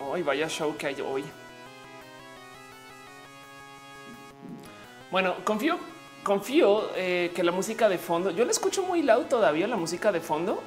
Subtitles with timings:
[0.00, 1.24] Hoy vaya show que hay hoy.
[5.10, 5.78] Bueno, confío,
[6.22, 10.10] confío eh, que la música de fondo, yo la escucho muy loud todavía, la música
[10.10, 10.62] de fondo,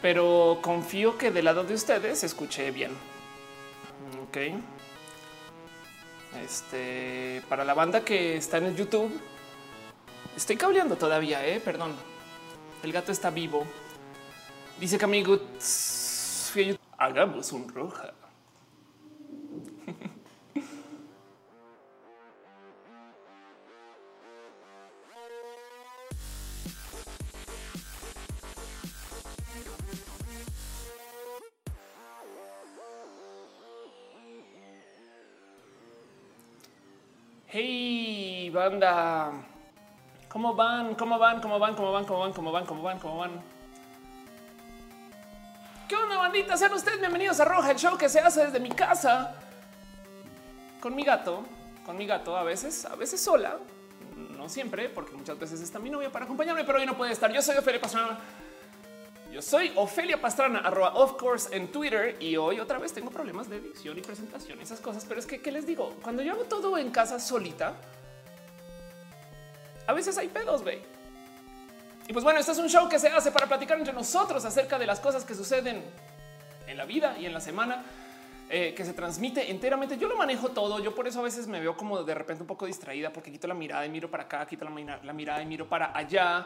[0.00, 2.92] pero confío que del lado de ustedes se escuche bien.
[4.28, 4.36] Ok.
[6.40, 9.10] Este, para la banda que está en el YouTube,
[10.36, 11.94] estoy cableando todavía, eh, perdón.
[12.82, 13.64] El gato está vivo.
[14.78, 15.38] Dice que amigo,
[17.00, 18.12] hagamos un roja.
[37.46, 39.32] Hey, banda.
[40.28, 40.94] ¿Cómo van?
[40.94, 41.40] ¿Cómo van?
[41.40, 41.74] ¿Cómo van?
[41.74, 42.04] ¿Cómo van?
[42.04, 42.32] ¿Cómo van?
[42.32, 42.66] ¿Cómo van?
[42.66, 42.98] ¿Cómo van?
[43.00, 43.59] ¿Cómo van?
[45.90, 46.56] ¿Qué onda, bandita?
[46.56, 49.34] Sean ustedes bienvenidos a Roja, el show que se hace desde mi casa.
[50.80, 51.44] Con mi gato,
[51.84, 53.58] con mi gato a veces, a veces sola.
[54.14, 57.32] No siempre, porque muchas veces está mi novia para acompañarme, pero hoy no puede estar.
[57.32, 58.20] Yo soy Ophelia Pastrana.
[59.32, 63.50] Yo soy Ofelia Pastrana, arroba of course en Twitter y hoy otra vez tengo problemas
[63.50, 65.04] de edición y presentación, esas cosas.
[65.08, 65.96] Pero es que, ¿qué les digo?
[66.02, 67.74] Cuando yo hago todo en casa solita,
[69.88, 70.99] a veces hay pedos, güey.
[72.08, 74.78] Y pues bueno, este es un show que se hace para platicar entre nosotros acerca
[74.78, 75.82] de las cosas que suceden
[76.66, 77.84] en la vida y en la semana.
[78.52, 79.96] Eh, que se transmite enteramente.
[79.96, 80.80] Yo lo manejo todo.
[80.80, 83.46] Yo por eso a veces me veo como de repente un poco distraída porque quito
[83.46, 86.44] la mirada y miro para acá, quito la, mirada y miro para allá.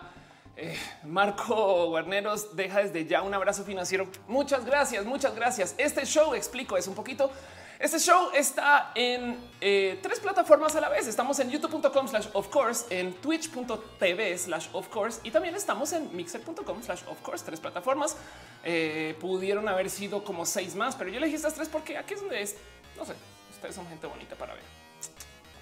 [0.54, 4.06] Eh, Marco Guarneros deja desde ya un abrazo financiero.
[4.28, 5.74] Muchas gracias, muchas gracias.
[5.78, 7.30] Este show, explico, es un poquito.
[7.78, 11.08] Este show está en eh, tres plataformas a la vez.
[11.08, 16.14] Estamos en youtube.com slash of course, en twitch.tv slash of course y también estamos en
[16.16, 17.44] mixer.com slash of course.
[17.44, 18.16] Tres plataformas
[18.62, 22.20] eh, pudieron haber sido como seis más, pero yo elegí estas tres porque aquí es
[22.20, 22.56] donde es.
[22.96, 23.14] No sé,
[23.50, 24.62] ustedes son gente bonita para ver.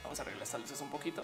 [0.03, 1.23] Vamos a arreglar estas luces un poquito.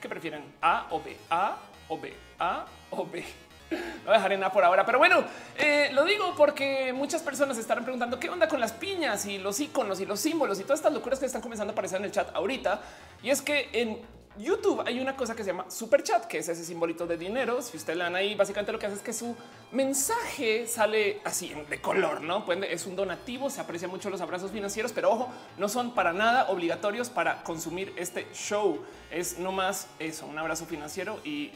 [0.00, 0.44] ¿Qué prefieren?
[0.62, 1.16] A o B?
[1.28, 1.58] A
[1.88, 3.22] o B, A o B.
[3.70, 5.24] Lo voy a dejar en A por ahora, pero bueno,
[5.56, 9.58] eh, lo digo porque muchas personas estarán preguntando qué onda con las piñas y los
[9.60, 12.12] iconos y los símbolos y todas estas locuras que están comenzando a aparecer en el
[12.12, 12.80] chat ahorita.
[13.22, 13.98] Y es que en
[14.36, 17.62] YouTube hay una cosa que se llama super chat, que es ese simbolito de dinero.
[17.62, 19.36] Si usted le dan ahí, básicamente lo que hace es que su
[19.72, 23.48] mensaje sale así de color, no es un donativo.
[23.48, 27.92] Se aprecia mucho los abrazos financieros, pero ojo, no son para nada obligatorios para consumir
[27.96, 28.80] este show.
[29.10, 31.52] Es no más eso, un abrazo financiero y,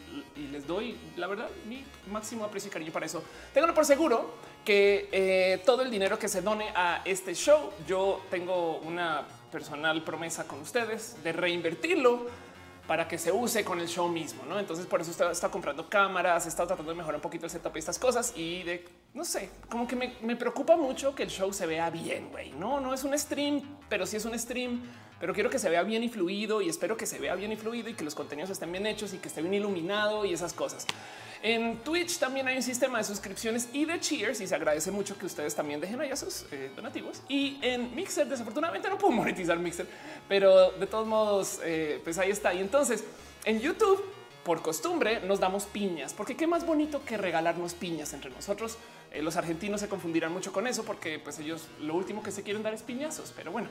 [0.51, 3.23] les doy la verdad mi máximo aprecio y cariño para eso.
[3.53, 4.35] Tengo por seguro
[4.65, 10.03] que eh, todo el dinero que se done a este show, yo tengo una personal
[10.05, 12.27] promesa con ustedes de reinvertirlo
[12.89, 14.45] para que se use con el show mismo.
[14.49, 14.59] ¿no?
[14.59, 17.79] Entonces, por eso está, comprando cámaras, está tratando de mejorar un poquito el setup y
[17.79, 18.33] estas cosas.
[18.35, 21.91] Y de no sé, como que me, me preocupa mucho que el show se vea
[21.91, 22.31] bien.
[22.31, 23.61] Güey, no, no es un stream,
[23.91, 24.81] pero sí es un stream,
[25.21, 27.57] pero quiero que se vea bien y fluido y espero que se vea bien y
[27.57, 30.55] fluido y que los contenidos estén bien hechos y que esté bien iluminado y esas
[30.55, 30.87] cosas.
[31.43, 35.17] En Twitch también hay un sistema de suscripciones y de cheers y se agradece mucho
[35.17, 37.23] que ustedes también dejen ahí sus eh, donativos.
[37.29, 39.87] Y en Mixer, desafortunadamente no puedo monetizar Mixer,
[40.29, 42.53] pero de todos modos, eh, pues ahí está.
[42.55, 43.05] Y entonces
[43.45, 44.05] en YouTube,
[44.43, 48.77] por costumbre, nos damos piñas, porque qué más bonito que regalarnos piñas entre nosotros.
[49.13, 52.43] Eh, los argentinos se confundirán mucho con eso porque pues ellos lo último que se
[52.43, 53.69] quieren dar es piñazos, pero bueno,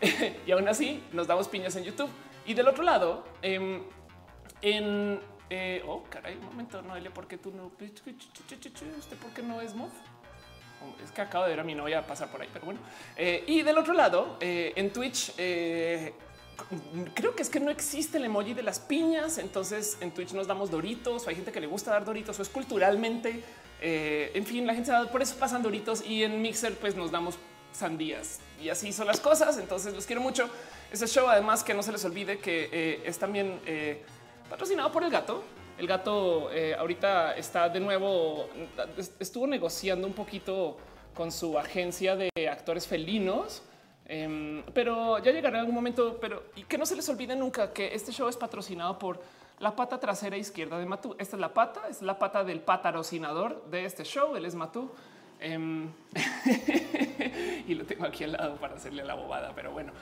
[0.46, 2.10] y aún así nos damos piñas en YouTube.
[2.46, 3.82] Y del otro lado, em,
[4.62, 5.20] en
[5.50, 7.66] eh, oh, caray, un momento, Noelia, ¿por qué tú no?
[7.66, 9.88] ¿Usted por qué no es mod?
[10.80, 12.78] Oh, es que acabo de ver a mi novia pasar por ahí, pero bueno.
[13.16, 18.26] Eh, y del otro lado, eh, en Twitch, creo que es que no existe el
[18.26, 19.38] emoji de las piñas.
[19.38, 21.26] Entonces en Twitch nos damos doritos.
[21.26, 23.42] O hay gente que le gusta dar doritos o es culturalmente.
[23.80, 27.36] en fin, la gente por eso pasan doritos y en Mixer, pues nos damos
[27.72, 29.58] sandías y así son las cosas.
[29.58, 30.48] Entonces los quiero mucho.
[30.92, 33.60] Ese show, además, que no se les olvide que es también
[34.50, 35.42] patrocinado por el gato.
[35.78, 38.50] El gato eh, ahorita está de nuevo,
[39.18, 40.76] estuvo negociando un poquito
[41.14, 43.62] con su agencia de actores felinos,
[44.04, 46.18] em, pero ya llegará algún momento.
[46.20, 49.22] Pero que no se les olvide nunca que este show es patrocinado por
[49.60, 51.14] la pata trasera izquierda de Matú.
[51.18, 54.36] Esta es la pata, es la pata del patrocinador de este show.
[54.36, 54.90] Él es Matú.
[55.38, 55.90] Em,
[57.66, 59.92] y lo tengo aquí al lado para hacerle la bobada, pero bueno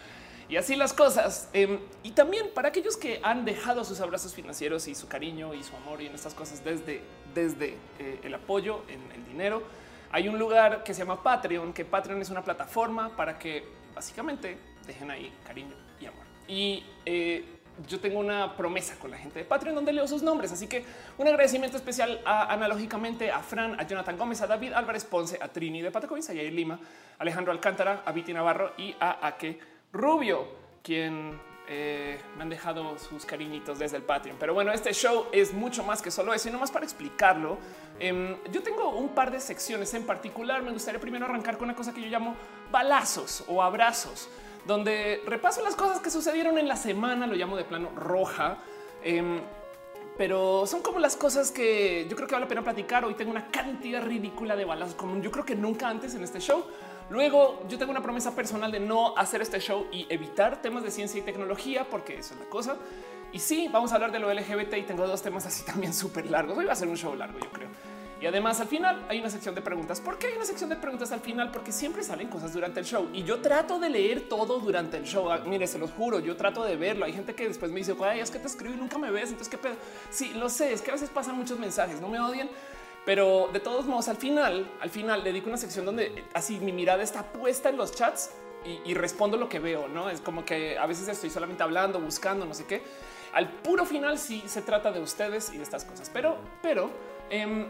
[0.48, 1.48] y así las cosas.
[1.52, 5.62] Em, y también para aquellos que han dejado sus abrazos financieros y su cariño y
[5.62, 7.02] su amor y en estas cosas desde,
[7.34, 9.62] desde eh, el apoyo en el dinero.
[10.10, 13.62] Hay un lugar que se llama Patreon, que Patreon es una plataforma para que
[13.94, 14.56] básicamente
[14.86, 16.24] dejen ahí cariño y amor.
[16.46, 17.44] Y eh,
[17.86, 20.50] yo tengo una promesa con la gente de Patreon donde leo sus nombres.
[20.50, 20.82] Así que
[21.18, 25.48] un agradecimiento especial a, analógicamente a Fran, a Jonathan Gómez, a David Álvarez Ponce, a
[25.48, 26.80] Trini de Patacoins, a Yair Lima,
[27.18, 29.58] Alejandro Alcántara, a Viti Navarro y a Ake
[29.92, 30.46] Rubio,
[30.82, 31.40] quien
[31.70, 34.36] eh, me han dejado sus cariñitos desde el Patreon.
[34.38, 36.48] Pero bueno, este show es mucho más que solo eso.
[36.48, 37.58] Y nomás para explicarlo,
[37.98, 40.62] em, yo tengo un par de secciones en particular.
[40.62, 42.36] Me gustaría primero arrancar con una cosa que yo llamo
[42.70, 44.28] balazos o abrazos,
[44.66, 47.26] donde repaso las cosas que sucedieron en la semana.
[47.26, 48.58] Lo llamo de plano roja.
[49.02, 49.40] Em,
[50.16, 53.04] pero son como las cosas que yo creo que vale la pena platicar.
[53.04, 56.40] Hoy tengo una cantidad ridícula de balazos, como yo creo que nunca antes en este
[56.40, 56.64] show.
[57.10, 60.90] Luego yo tengo una promesa personal de no hacer este show y evitar temas de
[60.90, 62.76] ciencia y tecnología, porque eso es la cosa.
[63.32, 66.30] Y sí, vamos a hablar de lo LGBT y tengo dos temas así también súper
[66.30, 66.56] largos.
[66.56, 67.68] Hoy va a ser un show largo, yo creo.
[68.20, 70.00] Y además al final hay una sección de preguntas.
[70.00, 71.52] ¿Por qué hay una sección de preguntas al final?
[71.52, 75.04] Porque siempre salen cosas durante el show y yo trato de leer todo durante el
[75.04, 75.30] show.
[75.30, 77.04] Ah, mire, se los juro, yo trato de verlo.
[77.04, 79.30] Hay gente que después me dice, Ay, es que te escribo y nunca me ves.
[79.30, 79.76] Entonces, ¿qué pedo?
[80.10, 82.50] Sí, lo sé, es que a veces pasan muchos mensajes, no me odien
[83.08, 87.02] pero de todos modos, al final, al final dedico una sección donde así mi mirada
[87.02, 88.32] está puesta en los chats
[88.84, 89.88] y, respondo lo que veo.
[89.88, 92.82] No es como que a veces estoy solamente hablando, buscando, no sé qué.
[93.32, 96.90] Al puro final, sí se trata de ustedes y de estas cosas, pero, pero
[97.30, 97.66] eh,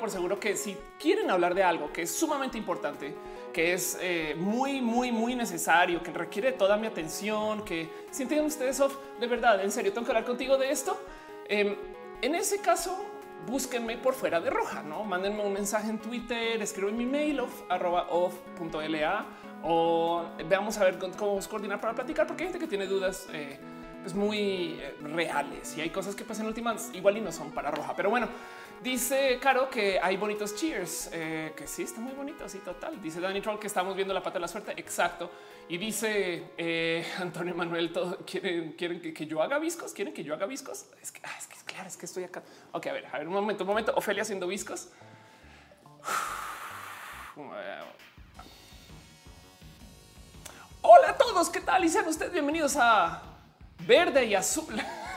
[0.00, 3.14] por seguro que si quieren hablar de algo que es sumamente importante,
[3.52, 8.80] que es eh, muy, muy, muy necesario, que requiere toda mi atención, que sienten ustedes
[8.80, 10.98] off de verdad, en serio, tengo que hablar contigo de esto.
[11.46, 11.76] Em,
[12.22, 13.09] en ese caso,
[13.46, 17.62] búsquenme por fuera de roja, no mándenme un mensaje en Twitter, escriben mi mail of
[17.68, 19.26] arroba off.la
[19.62, 23.58] o veamos a ver cómo coordinar para platicar, porque hay gente que tiene dudas eh,
[24.02, 27.70] pues muy eh, reales y hay cosas que pasan últimas igual y no son para
[27.70, 28.28] roja, pero bueno.
[28.82, 33.00] Dice Caro que hay bonitos cheers, eh, que sí, está muy bonito, así total.
[33.02, 34.72] Dice Danny Troll que estamos viendo la pata de la suerte.
[34.74, 35.30] Exacto.
[35.68, 40.32] Y dice eh, Antonio Manuel, todo, quieren, quieren que, yo haga viscos, quieren que yo
[40.32, 40.86] haga viscos.
[41.02, 42.42] Es que, ah, es que claro, es que estoy acá.
[42.72, 43.92] Ok, a ver, a ver, un momento, un momento.
[43.96, 44.88] Ofelia haciendo viscos.
[50.80, 51.84] Hola a todos, ¿qué tal?
[51.84, 53.22] Y sean ustedes bienvenidos a
[53.86, 54.74] Verde y Azul.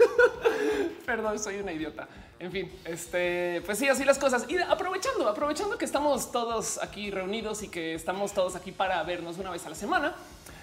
[1.06, 2.08] Perdón, soy una idiota.
[2.38, 4.44] En fin, este, pues sí, así las cosas.
[4.48, 9.38] Y aprovechando, aprovechando que estamos todos aquí reunidos y que estamos todos aquí para vernos
[9.38, 10.14] una vez a la semana.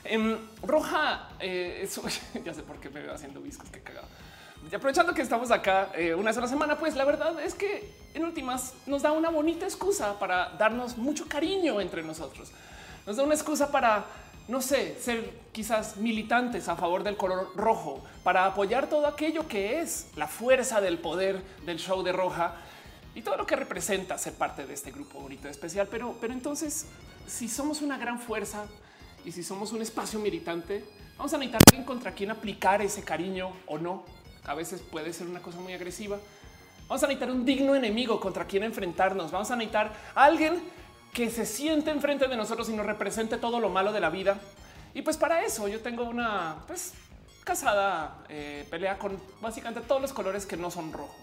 [0.03, 1.87] En em, Roja, eh,
[2.45, 4.07] ya sé por qué me veo haciendo viscos, qué cagado.
[4.71, 7.53] Y aprovechando que estamos acá eh, una vez a la semana, pues la verdad es
[7.53, 12.51] que en últimas nos da una bonita excusa para darnos mucho cariño entre nosotros.
[13.05, 14.05] Nos da una excusa para
[14.47, 19.79] no sé, ser quizás militantes a favor del color rojo para apoyar todo aquello que
[19.79, 22.55] es la fuerza del poder del show de roja
[23.15, 25.87] y todo lo que representa ser parte de este grupo bonito especial.
[25.89, 26.87] Pero, pero entonces,
[27.27, 28.65] si somos una gran fuerza
[29.23, 30.83] y si somos un espacio militante,
[31.17, 34.03] vamos a necesitar alguien contra quien aplicar ese cariño o no.
[34.45, 36.17] A veces puede ser una cosa muy agresiva.
[36.87, 39.31] Vamos a necesitar un digno enemigo contra quien enfrentarnos.
[39.31, 40.61] Vamos a necesitar a alguien
[41.13, 44.39] que se siente enfrente de nosotros y nos represente todo lo malo de la vida.
[44.93, 46.93] Y pues para eso yo tengo una pues,
[47.43, 51.15] casada eh, pelea con básicamente todos los colores que no son rojo,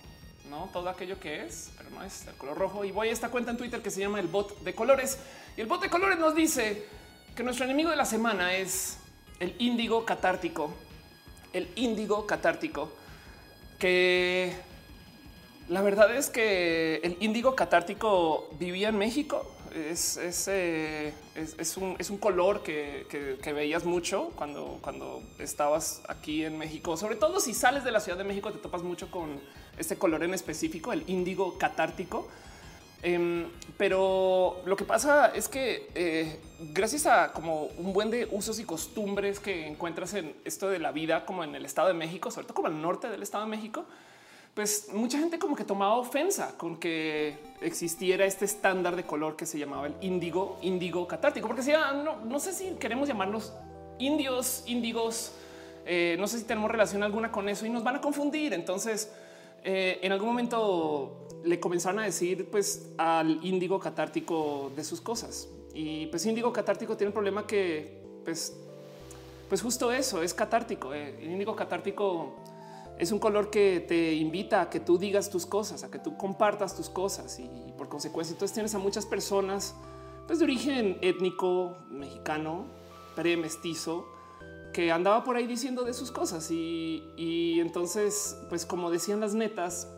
[0.48, 2.84] no todo aquello que es, pero no es el color rojo.
[2.84, 5.18] Y voy a esta cuenta en Twitter que se llama el bot de colores.
[5.56, 6.86] Y el bot de colores nos dice
[7.34, 8.98] que nuestro enemigo de la semana es
[9.40, 10.72] el índigo catártico.
[11.52, 12.92] El índigo catártico
[13.80, 14.54] que
[15.68, 21.96] la verdad es que el índigo catártico vivía en México es, eh, es, es, un,
[21.98, 23.06] es un, color que,
[23.42, 26.96] que, veías mucho cuando, cuando estabas aquí en México.
[26.96, 29.40] Sobre todo si sales de la Ciudad de México, te topas mucho con
[29.78, 32.28] este color en específico, el índigo catártico.
[33.02, 33.46] Em,
[33.78, 36.38] pero lo que pasa es que eh,
[36.72, 40.92] gracias a como un buen de usos y costumbres que encuentras en esto de la
[40.92, 43.50] vida, como en el Estado de México, sobre todo como el norte del Estado de
[43.50, 43.86] México,
[44.54, 49.46] pues mucha gente como que tomaba ofensa con que existiera este estándar de color que
[49.46, 53.52] se llamaba el índigo, índigo catártico, porque si no, no sé si queremos llamarnos
[53.98, 55.32] indios, índigos,
[55.86, 58.52] eh, no sé si tenemos relación alguna con eso y nos van a confundir.
[58.52, 59.12] Entonces,
[59.62, 65.48] eh, en algún momento le comenzaron a decir pues al índigo catártico de sus cosas
[65.74, 68.56] y pues índigo catártico tiene un problema que pues,
[69.48, 70.92] pues justo eso es catártico.
[70.94, 72.36] Eh, el índigo catártico
[73.00, 76.18] es un color que te invita a que tú digas tus cosas, a que tú
[76.18, 79.74] compartas tus cosas y por consecuencia entonces tienes a muchas personas
[80.26, 82.66] pues, de origen étnico, mexicano,
[83.16, 84.06] pre-mestizo,
[84.74, 89.88] que andaba por ahí diciendo de sus cosas y, entonces pues como decían las netas,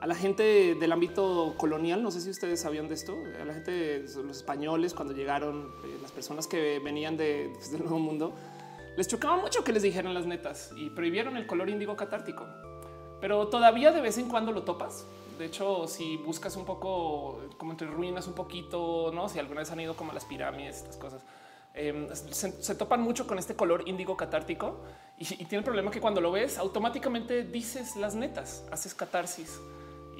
[0.00, 2.04] a la gente del ámbito colonial.
[2.04, 3.16] No sé si ustedes sabían de esto.
[3.42, 7.80] A la gente, los españoles, cuando llegaron, eh, las personas que venían de, pues, del
[7.80, 8.32] nuevo mundo,
[8.98, 12.48] les chocaba mucho que les dijeran las netas y prohibieron el color índigo catártico.
[13.20, 15.06] Pero todavía de vez en cuando lo topas.
[15.38, 19.70] De hecho, si buscas un poco como entre ruinas, un poquito, no si alguna vez
[19.70, 21.24] han ido como a las pirámides, estas cosas,
[21.74, 24.80] em, se, topan mucho con este color índigo catártico
[25.16, 29.60] y, y tiene el problema que cuando lo ves, automáticamente dices las netas, haces catarsis.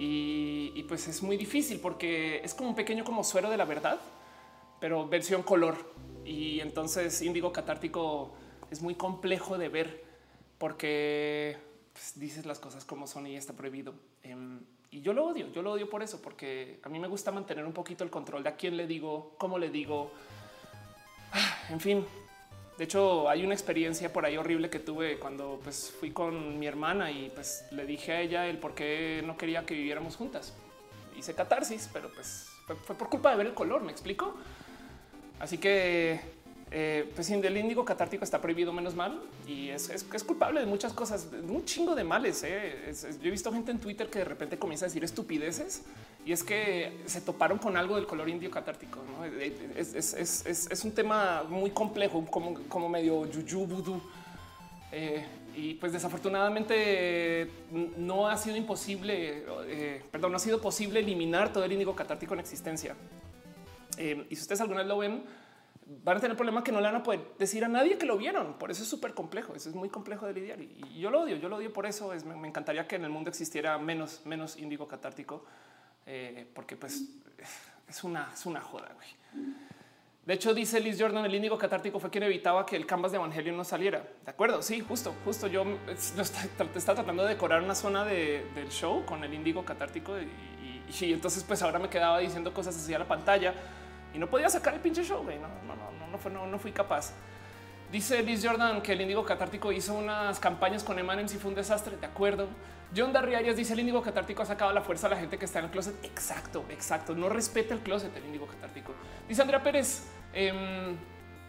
[0.00, 3.98] Y, pues es muy difícil porque es como un pequeño como suero de la verdad,
[4.78, 5.74] pero versión color.
[6.24, 8.30] Y entonces índigo catártico
[8.70, 10.04] es muy complejo de ver
[10.58, 11.56] porque
[11.92, 13.94] pues, dices las cosas como son y está prohibido.
[14.22, 14.60] Em,
[14.90, 17.64] y yo lo odio, yo lo odio por eso, porque a mí me gusta mantener
[17.64, 20.10] un poquito el control de a quién le digo, cómo le digo.
[21.70, 22.04] En fin,
[22.78, 26.66] de hecho, hay una experiencia por ahí horrible que tuve cuando pues, fui con mi
[26.66, 30.54] hermana y pues le dije a ella el por qué no quería que viviéramos juntas.
[31.16, 32.48] Hice catarsis, pero pues
[32.84, 34.36] fue por culpa de ver el color, ¿me explico?
[35.40, 36.20] Así que
[36.70, 40.92] eh, pues sin del índigo catártico está prohibido menos mal y es, culpable de muchas
[40.92, 42.42] cosas, un chingo de males.
[42.44, 42.92] Eh.
[43.22, 45.84] yo he visto gente en Twitter que de repente comienza a decir estupideces
[46.26, 49.00] y es que se toparon con algo del color indio catártico.
[49.76, 54.00] Es, un tema muy complejo, como, como medio yuyu vudú.
[54.92, 55.24] Eh,
[55.56, 57.50] y pues desafortunadamente
[57.96, 59.44] no ha sido imposible,
[60.12, 62.94] perdón, no ha sido posible eliminar todo el índigo catártico en existencia.
[63.98, 65.24] y si ustedes alguna vez lo ven,
[65.88, 68.18] van a tener problema que no le van a poder decir a nadie que lo
[68.18, 68.58] vieron.
[68.58, 69.54] Por eso es súper complejo.
[69.54, 71.36] Eso es muy complejo de lidiar y, yo lo odio.
[71.36, 72.12] Yo lo odio por eso.
[72.12, 75.44] Es, me, encantaría que en el mundo existiera menos, menos índigo catártico,
[76.06, 77.04] eh, porque pues
[77.88, 78.88] es una, es una joda.
[80.26, 83.16] De hecho, dice Liz Jordan, el índigo catártico fue quien evitaba que el canvas de
[83.16, 84.06] Evangelio no saliera.
[84.26, 84.60] De acuerdo.
[84.60, 85.46] Sí, justo, justo.
[85.46, 91.12] Yo está, tratando de decorar una zona del show con el índigo catártico y, y
[91.14, 93.54] entonces pues ahora me quedaba diciendo cosas así a la pantalla
[94.18, 95.22] no podía sacar el pinche show.
[95.24, 97.12] No, no, no, no, fue, no, no fui capaz.
[97.90, 101.54] Dice Liz Jordan que el Índigo Catártico hizo unas campañas con Emanems y fue un
[101.54, 101.96] desastre.
[101.96, 102.48] De acuerdo.
[102.96, 105.44] John Darry Arias dice el Índigo Catártico ha sacado la fuerza a la gente que
[105.44, 105.94] está en el closet.
[106.04, 107.14] Exacto, exacto.
[107.14, 108.92] No respeta el closet el Índigo Catártico.
[109.28, 110.96] Dice Andrea Pérez em,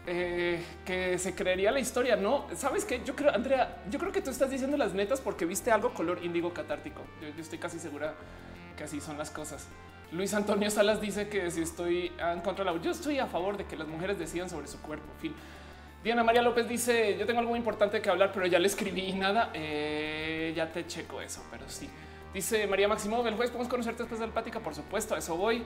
[0.06, 2.16] eh, que se creería la historia.
[2.16, 5.46] No sabes que yo creo, Andrea, yo creo que tú estás diciendo las netas porque
[5.46, 7.02] viste algo color Índigo Catártico.
[7.22, 8.14] Yo, yo estoy casi segura
[8.76, 9.66] que así son las cosas.
[10.12, 13.56] Luis Antonio Salas dice que si estoy en contra de la yo estoy a favor
[13.56, 15.06] de que las mujeres decidan sobre su cuerpo.
[15.20, 15.32] fin.
[16.02, 19.12] Diana María López dice yo tengo algo muy importante que hablar, pero ya le escribí
[19.12, 19.50] nada.
[19.54, 21.88] Eh, ya te checo eso, pero sí.
[22.34, 24.58] Dice María Maximov, el jueves podemos conocerte después de la plática.
[24.58, 25.62] Por supuesto, a eso voy.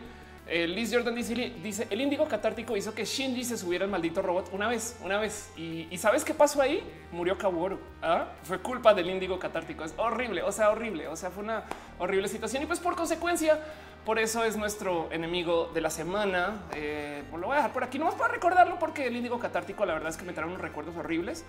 [0.46, 4.20] Eh, Liz Jordan dice, dice el índigo catártico hizo que Shinji se subiera al maldito
[4.20, 5.50] robot una vez, una vez.
[5.56, 6.82] Y, sabes qué pasó ahí?
[7.12, 7.78] Murió Kaworu.
[8.02, 8.28] ¿ah?
[8.42, 9.84] Fue culpa del índigo catártico.
[9.84, 11.08] Es horrible, o sea, horrible.
[11.08, 11.64] O sea, fue una
[11.98, 12.62] horrible situación.
[12.62, 13.58] Y pues por consecuencia,
[14.04, 16.64] por eso es nuestro enemigo de la semana.
[16.74, 19.86] Eh, pues lo voy a dejar por aquí, nomás para recordarlo, porque el índigo catártico,
[19.86, 21.44] la verdad es que me traen unos recuerdos horribles.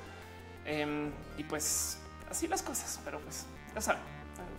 [0.66, 2.00] Em, y pues
[2.30, 4.02] así las cosas, pero pues ya saben.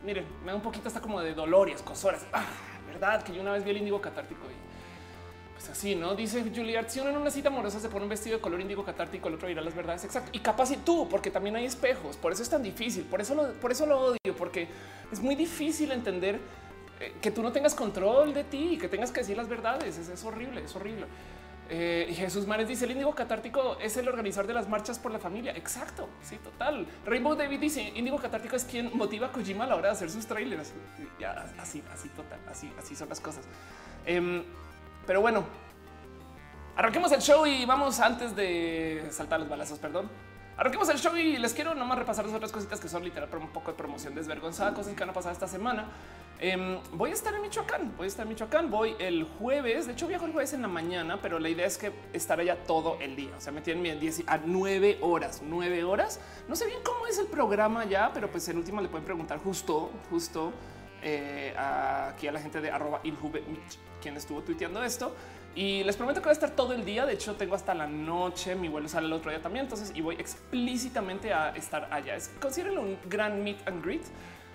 [0.04, 2.24] Miren, me da un poquito hasta como de dolor y escosoras.
[2.32, 2.44] Ah,
[2.86, 4.66] verdad que yo una vez vi el índigo catártico y
[5.56, 6.14] pues así, ¿no?
[6.14, 8.84] Dice Juliet, si uno en una cita amorosa se pone un vestido de color índigo
[8.84, 10.04] catártico, el otro dirá las verdades.
[10.04, 10.30] Exacto.
[10.32, 12.16] Y capaz y tú, porque también hay espejos.
[12.16, 13.04] Por eso es tan difícil.
[13.04, 14.68] Por eso lo, por eso lo odio, porque
[15.10, 16.40] es muy difícil entender
[17.00, 19.96] eh, que tú no tengas control de ti y que tengas que decir las verdades.
[19.96, 21.06] Es, horrible, es horrible.
[21.68, 25.18] Eh, Jesús Mares dice el índigo catártico es el organizador de las marchas por la
[25.18, 25.52] familia.
[25.56, 26.08] Exacto.
[26.22, 26.86] Sí, total.
[27.04, 30.10] Rainbow David dice índigo catártico es quien motiva a Kojima a la hora de hacer
[30.10, 30.72] sus trailers.
[31.18, 32.38] Ya, así, así, total.
[32.48, 33.44] Así, así son las cosas.
[34.04, 34.44] Em,
[35.06, 35.44] pero bueno,
[36.76, 39.78] arranquemos el show y vamos antes de saltar los balazos.
[39.78, 40.08] Perdón.
[40.56, 43.48] Arranquemos el show y les quiero nomás repasar las otras cositas que son literal un
[43.48, 45.86] poco de promoción desvergonzada, cosas que van a pasar esta semana.
[46.38, 49.92] Em, voy a estar en Michoacán, voy a estar en Michoacán, voy el jueves, de
[49.92, 52.96] hecho viajo el jueves en la mañana, pero la idea es que estaré allá todo
[53.00, 56.20] el día, o sea, me tienen 10 a 9 horas, 9 horas.
[56.48, 59.38] No sé bien cómo es el programa ya, pero pues en última le pueden preguntar
[59.38, 60.52] justo, justo
[61.02, 63.02] eh, aquí a la gente de arroba
[64.00, 65.14] quien estuvo tuiteando esto.
[65.56, 67.06] Y les prometo que voy a estar todo el día.
[67.06, 68.54] De hecho, tengo hasta la noche.
[68.54, 69.64] Mi vuelo sale el otro día también.
[69.64, 72.14] Entonces, y voy explícitamente a estar allá.
[72.14, 74.02] Es, considérenlo un gran meet and greet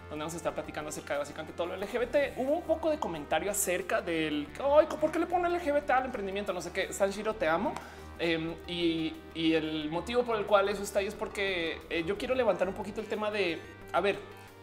[0.10, 2.38] donde vamos a estar platicando acerca de básicamente todo lo LGBT.
[2.38, 6.54] Hubo un poco de comentario acerca del Ay, por qué le ponen LGBT al emprendimiento,
[6.54, 6.94] no sé qué.
[6.94, 7.74] Sanshiro, te amo.
[8.20, 12.36] Em, y, el motivo por el cual eso está ahí es porque eh, yo quiero
[12.36, 13.58] levantar un poquito el tema de
[13.94, 14.18] a ver,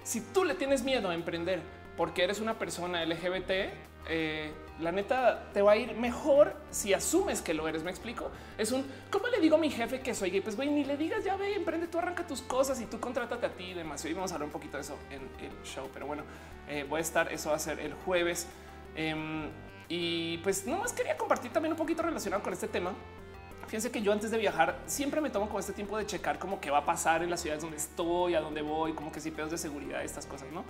[0.04, 1.60] si tú le tienes miedo a emprender
[1.96, 3.50] porque eres una persona LGBT,
[4.08, 7.82] eh, la neta te va a ir mejor si asumes que lo eres.
[7.82, 8.30] Me explico.
[8.56, 10.40] Es un cómo le digo a mi jefe que soy gay.
[10.40, 13.46] Pues güey, ni le digas ya ve, emprende, tú arranca tus cosas y tú contrátate
[13.46, 14.04] a ti demás.
[14.04, 16.22] Y vamos a hablar un poquito de eso en el show, pero bueno,
[16.68, 17.32] eh, voy a estar.
[17.32, 18.46] Eso va a ser el jueves.
[18.94, 19.48] Em,
[19.88, 22.92] y pues nomás quería compartir también un poquito relacionado con este tema.
[23.66, 26.58] Fíjense que yo antes de viajar siempre me tomo con este tiempo de checar como
[26.58, 29.30] qué va a pasar en las ciudades donde estoy, a dónde voy, como que si
[29.30, 30.64] pedos de seguridad, estas cosas, no?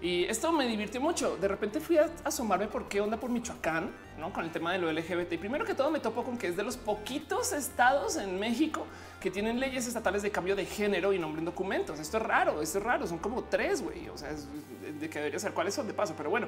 [0.00, 1.36] Y esto me divirtió mucho.
[1.36, 4.32] De repente fui a asomarme por qué onda por Michoacán, ¿no?
[4.32, 5.32] Con el tema de lo LGBT.
[5.32, 8.86] Y primero que todo me topo con que es de los poquitos estados en México
[9.20, 11.98] que tienen leyes estatales de cambio de género y nombre en documentos.
[11.98, 13.06] Esto es raro, esto es raro.
[13.08, 14.08] Son como tres, güey.
[14.08, 16.14] O sea, de que debería ser cuáles son de paso.
[16.16, 16.46] Pero bueno,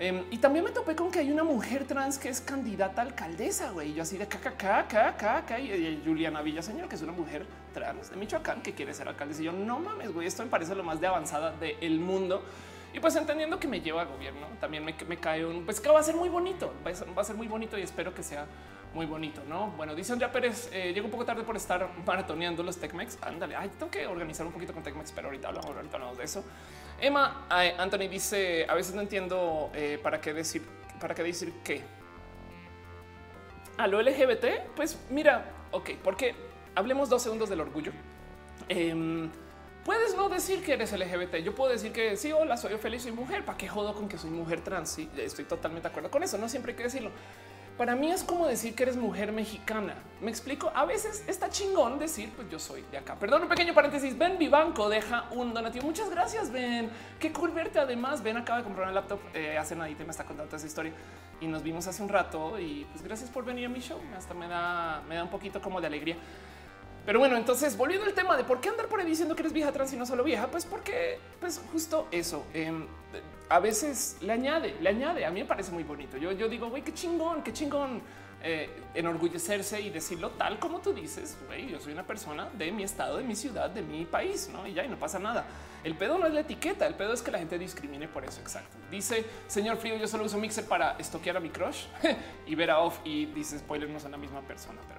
[0.00, 3.04] Em, y también me topé con que hay una mujer trans que es candidata a
[3.04, 3.94] alcaldesa, güey.
[3.94, 7.44] Yo así de caca, caca, caca, y Juliana Villaseñor, que es una mujer
[7.74, 9.42] trans de Michoacán que quiere ser alcaldesa.
[9.42, 12.44] Y yo no mames, güey, esto me parece lo más de avanzada del mundo.
[12.92, 16.00] Y pues entendiendo que me lleva a gobierno, también me, cae un, pues que va
[16.00, 16.90] a ser muy bonito, va
[17.20, 18.46] a ser, muy bonito y espero que sea
[18.94, 19.68] muy bonito, ¿no?
[19.72, 23.18] Bueno, dice Andrea Pérez, eh, llego un poco tarde por estar maratoneando los TechMex.
[23.22, 26.24] Ándale, ay, tengo que organizar un poquito con TechMex, pero ahorita hablamos, ahorita hablamos de
[26.24, 26.42] eso.
[27.00, 30.62] Emma Anthony dice a veces no entiendo eh, para qué decir,
[30.98, 31.82] para qué decir qué
[33.78, 34.74] a lo LGBT.
[34.76, 36.34] Pues mira, ok, porque
[36.74, 37.92] hablemos dos segundos del orgullo.
[38.68, 39.30] Em,
[39.88, 41.36] puedes no decir que eres LGBT.
[41.36, 43.42] Yo puedo decir que sí, hola, soy feliz, soy mujer.
[43.46, 44.90] ¿Para qué jodo con que soy mujer trans?
[44.90, 46.36] Sí, estoy totalmente de acuerdo con eso.
[46.36, 47.10] No siempre hay que decirlo
[47.78, 49.94] para mí es como decir que eres mujer mexicana.
[50.20, 50.70] Me explico.
[50.74, 53.14] A veces está chingón decir, pues yo soy de acá.
[53.14, 54.18] Perdón, un pequeño paréntesis.
[54.18, 55.86] Ben Vivanco deja un donativo.
[55.86, 56.90] Muchas gracias, Ben.
[57.20, 57.78] Qué cool verte.
[57.78, 60.66] Además, Ben acaba de comprar un laptop eh, hace nada y me está contando esa
[60.66, 60.92] historia
[61.40, 62.58] y nos vimos hace un rato.
[62.58, 64.00] Y pues gracias por venir a mi show.
[64.16, 66.16] Hasta me da, me da un poquito como de alegría.
[67.08, 69.54] Pero bueno, entonces volviendo al tema de por qué andar por ahí diciendo que eres
[69.54, 72.44] vieja trans y no solo vieja, pues porque, pues justo eso.
[72.52, 72.84] Em,
[73.48, 75.24] a veces le añade, le añade.
[75.24, 76.18] A mí me parece muy bonito.
[76.18, 78.02] Yo, yo digo, güey, qué chingón, qué chingón
[78.42, 81.38] eh, enorgullecerse y decirlo tal como tú dices.
[81.46, 84.66] Güey, yo soy una persona de mi estado, de mi ciudad, de mi país, no?
[84.66, 85.46] Y ya y no pasa nada.
[85.84, 88.42] El pedo no es la etiqueta, el pedo es que la gente discrimine por eso.
[88.42, 88.76] Exacto.
[88.90, 91.86] Dice señor Frío, yo solo uso Mixer para estoquear a mi crush
[92.46, 94.97] y ver a off y dice spoiler, no son la misma persona, pero.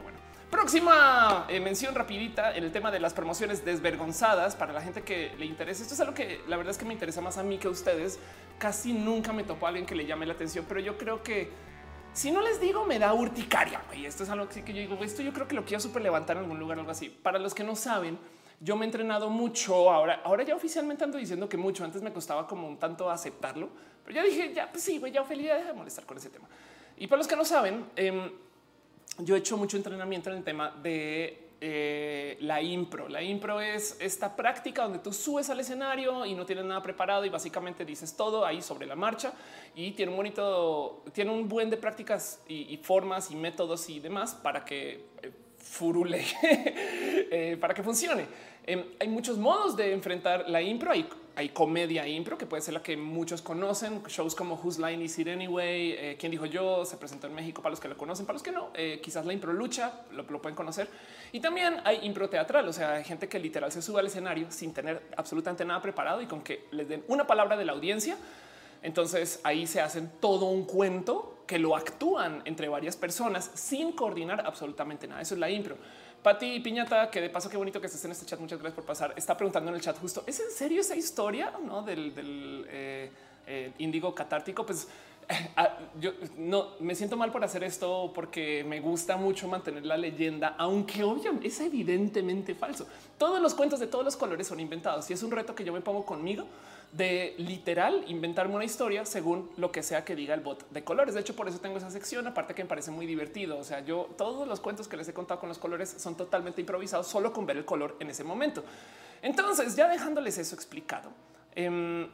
[0.50, 5.36] Próxima eh, mención rapidita en el tema de las promociones desvergonzadas para la gente que
[5.38, 5.84] le interesa.
[5.84, 7.70] Esto es algo que la verdad es que me interesa más a mí que a
[7.70, 8.20] ustedes.
[8.58, 11.52] Casi nunca me topo a alguien que le llame la atención, pero yo creo que
[12.14, 13.80] si no les digo me da urticaria.
[13.96, 16.02] Y esto es algo que, que yo digo, esto yo creo que lo quiero súper
[16.02, 17.10] levantar en algún lugar, algo así.
[17.10, 18.18] Para los que no saben,
[18.60, 19.92] yo me he entrenado mucho.
[19.92, 21.86] Ahora, ahora ya oficialmente ando diciendo que mucho.
[21.86, 23.70] Antes me costaba como un tanto aceptarlo,
[24.04, 26.48] pero ya dije, ya, pues sí, güey, ya deja de molestar con ese tema.
[26.98, 28.32] Y para los que no saben, eh,
[29.20, 33.10] yo he hecho mucho entrenamiento en el tema de eh, la impro.
[33.10, 37.26] La impro es esta práctica donde tú subes al escenario y no tienes nada preparado
[37.26, 39.34] y básicamente dices todo ahí sobre la marcha
[39.76, 44.34] y tiene un bonito, tiene un buen de prácticas y, formas y métodos y demás
[44.36, 48.26] para que eh, furule, eh, para que funcione.
[48.66, 50.92] Em, hay muchos modos de enfrentar la impro.
[50.92, 51.08] Hay
[51.40, 55.18] hay comedia impro, que puede ser la que muchos conocen, shows como Whose Line Is
[55.20, 58.26] It Anyway, eh, Quién dijo yo, se presentó en México para los que lo conocen,
[58.26, 60.90] para los que no, eh, quizás la impro lucha, lo, pueden conocer.
[61.32, 64.52] Y también hay impro teatral, o sea, hay gente que literal se sube al escenario
[64.52, 68.18] sin tener absolutamente nada preparado y con que les den una palabra de la audiencia.
[68.82, 74.46] Entonces ahí se hacen todo un cuento que lo actúan entre varias personas sin coordinar
[74.46, 75.22] absolutamente nada.
[75.22, 75.78] Eso es la impro.
[76.24, 78.40] Pati Piñata, que de paso qué bonito que estés en este chat.
[78.40, 79.14] Muchas gracias por pasar.
[79.16, 81.82] Está preguntando en el chat justo, ¿es en serio esa historia ¿no?
[81.82, 83.12] del, del eh,
[83.48, 84.66] eh, índigo catártico?
[84.66, 84.88] Pues
[85.56, 89.96] ah, yo no me siento mal por hacer esto porque me gusta mucho mantener la
[89.96, 92.86] leyenda, aunque obviamente es evidentemente falso.
[93.18, 95.72] Todos los cuentos de todos los colores son inventados y es un reto que yo
[95.72, 96.46] me pongo conmigo
[96.92, 101.14] de literal inventarme una historia según lo que sea que diga el bot de colores.
[101.14, 103.60] De hecho, por eso tengo esa sección, aparte que me parece muy divertido.
[103.60, 106.62] O sea, yo todos los cuentos que les he contado con los colores son totalmente
[106.62, 108.64] improvisados solo con ver el color en ese momento.
[109.22, 111.12] Entonces, ya dejándoles eso explicado,
[111.54, 112.10] em,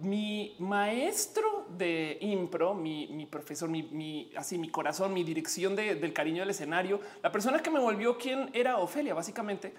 [0.00, 6.50] mi maestro de impro, mi, profesor, mi, así mi corazón, mi dirección del cariño del
[6.50, 9.74] escenario, la persona que me volvió quien era Ofelia, básicamente,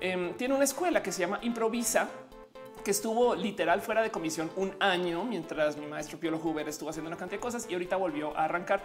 [0.00, 2.08] em, tiene una escuela que se llama Improvisa
[2.88, 7.08] que estuvo literal fuera de comisión un año mientras mi maestro Piolo Huber estuvo haciendo
[7.08, 8.80] una cantidad de cosas y ahorita volvió a arrancar.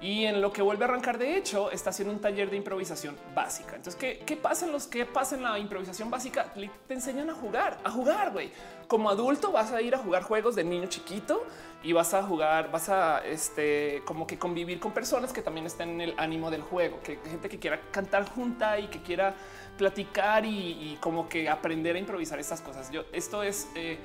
[0.00, 3.16] Y en lo que vuelve a arrancar, de hecho, está haciendo un taller de improvisación
[3.34, 3.74] básica.
[3.74, 6.52] Entonces, ¿qué, qué pasa en los que pasa en la improvisación básica?
[6.86, 8.52] Te enseñan a jugar, a jugar, güey.
[8.86, 11.44] Como adulto vas a ir a jugar juegos de niño chiquito
[11.82, 15.90] y vas a jugar, vas a este como que convivir con personas que también estén
[15.90, 19.34] en el ánimo del juego, que gente que quiera cantar junta y que quiera
[19.76, 22.90] platicar y, como que aprender a improvisar estas cosas.
[22.90, 23.96] Yo esto es eh,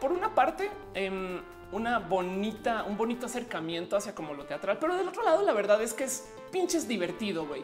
[0.00, 1.40] por una parte, em,
[1.70, 5.80] una bonita, un bonito acercamiento hacia como lo teatral, pero del otro lado, la verdad
[5.82, 7.62] es que es pinches divertido, güey.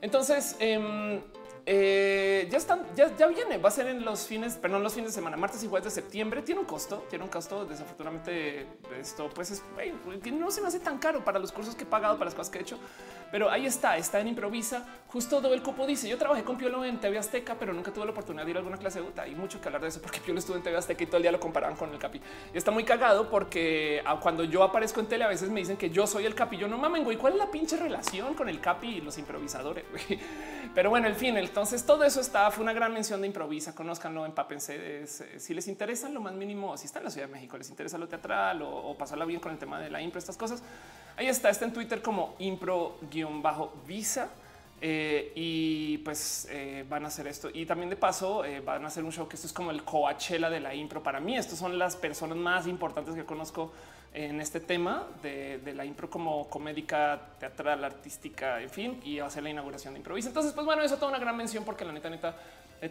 [0.00, 1.20] Entonces, em,
[1.66, 5.10] eh, ya están, ya, ya, viene, va a ser en los fines, perdón, los fines
[5.10, 6.42] de semana, martes y jueves de septiembre.
[6.42, 7.64] Tiene un costo, tiene un costo.
[7.64, 8.66] Desafortunadamente,
[8.98, 9.62] esto pues es
[10.32, 12.50] no se me hace tan caro para los cursos que he pagado, para las cosas
[12.50, 12.78] que he hecho,
[13.30, 14.86] pero ahí está, está en improvisa.
[15.08, 18.04] Justo todo el cupo dice: Yo trabajé con Piolo en TV Azteca, pero nunca tuve
[18.04, 19.22] la oportunidad de ir a alguna clase de UTA.
[19.22, 21.22] Hay mucho que hablar de eso porque Piolo estuvo en TV Azteca y todo el
[21.22, 22.20] día lo comparaban con el Capi.
[22.54, 25.76] Y está muy cagado porque ah, cuando yo aparezco en tele, a veces me dicen
[25.76, 26.56] que yo soy el Capi.
[26.56, 27.16] Yo no mamen, güey.
[27.16, 29.84] ¿Cuál es la pinche relación con el Capi y los improvisadores?
[30.74, 33.74] Pero bueno, el fin, entonces todo eso está, fue una gran mención de improvisa.
[33.74, 35.02] Conozcanlo, empápense.
[35.02, 37.58] Es, eh, si les interesa lo más mínimo, si están en la Ciudad de México,
[37.58, 40.36] les interesa lo teatral o, o pasarla bien con el tema de la impro, estas
[40.36, 40.62] cosas
[41.16, 44.30] Ahí está, está en Twitter como impro-visa.
[44.82, 47.50] Eh, y pues eh, van a hacer esto.
[47.52, 50.48] Y también de paso van a hacer un show que esto es como el Coachella
[50.48, 51.02] de la impro.
[51.02, 53.72] Para mí, estos son las personas más importantes que conozco
[54.12, 59.50] en este tema de, la impro como comédica, teatral, artística, en fin, y ser la
[59.50, 60.28] inauguración de Improvisa.
[60.28, 62.36] Entonces, pues bueno, eso toda una gran mención porque la neta, neta,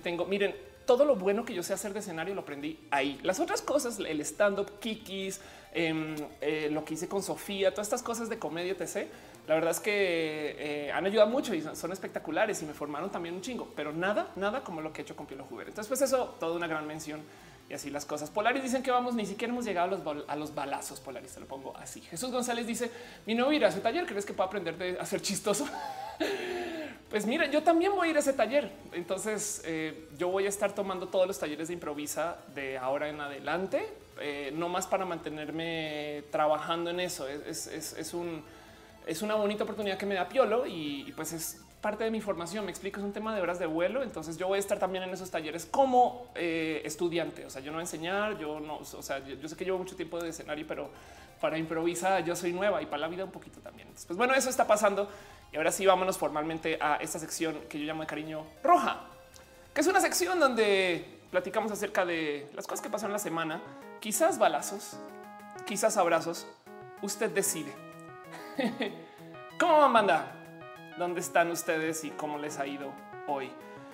[0.02, 0.56] tengo, miren,
[0.86, 3.20] todo lo bueno que yo sé hacer de escenario lo aprendí ahí.
[3.24, 8.02] Las otras cosas, el stand-up, kikis, Em, eh, lo que hice con Sofía, todas estas
[8.02, 9.08] cosas de comedia, etc.
[9.48, 13.36] La verdad es que eh, han ayudado mucho y son, espectaculares y me formaron también
[13.36, 15.68] un chingo, pero nada, nada como lo que he hecho con Pielo Juver.
[15.68, 17.22] Entonces, pues eso, toda una gran mención
[17.70, 18.30] y así las cosas.
[18.30, 21.00] Polaris dicen que vamos, ni siquiera hemos llegado a los, a los balazos.
[21.00, 22.02] Polaris, te lo pongo así.
[22.02, 22.92] Jesús González dice:
[23.26, 24.06] Mi novio irá a ese taller.
[24.06, 25.68] ¿Crees que puedo aprender de hacer chistoso?
[27.10, 28.72] pues mira, yo también voy a ir a ese taller.
[28.92, 33.22] Entonces, eh, yo voy a estar tomando todos los talleres de improvisa de ahora en
[33.22, 33.88] adelante
[34.22, 37.28] eh, no más para mantenerme trabajando en eso.
[37.28, 38.44] Es, un,
[39.08, 42.66] es una bonita oportunidad que me da Piolo y, pues es parte de mi formación.
[42.66, 44.04] Me explico, es un tema de horas de vuelo.
[44.04, 47.46] Entonces yo voy a estar también en esos talleres como eh, estudiante.
[47.46, 49.78] O sea, yo no voy a enseñar, yo no, o sea, yo, sé que llevo
[49.78, 50.90] mucho tiempo de escenario, pero
[51.40, 53.88] para improvisar yo soy nueva y para la vida un poquito también.
[54.08, 55.10] pues bueno, eso está pasando.
[55.52, 59.02] Y ahora sí, vámonos formalmente a esta sección que yo llamo de cariño roja,
[59.74, 63.62] que es una sección donde platicamos acerca de las cosas que pasan la semana
[64.00, 64.98] quizás balazos,
[65.66, 66.48] quizás abrazos.
[67.02, 67.74] Usted decide.
[69.60, 70.39] ¿Cómo van, banda?
[70.98, 72.92] ¿Dónde están ustedes y cómo les ha ido
[73.28, 73.52] hoy?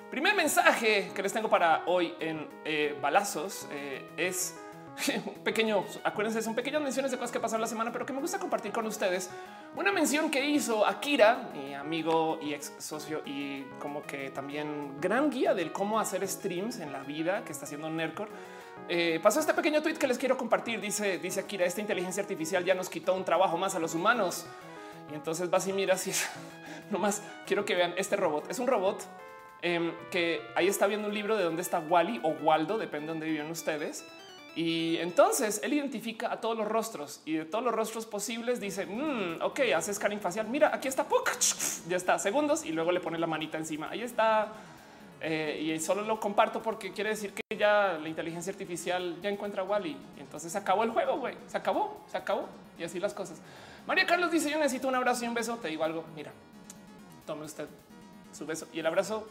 [0.09, 4.55] Primer mensaje que les tengo para hoy en eh, balazos eh, es
[5.25, 8.21] un pequeño, acuérdense, son pequeñas menciones de cosas que pasaron la semana, pero que me
[8.21, 9.29] gusta compartir con ustedes.
[9.75, 15.29] Una mención que hizo Akira, mi amigo y ex socio y como que también gran
[15.29, 18.29] guía del cómo hacer streams en la vida que está haciendo Nercor
[18.87, 20.79] eh, pasó este pequeño tweet que les quiero compartir.
[20.79, 24.45] Dice, dice Akira, esta inteligencia artificial ya nos quitó un trabajo más a los humanos.
[25.11, 26.29] Y entonces vas y miras y es
[26.91, 28.49] nomás quiero que vean este robot.
[28.49, 29.03] Es un robot
[29.61, 33.13] em, que ahí está viendo un libro de dónde está Wally o Waldo, depende de
[33.13, 34.05] dónde viven ustedes.
[34.55, 38.85] Y entonces él identifica a todos los rostros y de todos los rostros posibles dice,
[38.85, 40.47] mm, ok, hace scanning facial.
[40.47, 41.05] Mira, aquí está,
[41.89, 43.89] ya está, segundos y luego le pone la manita encima.
[43.89, 44.53] Ahí está
[45.21, 49.61] eh, y solo lo comparto porque quiere decir que ya la inteligencia artificial ya encuentra
[49.61, 49.97] a Wally.
[50.19, 51.35] Entonces se acabó el juego, güey.
[51.47, 52.47] Se acabó, se acabó.
[52.77, 53.41] Y así las cosas.
[53.87, 55.57] María Carlos dice: Yo necesito un abrazo y un beso.
[55.57, 56.05] Te digo algo.
[56.15, 56.31] Mira,
[57.25, 57.67] tome usted
[58.33, 59.27] su beso y el abrazo.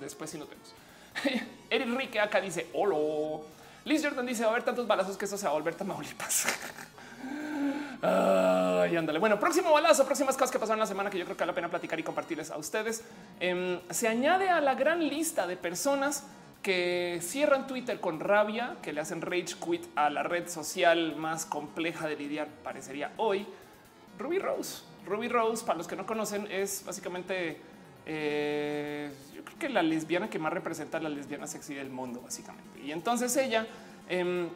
[0.00, 0.74] Después, si nos vemos.
[1.70, 3.42] Eric Rique acá dice: Hola.
[3.84, 6.46] Liz Jordan dice: Va a haber tantos balazos que esto se va a volver Tamaulipas.
[8.02, 9.18] y ándale.
[9.18, 11.54] Bueno, próximo balazo, próximas cosas que pasaron la semana que yo creo que vale la
[11.54, 13.02] pena platicar y compartirles a ustedes.
[13.40, 16.24] Em, se añade a la gran lista de personas
[16.62, 21.46] que cierran Twitter con rabia, que le hacen rage quit a la red social más
[21.46, 23.46] compleja de lidiar, parecería hoy,
[24.18, 24.87] Ruby Rose.
[25.08, 27.56] Ruby Rose, para los que no conocen, es básicamente,
[28.06, 32.20] eh, yo creo que la lesbiana que más representa a la lesbiana sexy del mundo,
[32.20, 32.80] básicamente.
[32.80, 33.66] Y entonces ella,
[34.08, 34.48] em,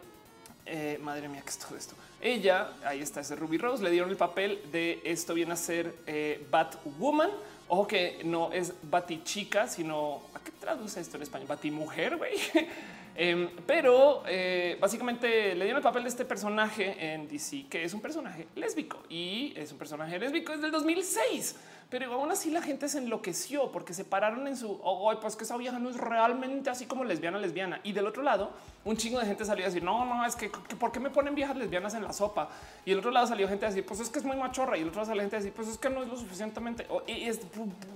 [0.67, 1.95] eh, madre mía, ¿qué es todo esto?
[2.21, 5.95] Ella, ahí está ese Ruby Rose, le dieron el papel de esto viene a ser
[6.07, 7.31] eh, Batwoman.
[7.69, 11.49] Ojo que no es Batichica, sino ¿a qué traduce esto en español?
[11.49, 12.35] Batimujer, güey.
[13.14, 17.92] Em, pero eh, básicamente le dieron el papel de este personaje en DC, que es
[17.92, 21.57] un personaje lésbico y es un personaje lésbico desde el 2006
[21.92, 25.44] pero aún así la gente se enloqueció porque se pararon en su oh, pues que
[25.44, 27.81] esa vieja no es realmente así como lesbiana, lesbiana.
[27.83, 28.51] Y del otro lado,
[28.87, 31.35] un chingo de gente salió a decir no, no, es que, por qué me ponen
[31.35, 32.48] viejas lesbianas en la sopa.
[32.87, 34.79] Y el otro lado salió gente a decir, pues es que es muy machorra.
[34.79, 36.87] Y el otro lado salió gente a decir, pues es que no es lo suficientemente.
[37.07, 37.40] y es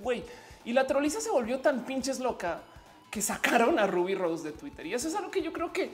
[0.03, 0.23] güey.
[0.63, 2.61] Y la troliza se volvió tan pinches loca
[3.09, 4.85] que sacaron a Ruby Rose de Twitter.
[4.85, 5.89] Y eso es algo que yo creo que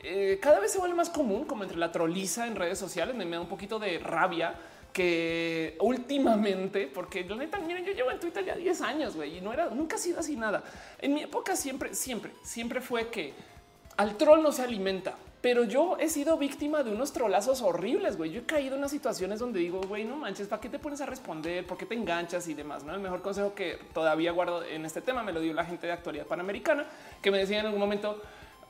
[0.00, 3.14] eh, cada vez se vuelve más común, como entre la troliza en redes sociales.
[3.14, 4.54] Me da un poquito de rabia
[4.92, 9.70] que últimamente, porque neta, miren, yo llevo en Twitter ya 10 años, y no era,
[9.70, 10.64] nunca ha sido así nada.
[10.98, 13.34] En mi época siempre, siempre, siempre fue que
[13.96, 15.14] al troll no se alimenta.
[15.40, 18.32] Pero yo he sido víctima de unos trolazos horribles, güey.
[18.32, 21.00] Yo he caído en unas situaciones donde digo, güey, no manches, ¿para qué te pones
[21.00, 21.64] a responder?
[21.66, 22.82] ¿Por qué te enganchas y demás?
[22.82, 25.86] No, el mejor consejo que todavía guardo en este tema me lo dio la gente
[25.86, 26.86] de actualidad panamericana,
[27.22, 28.20] que me decía en algún momento,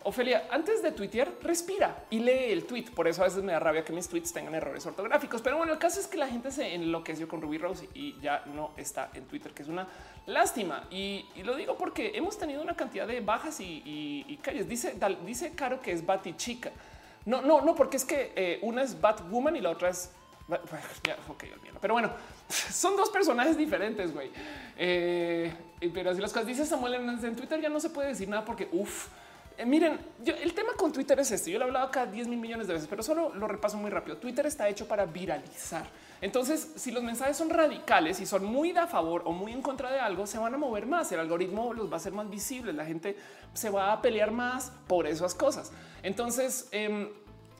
[0.04, 2.87] Ofelia, antes de tuitear, respira y lee el tweet.
[2.94, 5.42] Por eso a veces me da rabia que mis tweets tengan errores ortográficos.
[5.42, 8.42] Pero bueno, el caso es que la gente se enloqueció con Ruby Rose y ya
[8.46, 9.88] no está en Twitter, que es una
[10.26, 10.84] lástima.
[10.90, 14.68] Y, lo digo porque hemos tenido una cantidad de bajas y, calles.
[14.68, 14.94] Dice,
[15.26, 16.70] dice Caro que es Bati chica.
[17.26, 20.11] No, no, no, porque es que eh, una es Batwoman y la otra es
[21.80, 22.11] pero bueno,
[22.48, 24.30] son dos personajes diferentes, güey.
[24.76, 25.52] Eh,
[25.92, 28.68] pero así las cosas dice Samuel en Twitter ya no se puede decir nada porque
[28.72, 29.08] uff,
[29.59, 31.51] eh, miren, el tema con Twitter es este.
[31.51, 33.90] Yo lo he hablado acá 10 mil millones de veces, pero solo lo repaso muy
[33.90, 34.16] rápido.
[34.16, 35.85] Twitter está hecho para viralizar.
[36.21, 39.90] Entonces, si los mensajes son radicales y son muy a favor o muy en contra
[39.90, 41.11] de algo, se van a mover más.
[41.11, 42.73] El algoritmo los va a hacer más visibles.
[42.75, 43.16] La gente
[43.53, 45.73] se va a pelear más por esas cosas.
[46.05, 47.09] Entonces, em,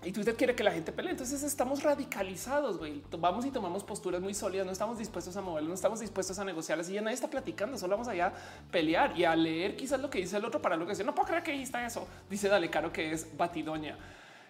[0.05, 1.11] y Twitter quiere que la gente pelee.
[1.11, 3.03] Entonces estamos radicalizados, güey.
[3.19, 4.65] Vamos y tomamos posturas muy sólidas.
[4.65, 7.77] No estamos dispuestos a moverlo, no estamos dispuestos a negociarlas y ya nadie está platicando.
[7.77, 8.33] Solo vamos allá a
[8.71, 11.03] pelear y a leer quizás lo que dice el otro para lo que dice.
[11.03, 12.07] No puedo creer que está eso.
[12.31, 13.97] Dice Dale Caro que es batidoña.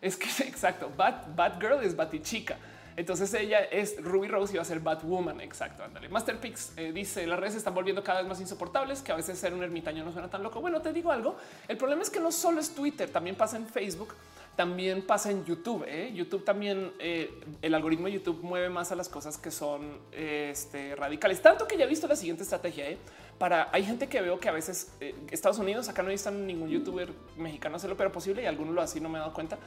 [0.02, 0.92] Es que exacto.
[0.94, 2.56] Bat, Bat Girl es batichica.
[2.98, 5.40] Entonces ella es Ruby Rose y va a ser Batwoman.
[5.40, 5.82] Exacto.
[5.82, 6.10] Ándale.
[6.10, 9.38] Masterpix eh, dice las redes se están volviendo cada vez más insoportables, que a veces
[9.38, 10.60] ser un ermitaño no suena tan loco.
[10.60, 11.36] Bueno, te digo algo.
[11.68, 14.14] El problema es que no solo es Twitter, también pasa en Facebook
[14.58, 15.84] también pasa en YouTube.
[15.86, 16.10] ¿eh?
[16.12, 17.30] YouTube también, eh,
[17.62, 21.40] el algoritmo de YouTube mueve más a las cosas que son este, radicales.
[21.40, 22.90] Tanto que ya he visto la siguiente estrategia.
[22.90, 22.98] ¿eh?
[23.38, 24.90] Para hay gente que veo que a veces
[25.30, 29.00] Estados Unidos, acá no están ningún youtuber mexicano hacerlo, pero posible y alguno lo así,
[29.00, 29.58] no me he dado cuenta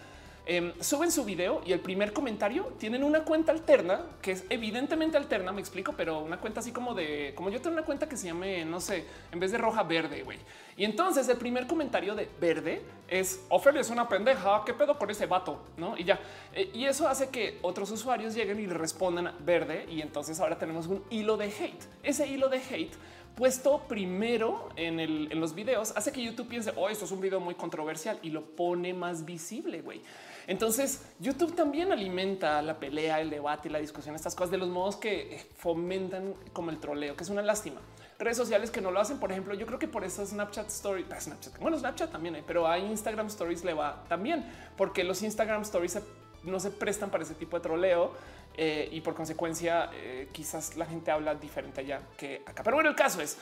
[0.43, 5.15] Em, suben su video y el primer comentario tienen una cuenta alterna que es evidentemente
[5.15, 8.17] alterna, me explico, pero una cuenta así como de como yo tengo una cuenta que
[8.17, 10.39] se llame, no sé, en vez de roja, verde, güey.
[10.75, 14.63] Y entonces el primer comentario de verde es Ofelia es una pendeja.
[14.65, 15.62] ¿Qué pedo con ese vato?
[15.77, 16.19] No, y ya.
[16.54, 19.86] Eh, y eso hace que otros usuarios lleguen y respondan verde.
[19.89, 21.84] Y entonces ahora tenemos un hilo de hate.
[22.01, 22.95] Ese hilo de hate
[23.36, 27.39] puesto primero en, en los videos hace que YouTube piense, oh, esto es un video
[27.39, 30.01] muy controversial y lo pone más visible, güey.
[30.47, 34.95] Entonces, YouTube también alimenta la pelea, el debate, la discusión, estas cosas de los modos
[34.95, 37.82] que fomentan como el troleo, que es una lástima.
[38.19, 41.06] Redes sociales que no lo hacen, por ejemplo, yo creo que por eso Snapchat Story,
[41.12, 44.45] ah, Snapchat, bueno, Snapchat también, hay, pero a Instagram Stories le va también,
[44.77, 45.99] porque los Instagram Stories
[46.43, 48.13] no se prestan para ese tipo de troleo
[48.58, 52.63] eh, y por consecuencia eh, quizás la gente habla diferente allá que acá.
[52.63, 53.38] Pero bueno, el caso es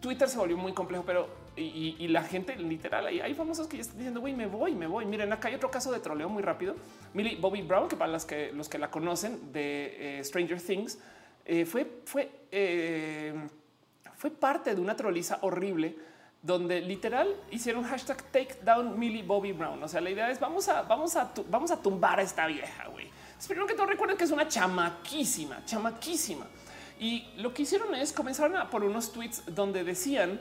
[0.00, 3.82] Twitter se volvió muy complejo, pero y, la gente literal ahí hay famosos que ya
[3.82, 5.06] están diciendo, güey, me voy, me voy.
[5.06, 6.74] Miren, acá hay otro caso de troleo muy rápido.
[7.14, 10.98] Millie Bobby Brown, que para las que los que la conocen de eh, Stranger Things,
[11.44, 13.34] eh, fue, fue, eh,
[14.16, 15.96] fue parte de una troliza horrible
[16.42, 19.82] donde literal hicieron hashtag take down Millie Bobby Brown.
[19.82, 22.86] O sea, la idea es vamos a, vamos a, vamos a tumbar a esta vieja.
[22.88, 26.46] Güey, espero que todos recuerden que es una chamaquísima, chamaquísima.
[27.00, 30.40] Y lo que hicieron es comenzaron a por unos tweets donde decían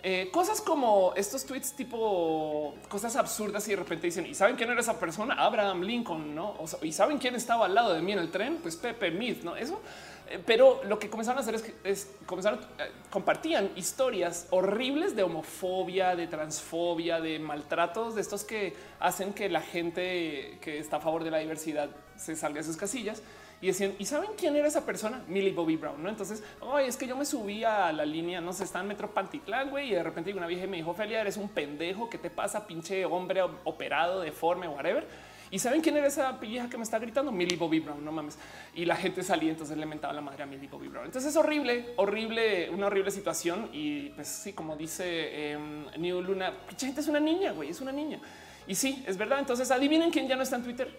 [0.00, 4.70] eh, cosas como estos tweets tipo cosas absurdas y de repente dicen y saben quién
[4.70, 8.20] era esa persona Abraham Lincoln no y saben quién estaba al lado de mí en
[8.20, 9.82] el tren pues Pepe Mead no eso
[10.30, 15.24] eh, pero lo que comenzaron a hacer es que comenzaron eh, compartían historias horribles de
[15.24, 21.00] homofobia de transfobia de maltratos de estos que hacen que la gente que está a
[21.00, 23.20] favor de la diversidad se salga de sus casillas
[23.60, 25.22] y decían, ¿y saben quién era esa persona?
[25.26, 26.08] Millie Bobby Brown, ¿no?
[26.08, 26.42] Entonces,
[26.72, 29.70] ay, es que yo me subí a la línea, no sé, está en Metro Pantitlán,
[29.70, 32.66] güey, y de repente una vieja me dijo, Felia, eres un pendejo, ¿qué te pasa,
[32.66, 35.06] pinche hombre operado, deforme, whatever?
[35.50, 37.32] ¿Y saben quién era esa vieja que me está gritando?
[37.32, 38.38] Millie Bobby Brown, no mames.
[38.74, 41.06] Y la gente salía, entonces le mentaba la madre a Millie Bobby Brown.
[41.06, 43.70] Entonces es horrible, horrible, una horrible situación.
[43.72, 47.80] Y pues sí, como dice em, New Luna, mucha gente es una niña, güey, es
[47.80, 48.20] una niña.
[48.66, 49.38] Y sí, es verdad.
[49.38, 50.94] Entonces adivinen quién ya no está en Twitter.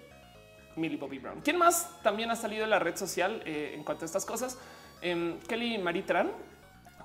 [0.79, 1.41] Millie Bobby Brown.
[1.41, 4.57] ¿Quién más también ha salido de la red social eh, en cuanto a estas cosas?
[5.01, 6.31] Em, Kelly Maritran,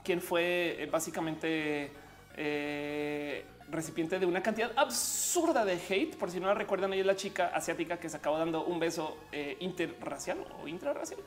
[0.02, 1.92] quien fue eh, básicamente
[2.36, 6.16] eh, recipiente de una cantidad absurda de hate.
[6.16, 8.78] Por si no la recuerdan, ella es la chica asiática que se acabó dando un
[8.78, 9.16] beso
[9.60, 11.20] interracial o intrarracial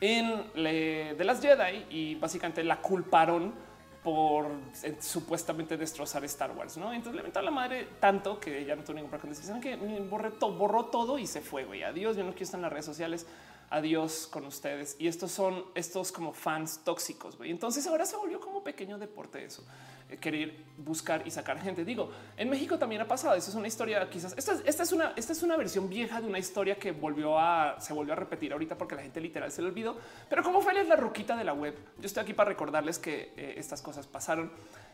[0.00, 3.54] en de las Jedi y básicamente la culparon
[4.06, 4.46] por
[4.84, 6.92] eh, supuestamente destrozar Star Wars, ¿no?
[6.92, 9.36] Entonces le mentó a la madre tanto que ya no tuvo ningún problema.
[9.36, 9.74] Dicen que
[10.08, 11.82] borré todo, borró todo y se fue, güey.
[11.82, 13.26] Adiós, yo no quiero estar en las redes sociales.
[13.68, 14.94] Adiós con ustedes.
[15.00, 17.50] Y estos son estos como fans tóxicos, güey.
[17.50, 19.64] Entonces ahora se volvió como pequeño deporte eso.
[20.08, 21.84] Eh, querer buscar y sacar gente.
[21.84, 23.34] Digo, en México también ha pasado.
[23.34, 26.38] Eso es una historia, quizás esta, es una, esta es una versión vieja de una
[26.38, 29.68] historia que volvió a se volvió a repetir ahorita porque la gente literal se le
[29.68, 29.96] olvidó.
[30.28, 33.54] Pero como fue la ruquita de la web, yo estoy aquí para recordarles que eh,
[33.56, 34.50] estas cosas pasaron.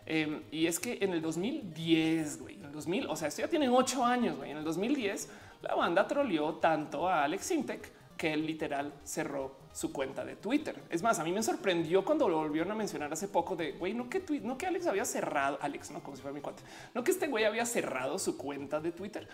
[0.07, 3.49] Em, y es que en el 2010, güey, en el 2000, o sea, esto ya
[3.49, 4.51] tiene ocho años, güey.
[4.51, 5.29] En el 2010,
[5.63, 10.81] la banda troleó tanto a Alex Sintek que él literal cerró su cuenta de Twitter.
[10.91, 13.95] Es más, a mí me sorprendió cuando lo volvieron a mencionar hace poco de güey,
[13.95, 16.63] no que no que Alex había cerrado, Alex, no como si fuera mi cuate,
[16.95, 19.27] no que este güey había cerrado su cuenta de Twitter.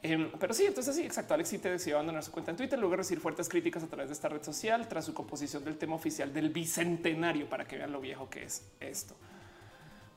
[0.00, 1.34] Em, pero sí, entonces sí, exacto.
[1.34, 4.10] Alex sí te decidió abandonar su cuenta en Twitter, luego recibir fuertes críticas a través
[4.10, 7.90] de esta red social tras su composición del tema oficial del bicentenario para que vean
[7.90, 9.16] lo viejo que es esto.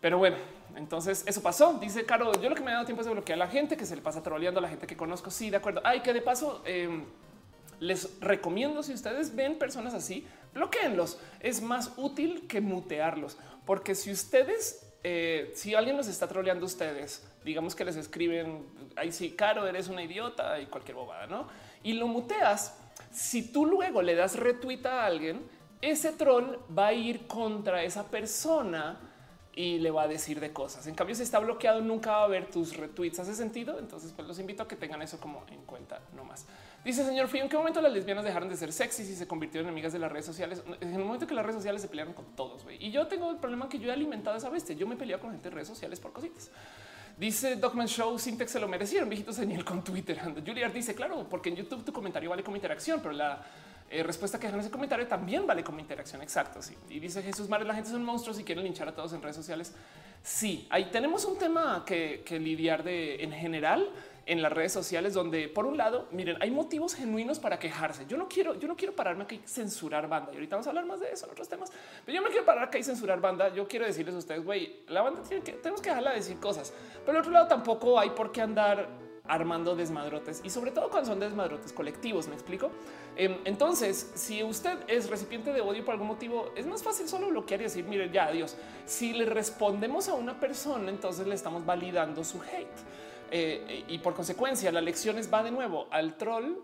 [0.01, 0.37] Pero bueno,
[0.75, 1.79] entonces eso pasó.
[1.79, 3.75] Dice Caro, yo lo que me ha dado tiempo es de bloquear a la gente
[3.75, 5.31] que se le pasa troleando a la gente que conozco.
[5.31, 5.81] Sí, de acuerdo.
[5.83, 7.05] Ay, que de paso, eh,
[7.79, 11.19] les recomiendo si ustedes ven personas así, bloqueenlos.
[11.39, 17.25] Es más útil que mutearlos, porque si ustedes, eh, si alguien los está troleando ustedes,
[17.43, 18.65] digamos que les escriben,
[18.95, 21.47] ahí sí, Caro, eres una idiota y cualquier bobada, ¿no?
[21.83, 22.77] Y lo muteas,
[23.11, 25.41] si tú luego le das retweet a alguien,
[25.81, 28.99] ese troll va a ir contra esa persona
[29.53, 30.87] y le va a decir de cosas.
[30.87, 33.19] En cambio, si está bloqueado, nunca va a ver tus retweets.
[33.19, 33.79] ¿Hace sentido?
[33.79, 36.45] Entonces, pues los invito a que tengan eso como en cuenta no más.
[36.83, 39.67] Dice señor Fío, ¿en qué momento las lesbianas dejaron de ser sexys y se convirtieron
[39.67, 40.63] en amigas de las redes sociales?
[40.79, 42.65] En el momento que las redes sociales se pelearon con todos.
[42.79, 44.75] Y yo tengo el problema que yo he alimentado esa bestia.
[44.75, 46.49] Yo me peleado con gente de redes sociales por cositas.
[47.17, 50.17] Dice Dogman Show, Syntax se lo merecieron, viejitos señal con Twitter.
[50.45, 53.43] Juliard dice, claro, porque en YouTube tu comentario vale como interacción, pero la
[53.89, 56.21] eh, respuesta que dejan ese comentario también vale como interacción.
[56.21, 56.61] Exacto.
[56.61, 56.77] Sí.
[56.89, 59.35] Y dice Jesús Mares, la gente son monstruos y quieren linchar a todos en redes
[59.35, 59.75] sociales.
[60.23, 63.89] Sí, ahí tenemos un tema que, que lidiar de en general
[64.29, 68.05] en las redes sociales donde por un lado, miren, hay motivos genuinos para quejarse.
[68.07, 70.31] Yo no quiero, yo no quiero pararme aquí censurar banda.
[70.31, 71.71] Y ahorita vamos a hablar más de eso en otros temas,
[72.05, 73.49] pero yo no quiero parar acá censurar banda.
[73.49, 76.71] Yo quiero decirles a ustedes, güey, la banda tiene que, tenemos que dejarla decir cosas,
[77.03, 78.87] pero al otro lado tampoco hay por qué andar
[79.27, 82.27] armando desmadrotes y sobre todo cuando son desmadrotes colectivos.
[82.27, 82.69] Me explico.
[83.15, 87.29] Em, entonces, si usted es recipiente de odio por algún motivo, es más fácil solo
[87.29, 88.55] bloquear y decir, mire, ya adiós.
[88.85, 92.67] Si le respondemos a una persona, entonces le estamos validando su hate.
[93.31, 96.57] Eh, y por consecuencia las lecciones va de nuevo al troll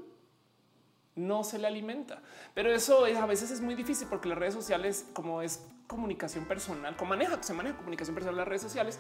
[1.15, 2.21] no se le alimenta.
[2.53, 6.95] Pero eso a veces es muy difícil porque las redes sociales, como es comunicación personal,
[6.97, 8.99] como maneja, se maneja comunicación personal en las redes sociales,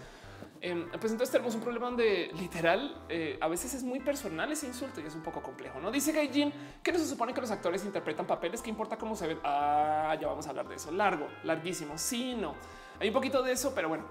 [0.61, 4.67] em, pues entonces tenemos un problema donde literal eh, a veces es muy personal ese
[4.67, 5.81] insulto y es un poco complejo.
[5.81, 9.15] No dice Gaijin que no se supone que los actores interpretan papeles que importa cómo
[9.15, 9.39] se ven.
[9.43, 10.91] Ah, ya vamos a hablar de eso.
[10.91, 11.97] Largo, larguísimo.
[11.97, 12.55] Sí, no
[12.99, 14.05] hay un poquito de eso, pero bueno,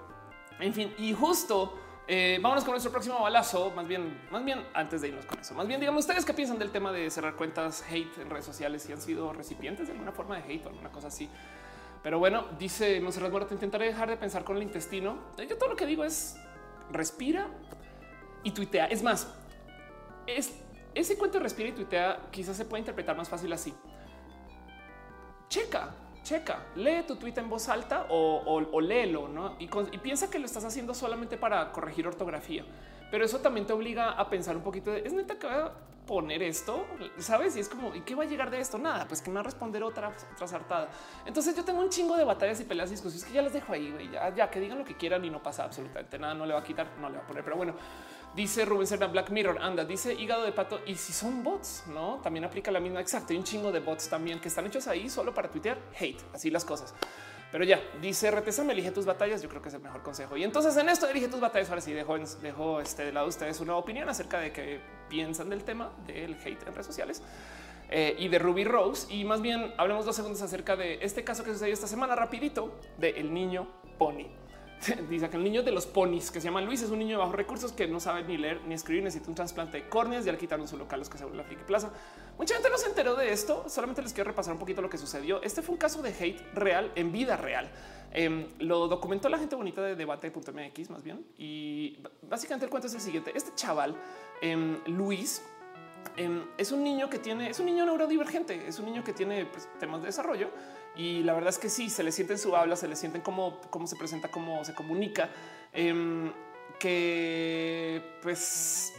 [0.59, 3.71] en fin, y justo eh, vámonos con nuestro próximo balazo.
[3.71, 6.59] Más bien, más bien antes de irnos con eso, más bien, digamos ustedes qué piensan
[6.59, 10.11] del tema de cerrar cuentas hate en redes sociales si han sido recipientes de alguna
[10.11, 11.29] forma de hate o alguna cosa así.
[12.03, 15.17] Pero bueno, dice Monserrat te intentaré dejar de pensar con el intestino.
[15.49, 16.37] Yo todo lo que digo es
[16.91, 17.47] respira
[18.43, 18.85] y tuitea.
[18.85, 19.33] Es más,
[20.27, 20.53] es
[20.93, 23.73] ese cuento respira y tuitea quizás se puede interpretar más fácil así.
[25.49, 29.55] Checa checa, lee tu tweet en voz alta o, léelo ¿no?
[29.59, 29.67] y,
[29.99, 32.65] piensa que lo estás haciendo solamente para corregir ortografía.
[33.11, 35.71] Pero eso también te obliga a pensar un poquito de es neta que voy a
[36.05, 36.85] poner esto,
[37.19, 37.55] sabes?
[37.55, 38.77] Y es como, ¿y qué va a llegar de esto?
[38.77, 40.89] Nada, pues que me va a responder otra, otra sartada.
[41.25, 43.73] Entonces yo tengo un chingo de batallas y peleas y discusiones que ya las dejo
[43.73, 46.53] ahí, Ya, ya que digan lo que quieran y no pasa absolutamente nada, no le
[46.53, 47.43] va a quitar, no le va a poner.
[47.43, 47.75] Pero bueno,
[48.35, 50.81] Dice Rubén Serna Black Mirror, anda, dice hígado de pato.
[50.85, 52.99] Y si son bots, no también aplica la misma.
[52.99, 53.31] Exacto.
[53.31, 56.49] Hay un chingo de bots también que están hechos ahí solo para tuitear hate, así
[56.51, 56.93] las cosas.
[57.49, 59.41] Pero ya dice RTC, me elige tus batallas.
[59.41, 60.35] Yo creo que es el mejor consejo.
[60.35, 61.69] Y entonces en esto elige tus batallas.
[61.69, 65.63] Ahora sí dejo, dejo este de lado ustedes una opinión acerca de qué piensan del
[65.63, 67.21] tema del hate en redes sociales.
[67.89, 69.13] Eh, y de Ruby Rose.
[69.13, 72.77] Y más bien hablemos dos segundos acerca de este caso que sucedió esta semana rapidito
[72.97, 74.27] de el niño Pony.
[75.09, 77.17] Dice que el niño de los ponis que se llama Luis es un niño de
[77.17, 80.25] bajos recursos que no sabe ni leer ni escribir, necesita un trasplante de córneas.
[80.25, 81.91] Ya le quitaron su local, los que se la Friki Plaza.
[82.37, 83.67] Mucha gente no se enteró de esto.
[83.67, 85.41] Solamente les quiero repasar un poquito lo que sucedió.
[85.41, 87.69] Este fue un caso de hate real en vida real.
[88.11, 91.25] Em, lo documentó la gente bonita de debate.mx más bien.
[91.37, 93.31] Y básicamente el cuento es el siguiente.
[93.35, 93.95] Este chaval,
[94.41, 95.41] em, Luis,
[96.17, 99.45] em, es un niño que tiene, es un niño neurodivergente, es un niño que tiene
[99.45, 100.49] pues, temas de desarrollo
[100.95, 103.21] y la verdad es que sí, se le siente en su habla, se le sienten
[103.21, 105.29] cómo, cómo se presenta, cómo se comunica,
[105.73, 106.31] em,
[106.79, 108.93] que pues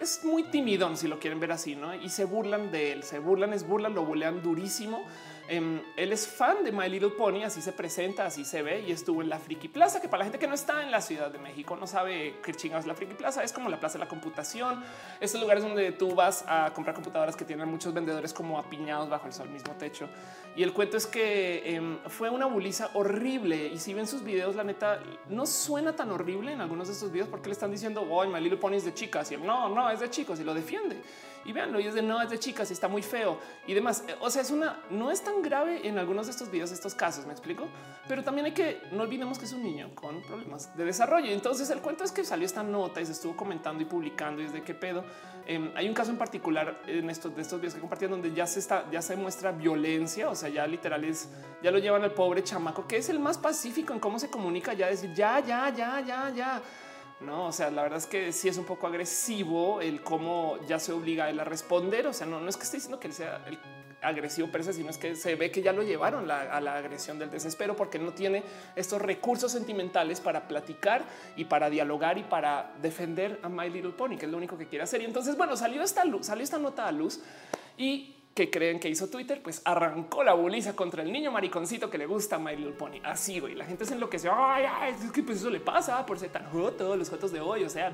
[0.00, 1.94] es muy timidón si lo quieren ver así, ¿no?
[1.94, 5.04] Y se burlan de él, se burlan, es burlan, lo bulean durísimo.
[5.46, 8.92] Em, él es fan de My Little Pony, así se presenta, así se ve y
[8.92, 11.30] estuvo en la Friki Plaza, que para la gente que no está en la Ciudad
[11.30, 14.08] de México no sabe qué chingados la Friki Plaza, es como la Plaza de la
[14.08, 14.82] Computación,
[15.20, 19.28] esos lugares donde tú vas a comprar computadoras que tienen muchos vendedores como apiñados bajo
[19.28, 20.08] el mismo techo.
[20.56, 23.66] Y el cuento es que em, fue una buliza horrible.
[23.66, 27.10] Y si ven sus videos, la neta no suena tan horrible en algunos de estos
[27.10, 29.68] videos porque le están diciendo, oh, My Little Pony es de chicas y él no,
[29.68, 31.02] no es de chicos y lo defiende
[31.44, 34.04] y veanlo y es de no es de chicas y está muy feo y demás.
[34.20, 37.26] O sea, es una no es tan grave en algunos de estos videos, estos casos.
[37.26, 37.68] Me explico,
[38.08, 41.30] pero también hay que no olvidemos que es un niño con problemas de desarrollo.
[41.30, 44.46] Entonces, el cuento es que salió esta nota y se estuvo comentando y publicando y
[44.46, 45.04] es de qué pedo.
[45.46, 48.46] Em, hay un caso en particular en estos de estos videos que compartían donde ya
[48.46, 50.30] se está, ya se muestra violencia.
[50.30, 51.28] O sea, ya literal es
[51.62, 54.72] ya lo llevan al pobre chamaco que es el más pacífico en cómo se comunica.
[54.72, 56.62] Ya decir ya, ya, ya, ya, ya
[57.20, 60.78] no, o sea, la verdad es que sí es un poco agresivo el cómo ya
[60.78, 62.06] se obliga a él a responder.
[62.06, 63.58] O sea, no, no es que esté diciendo que él sea el
[64.02, 67.18] agresivo per se, sino es que se ve que ya lo llevaron a la agresión
[67.18, 68.42] del desespero porque no tiene
[68.76, 71.04] estos recursos sentimentales para platicar
[71.36, 74.66] y para dialogar y para defender a My Little Pony, que es lo único que
[74.66, 75.00] quiere hacer.
[75.00, 77.20] Y entonces, bueno, salió esta luz, salió esta nota a luz
[77.78, 81.98] y que creen que hizo Twitter, pues arrancó la buliza contra el niño mariconcito que
[81.98, 82.98] le gusta My Little Pony.
[83.04, 83.54] Así, güey.
[83.54, 84.32] La gente se enloqueció.
[84.34, 87.40] Ay, ay, es que pues eso le pasa por ser tan joto, los fotos de
[87.40, 87.62] hoy.
[87.62, 87.92] O sea,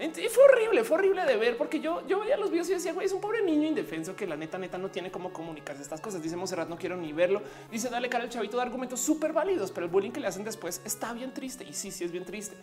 [0.00, 2.92] y fue horrible, fue horrible de ver porque yo, yo veía los videos y decía,
[2.92, 6.00] güey, es un pobre niño indefenso que la neta, neta no tiene cómo comunicarse estas
[6.00, 6.22] cosas.
[6.22, 7.42] Dice Monserrat, no quiero ni verlo.
[7.70, 10.44] Dice, dale cara al chavito de argumentos súper válidos, pero el bullying que le hacen
[10.44, 11.64] después está bien triste.
[11.68, 12.56] Y sí, sí es bien triste.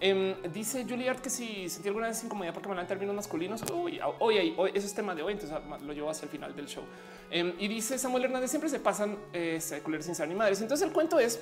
[0.00, 3.98] Em, dice Juliard que si sentí alguna vez incomodidad porque me dan términos masculinos, hoy,
[4.20, 6.66] hoy, hoy, eso es tema de hoy, entonces ah, lo llevo hacia el final del
[6.66, 6.84] show.
[7.30, 10.60] Em, y dice Samuel Hernández, siempre se pasan eh, sin ser ni madres.
[10.60, 11.40] Entonces el cuento es,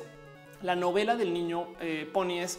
[0.63, 2.59] la novela del niño eh, Pony es,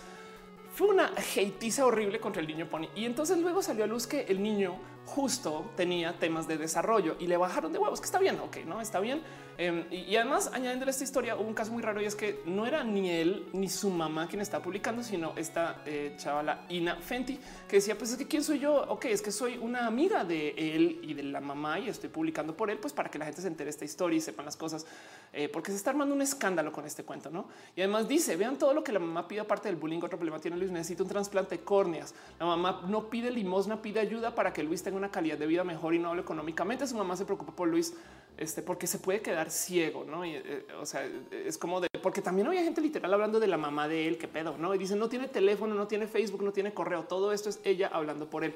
[0.72, 2.88] fue una heitiza horrible contra el niño Pony.
[2.96, 4.78] Y entonces luego salió a luz que el niño
[5.08, 8.82] justo tenía temas de desarrollo y le bajaron de huevos, que está bien, ok, no
[8.82, 9.22] está bien.
[9.60, 12.68] Em, y, además, añadiendo esta historia, hubo un caso muy raro y es que no
[12.68, 17.40] era ni él ni su mamá quien está publicando, sino esta eh, chavala Ina Fenty
[17.68, 18.86] que decía: Pues es que quién soy yo?
[18.88, 22.56] Ok, es que soy una amiga de él y de la mamá y estoy publicando
[22.56, 24.86] por él, pues para que la gente se entere esta historia y sepan las cosas,
[25.34, 27.32] eh, porque se está armando un escándalo con este cuento.
[27.32, 27.48] No?
[27.76, 30.02] Y además dice: Vean todo lo que la mamá pide, aparte del bullying.
[30.04, 32.14] Otro problema tiene Luis, necesita un trasplante de córneas.
[32.40, 35.64] La mamá no pide limosna, pide ayuda para que Luis tenga una calidad de vida
[35.64, 36.88] mejor y no hablo económicamente.
[36.88, 37.94] Su mamá se preocupa por Luis
[38.38, 40.24] este, porque se puede quedar ciego, no?
[40.24, 43.88] Eh, o sea, es como de porque también había gente literal hablando de la mamá
[43.88, 44.76] de él, qué pedo, no?
[44.76, 47.04] Y dicen no tiene teléfono, no tiene Facebook, no tiene correo.
[47.04, 48.54] Todo esto es ella hablando por él.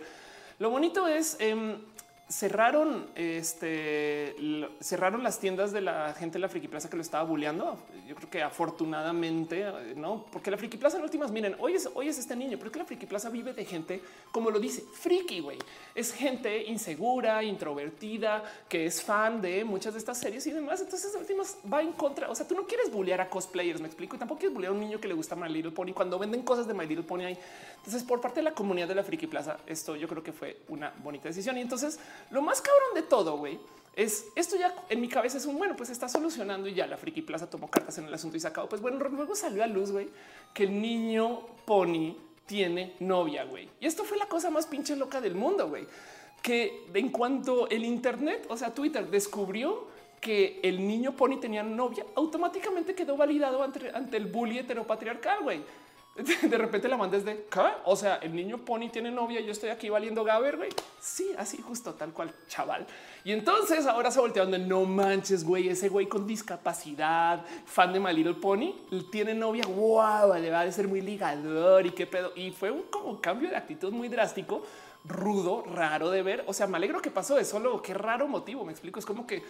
[0.59, 1.77] Lo bonito es eh,
[2.31, 4.35] cerraron, este,
[4.79, 7.77] cerraron las tiendas de la gente de la Friki Plaza que lo estaba bulleando.
[8.07, 9.65] Yo creo que afortunadamente,
[9.95, 12.71] no, porque la Friki Plaza en últimas, miren, hoy es, hoy es este niño, pero
[12.71, 14.01] que la Friki Plaza vive de gente,
[14.31, 15.57] como lo dice, friki, güey.
[15.93, 20.79] Es gente insegura, introvertida, que es fan de muchas de estas series y demás.
[20.81, 22.29] Entonces, en últimas va en contra.
[22.29, 24.75] O sea, tú no quieres bullear a cosplayers, me explico, y tampoco quieres bullear a
[24.75, 27.25] un niño que le gusta My Little Pony cuando venden cosas de My Little Pony
[27.25, 27.37] ahí.
[27.81, 30.61] Entonces, por parte de la comunidad de la Friki Plaza, esto yo creo que fue
[30.69, 31.57] una bonita decisión.
[31.57, 33.59] Y entonces, lo más cabrón de todo, güey,
[33.95, 36.95] es esto ya en mi cabeza es un bueno, pues está solucionando y ya la
[36.95, 38.69] Friki Plaza tomó cartas en el asunto y sacado.
[38.69, 40.09] Pues bueno, luego salió a luz, güey,
[40.53, 42.15] que el niño Pony
[42.45, 43.67] tiene novia, güey.
[43.79, 45.87] Y esto fue la cosa más pinche loca del mundo, güey.
[46.41, 49.87] Que en cuanto el Internet, o sea, Twitter descubrió
[50.19, 55.61] que el niño Pony tenía novia, automáticamente quedó validado ante, ante el bully heteropatriarcal, güey.
[56.15, 57.47] de repente la mandes de
[57.85, 59.39] O sea, el niño Pony tiene novia.
[59.39, 60.69] Yo estoy aquí valiendo Gaber, güey.
[60.99, 62.85] Sí, así justo tal cual, chaval.
[63.23, 65.69] Y entonces ahora se voltea donde no manches, güey.
[65.69, 68.73] Ese güey con discapacidad, fan de My Little Pony,
[69.09, 69.63] tiene novia.
[69.65, 72.33] Wow, le va a ser muy ligador y qué pedo.
[72.35, 74.63] Y fue un como cambio de actitud muy drástico,
[75.05, 76.43] rudo, raro de ver.
[76.45, 78.65] O sea, me alegro que pasó de solo qué raro motivo.
[78.65, 78.99] Me explico.
[78.99, 79.43] Es como que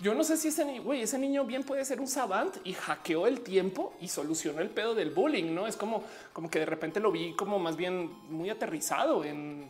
[0.00, 0.64] yo no sé si ese,
[0.94, 4.94] ese niño bien puede ser un savant y hackeó el tiempo y solucionó el pedo
[4.94, 5.54] del bullying.
[5.54, 9.68] No es como, como que de repente lo vi como más bien muy aterrizado en,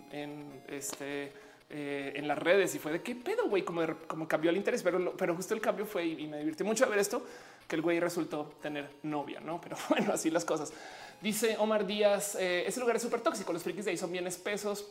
[0.68, 1.32] este,
[1.68, 4.82] eh, en las redes y fue de qué pedo, güey, como, como cambió el interés,
[4.82, 7.22] pero, pero justo el cambio fue y, me divirtió mucho ver esto
[7.68, 9.60] que el güey resultó tener novia, no?
[9.60, 10.72] Pero bueno, así las cosas.
[11.20, 13.52] Dice Omar Díaz: eh, ese lugar es súper tóxico.
[13.52, 14.88] Los frikis de ahí son bien espesos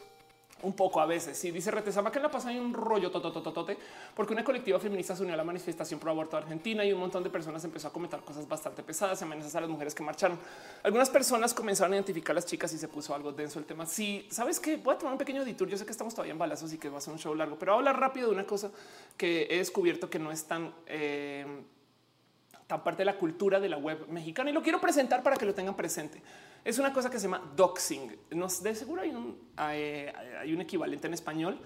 [0.63, 1.37] un poco a veces.
[1.37, 3.77] Si dice Retesama que en la pasa hay un rollo totototote
[4.15, 6.99] porque una colectiva feminista se unió a la manifestación pro aborto de Argentina y un
[6.99, 10.39] montón de personas empezó a comentar cosas bastante pesadas amenazas a las mujeres que marcharon.
[10.83, 13.85] Algunas personas comenzaron a identificar a las chicas y se puso algo denso el tema.
[13.85, 15.67] Si sabes que voy a tomar un pequeño editor.
[15.67, 17.57] Yo sé que estamos todavía en balazos y que va a ser un show largo,
[17.57, 18.71] pero hablar rápido de una cosa
[19.17, 21.45] que he descubierto que no es tan eh,
[22.67, 25.45] tan parte de la cultura de la web mexicana y lo quiero presentar para que
[25.45, 26.21] lo tengan presente.
[26.65, 28.17] Es una cosa que se llama doxing.
[28.31, 31.59] Nos de seguro hay un, hay, un equivalente en español,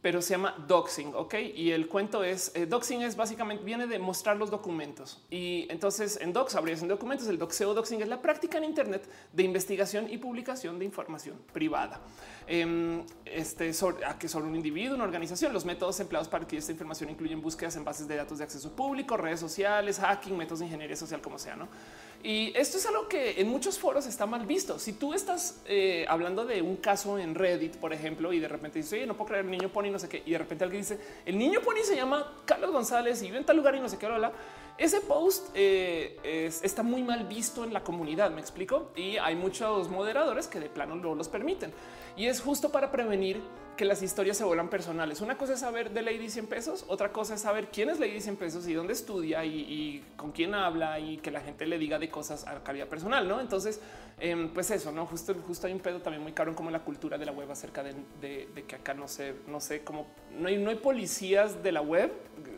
[0.00, 1.14] pero se llama doxing.
[1.14, 1.34] Ok.
[1.54, 5.22] Y el cuento es eh, doxing es básicamente viene de mostrar los documentos.
[5.30, 7.28] Y entonces en docs habría en documentos.
[7.28, 12.00] El doxeo doxing es la práctica en Internet de investigación y publicación de información privada.
[12.46, 15.52] Em, este sobre, a que sobre un individuo, una organización.
[15.52, 18.74] Los métodos empleados para que esta información incluyen búsquedas en bases de datos de acceso
[18.74, 21.56] público, redes sociales, hacking, métodos de ingeniería social, como sea.
[21.56, 21.68] No?
[22.26, 24.80] Y esto es algo que en muchos foros está mal visto.
[24.80, 28.80] Si tú estás eh, hablando de un caso en Reddit, por ejemplo, y de repente
[28.80, 30.82] dice, oye, no puedo creer el niño pony, no sé qué, y de repente alguien
[30.82, 33.88] dice, el niño pony se llama Carlos González y vive en tal lugar y no
[33.88, 34.32] sé qué, hola.
[34.76, 39.88] Ese post eh, está muy mal visto en la comunidad, me explico, y hay muchos
[39.88, 41.72] moderadores que de plano no los permiten.
[42.16, 43.40] Y es justo para prevenir
[43.76, 45.20] que las historias se vuelvan personales.
[45.20, 48.20] Una cosa es saber de Lady 100 pesos, otra cosa es saber quién es Lady
[48.20, 51.98] 100 pesos y dónde estudia y, con quién habla y que la gente le diga
[51.98, 53.40] de cosas a calidad personal, ¿no?
[53.40, 53.80] Entonces,
[54.18, 55.06] em, pues eso, ¿no?
[55.06, 57.82] Justo, justo hay un pedo también muy caro como la cultura de la web acerca
[57.82, 61.82] de, que acá no sé, no sé cómo, no hay, no hay policías de la
[61.82, 62.12] web,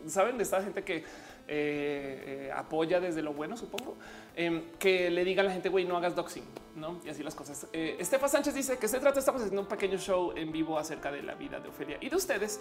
[0.06, 0.38] ¿saben?
[0.38, 1.04] De esta gente que
[1.48, 3.96] eh, apoya desde lo bueno, supongo,
[4.36, 6.44] em, que le diga a la gente, güey, no hagas doxing,
[6.76, 7.00] ¿no?
[7.04, 7.66] Y así las cosas.
[7.72, 11.10] Eh, Estefa Sánchez dice que se trata, estamos haciendo un pequeño show en vivo acerca
[11.10, 12.60] de la vida de Ofelia y de ustedes.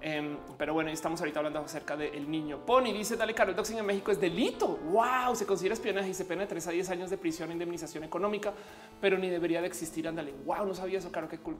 [0.00, 2.92] Em, pero bueno, estamos ahorita hablando acerca del niño Pony.
[2.92, 4.66] Dice, dale, caro, el doxing en México es delito.
[4.90, 7.52] Wow, se considera espionaje y se pena de 3 a 10 años de prisión e
[7.52, 8.52] indemnización económica,
[9.00, 10.06] pero ni debería de existir.
[10.06, 11.56] Ándale, wow, no sabía eso, caro, qué cool.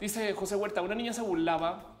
[0.00, 1.94] Dice José Huerta, una niña se burlaba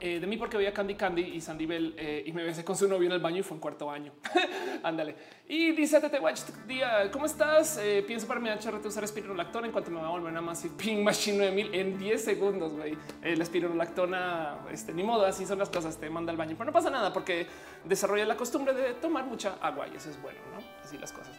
[0.00, 2.76] eh, de mí porque veía Candy Candy y Sandy Bell eh, y me besé con
[2.76, 4.12] su novio en el baño y fue un cuarto año.
[4.82, 5.14] Ándale.
[5.48, 7.78] y dice Tete Watch, día, ¿cómo estás?
[7.78, 10.66] Eh, pienso para mi HRT usar espirulactona en cuanto me va a volver a más
[10.76, 12.96] Ping Machine 9000 en 10 segundos, güey.
[13.22, 16.54] la espirulactona, este, ni modo, así son las cosas, te manda al baño.
[16.56, 17.46] Pero no pasa nada porque
[17.84, 20.62] desarrolla la costumbre de tomar mucha agua y eso es bueno, ¿no?
[20.84, 21.36] Así las cosas.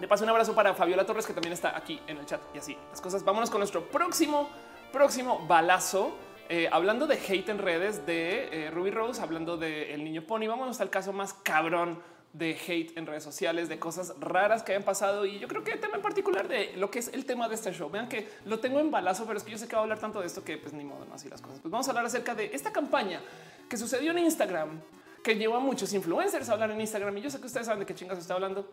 [0.00, 2.58] Le paso un abrazo para Fabiola Torres, que también está aquí en el chat y
[2.58, 3.24] así las cosas.
[3.24, 4.50] Vámonos con nuestro próximo,
[4.92, 6.16] próximo balazo.
[6.48, 10.46] Eh, hablando de hate en redes de eh, Ruby Rose, hablando de el niño pony,
[10.46, 12.02] vámonos al caso más cabrón
[12.34, 15.24] de hate en redes sociales, de cosas raras que hayan pasado.
[15.24, 17.54] Y yo creo que el tema en particular de lo que es el tema de
[17.54, 17.88] este show.
[17.88, 20.00] Vean que lo tengo en balazo, pero es que yo sé que va a hablar
[20.00, 21.60] tanto de esto que pues ni modo, no así las cosas.
[21.60, 23.20] Pues vamos a hablar acerca de esta campaña
[23.68, 24.80] que sucedió en Instagram,
[25.22, 27.16] que llevó a muchos influencers a hablar en Instagram.
[27.18, 28.68] Y yo sé que ustedes saben de qué chingas está hablando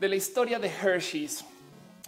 [0.00, 1.44] de la historia de Hershey's.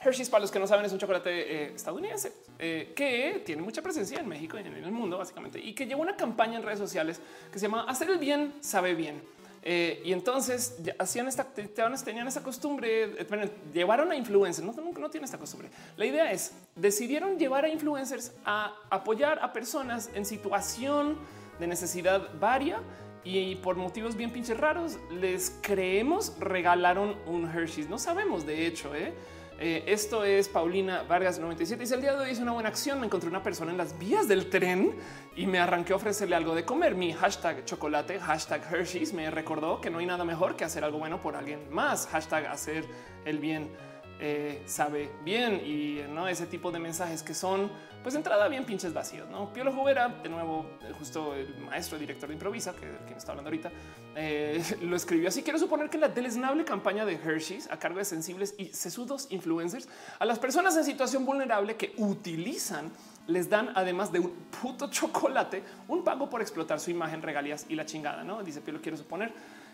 [0.06, 3.82] Hershey's, para los que no saben, es un chocolate eh, estadounidense eh, que tiene mucha
[3.82, 6.78] presencia en México y en el mundo, básicamente, y que lleva una campaña en redes
[6.78, 9.20] sociales que se llama Hacer el bien sabe bien.
[9.68, 13.26] Eh, y entonces hacían esta, tenían esa costumbre,
[13.74, 15.70] llevaron a influencers, no, no, no tiene esta costumbre.
[15.96, 21.18] La idea es, decidieron llevar a influencers a apoyar a personas en situación
[21.58, 22.80] de necesidad varia
[23.24, 27.88] y por motivos bien pinches raros les creemos regalaron un Hershey's.
[27.88, 29.12] No sabemos de hecho, ¿eh?
[29.58, 31.80] Eh, esto es Paulina Vargas 97.
[31.80, 33.00] Dice el día de hoy hice una buena acción.
[33.00, 34.94] Me encontré una persona en las vías del tren
[35.34, 36.94] y me arranqué a ofrecerle algo de comer.
[36.94, 40.98] Mi hashtag chocolate, hashtag Hershey's me recordó que no hay nada mejor que hacer algo
[40.98, 42.06] bueno por alguien más.
[42.08, 42.84] Hashtag hacer
[43.24, 43.70] el bien
[44.18, 47.70] eh, sabe bien y no ese tipo de mensajes que son
[48.02, 49.28] pues entrada bien pinches vacíos.
[49.30, 53.32] No Piolo Jubera, de nuevo, eh, justo el maestro director de Improvisa, que quien está
[53.32, 53.72] hablando ahorita,
[54.14, 55.42] eh, lo escribió así.
[55.42, 59.88] Quiero suponer que la deleznable campaña de Hershey's a cargo de sensibles y sesudos influencers
[60.20, 62.92] a las personas en situación vulnerable que utilizan
[63.26, 64.30] les dan además de un
[64.62, 68.22] puto chocolate un pago por explotar su imagen, regalías y la chingada.
[68.22, 69.32] No dice Piolo, quiero suponer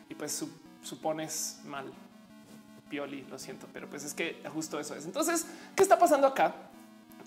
[0.08, 0.44] y pues
[0.82, 1.92] supones mal.
[2.92, 5.06] Lo siento, pero pues es que justo eso es.
[5.06, 6.54] Entonces, ¿qué está pasando acá?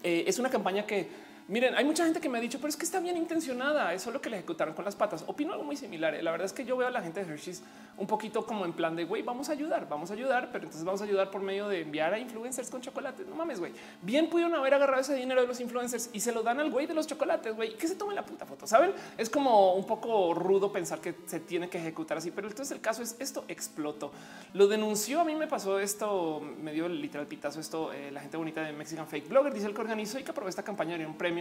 [0.03, 1.09] Eh, es una campaña que
[1.47, 3.93] Miren, hay mucha gente que me ha dicho, pero es que está bien intencionada.
[3.93, 5.23] Es lo que le ejecutaron con las patas.
[5.27, 6.15] Opino algo muy similar.
[6.15, 6.23] ¿eh?
[6.23, 7.61] La verdad es que yo veo a la gente de Hershey's
[7.97, 10.83] un poquito como en plan de güey, vamos a ayudar, vamos a ayudar, pero entonces
[10.83, 13.25] vamos a ayudar por medio de enviar a influencers con chocolate.
[13.25, 13.73] No mames, güey.
[14.01, 16.87] Bien pudieron haber agarrado ese dinero de los influencers y se lo dan al güey
[16.87, 18.65] de los chocolates, güey, que se tome la puta foto.
[18.65, 22.75] Saben, es como un poco rudo pensar que se tiene que ejecutar así, pero entonces
[22.75, 24.11] el caso es esto explotó.
[24.53, 25.21] Lo denunció.
[25.21, 27.59] A mí me pasó esto, me dio literal pitazo.
[27.59, 30.31] Esto eh, la gente bonita de Mexican Fake Blogger dice el que organizó y que
[30.31, 31.34] aprobó esta campaña de un premio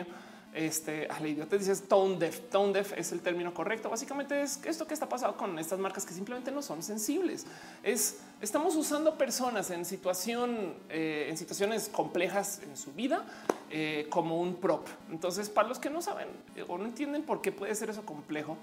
[0.55, 2.39] este a la idiota dices tone deaf.
[2.51, 3.91] Tone deaf es el término correcto.
[3.91, 7.45] Básicamente es esto que está pasando con estas marcas que simplemente no son sensibles.
[7.83, 13.25] Es estamos usando personas en situación, eh, en situaciones complejas en su vida
[13.71, 14.87] eh, como un prop.
[15.11, 16.29] Entonces, para los que no saben
[16.69, 18.57] o no entienden por qué puede ser eso complejo,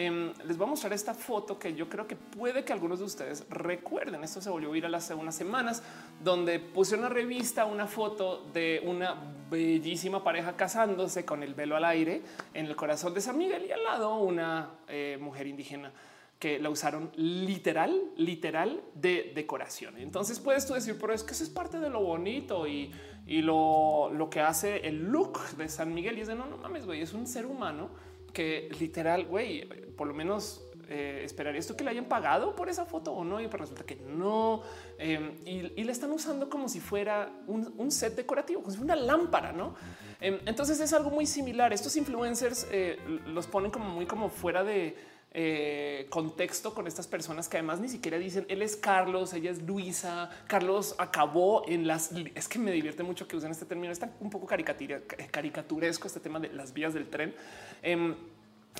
[0.00, 3.04] Em, les voy a mostrar esta foto que yo creo que puede que algunos de
[3.04, 4.22] ustedes recuerden.
[4.22, 5.82] Esto se volvió a viral hace unas semanas,
[6.22, 9.16] donde puse una revista una foto de una
[9.50, 12.22] bellísima pareja casándose con el velo al aire
[12.54, 15.90] en el corazón de San Miguel y al lado una eh, mujer indígena
[16.38, 19.96] que la usaron literal, literal de decoración.
[19.98, 22.92] Entonces puedes tú decir, pero es que eso es parte de lo bonito y,
[23.26, 26.86] lo, lo que hace el look de San Miguel y es de no, no mames,
[26.86, 27.90] güey, es un ser humano
[28.32, 29.66] que literal, güey,
[29.96, 33.40] por lo menos eh, esperaría esto que le hayan pagado por esa foto o no.
[33.40, 34.62] Y pues resulta que no.
[34.98, 39.02] Em, y, le están usando como si fuera un, set decorativo, como si fuera una
[39.02, 39.74] lámpara, no?
[40.20, 41.72] Em, entonces es algo muy similar.
[41.72, 44.96] Estos influencers eh, los ponen como muy como fuera de
[45.34, 49.62] eh, contexto con estas personas que además ni siquiera dicen él es Carlos, ella es
[49.62, 50.30] Luisa.
[50.46, 52.12] Carlos acabó en las.
[52.34, 53.92] Es que me divierte mucho que usen este término.
[53.92, 57.34] Está un poco caricaturesco este tema de las vías del tren.
[57.82, 58.14] Em,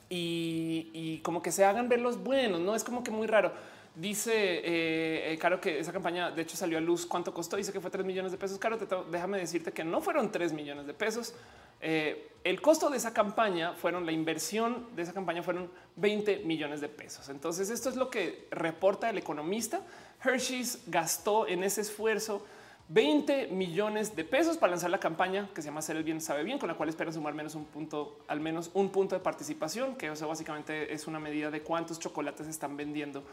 [0.09, 3.53] y, como que se hagan ver los buenos, no es como que muy raro.
[3.99, 7.05] Dice eh, eh, que esa campaña de hecho salió a luz.
[7.05, 7.57] ¿Cuánto costó?
[7.57, 8.57] Dice que fue 3 millones de pesos.
[8.57, 8.79] Caro,
[9.11, 11.35] déjame decirte que no fueron 3 millones de pesos.
[11.81, 16.81] Eh, el costo de esa campaña fueron la inversión de esa campaña fueron 20 millones
[16.81, 17.29] de pesos.
[17.29, 19.81] Entonces, esto es lo que reporta el economista.
[20.25, 22.47] Hershey's gastó en ese esfuerzo
[22.91, 26.45] 20 millones de pesos para lanzar la campaña que se llama Ser el bien sabe
[26.45, 29.97] bien, con la cual esperan sumar menos un punto, al menos un punto de participación,
[29.97, 33.25] que eso básicamente es una medida de cuántos chocolates están vendiendo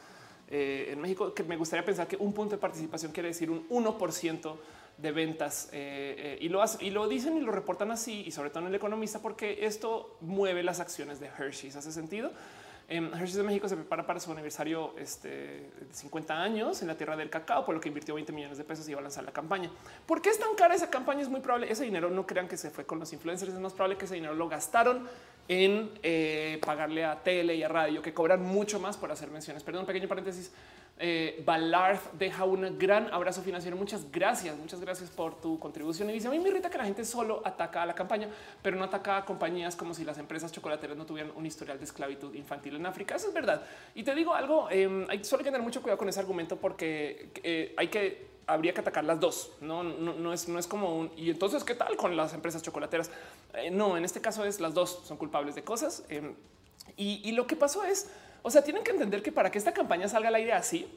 [0.48, 3.68] eh, en México, que me gustaría pensar que un punto de participación quiere decir un
[3.70, 4.56] 1%
[4.98, 8.50] de ventas eh, eh, y, lo y lo dicen y lo reportan así y sobre
[8.50, 11.76] todo en el economista porque esto mueve las acciones de Hershey's.
[11.76, 12.32] ¿Hace sentido?
[12.88, 16.96] En Hershey's de México se prepara para su aniversario este, de 50 años en la
[16.96, 19.24] tierra del cacao, por lo que invirtió 20 millones de pesos y va a lanzar
[19.24, 19.72] la campaña.
[20.06, 21.22] ¿Por qué es tan cara esa campaña?
[21.22, 21.72] Es muy probable.
[21.72, 23.54] Ese dinero no crean que se fue con los influencers.
[23.54, 25.08] Es más probable que ese dinero lo gastaron
[25.48, 29.64] en eh, pagarle a tele y a radio, que cobran mucho más por hacer menciones.
[29.64, 30.52] Perdón, pequeño paréntesis.
[30.98, 31.46] Eh,
[32.14, 33.76] deja un gran abrazo financiero.
[33.76, 36.10] Muchas gracias, muchas gracias por tu contribución.
[36.10, 38.30] Y dice, a mí me irrita que la gente solo ataca a la campaña,
[38.62, 41.86] pero no ataca a compañías como si las empresas chocolateras no tuvieran un historial de
[41.86, 43.16] esclavitud infantil en África.
[43.16, 43.64] Eso es verdad.
[43.94, 47.30] Y te digo algo, eh, hay solo que tener mucho cuidado con ese argumento porque
[47.44, 49.52] eh, hay que habría que atacar las dos.
[49.62, 53.12] No, no, es, no es como un y entonces qué tal con las empresas chocolateras.
[53.54, 56.04] Eh, no, en este caso es las dos son culpables de cosas.
[56.10, 56.36] Em,
[56.98, 58.10] y, lo que pasó es,
[58.42, 60.88] o sea, tienen que entender que para que esta campaña salga al aire así,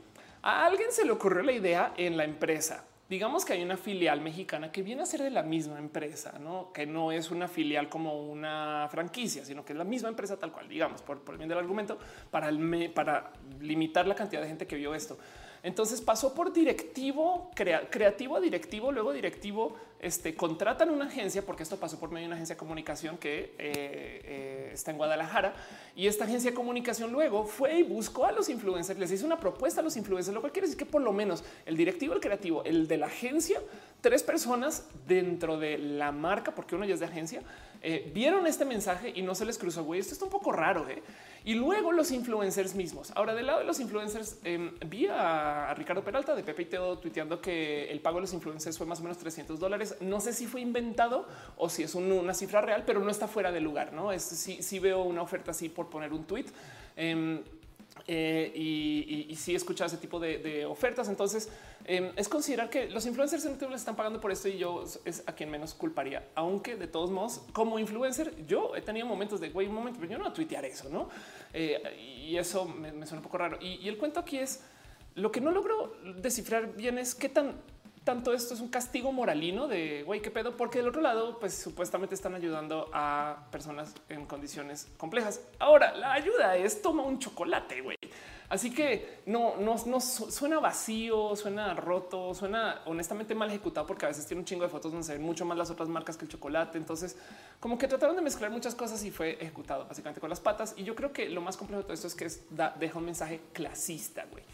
[0.42, 2.84] a alguien se le ocurrió la idea en la empresa.
[3.08, 6.72] Digamos que hay una filial mexicana que viene a ser de la misma empresa, no
[6.74, 10.52] que no es una filial como una franquicia, sino que es la misma empresa tal
[10.52, 11.98] cual, digamos, por, por el bien del argumento,
[12.30, 12.50] para,
[12.94, 15.16] para limitar la cantidad de gente que vio esto.
[15.62, 21.76] Entonces pasó por directivo, creativo a directivo, luego directivo, este, contratan una agencia, porque esto
[21.76, 25.54] pasó por medio de una agencia de comunicación que eh, eh, está en Guadalajara,
[25.96, 29.40] y esta agencia de comunicación luego fue y buscó a los influencers, les hizo una
[29.40, 32.20] propuesta a los influencers, lo cual quiere decir que por lo menos el directivo, el
[32.20, 33.60] creativo, el de la agencia,
[34.00, 37.42] tres personas dentro de la marca, porque uno ya es de agencia,
[37.82, 40.88] eh, vieron este mensaje y no se les cruzó, güey, esto está un poco raro,
[40.88, 41.02] ¿eh?
[41.44, 43.12] Y luego los influencers mismos.
[43.14, 46.98] Ahora, del lado de los influencers, eh, vi a, Ricardo Peralta de Pepe y Teo
[46.98, 49.96] tuiteando que el pago de los influencers fue más o menos 300 dólares.
[50.00, 51.26] No sé si fue inventado
[51.56, 53.92] o si es una cifra real, pero no está fuera de lugar.
[53.92, 56.46] No es si, si veo una oferta así por poner un tweet.
[58.10, 61.08] Eh, y, y, sí he ese tipo de, ofertas.
[61.08, 61.50] Entonces
[61.84, 64.82] em, es considerar que los influencers en YouTube les están pagando por esto y yo
[65.04, 66.26] es a quien menos culparía.
[66.34, 70.12] Aunque de todos modos, como influencer, yo he tenido momentos de güey, un momento, pero
[70.12, 71.10] yo no a tuitear eso, no?
[71.52, 73.58] Eh, y eso me, suena un poco raro.
[73.60, 74.62] Y, y el cuento aquí es
[75.14, 77.56] lo que no logro descifrar bien es qué tan
[78.08, 81.52] tanto esto es un castigo moralino de güey, qué pedo, porque del otro lado, pues
[81.52, 85.42] supuestamente están ayudando a personas en condiciones complejas.
[85.58, 87.98] Ahora la ayuda es toma un chocolate, güey.
[88.48, 94.08] Así que no, no, no suena vacío, suena roto, suena honestamente mal ejecutado porque a
[94.08, 96.24] veces tiene un chingo de fotos donde se ven mucho más las otras marcas que
[96.24, 96.78] el chocolate.
[96.78, 97.14] Entonces,
[97.60, 100.72] como que trataron de mezclar muchas cosas y fue ejecutado básicamente con las patas.
[100.78, 102.26] Y yo creo que lo más complejo de todo esto es que
[102.80, 104.44] deja un mensaje clasista, güey.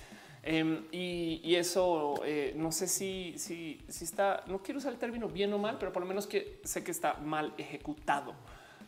[0.47, 5.51] Em, y, eso eh, no sé si, si, está, no quiero usar el término bien
[5.55, 8.35] o mal, pero por lo menos que sé que está mal ejecutado.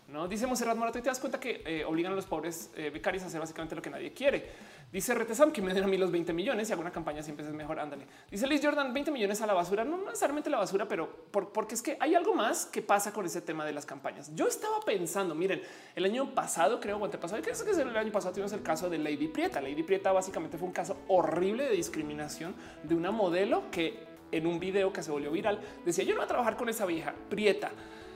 [0.09, 2.91] No dice Monserrat Morato y te das cuenta que eh, obligan a los pobres eh,
[2.91, 4.45] becarios a hacer básicamente lo que nadie quiere.
[4.93, 7.53] Dice Retesam que me den a mí los 20 millones y alguna campaña siempre es
[7.53, 7.81] mejor.
[7.81, 8.07] Ándale.
[8.31, 11.83] Dice Liz Jordan 20 millones a la basura, no necesariamente la basura, pero porque es
[11.83, 14.31] que hay algo más que pasa con ese tema de las campañas.
[14.35, 15.61] Yo estaba pensando, miren,
[15.95, 18.89] el año pasado, creo, o antepasado, que es que el año pasado tuvimos el caso
[18.89, 19.61] de Lady Prieta.
[19.61, 24.59] Lady Prieta básicamente fue un caso horrible de discriminación de una modelo que en un
[24.59, 27.71] video que se volvió viral decía yo no voy a trabajar con esa vieja Prieta.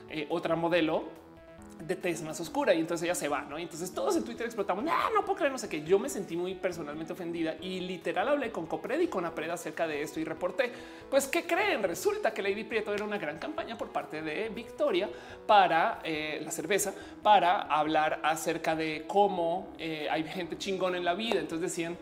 [0.09, 1.20] Eh, otra modelo
[1.87, 3.57] de tez más oscura y entonces ella se va, ¿no?
[3.57, 5.83] Y entonces todos en Twitter explotamos, no, no puedo creer, no sé qué.
[5.83, 9.87] Yo me sentí muy personalmente ofendida y literal hablé con Copred y con Apred acerca
[9.87, 10.71] de esto y reporté,
[11.09, 11.83] pues, ¿qué creen?
[11.83, 15.09] Resulta que Lady Prieto era una gran campaña por parte de Victoria
[15.45, 21.13] para eh, la cerveza, para hablar acerca de cómo eh, hay gente chingón en la
[21.13, 21.39] vida.
[21.39, 21.97] Entonces decían,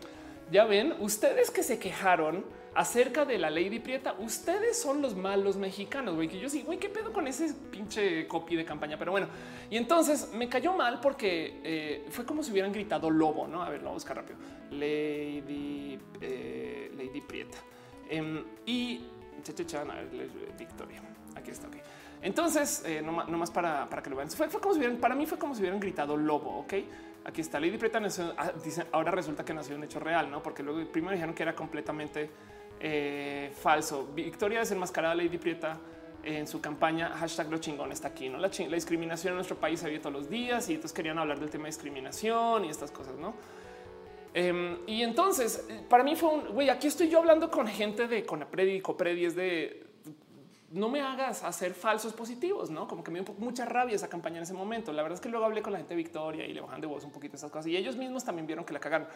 [0.50, 2.44] ya ven, ustedes que se quejaron
[2.74, 4.14] acerca de la Lady Prieta.
[4.18, 6.28] Ustedes son los malos mexicanos, güey.
[6.28, 8.98] Que yo sí, güey, qué pedo con ese pinche copy de campaña.
[8.98, 9.28] Pero bueno,
[9.68, 13.62] y entonces me cayó mal porque eh, fue como si hubieran gritado lobo, no?
[13.62, 14.38] A ver, lo voy a buscar rápido.
[14.70, 17.58] Lady, eh, Lady Prieta.
[18.08, 19.04] Em, y
[19.40, 21.02] a ver, Victoria.
[21.34, 21.68] Aquí está.
[21.68, 21.76] Ok.
[22.22, 24.30] Entonces, eh, no, más para, para, que lo vean.
[24.30, 26.58] Fue, como si hubieran, para mí fue como si hubieran gritado lobo.
[26.58, 26.74] Ok.
[27.24, 28.00] Aquí está Lady Prieta.
[28.36, 28.52] Ah,
[28.92, 30.42] ahora resulta que nació un hecho real, no?
[30.42, 32.30] Porque luego primero dijeron que era completamente
[32.80, 34.08] eh, falso.
[34.14, 35.78] Victoria desenmascarada Lady Prieta
[36.22, 39.86] en su campaña hashtag lo chingón está aquí, no la, discriminación en nuestro país se
[39.88, 43.16] vive todos los días y entonces querían hablar del tema de discriminación y estas cosas,
[43.16, 43.34] no?
[44.34, 46.68] Em, y entonces para mí fue un güey.
[46.68, 49.86] Aquí estoy yo hablando con gente de Conapred y Copredi es de
[50.70, 54.36] no me hagas hacer falsos positivos, no como que me dio mucha rabia esa campaña
[54.36, 54.92] en ese momento.
[54.92, 56.86] La verdad es que luego hablé con la gente de Victoria y le bajan de
[56.86, 59.08] voz un poquito esas cosas y ellos mismos también vieron que la cagaron.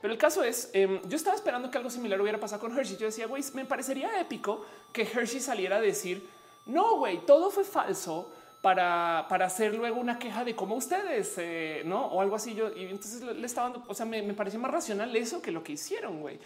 [0.00, 2.96] Pero el caso es, em, yo estaba esperando que algo similar hubiera pasado con Hershey.
[2.96, 6.28] Yo decía, güey, me parecería épico que Hershey saliera a decir,
[6.66, 8.30] no, güey, todo fue falso
[8.62, 12.06] para, para hacer luego una queja de cómo ustedes, eh, no?
[12.06, 12.54] O algo así.
[12.54, 15.50] Yo, y entonces le estaba dando, o sea, me, me pareció más racional eso que
[15.50, 16.38] lo que hicieron, güey.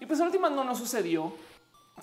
[0.00, 1.32] Y pues en última no nos sucedió.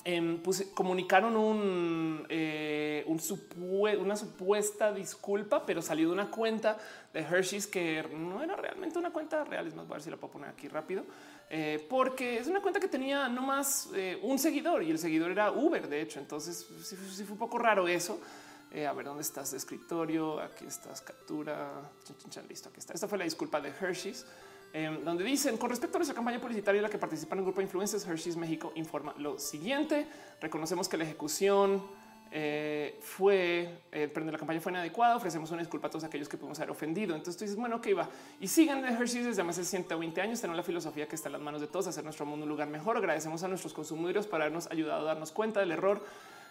[0.04, 6.78] Em, pues, comunicaron un, eh, una supuesta disculpa, pero salió de una cuenta
[7.14, 9.68] de Hershey's que no era realmente una cuenta real.
[9.68, 11.06] Es más, voy a ver si la puedo poner aquí rápido,
[11.50, 15.32] eh, porque es una cuenta que tenía no más eh, un seguidor y el seguidor
[15.32, 15.88] era Uber.
[15.88, 18.20] De hecho, entonces sí, fue un poco raro eso.
[18.76, 20.40] a ver dónde estás de escritorio.
[20.40, 21.72] Aquí estás, captura.
[22.50, 22.70] listo.
[22.70, 22.94] Aquí está.
[22.94, 24.26] Esta fue la disculpa de Hershey's.
[24.78, 27.62] Em, donde dicen con respecto a nuestra campaña publicitaria en la que participan el grupo
[27.62, 30.06] de influencers, Hershey's México informa lo siguiente.
[30.42, 31.82] Reconocemos que la ejecución
[32.30, 35.16] eh, fue, eh, de la campaña fue inadecuada.
[35.16, 37.16] Ofrecemos una disculpa a todos aquellos que pudimos haber ofendido.
[37.16, 38.10] Entonces tú dices, bueno, que iba
[38.42, 40.42] y sigan de Hershey's desde de 120 años.
[40.42, 42.68] Tenemos la filosofía que está en las manos de todos, hacer nuestro mundo un lugar
[42.68, 42.98] mejor.
[42.98, 46.04] Agradecemos a nuestros consumidores por habernos ayudado a darnos cuenta del error.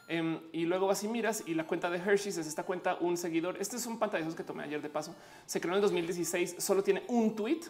[0.09, 3.19] Em, y luego vas y miras y la cuenta de Hershey's es esta cuenta, un
[3.19, 3.59] seguidor.
[3.61, 5.15] Este es un pantallazo que tomé ayer de paso.
[5.45, 7.61] Se creó en el 2016, solo tiene un tweet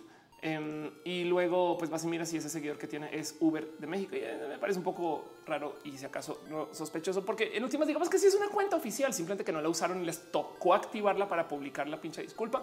[0.46, 3.86] Em, y luego pues vas y miras si ese seguidor que tiene es Uber de
[3.86, 4.14] México.
[4.14, 7.88] Y eh, me parece un poco raro y si acaso no sospechoso, porque en últimas
[7.88, 10.74] digamos que sí es una cuenta oficial, simplemente que no la usaron y les tocó
[10.74, 12.60] activarla para publicar la pinche disculpa.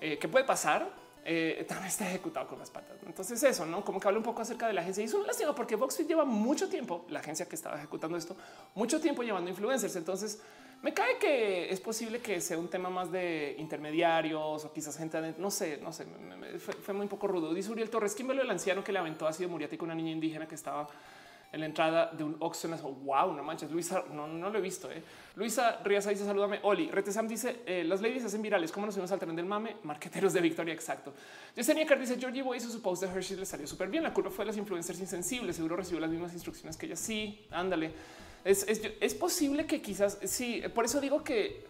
[0.00, 0.90] Eh, ¿Qué puede pasar?
[1.24, 2.96] Eh, también está ejecutado con las patas.
[3.06, 3.84] Entonces eso, ¿no?
[3.84, 5.02] Como que habla un poco acerca de la agencia.
[5.02, 8.34] Y es un lástima porque VoxFit lleva mucho tiempo, la agencia que estaba ejecutando esto,
[8.74, 9.94] mucho tiempo llevando influencers.
[9.94, 10.42] Entonces
[10.82, 15.34] me cae que es posible que sea un tema más de intermediarios o quizás gente,
[15.38, 16.06] no sé, no sé,
[16.58, 17.54] fue, muy poco rudo.
[17.54, 20.10] Dice Uriel Torres, ¿quién ve el anciano que le aventó ácido muriático a una niña
[20.10, 20.88] indígena que estaba
[21.52, 22.68] en la entrada de un Oxxo.
[23.04, 24.90] Wow, no manches, Luisa, no, no lo he visto.
[24.90, 25.02] Eh.
[25.36, 26.60] Luisa Riaza dice salúdame.
[26.62, 28.72] Oli, Retesam dice eh, las ladies hacen virales.
[28.72, 29.76] ¿Cómo nos subimos al tren del mame?
[29.82, 30.72] Marqueteros de Victoria.
[30.72, 31.12] Exacto.
[31.54, 34.02] Yesenia Carr dice Georgie Boy hizo su post de Hershey le salió súper bien.
[34.02, 35.56] La culpa fue de las influencers insensibles.
[35.56, 36.96] Seguro recibió las mismas instrucciones que ella.
[36.96, 37.92] Sí, ándale.
[38.44, 40.62] Es, es, es posible que quizás sí.
[40.74, 41.64] Por eso digo que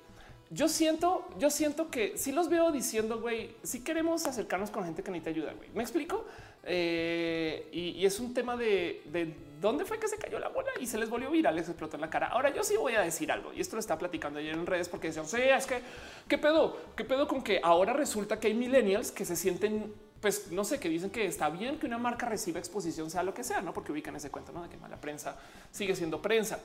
[0.53, 5.03] yo siento, yo siento que si los veo diciendo, güey, si queremos acercarnos con gente
[5.03, 5.71] que necesita ayuda, güey.
[5.75, 6.27] ¿Me explico?
[6.65, 10.87] Eh, y, es un tema de, de, dónde fue que se cayó la bola y
[10.87, 12.27] se les volvió viral, les explotó en la cara.
[12.29, 14.91] Ahora yo sí voy a decir algo y esto lo está platicando ayer en redes
[14.91, 15.81] porque decían, sí, es que
[16.29, 20.53] qué pedo, qué pedo con que ahora resulta que hay millennials que se sienten pues
[20.53, 23.43] no sé, que dicen que está bien que una marca reciba exposición, sea lo que
[23.43, 24.63] sea, no porque ubican ese cuento ¿no?
[24.63, 25.37] de que mala prensa
[25.73, 26.61] sigue siendo prensa.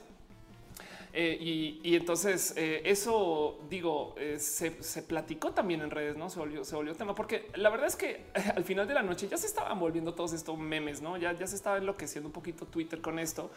[1.12, 4.70] Eh, y, entonces eh, eso digo, eh, se,
[5.02, 8.26] platicó también en redes, no se volvió, se volvió tema, porque la verdad es que
[8.56, 11.18] al final de la noche ya se estaban volviendo todos estos memes, no?
[11.18, 13.50] Ya, ya se estaba enloqueciendo un poquito Twitter con esto.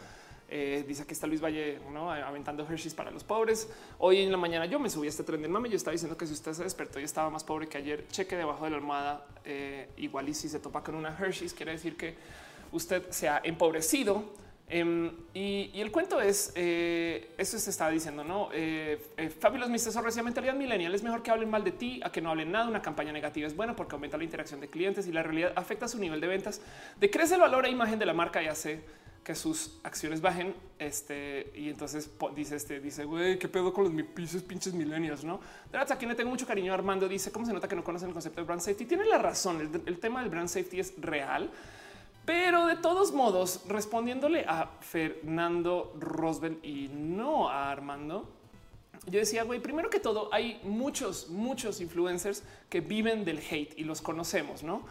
[0.50, 2.10] Dice que está Luis Valle ¿no?
[2.10, 3.68] aventando Hershey's para los pobres.
[3.98, 5.68] Hoy en la mañana yo me subí a este tren del mame.
[5.68, 8.36] Yo estaba diciendo que si usted se despertó y estaba más pobre que ayer, cheque
[8.36, 9.26] debajo de la almohada.
[9.96, 12.16] igual y si se topa con una Hershey's, quiere decir que
[12.72, 14.24] usted se ha empobrecido
[14.72, 18.50] Em, y, el cuento es, eh, eso se estaba diciendo, ¿no?
[18.52, 19.82] Eh, eh, Fabulous.
[19.82, 22.68] Sorres, mentalidad millennial es mejor que hablen mal de ti a que no hablen nada.
[22.68, 25.88] Una campaña negativa es buena porque aumenta la interacción de clientes y la realidad afecta
[25.88, 26.60] su nivel de ventas,
[27.00, 28.80] decrece el valor e imagen de la marca y hace
[29.24, 30.54] que sus acciones bajen.
[30.78, 35.38] Este y entonces dice este, dice güey, qué pedo con los pisos pinches millennials, no?
[35.70, 36.72] De verdad, a quien le tengo mucho cariño.
[36.72, 38.86] Armando dice cómo se nota que no conocen el concepto de brand safety.
[38.86, 39.82] Tiene la razón.
[39.86, 41.50] El, tema del brand safety es real
[42.24, 48.28] pero de todos modos, respondiéndole a Fernando Roswell y no a Armando,
[49.06, 53.84] yo decía, güey, primero que todo, hay muchos, muchos influencers que viven del hate y
[53.84, 54.82] los conocemos, ¿no?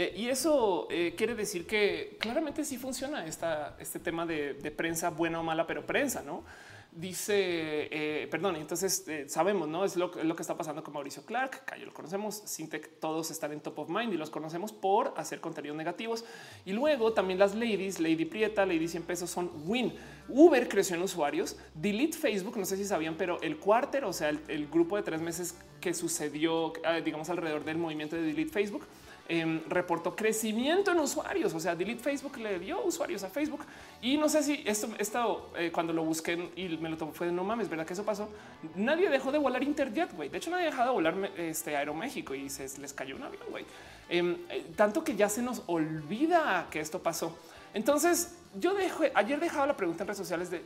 [0.00, 5.10] Eh, y eso eh, quiere decir que claramente sí funciona esta, este tema de, prensa
[5.10, 6.44] buena o mala, pero prensa, ¿no?
[6.92, 9.84] Dice, eh, perdón, entonces sabemos, ¿no?
[9.84, 13.50] Es lo, lo, que está pasando con Mauricio Clark, que lo conocemos, Sintec, todos están
[13.50, 16.24] en top of mind y los conocemos por hacer contenidos negativos.
[16.64, 19.92] Y luego también las ladies, Lady Prieta, Lady 100 pesos son win.
[20.28, 24.28] Uber creció en usuarios, Delete Facebook, no sé si sabían, pero el cuarter, o sea,
[24.28, 26.72] el, el grupo de tres meses que sucedió,
[27.04, 28.86] digamos, alrededor del movimiento de Delete Facebook,
[29.28, 31.52] eh, reportó crecimiento en usuarios.
[31.52, 33.60] O sea, Delete Facebook le dio usuarios a Facebook
[34.00, 37.26] y no sé si esto, esto eh, cuando lo busqué y me lo tomó fue
[37.26, 38.28] de no mames, verdad que eso pasó.
[38.74, 40.14] Nadie dejó de volar Interjet.
[40.14, 43.42] Güey, de hecho, nadie dejado de volar este Aeroméxico y se les cayó un avión.
[43.50, 43.64] Güey,
[44.08, 47.36] em, eh, tanto que ya se nos olvida que esto pasó.
[47.74, 50.62] Entonces, yo dejo ayer dejaba la pregunta en redes sociales de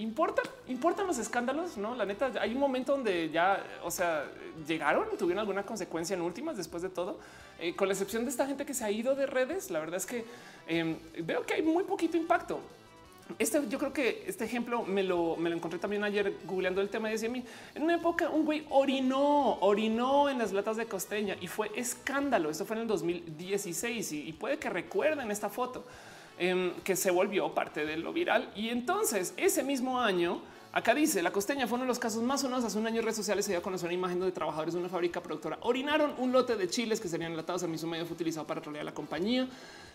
[0.00, 1.94] importan, importan los escándalos, no?
[1.94, 4.24] La neta, hay un momento donde ya, o sea,
[4.66, 7.18] llegaron, tuvieron alguna consecuencia en últimas después de todo.
[7.58, 9.96] Eh, con la excepción de esta gente que se ha ido de redes, la verdad
[9.96, 10.24] es que
[10.66, 12.60] eh, veo que hay muy poquito impacto.
[13.38, 16.88] Este, yo creo que este ejemplo me lo, me lo encontré también ayer googleando el
[16.88, 17.44] tema y decía a mí
[17.76, 22.50] en una época un güey orinó, orinó en las latas de costeña y fue escándalo.
[22.50, 25.84] Esto fue en el 2016 y, y puede que recuerden esta foto
[26.40, 28.50] eh, que se volvió parte de lo viral.
[28.56, 32.42] Y entonces ese mismo año Acá dice la costeña fue uno de los casos más
[32.42, 32.64] sonados.
[32.64, 34.80] Hace un año en redes sociales se dio a conocer una imagen de trabajadores de
[34.80, 37.64] una fábrica productora orinaron un lote de chiles que serían enlatados.
[37.64, 39.48] El mismo medio fue utilizado para trolear la compañía.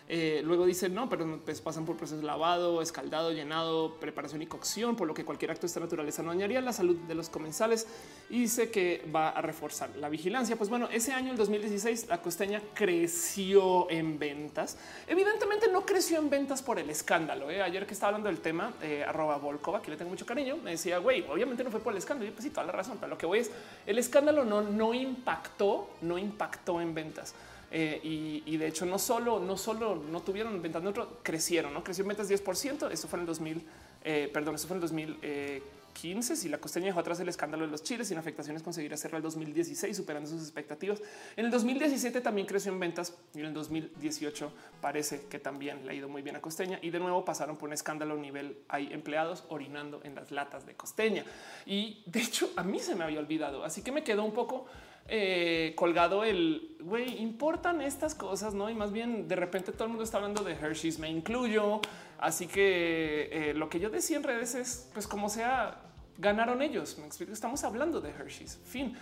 [0.08, 4.96] Eh, luego dicen no, pero pues pasan por procesos lavado, escaldado, llenado, preparación y cocción,
[4.96, 7.88] por lo que cualquier acto de esta naturaleza no dañaría la salud de los comensales
[8.30, 10.56] y dice que va a reforzar la vigilancia.
[10.58, 14.78] Pues bueno, ese año, el 2016, la costeña creció en ventas.
[15.08, 17.50] Evidentemente no creció en ventas por el escándalo.
[17.50, 17.64] ¿eh?
[17.64, 20.72] Ayer que estaba hablando del tema, eh, arroba Volkova, que le tengo mucho cariño, me
[20.72, 22.30] decía, güey, obviamente no fue por el escándalo.
[22.30, 23.50] Y pues sí, toda la razón, pero lo que voy es
[23.88, 27.34] el escándalo no, no impactó, no impactó en ventas.
[27.72, 28.00] Eh,
[28.46, 32.10] y, de hecho no solo, no solo no tuvieron ventas neutro, crecieron, no creció en
[32.10, 32.92] ventas 10%.
[32.92, 33.66] Esto fue en el 2000,
[34.04, 36.36] eh, perdón, esto fue en el 2015.
[36.36, 39.24] Si la costeña dejó atrás el escándalo de los chiles sin afectaciones, conseguirá cerrar el
[39.24, 41.02] 2016 superando sus expectativas.
[41.36, 45.92] En el 2017 también creció en ventas y en el 2018 parece que también le
[45.92, 48.92] ha ido muy bien a costeña y de nuevo pasaron por un escándalo nivel hay
[48.94, 51.26] empleados orinando en las latas de costeña.
[51.66, 54.68] Y de hecho a mí se me había olvidado, así que me quedó un poco
[55.08, 58.70] eh, colgado el güey, importan estas cosas, no?
[58.70, 61.82] Y más bien de repente todo el mundo está hablando de Hershey's, me incluyo.
[62.20, 65.82] Así que eh, lo que yo decía en redes es pues como sea,
[66.18, 66.98] ganaron ellos.
[67.00, 68.60] Me explico, estamos hablando de Hershey's.
[68.64, 68.96] Fin.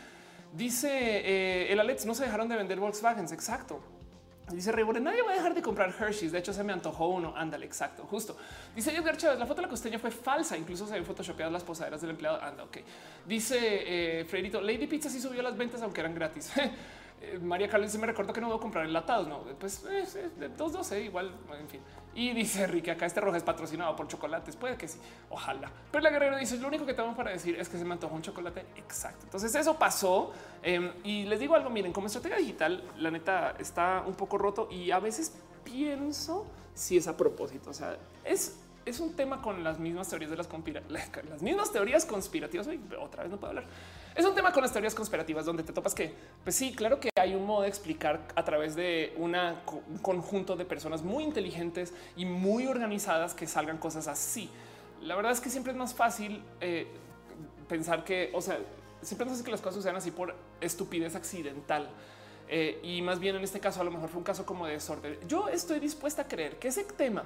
[0.54, 3.32] Dice eh, el Alex, no se dejaron de vender Volkswagens.
[3.32, 3.82] Exacto.
[4.52, 6.32] Dice Rebore, nadie va a dejar de comprar Hershey's.
[6.32, 7.34] De hecho, se me antojó uno.
[7.36, 8.36] Ándale, exacto, justo.
[8.76, 10.58] Dice Edgar Chávez, la foto de la costeña fue falsa.
[10.58, 12.42] Incluso se ven photoshopeadas las posaderas del empleado.
[12.42, 12.78] Anda, ok.
[13.26, 13.58] Dice
[14.22, 16.52] eh, Lady Pizza sí subió las ventas, aunque eran gratis.
[17.26, 19.30] Eh, María Carlos me recuerdo que no a comprar enlatados.
[19.30, 21.80] No, pues eh, de 212 igual, en fin.
[22.16, 24.56] Y dice Ricky, acá este rojo es patrocinado por chocolates.
[24.56, 25.00] Puede que sí,
[25.30, 25.72] ojalá.
[25.92, 28.16] Pero la guerrera dice: Lo único que tengo para decir es que se me antojó
[28.16, 28.66] un chocolate.
[28.76, 29.26] Exacto.
[29.26, 30.32] Entonces, eso pasó.
[30.62, 34.68] Em, y les digo algo: miren, como estrategia digital, la neta está un poco roto
[34.70, 35.34] y a veces
[35.64, 37.70] pienso si es a propósito.
[37.70, 40.50] O sea, es es un tema con las mismas teorías de las
[41.30, 42.68] las mismas teorías conspirativas.
[43.00, 43.66] otra vez no puedo hablar.
[44.16, 47.10] Es un tema con las teorías conspirativas donde te topas que, pues sí, claro que
[47.20, 49.36] hay un modo de explicar a través de un
[50.04, 54.52] conjunto de personas muy inteligentes y muy organizadas que salgan cosas así.
[55.02, 56.88] La verdad es que siempre es más fácil eh,
[57.68, 58.60] pensar que, o sea,
[59.02, 61.90] siempre sé que las cosas sucedan así por estupidez accidental.
[62.50, 64.74] Eh, y más bien en este caso a lo mejor fue un caso como de
[64.74, 65.18] desorden.
[65.28, 67.24] Yo estoy dispuesta a creer que ese tema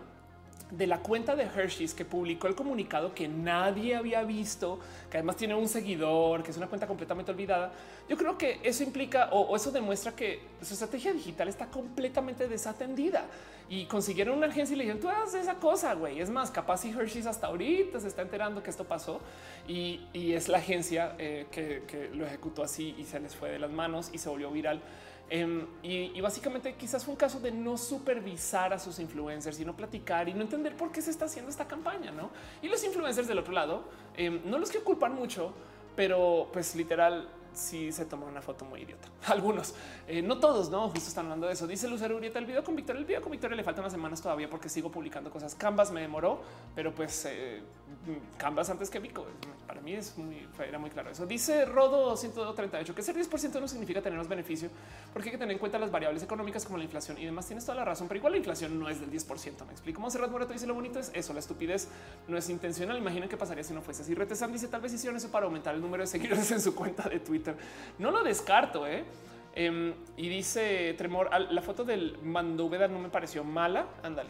[0.71, 5.37] de la cuenta de Hershey's que publicó el comunicado que nadie había visto, que además
[5.37, 7.71] tiene un seguidor, que es una cuenta completamente olvidada.
[8.09, 13.25] Yo creo que eso implica o, eso demuestra que su estrategia digital está completamente desatendida
[13.69, 16.19] y consiguieron una agencia y le dijeron tú haces esa cosa, güey.
[16.19, 19.21] Es más, capaz si Hershey's hasta ahorita se está enterando que esto pasó
[19.67, 23.59] y, es la agencia eh, que, que lo ejecutó así y se les fue de
[23.59, 24.81] las manos y se volvió viral.
[25.29, 29.75] Em, y, básicamente quizás fue un caso de no supervisar a sus influencers y no
[29.75, 32.29] platicar y no entender por qué se está haciendo esta campaña, ¿no?
[32.61, 33.83] Y los influencers del otro lado,
[34.15, 35.53] em, no los que culpan mucho,
[35.95, 39.09] pero pues literal sí se tomó una foto muy idiota.
[39.27, 39.75] Algunos,
[40.07, 41.67] eh, no todos, no justo están hablando de eso.
[41.67, 44.21] Dice Lucero Urieta, el video con Victoria, el video con Victoria le faltan unas semanas
[44.21, 45.55] todavía porque sigo publicando cosas.
[45.55, 46.41] Canvas me demoró,
[46.75, 47.61] pero pues eh,
[48.37, 49.25] Canvas antes que Vico.
[49.67, 51.25] Para mí es muy, era muy claro eso.
[51.25, 54.69] Dice Rodo 138 que ser 10% no significa tener más beneficio
[55.11, 57.45] porque hay que tener en cuenta las variables económicas como la inflación y demás.
[57.45, 59.65] Tienes toda la razón, pero igual la inflación no es del 10%.
[59.65, 59.99] Me explico.
[59.99, 61.33] Monserrat Moreto dice lo bonito es eso.
[61.33, 61.89] La estupidez
[62.27, 62.97] no es intencional.
[62.97, 64.15] Imagina qué pasaría si no fuese así.
[64.15, 67.09] Retesan dice tal vez hicieron eso para aumentar el número de seguidores en su cuenta
[67.09, 67.57] de Twitter.
[67.99, 69.03] No lo descarto, ¿eh?
[69.53, 73.87] Em, y dice Tremor, la foto del Manduveda no me pareció mala.
[74.03, 74.29] Ándale.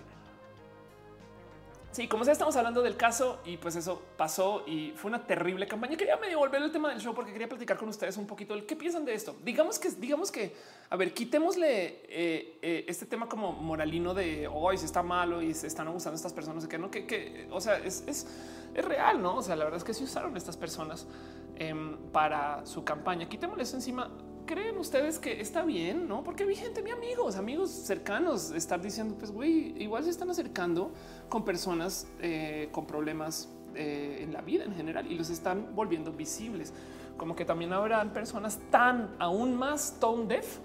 [1.91, 5.67] Sí, como sea, estamos hablando del caso y pues eso pasó y fue una terrible
[5.67, 5.97] campaña.
[5.97, 8.65] Quería medio volver el tema del show porque quería platicar con ustedes un poquito el
[8.65, 9.35] qué piensan de esto.
[9.43, 10.53] Digamos que, digamos que,
[10.89, 15.53] a ver, quitémosle eh, eh, este tema como moralino de hoy se está malo y
[15.53, 18.27] se están abusando estas personas, que no, que, que o sea, es, es,
[18.75, 19.38] es, real, no?
[19.38, 21.07] O sea, la verdad es que se usaron estas personas
[21.55, 21.73] eh,
[22.11, 23.27] para su campaña.
[23.27, 24.11] Quitémosle eso encima
[24.47, 26.07] creen ustedes que está bien?
[26.07, 30.31] No, porque vi gente, mi amigos, amigos cercanos, estar diciendo, pues, güey, igual se están
[30.31, 30.91] acercando
[31.29, 36.11] con personas eh, con problemas eh, en la vida en general y los están volviendo
[36.11, 36.73] visibles.
[37.17, 40.57] Como que también habrán personas tan aún más tone deaf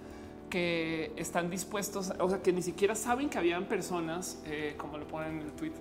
[0.49, 5.07] que están dispuestos, o sea, que ni siquiera saben que habían personas, eh, como lo
[5.07, 5.73] ponen en el tweet,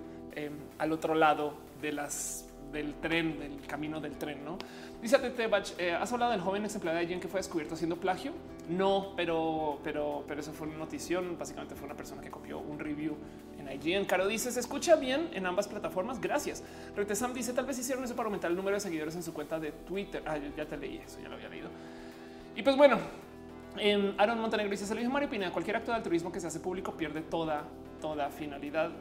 [0.78, 4.56] al otro lado de las del tren, del camino del tren, ¿no?
[5.02, 7.74] Dice Tete Bach, eh, ¿has hablado del joven ex empleado de IGN que fue descubierto
[7.74, 8.30] haciendo plagio?
[8.68, 11.36] No, pero, pero, pero eso fue una notición.
[11.36, 13.16] Básicamente fue una persona que copió un review
[13.58, 14.04] en IGN.
[14.04, 16.20] Caro dice, se escucha bien en ambas plataformas.
[16.20, 16.62] Gracias.
[16.94, 19.58] Retesam dice, tal vez hicieron eso para aumentar el número de seguidores en su cuenta
[19.58, 20.22] de Twitter.
[20.24, 21.68] Ah, ya te leí eso, ya lo había leído.
[22.54, 22.98] Y pues bueno,
[23.78, 26.60] en Aaron Montenegro dice, se lo Mario Pina, cualquier acto de altruismo que se hace
[26.60, 27.64] público pierde toda,
[28.00, 28.92] toda finalidad.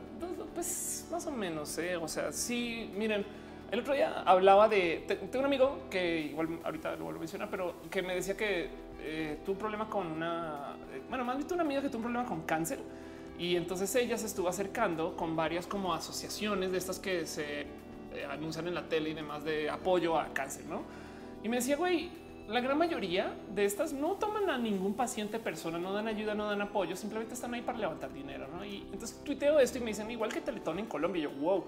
[0.56, 1.96] Pues más o menos, ¿eh?
[1.96, 3.24] o sea, sí, miren,
[3.72, 7.50] el otro día hablaba de, tengo un amigo que igual ahorita lo vuelvo a mencionar,
[7.50, 8.70] pero que me decía que
[9.00, 12.04] eh, tuvo un problema con una, eh, bueno, más bien una amiga que tuvo un
[12.04, 12.80] problema con cáncer
[13.40, 18.26] y entonces ella se estuvo acercando con varias como asociaciones de estas que se eh,
[18.30, 20.82] anuncian en la tele y demás de apoyo a cáncer, ¿no?
[21.42, 22.12] Y me decía, güey,
[22.50, 26.46] la gran mayoría de estas no toman a ningún paciente persona, no dan ayuda, no
[26.46, 28.66] dan apoyo, simplemente están ahí para levantar dinero, ¿no?
[28.66, 31.64] Y entonces tuiteo esto y me dicen, igual que Teletón en Colombia, y yo, wow.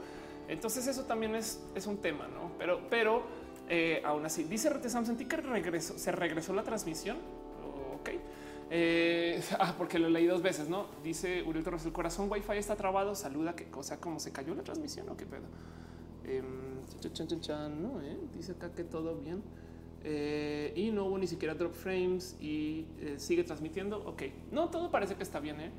[0.47, 2.51] Entonces eso también es, es un tema, ¿no?
[2.57, 3.23] Pero, pero
[3.69, 7.17] eh, aún así, dice Retesam, sentí que regresó, se regresó la transmisión.
[7.99, 8.09] ok.
[8.69, 10.87] Eh, ah, porque lo leí dos veces, ¿no?
[11.03, 14.63] Dice Uriel Torres, el corazón wifi está trabado, saluda, que cosa como se cayó la
[14.63, 15.43] transmisión o qué pedo.
[16.25, 18.01] Eh, ¿no?
[18.01, 18.17] ¿Eh?
[18.35, 19.43] Dice acá que todo bien.
[20.75, 22.85] Y no hubo ni siquiera drop frames y
[23.17, 23.99] sigue transmitiendo.
[24.05, 25.61] Ok, no, todo parece que está bien.
[25.61, 25.71] ¿eh?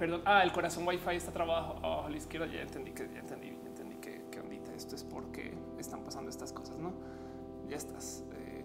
[0.00, 0.22] Perdón.
[0.24, 2.46] Ah, el corazón Wi-Fi está trabajo a la izquierda.
[2.46, 4.72] Ya entendí que ya entendí, ya entendí que, que ondita.
[4.74, 6.92] Esto es porque están pasando estas cosas, no?
[7.68, 8.24] Ya estás.
[8.32, 8.64] Eh,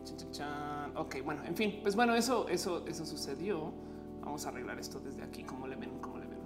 [0.96, 3.74] Ok, bueno, en fin, pues bueno, eso, eso, eso sucedió.
[4.22, 5.44] Vamos a arreglar esto desde aquí.
[5.44, 6.00] ¿Cómo le ven?
[6.00, 6.40] ¿Cómo le ven?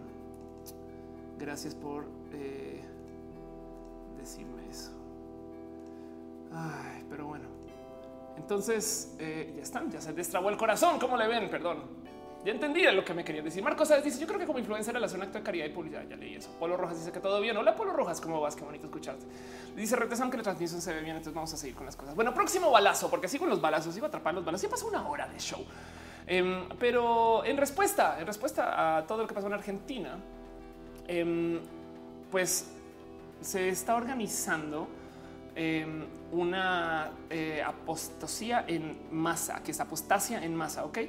[1.38, 2.82] Gracias por eh,
[4.18, 4.92] decirme eso.
[6.52, 7.46] Ay, pero bueno.
[8.38, 10.98] Entonces eh, ya están, ya se destrabó el corazón.
[11.00, 11.50] ¿Cómo le ven?
[11.50, 11.99] Perdón.
[12.46, 13.62] Ya entendí lo que me quería decir.
[13.62, 16.04] Marcos dice: Yo creo que como influencer la un acto de caridad y publicidad.
[16.10, 16.50] Ya leí eso.
[16.58, 17.58] Polo Rojas dice que todo bien.
[17.58, 18.56] Hola, Polo Rojas, ¿cómo vas?
[18.56, 19.26] Qué bonito escucharte.
[19.76, 21.18] Dice Retesam que la transmisión se ve bien.
[21.18, 22.16] Entonces vamos a seguir con las cosas.
[22.16, 24.64] Bueno, próximo balazo, porque sigo en los balazos, iba a atrapar los balazos.
[24.64, 25.66] Ya pasó una hora de show.
[26.26, 30.18] Em, pero en respuesta, en respuesta a todo lo que pasó en Argentina,
[31.08, 31.60] em,
[32.32, 32.72] pues
[33.42, 34.88] se está organizando
[35.56, 40.86] em, una eh, apostasía en masa, que es apostasia en masa.
[40.86, 41.00] Ok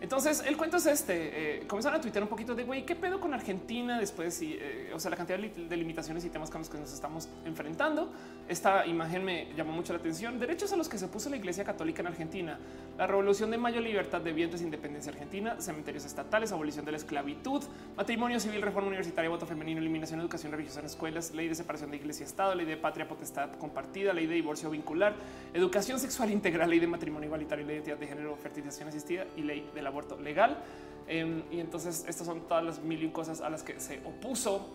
[0.00, 1.58] entonces el cuento es este.
[1.58, 4.90] Eh, comenzaron a tuitear un poquito de güey, qué pedo con Argentina después y eh,
[4.94, 8.12] o sea, la cantidad de limitaciones y temas con los que nos estamos enfrentando.
[8.48, 10.38] Esta imagen me llamó mucho la atención.
[10.38, 12.58] Derechos a los que se puso la Iglesia Católica en Argentina,
[12.98, 17.62] la Revolución de Mayo, libertad de vientres, independencia argentina, cementerios estatales, abolición de la esclavitud,
[17.96, 21.90] matrimonio civil, reforma universitaria, voto femenino, eliminación de educación religiosa en escuelas, ley de separación
[21.90, 25.14] de Iglesia y Estado, ley de patria potestad compartida, ley de divorcio vincular,
[25.54, 29.42] educación sexual integral, ley de matrimonio igualitario, ley de identidad de género, fertilización asistida y
[29.42, 30.58] ley de la aborto legal.
[31.06, 34.66] Em, y entonces estas son todas las mil cosas a las que se opuso,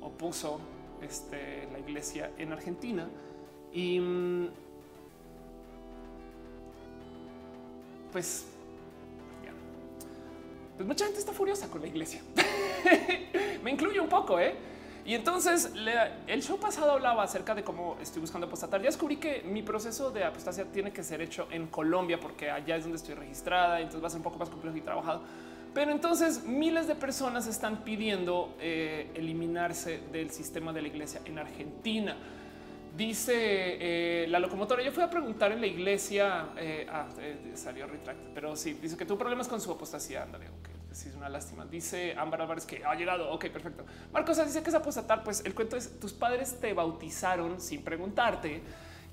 [0.00, 0.60] opuso
[1.02, 3.08] este, la iglesia en Argentina.
[3.72, 4.48] Y mm,
[8.12, 8.46] pues,
[10.76, 12.22] pues mucha gente está furiosa con la iglesia.
[13.62, 14.71] Me incluye un poco, ¿eh?
[15.04, 15.72] Y entonces
[16.28, 18.80] el show pasado hablaba acerca de cómo estoy buscando apostatar.
[18.80, 22.76] Ya descubrí que mi proceso de apostasia tiene que ser hecho en Colombia porque allá
[22.76, 23.80] es donde estoy registrada.
[23.80, 25.22] Entonces va a ser un poco más complejo y trabajado.
[25.74, 31.38] Pero entonces miles de personas están pidiendo eh, eliminarse del sistema de la iglesia en
[31.38, 32.16] Argentina.
[32.96, 34.84] Dice eh, la locomotora.
[34.84, 36.50] Yo fui a preguntar en la iglesia.
[36.56, 37.08] Eh, ah,
[37.54, 40.22] salió retract, pero sí dice que tuvo problemas con su apostasía.
[40.22, 41.64] Ándale, ok sí es una lástima.
[41.66, 43.30] Dice Ámbar Álvarez que ha llegado.
[43.32, 43.84] Ok, perfecto.
[44.12, 45.24] Marcos dice que es apostatar.
[45.24, 48.62] Pues el cuento es tus padres te bautizaron sin preguntarte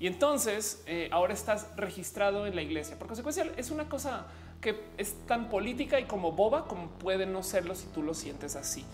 [0.00, 2.98] y entonces eh, ahora estás registrado en la iglesia.
[2.98, 4.26] Por consecuencia, es una cosa
[4.62, 8.56] que es tan política y como boba como puede no serlo si tú lo sientes
[8.56, 8.84] así.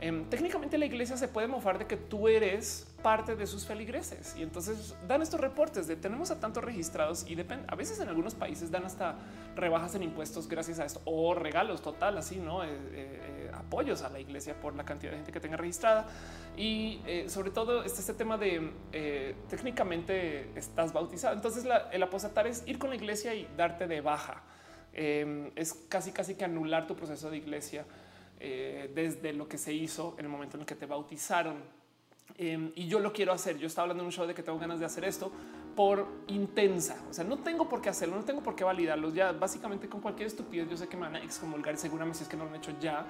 [0.00, 4.34] Em, técnicamente la iglesia se puede mofar de que tú eres parte de sus feligreses
[4.38, 7.64] y entonces dan estos reportes de tenemos a tantos registrados y depende.
[7.68, 9.16] A veces en algunos países dan hasta
[9.56, 14.02] rebajas en impuestos gracias a esto o regalos total, así no eh, eh, eh, apoyos
[14.02, 16.06] a la iglesia por la cantidad de gente que tenga registrada
[16.56, 18.72] y sobre todo este, este tema de
[19.48, 21.34] técnicamente estás bautizado.
[21.34, 24.42] Entonces el apostatar es ir con la iglesia y darte de baja.
[24.94, 27.84] Em, es casi casi que anular tu proceso de iglesia
[28.38, 31.81] desde lo que se hizo en el momento en el que te bautizaron.
[32.38, 33.58] Em, y yo lo quiero hacer.
[33.58, 35.30] Yo estaba hablando en un show de que tengo ganas de hacer esto
[35.76, 36.96] por intensa.
[37.10, 39.10] O sea, no tengo por qué hacerlo, no tengo por qué validarlo.
[39.10, 42.30] Ya básicamente con cualquier estupidez, yo sé que me van a excomulgar seguramente si es
[42.30, 43.06] que no lo han hecho ya.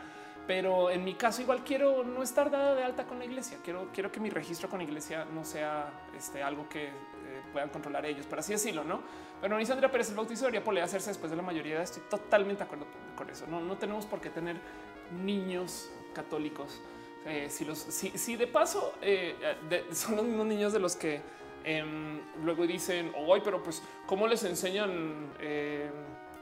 [0.46, 3.58] Pero en mi caso, igual quiero no estar dada de alta con la iglesia.
[3.62, 6.92] Quiero, quiero que mi registro con la iglesia no sea este, algo que eh,
[7.52, 9.00] puedan controlar ellos, por así decirlo, no?
[9.40, 11.80] Pero ni Sandra Pérez, el bautizo debería poder hacerse después de la mayoría.
[11.80, 13.46] Estoy totalmente de acuerdo con eso.
[13.46, 14.56] No, no tenemos por qué tener
[15.24, 16.80] niños católicos.
[17.26, 19.36] Eh, si, de paso eh,
[19.92, 21.20] son los mismos niños de los que
[21.64, 25.90] em, luego dicen, hoy, pero pues, ¿cómo les enseñan em,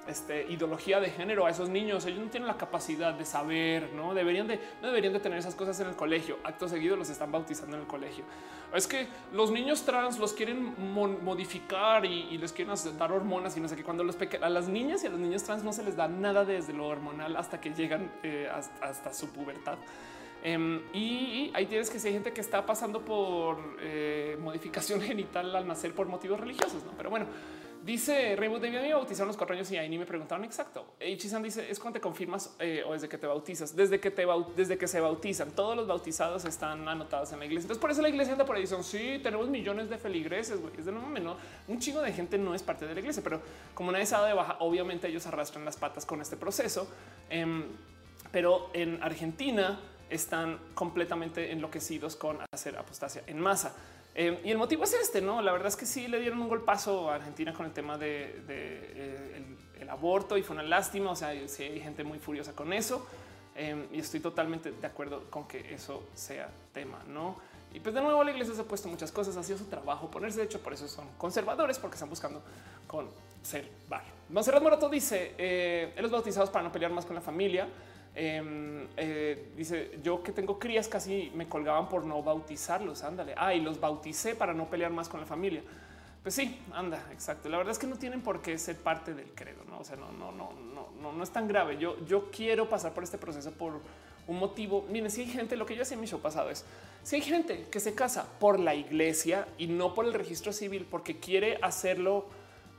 [0.06, 2.06] este, ideología de género a esos niños?
[2.06, 5.54] Ellos no tienen la capacidad de saber, no deberían de, no deberían de tener esas
[5.54, 6.38] cosas en el colegio.
[6.44, 8.24] Acto seguido los están bautizando en el colegio.
[8.74, 10.74] Es que los niños trans los quieren
[11.24, 13.82] modificar y, les quieren dar hormonas y no sé qué.
[13.82, 16.44] Cuando los a las niñas y a los niños trans no se les da nada
[16.44, 18.48] desde lo hormonal hasta que llegan eh,
[18.80, 19.78] hasta, su pubertad.
[20.42, 25.54] Em, y ahí tienes que si hay gente que está pasando por eh, modificación genital
[25.54, 26.92] al nacer por motivos religiosos, ¿no?
[26.96, 27.26] Pero bueno,
[27.84, 30.96] Dice a mí me bautizaron los cuatro años y ahí ni me preguntaron exacto.
[31.00, 34.26] Ichisan dice, es cuando te confirmas eh, o desde que te bautizas, desde que te
[34.54, 35.52] desde que se bautizan.
[35.52, 37.64] Todos los bautizados están anotados en la iglesia.
[37.64, 38.62] Entonces por eso la iglesia anda por ahí.
[38.62, 40.60] Dicen, sí, tenemos millones de feligreses.
[40.60, 40.74] güey.
[40.76, 41.36] Es de no, no,
[41.68, 43.40] un chingo de gente no es parte de la iglesia, pero
[43.72, 46.86] como nadie sabe de baja, obviamente ellos arrastran las patas con este proceso.
[47.30, 47.64] Em,
[48.30, 49.80] pero en Argentina
[50.10, 53.74] están completamente enloquecidos con hacer apostasia en masa.
[54.14, 55.40] Eh, y el motivo es este, no?
[55.40, 58.42] La verdad es que sí le dieron un golpazo a Argentina con el tema de,
[58.48, 59.44] eh,
[59.80, 61.10] el, aborto y fue una lástima.
[61.10, 63.06] O sea, sí hay gente muy furiosa con eso
[63.56, 67.36] eh, y estoy totalmente de acuerdo con que eso sea tema, no?
[67.72, 70.10] Y pues de nuevo la iglesia se ha puesto muchas cosas, ha sido su trabajo
[70.10, 70.38] ponerse.
[70.38, 72.42] De hecho, por eso son conservadores, porque están buscando
[72.86, 74.02] conservar.
[74.28, 77.68] Monserrat Morato dice: eh, los bautizados para no pelear más con la familia.
[78.22, 83.02] Em, eh, dice yo que tengo crías casi me colgaban por no bautizarlos.
[83.02, 83.32] Ándale.
[83.34, 85.62] Ah, y los bauticé para no pelear más con la familia.
[86.22, 87.48] Pues sí, anda, exacto.
[87.48, 89.78] La verdad es que no tienen por qué ser parte del credo, no?
[89.78, 91.78] O sea, no, no, no, no, no, no es tan grave.
[91.78, 93.80] Yo, yo quiero pasar por este proceso por
[94.26, 94.84] un motivo.
[94.90, 96.66] Miren, si hay gente, lo que yo hacía en mi show pasado es
[97.02, 100.86] si hay gente que se casa por la iglesia y no por el registro civil,
[100.90, 102.26] porque quiere hacerlo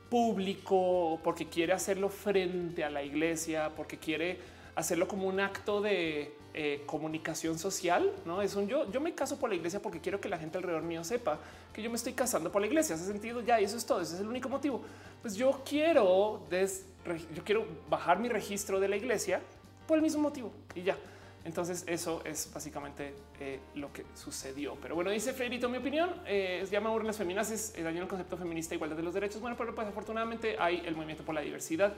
[0.08, 4.38] público, porque quiere hacerlo frente a la iglesia, porque quiere
[4.74, 8.12] hacerlo como un acto de eh, comunicación social.
[8.24, 8.90] No es un yo.
[8.90, 11.38] Yo me caso por la iglesia porque quiero que la gente alrededor mío sepa
[11.72, 12.94] que yo me estoy casando por la iglesia.
[12.94, 14.00] Hace sentido ya y eso es todo.
[14.00, 14.82] Ese es el único motivo.
[15.20, 19.40] Pues yo quiero, yo quiero bajar mi registro de la iglesia
[19.86, 20.96] por el mismo motivo y ya.
[21.44, 24.76] Entonces eso es básicamente eh, lo que sucedió.
[24.80, 28.74] Pero bueno, dice Freirito, mi opinión eh, se llama urnas feminazis, daño el concepto feminista
[28.74, 29.40] igualdad de los derechos.
[29.40, 31.94] Bueno, pero pues afortunadamente hay el movimiento por la diversidad.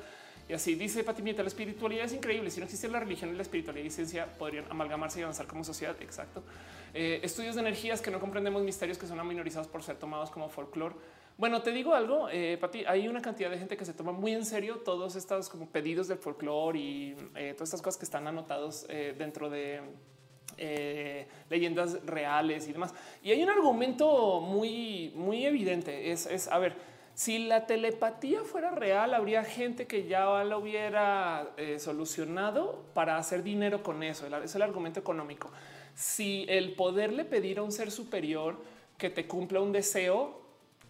[0.48, 2.50] Y así dice Patimienta, la espiritualidad es increíble.
[2.50, 5.64] Si no existiera la religión y la espiritualidad y ciencia, podrían amalgamarse y avanzar como
[5.64, 5.96] sociedad.
[6.00, 6.42] Exacto.
[6.92, 10.48] Eh, estudios de energías que no comprendemos misterios que son minorizados por ser tomados como
[10.48, 10.94] folclore.
[11.36, 14.32] Bueno, te digo algo, eh, Pati, hay una cantidad de gente que se toma muy
[14.32, 18.28] en serio todos estos como pedidos del folclore y eh, todas estas cosas que están
[18.28, 19.80] anotados eh, dentro de
[21.50, 22.94] leyendas reales y demás.
[23.24, 26.12] Y hay un argumento muy, muy evidente.
[26.12, 26.76] Es, es a ver,
[27.14, 33.44] si la telepatía fuera real, habría gente que ya lo hubiera eh, solucionado para hacer
[33.44, 34.26] dinero con eso.
[34.42, 35.50] Es el argumento económico.
[35.94, 38.58] Si el poderle pedir a un ser superior
[38.98, 40.42] que te cumpla un deseo,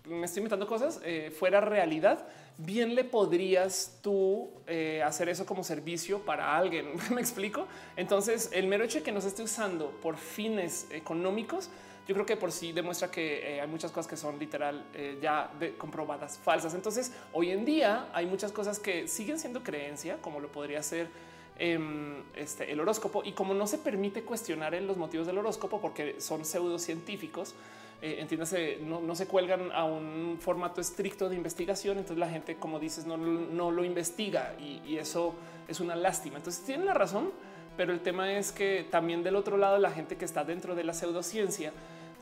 [0.07, 5.62] me estoy inventando cosas, eh, fuera realidad, bien le podrías tú eh, hacer eso como
[5.62, 6.93] servicio para alguien.
[7.11, 7.66] me explico.
[7.97, 11.68] Entonces, el mero hecho de que nos esté usando por fines económicos,
[12.07, 15.19] yo creo que por sí demuestra que eh, hay muchas cosas que son literal eh,
[15.23, 16.75] ya comprobadas falsas.
[16.75, 21.09] Entonces, hoy en día hay muchas cosas que siguen siendo creencia, como lo podría ser
[21.59, 23.23] em, este, el horóscopo.
[23.25, 27.55] Y como no se permite cuestionar en los motivos del horóscopo porque son pseudocientíficos,
[28.03, 31.97] eh, entiéndase, no, se cuelgan a un formato estricto de investigación.
[31.97, 35.35] Entonces la gente, como dices, no, no lo investiga y, y eso
[35.69, 36.37] es una lástima.
[36.37, 37.33] Entonces tienen la razón
[37.77, 40.85] pero el tema es que también del otro lado, la gente que está dentro de
[40.85, 41.73] la pseudociencia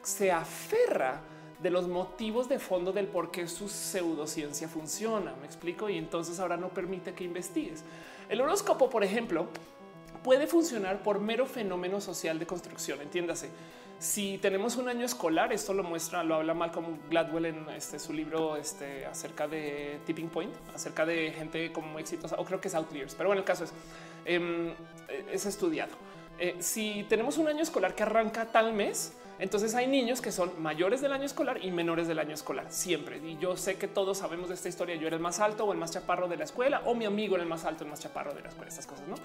[0.03, 1.21] se aferra
[1.61, 5.35] de los motivos de fondo del por qué su pseudociencia funciona.
[5.41, 5.89] Me explico.
[5.89, 7.85] Y entonces ahora no permite que investigues
[8.29, 9.49] el horóscopo, por ejemplo
[10.23, 13.01] puede funcionar por mero fenómeno social de construcción.
[13.01, 13.51] Entiéndase.
[13.99, 18.13] Si tenemos un año escolar, esto lo muestra, lo habla Malcolm Gladwell en este, su
[18.13, 22.75] libro este, acerca de Tipping Point, acerca de gente como exitosa, o creo que es
[22.75, 23.73] Outliers, pero bueno, el caso es,
[24.25, 24.75] em,
[25.31, 25.93] es estudiado.
[26.41, 30.63] Eh, si tenemos un año escolar que arranca tal mes, entonces hay niños que son
[30.63, 33.19] mayores del año escolar y menores del año escolar, siempre.
[33.19, 34.95] Y yo sé que todos sabemos de esta historia.
[34.97, 37.35] Yo era el más alto o el más chaparro de la escuela o mi amigo
[37.35, 39.17] era el más alto, el más chaparro de la escuela, estas cosas, ¿no?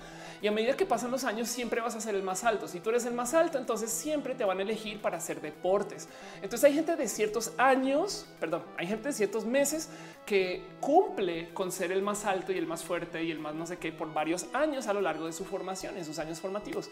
[0.41, 2.67] Y a medida que pasan los años siempre vas a ser el más alto.
[2.67, 6.07] Si tú eres el más alto, entonces siempre te van a elegir para hacer deportes.
[6.41, 9.89] Entonces hay gente de ciertos años, perdón, hay gente de ciertos meses
[10.25, 13.65] que cumple con ser el más alto y el más fuerte y el más no
[13.65, 16.89] sé qué por varios años a lo largo de su formación, en sus años formativos.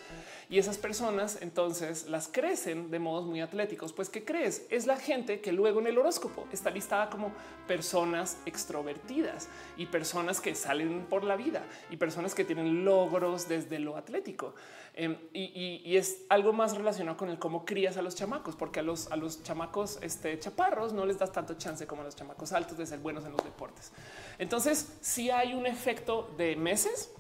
[0.50, 3.94] Y esas personas entonces las crecen de modos muy atléticos.
[3.94, 4.66] Pues, ¿qué crees?
[4.70, 7.32] Es la gente que luego en el horóscopo está listada como
[7.68, 13.80] personas extrovertidas y personas que salen por la vida y personas que tienen logros desde
[13.80, 14.56] lo atlético.
[14.96, 18.84] Em, y, es algo más relacionado con el cómo crías a los chamacos, porque a
[18.84, 22.52] los, a los chamacos este, chaparros no les das tanto chance como a los chamacos
[22.54, 23.92] altos de ser buenos en los deportes.
[24.40, 27.12] Entonces, si hay un efecto de meses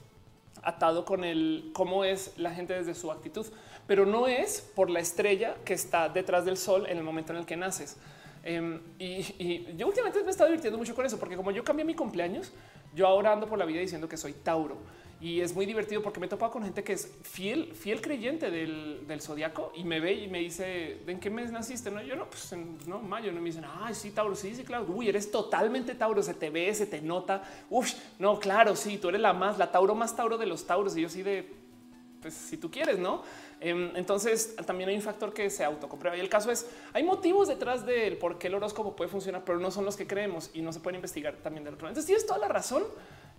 [0.65, 3.45] atado con el cómo es la gente desde su actitud,
[3.87, 7.39] pero no es por la estrella que está detrás del sol en el momento en
[7.39, 7.97] el que naces.
[8.43, 11.83] Em, y, yo últimamente me he estado divirtiendo mucho con eso, porque como yo cambié
[11.83, 12.51] mi cumpleaños,
[12.93, 14.77] yo ahora ando por la vida diciendo que soy Tauro.
[15.21, 18.51] Y es muy divertido porque me he topado con gente que es fiel, fiel creyente
[18.51, 21.89] del, del zodiaco y me ve y me dice, ¿en qué mes naciste?
[21.89, 23.31] No, yo no, pues en no, mayo.
[23.31, 24.85] No me dicen, ay, sí, Tauro, sí, sí, claro.
[24.87, 27.43] Uy, eres totalmente Tauro, se te ve, se te nota.
[27.69, 30.95] Uf, no, claro, sí, tú eres la más, la Tauro más Tauro de los Tauros.
[30.97, 31.49] Y yo sí de,
[32.21, 33.23] pues si tú quieres, no?
[33.65, 37.47] Em, entonces también hay un factor que se autocomprueba y el caso es hay motivos
[37.47, 40.61] detrás del por qué el horóscopo puede funcionar, pero no son los que creemos y
[40.61, 41.87] no se pueden investigar también del otro.
[41.87, 42.83] Entonces tienes toda la razón.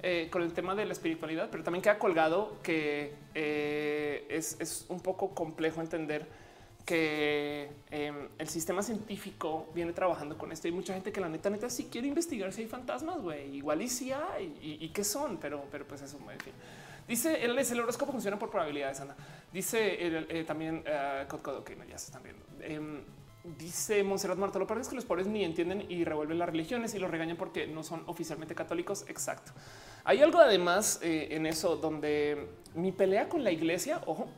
[0.03, 5.01] Eh, con el tema de la espiritualidad, pero también queda colgado que eh, es, un
[5.01, 6.27] poco complejo entender
[6.85, 10.69] que em, el sistema científico viene trabajando con esto.
[10.69, 13.57] Hay mucha gente que la neta, neta, sí quiere investigar si hay fantasmas, güey.
[13.57, 16.53] Igual y si hay y, qué son, pero, pero pues eso, en fin.
[17.06, 19.16] Dice el, el horóscopo funciona por probabilidades, Ana.
[19.52, 22.44] Dice eh, también uh, ok, no, ya se están viendo.
[22.60, 23.02] Em,
[23.58, 26.94] Dice Monserrat Marta, lo peor es que los pobres ni entienden y revuelven las religiones
[26.94, 29.04] y los regañan porque no son oficialmente católicos.
[29.06, 29.52] Exacto.
[30.02, 34.28] Hay algo además eh, en eso donde mi pelea con la iglesia, ojo,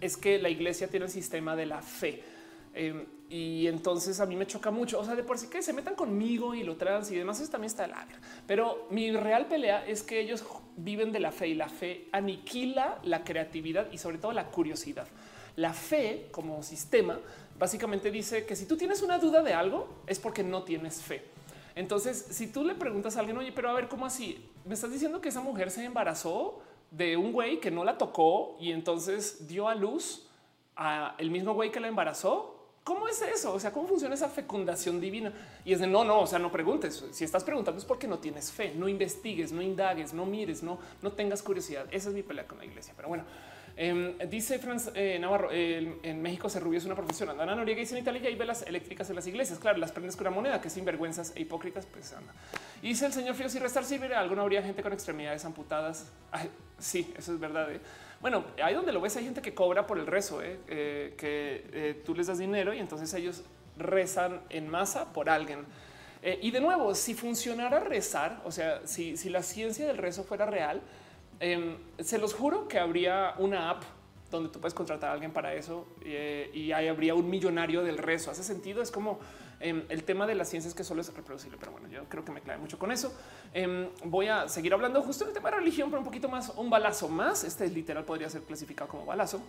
[0.00, 2.22] es que la iglesia tiene el sistema de la fe.
[3.30, 4.98] Y entonces a mí me choca mucho.
[4.98, 7.50] O sea, de por sí que se metan conmigo y lo trans y demás, eso
[7.50, 8.04] también está la
[8.46, 10.44] Pero mi real pelea es que ellos
[10.76, 15.06] viven de la fe y la fe aniquila la creatividad y sobre todo la curiosidad.
[15.54, 17.20] La fe como sistema
[17.56, 21.22] básicamente dice que si tú tienes una duda de algo es porque no tienes fe.
[21.76, 24.44] Entonces, si tú le preguntas a alguien, oye, pero a ver, ¿cómo así?
[24.64, 28.56] Me estás diciendo que esa mujer se embarazó de un güey que no la tocó
[28.58, 30.26] y entonces dio a luz
[30.74, 32.59] a el mismo güey que la embarazó.
[32.90, 33.54] ¿Cómo es eso?
[33.54, 35.32] O sea, ¿cómo funciona esa fecundación divina?
[35.64, 37.04] Y es de no, no, o sea, no preguntes.
[37.12, 40.76] Si estás preguntando es porque no tienes fe, no investigues, no indagues, no mires, no,
[41.00, 41.86] no tengas curiosidad.
[41.92, 42.92] Esa es mi pelea con la iglesia.
[42.96, 43.22] Pero bueno,
[43.82, 47.30] Em, dice Franz eh, Navarro, en México se rubio es una profesión.
[47.30, 49.58] Ana Noriega dice en Italia hay velas eléctricas en las iglesias.
[49.58, 52.32] Claro, las prendes con una moneda, que sinvergüenzas e hipócritas, pues anda.
[52.82, 56.10] Y dice el señor Frío, si restar sirve alguna habría gente con extremidades amputadas.
[56.78, 57.68] sí, eso es verdad.
[58.20, 58.22] ¿Eh?
[58.22, 60.60] Bueno, ahí donde lo ves hay gente que cobra por el rezo, ¿eh?
[61.16, 63.42] que tú les das dinero y entonces ellos
[63.76, 65.64] rezan en masa por alguien.
[66.22, 70.46] y de nuevo, si funcionara rezar, o sea, si, si la ciencia del rezo fuera
[70.46, 70.82] real,
[71.40, 73.82] Em, se los juro que habría una app
[74.30, 77.96] donde tú puedes contratar a alguien para eso eh, y ahí habría un millonario del
[77.96, 78.30] rezo.
[78.30, 78.82] Hace sentido.
[78.82, 79.18] Es como
[79.60, 82.32] em, el tema de las ciencias que solo es reproducible, pero bueno, yo creo que
[82.32, 83.12] me clave mucho con eso.
[83.54, 86.70] Em, voy a seguir hablando justo del tema de religión, pero un poquito más, un
[86.70, 87.44] balazo más.
[87.44, 89.40] Este literal podría ser clasificado como balazo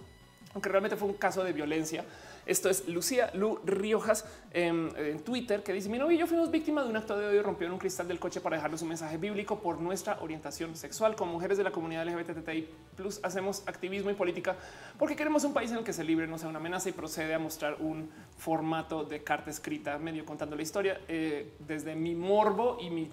[0.54, 2.06] aunque realmente fue un caso de violencia.
[2.46, 6.86] Esto es Lucía Lu Riojas en, Twitter que dice: Mi novio y yo fuimos víctimas
[6.86, 9.18] de un acto de odio, rompió en un cristal del coche para dejarnos un mensaje
[9.18, 11.16] bíblico por nuestra orientación sexual.
[11.16, 12.68] Como mujeres de la comunidad LGBTI,
[13.24, 14.56] hacemos activismo y política
[14.98, 17.34] porque queremos un país en el que se libre no sea una amenaza y procede
[17.34, 22.78] a mostrar un formato de carta escrita, medio contando la historia eh, desde mi morbo
[22.82, 23.12] y mi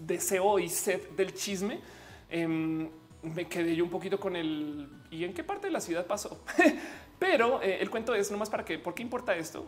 [0.00, 1.80] deseo y sed del chisme.
[2.28, 2.88] Em,
[3.22, 6.44] me quedé yo un poquito con el y en qué parte de la ciudad pasó.
[7.18, 9.66] Pero eh, el cuento es nomás para que, ¿por qué importa esto?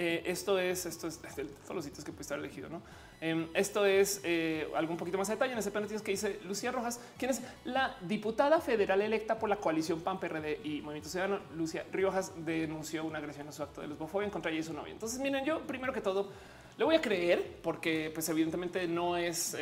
[0.00, 2.82] Eh, esto es, esto es de todos los sitios que puede estar elegido, ¿no?
[3.20, 6.38] Em, esto es eh, algo un poquito más de detalle en ese plan que dice
[6.44, 11.08] Lucía Rojas, quien es la diputada federal electa por la coalición PAN, PRD y Movimiento
[11.08, 11.40] Ciudadano.
[11.56, 14.92] Lucía Riojas denunció una agresión a su acto de lesbofobia en contra de su novia.
[14.92, 16.30] Entonces, miren, yo primero que todo
[16.76, 19.56] le voy a creer porque, pues, evidentemente no es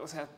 [0.00, 0.28] o sea,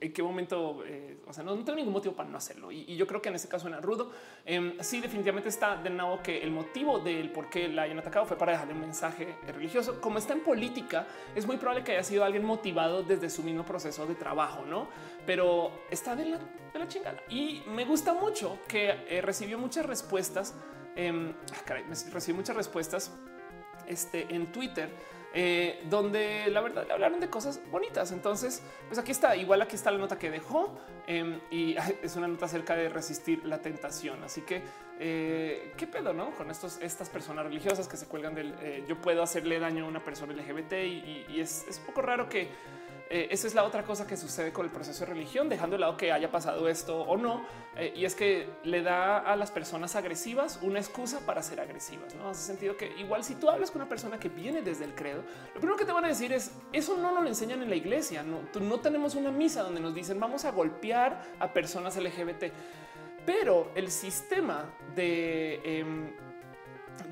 [0.00, 2.72] en qué momento, eh, o sea, no, tengo ningún motivo para no hacerlo.
[2.72, 4.10] Y, yo creo que en este caso era rudo.
[4.44, 8.24] Eh, sí, definitivamente está de nuevo que el motivo del por qué la hayan atacado
[8.26, 10.00] fue para dejarle un mensaje religioso.
[10.00, 13.64] Como está en política, es muy probable que haya sido alguien motivado desde su mismo
[13.64, 14.88] proceso de trabajo, no?
[15.26, 19.86] Pero está de la, de la chingada y me gusta mucho que eh, recibió muchas
[19.86, 20.54] respuestas.
[20.96, 21.34] Eh,
[21.64, 23.12] caray, recibió muchas respuestas
[23.86, 24.90] este, en Twitter
[25.36, 28.12] eh, donde la verdad hablaron de cosas bonitas.
[28.12, 30.78] Entonces, pues aquí está, igual aquí está la nota que dejó
[31.08, 34.22] em, y es una nota acerca de resistir la tentación.
[34.22, 34.62] Así que
[35.00, 39.00] eh, qué pedo, no con estos, estas personas religiosas que se cuelgan del eh, yo
[39.00, 42.48] puedo hacerle daño a una persona LGBT y, es, es poco raro que
[43.14, 45.80] eh, esa es la otra cosa que sucede con el proceso de religión, dejando de
[45.82, 47.46] lado que haya pasado esto o no.
[47.76, 52.12] Eh, y es que le da a las personas agresivas una excusa para ser agresivas.
[52.16, 54.96] No hace sentido que igual si tú hablas con una persona que viene desde el
[54.96, 55.22] credo,
[55.54, 57.76] lo primero que te van a decir es eso no nos lo enseñan en la
[57.76, 58.24] iglesia.
[58.24, 62.52] No, no tenemos una misa donde nos dicen vamos a golpear a personas LGBT,
[63.24, 66.10] pero el sistema de em,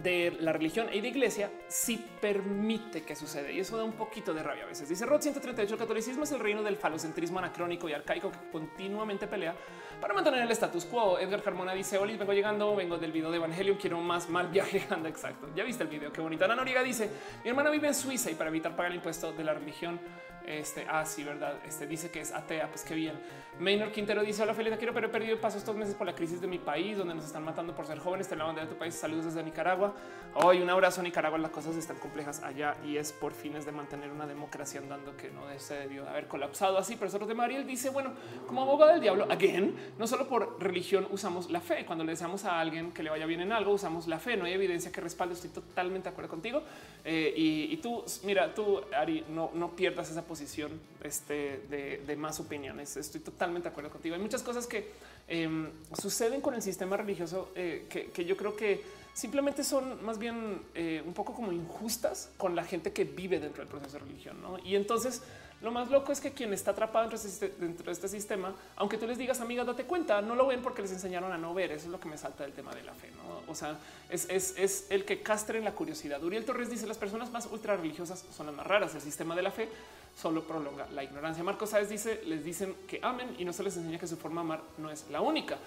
[0.03, 3.53] de la religión y de iglesia sí permite que sucede.
[3.53, 4.89] Y eso da un poquito de rabia a veces.
[4.89, 9.27] Dice Rod 138, el catolicismo es el reino del falocentrismo anacrónico y arcaico que continuamente
[9.27, 9.55] pelea
[10.01, 11.19] para mantener el status quo.
[11.19, 14.85] Edgar Carmona dice, Oli, vengo llegando, vengo del video de Evangelio, quiero más mal viaje.
[14.91, 15.49] Anda, exacto.
[15.55, 16.45] Ya viste el video, qué bonita.
[16.45, 17.09] Ana Noriega dice,
[17.45, 20.01] mi hermana vive en Suiza y para evitar pagar el impuesto de la religión,
[20.47, 21.59] este, ah, sí, verdad.
[21.67, 22.69] Este dice que es atea.
[22.69, 23.19] Pues qué bien.
[23.59, 26.15] Maynor Quintero dice: Hola, Felipe, quiero, pero he perdido el paso estos meses por la
[26.15, 28.29] crisis de mi país, donde nos están matando por ser jóvenes.
[28.29, 28.95] Te la bandera de tu país.
[28.95, 29.95] Saludos desde Nicaragua.
[30.35, 31.39] Hoy un abrazo a Nicaragua.
[31.39, 35.31] Las cosas están complejas allá y es por fines de mantener una democracia andando que
[35.31, 36.97] no se debió haber colapsado así.
[36.97, 38.13] Pero eso de Mariel dice: Bueno,
[38.47, 41.85] como abogado del diablo, again, no solo por religión usamos la fe.
[41.85, 44.37] Cuando le deseamos a alguien que le vaya bien en algo, usamos la fe.
[44.37, 45.35] No hay evidencia que respalde.
[45.35, 46.63] Estoy totalmente de acuerdo contigo.
[47.05, 52.97] Eh, y, tú, mira, tú, Ari, no, no pierdas esa posición este, de, más opiniones.
[52.97, 54.15] Estoy totalmente de acuerdo contigo.
[54.15, 54.89] Hay muchas cosas que
[55.29, 55.69] em,
[56.01, 58.83] suceden con el sistema religioso eh, que, yo creo que
[59.13, 63.63] simplemente son más bien eh, un poco como injustas con la gente que vive dentro
[63.63, 64.39] del proceso de religión.
[64.65, 65.21] Y entonces
[65.63, 69.07] lo más loco es que quien está atrapado este, dentro de este sistema, aunque tú
[69.07, 71.71] les digas, amigas, date cuenta, no lo ven porque les enseñaron a no ver.
[71.71, 73.11] Eso es lo que me salta del tema de la fe.
[73.17, 73.51] ¿no?
[73.51, 73.79] O sea,
[74.11, 76.23] es, es, el que castren la curiosidad.
[76.25, 78.93] Uriel Torres dice las personas más ultra religiosas son las más raras.
[78.97, 79.69] El sistema de la fe
[80.17, 81.43] solo prolonga la ignorancia.
[81.43, 84.41] Marcos Sáez dice, les dicen que amen y no se les enseña que su forma
[84.43, 85.59] de amar no es la única.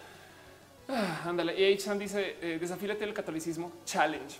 [0.87, 1.59] Ah, ándale.
[1.59, 1.95] Y H.
[1.97, 4.37] dice, eh, desafílate el catolicismo challenge.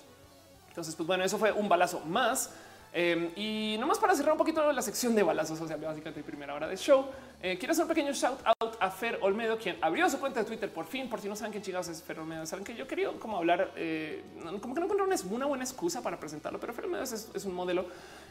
[0.69, 2.51] Entonces, pues bueno, eso fue un balazo más
[2.97, 6.55] Em, y nomás para cerrar un poquito la sección de balazos, o sea, básicamente primera
[6.55, 7.07] hora de show,
[7.45, 10.47] eh, quiero hacer un pequeño shout out a Fer Olmedo, quien abrió su cuenta de
[10.47, 11.07] Twitter por fin.
[11.07, 13.71] Por si no saben quién chingados es Fer Olmedo, saben que yo quería como hablar,
[13.75, 14.23] eh,
[14.59, 17.85] como que no encontré una, buena excusa para presentarlo, pero Fer Olmedo es, un modelo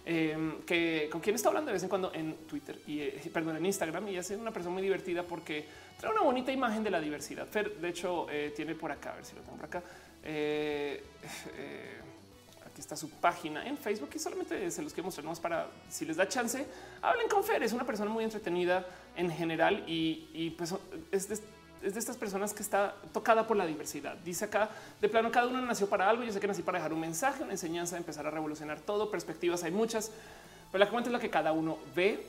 [0.05, 3.57] em, que con quien está hablando de vez en cuando en Twitter y eh, perdón,
[3.57, 5.65] en Instagram y es una persona muy divertida porque
[5.97, 7.47] trae una bonita imagen de la diversidad.
[7.47, 8.27] Fer, de hecho,
[8.57, 9.82] tiene por acá, a ver si lo tengo por acá
[12.74, 16.16] aquí está su página en Facebook y solamente se los quiero mostrar para si les
[16.16, 16.66] da chance,
[17.03, 17.62] hablen con Fer.
[17.62, 18.85] Es una persona muy entretenida
[19.16, 20.74] en general y, pues
[21.11, 21.39] es de,
[21.82, 24.16] estas personas que está tocada por la diversidad.
[24.24, 24.70] Dice acá
[25.01, 26.24] de plano, cada uno nació para algo.
[26.24, 29.11] Yo sé que nací para dejar un mensaje, una enseñanza, empezar a revolucionar todo.
[29.11, 30.11] Perspectivas hay muchas,
[30.73, 32.24] pero la cuenta es la que cada uno ve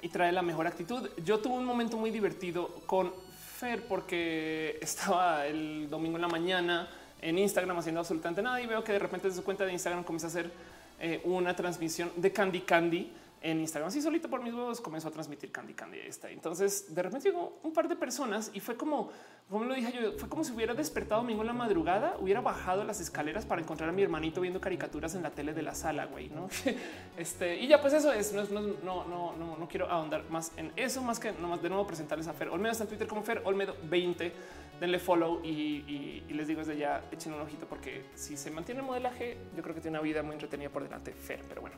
[0.00, 1.08] y trae la mejor actitud.
[1.24, 3.12] Yo tuve un momento muy divertido con
[3.58, 6.88] Fer porque estaba el domingo en la mañana
[7.20, 10.04] en Instagram haciendo absolutamente nada y veo que de repente de su cuenta de Instagram
[10.04, 10.52] comienza a hacer
[11.00, 13.12] eh, una transmisión de Candy Candy
[13.44, 13.88] en Instagram.
[13.88, 15.98] Así solito por mis huevos comenzó a transmitir Candy Candy.
[15.98, 16.30] Está.
[16.30, 19.10] Entonces de repente llegó un par de personas y fue como,
[19.50, 22.84] como lo dije yo, fue como si hubiera despertado domingo en la madrugada, hubiera bajado
[22.84, 26.06] las escaleras para encontrar a mi hermanito viendo caricaturas en la tele de la sala,
[26.06, 26.48] güey, ¿no?
[27.18, 30.72] este, y ya pues eso es, no, no, no, no, no quiero ahondar más en
[30.76, 33.42] eso, más que nomás de nuevo presentarles a Fer Olmedo está en Twitter como Fer
[33.44, 34.32] Olmedo 20
[34.80, 38.86] denle follow y, les digo desde ya echen un ojito porque si se mantiene el
[38.86, 41.12] modelaje, yo creo que tiene una vida muy entretenida por delante.
[41.12, 41.76] Fer, pero bueno,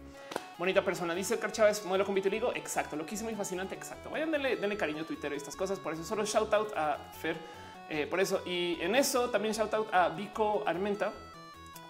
[0.58, 1.14] bonita persona.
[1.14, 2.54] Dice Car Chávez, modelo con vitiligo.
[2.54, 3.74] Exacto, lo que hice muy fascinante.
[3.74, 4.10] Exacto.
[4.10, 5.78] Vayan, denle, denle cariño a Twitter y estas cosas.
[5.78, 7.36] Por eso solo shout out a Fer.
[7.88, 11.12] Eh, por eso y en eso también shout out a Vico Armenta,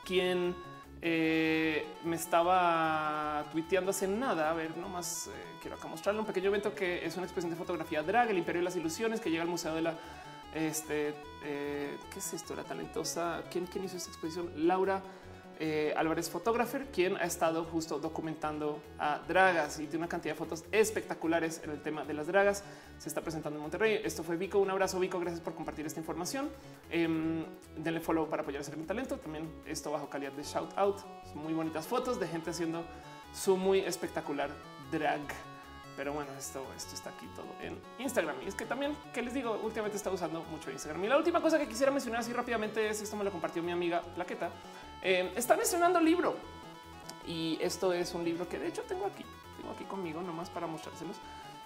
[0.04, 0.54] quien
[1.00, 4.50] eh, me estaba tuiteando hace nada.
[4.50, 5.30] A ver, nomás eh,
[5.60, 8.60] quiero acá mostrarle un pequeño evento que es una expresión de fotografía drag, el imperio
[8.60, 9.94] de las ilusiones que llega al Museo de la
[10.56, 11.14] este,
[11.44, 12.54] eh, ¿qué es esto?
[12.56, 14.50] La talentosa, ¿quién, quién hizo esta exposición?
[14.66, 15.02] Laura
[15.58, 20.38] eh, Álvarez Photographer, quien ha estado justo documentando a dragas y tiene una cantidad de
[20.38, 22.62] fotos espectaculares en el tema de las dragas.
[22.98, 24.00] Se está presentando en Monterrey.
[24.04, 24.58] Esto fue Vico.
[24.58, 25.18] Un abrazo, Vico.
[25.18, 26.50] Gracias por compartir esta información.
[26.90, 27.08] Eh,
[27.76, 29.16] denle follow para apoyar a talento.
[29.16, 30.98] También esto bajo calidad de shout out.
[31.32, 32.84] Son muy bonitas fotos de gente haciendo
[33.32, 34.50] su muy espectacular
[34.90, 35.55] drag.
[35.96, 38.36] Pero bueno, esto, esto está aquí todo en Instagram.
[38.44, 41.02] Y es que también, que les digo, últimamente está usando mucho Instagram.
[41.04, 43.72] Y la última cosa que quisiera mencionar así rápidamente es esto me lo compartió mi
[43.72, 44.50] amiga Plaqueta.
[45.02, 46.36] Eh, están estrenando libro
[47.26, 49.24] y esto es un libro que de hecho tengo aquí,
[49.56, 51.16] tengo aquí conmigo nomás para mostrárselos.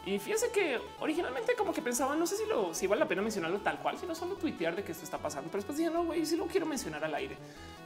[0.07, 3.21] Y fíjense que originalmente como que pensaba, no sé si lo si vale la pena
[3.21, 5.51] mencionarlo tal cual, sino solo tuitear de que esto está pasando.
[5.51, 7.37] Pero después dije, no, güey, si lo quiero mencionar al aire.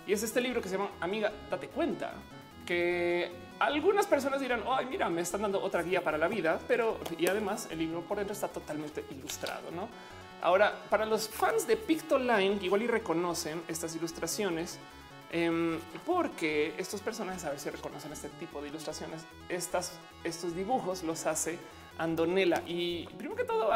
[0.07, 2.13] Y es este libro que se llama Amiga, date cuenta
[2.65, 6.99] que algunas personas dirán, ay, mira, me están dando otra guía para la vida, pero
[7.19, 9.89] y además el libro por dentro está totalmente ilustrado, ¿no?
[10.43, 14.79] Ahora, para los fans de Pictoline, igual y reconocen estas ilustraciones,
[15.33, 21.03] em, porque estos personajes, a ver si reconocen este tipo de ilustraciones, estas, estos dibujos
[21.03, 21.59] los hace
[21.97, 22.63] Andonela.
[22.67, 23.71] Y primero que todo,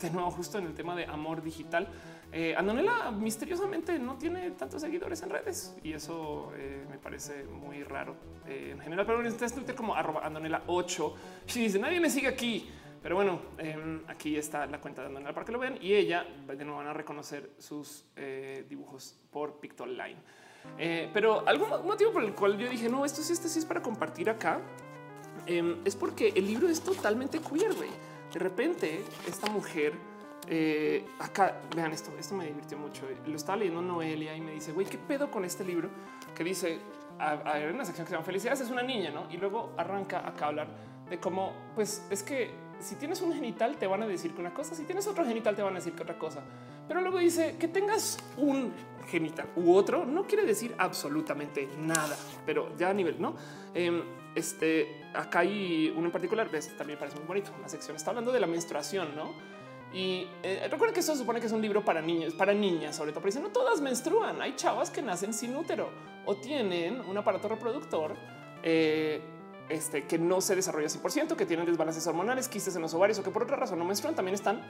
[0.00, 1.86] de nuevo, justo en el tema de amor digital,
[2.32, 2.56] eh,
[3.18, 8.16] misteriosamente no tiene tantos seguidores en redes y eso eh, me parece muy raro
[8.46, 9.06] eh, en general.
[9.06, 11.14] Pero en este Twitter como arroba Andonela 8
[11.54, 12.68] y dice nadie me sigue aquí.
[13.02, 16.26] Pero bueno, em, aquí está la cuenta de Andonela para que lo vean y ella
[16.46, 18.04] de nuevo van a reconocer sus
[18.68, 20.16] dibujos por Pictoline.
[21.12, 23.80] pero algún motivo por el cual yo dije no, esto sí, este sí es para
[23.80, 24.60] compartir acá.
[25.46, 27.72] Em, es porque el libro es totalmente queer.
[28.32, 29.92] De repente, esta mujer
[30.46, 32.12] eh, acá vean esto.
[32.18, 33.06] Esto me divirtió mucho.
[33.26, 35.88] Lo estaba leyendo Noelia y me dice, güey, qué pedo con este libro
[36.34, 36.80] que dice
[37.18, 39.26] hay una sección que se llama Felicidades es una niña, no?
[39.30, 40.68] Y luego arranca acá a hablar
[41.08, 42.50] de cómo, pues es que
[42.80, 45.56] si tienes un genital te van a decir que una cosa, si tienes otro genital
[45.56, 46.42] te van a decir que otra cosa.
[46.86, 48.72] Pero luego dice que tengas un
[49.08, 53.34] genital u otro no quiere decir absolutamente nada, pero ya a nivel, no?
[53.72, 54.02] Em,
[54.34, 57.50] este acá hay uno en particular, ves, también parece muy bonito.
[57.58, 59.32] Una sección está hablando de la menstruación, no?
[59.92, 63.12] Y eh, recuerden que esto supone que es un libro para niños, para niñas, sobre
[63.12, 64.42] todo, pero no todas menstruan.
[64.42, 65.90] Hay chavas que nacen sin útero
[66.26, 68.16] o tienen un aparato reproductor
[68.62, 69.20] eh,
[69.68, 73.22] este, que no se desarrolla 100%, que tienen desbalances hormonales, quistes en los ovarios o
[73.22, 74.14] que por otra razón no menstruan.
[74.14, 74.60] También están,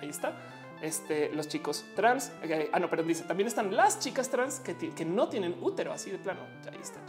[0.00, 0.34] ahí está,
[0.82, 2.32] este, los chicos trans.
[2.72, 6.10] ah, no, pero dice, también están las chicas trans que, que no tienen útero, así
[6.10, 6.40] de plano.
[6.70, 7.00] Ahí está.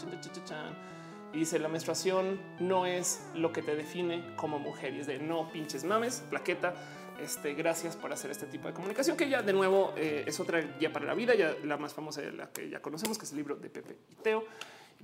[1.33, 5.19] Y dice la menstruación no es lo que te define como mujer y es de
[5.19, 6.73] no pinches mames, plaqueta
[7.19, 10.61] este, gracias por hacer este tipo de comunicación, que ya de nuevo eh, es otra
[10.61, 13.31] guía para la vida, ya la más famosa de la que ya conocemos, que es
[13.31, 14.43] el libro de Pepe y Teo.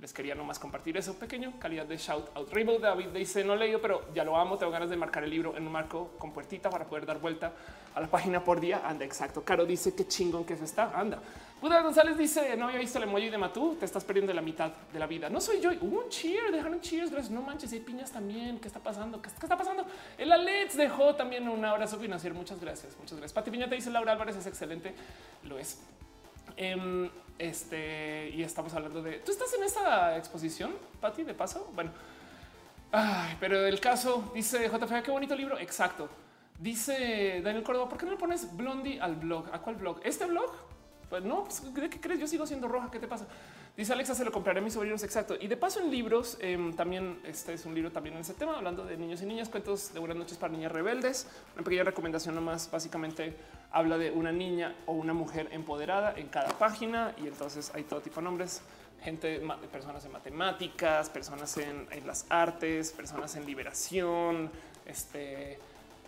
[0.00, 2.52] Les quería nomás compartir eso pequeño, calidad de shout out.
[2.52, 4.56] Rainbow David dice no leído, pero ya lo amo.
[4.56, 7.52] Tengo ganas de marcar el libro en un marco con puertita para poder dar vuelta
[7.94, 8.82] a la página por día.
[8.84, 9.42] Anda, exacto.
[9.42, 10.92] Caro dice qué chingón que eso está.
[10.96, 11.20] Anda.
[11.60, 13.76] Buda González dice no había visto el emoji de Matú.
[13.78, 15.28] Te estás perdiendo la mitad de la vida.
[15.28, 15.70] No soy yo.
[15.80, 17.10] un cheer, dejaron cheers.
[17.10, 17.32] Gracias.
[17.32, 18.60] No manches, hay piñas también.
[18.60, 19.20] ¿Qué está pasando?
[19.20, 19.84] ¿Qué, está pasando?
[20.16, 22.36] El Alex dejó también un abrazo financiero.
[22.36, 22.96] Muchas gracias.
[22.98, 23.32] Muchas gracias.
[23.32, 24.94] Pati Piña te dice Laura Álvarez es excelente.
[25.44, 25.80] Lo es.
[26.56, 31.70] Em, este y estamos hablando de tú estás en esta exposición, Pati, de paso.
[31.74, 31.90] Bueno,
[33.40, 35.58] pero el caso dice JF, qué bonito libro.
[35.58, 36.08] Exacto.
[36.58, 39.48] Dice Daniel Córdoba, ¿por qué no le pones Blondie al blog?
[39.52, 40.00] ¿A cuál blog?
[40.02, 40.50] ¿Este blog?
[41.08, 42.20] Pues no, pues, ¿de qué crees?
[42.20, 42.90] Yo sigo siendo roja.
[42.90, 43.26] ¿Qué te pasa?
[43.76, 45.02] Dice Alexa, se lo compraré a mis sobrinos.
[45.02, 45.36] Exacto.
[45.40, 48.56] Y de paso en libros, em, también este es un libro también en ese tema,
[48.56, 51.26] hablando de niños y niñas, cuentos de buenas noches para niñas rebeldes.
[51.54, 53.36] Una pequeña recomendación nomás, básicamente
[53.70, 58.00] habla de una niña o una mujer empoderada en cada página y entonces hay todo
[58.00, 58.62] tipo de nombres
[59.02, 59.40] gente,
[59.70, 64.50] personas en matemáticas, personas en, las artes, personas en liberación,
[64.86, 65.58] este,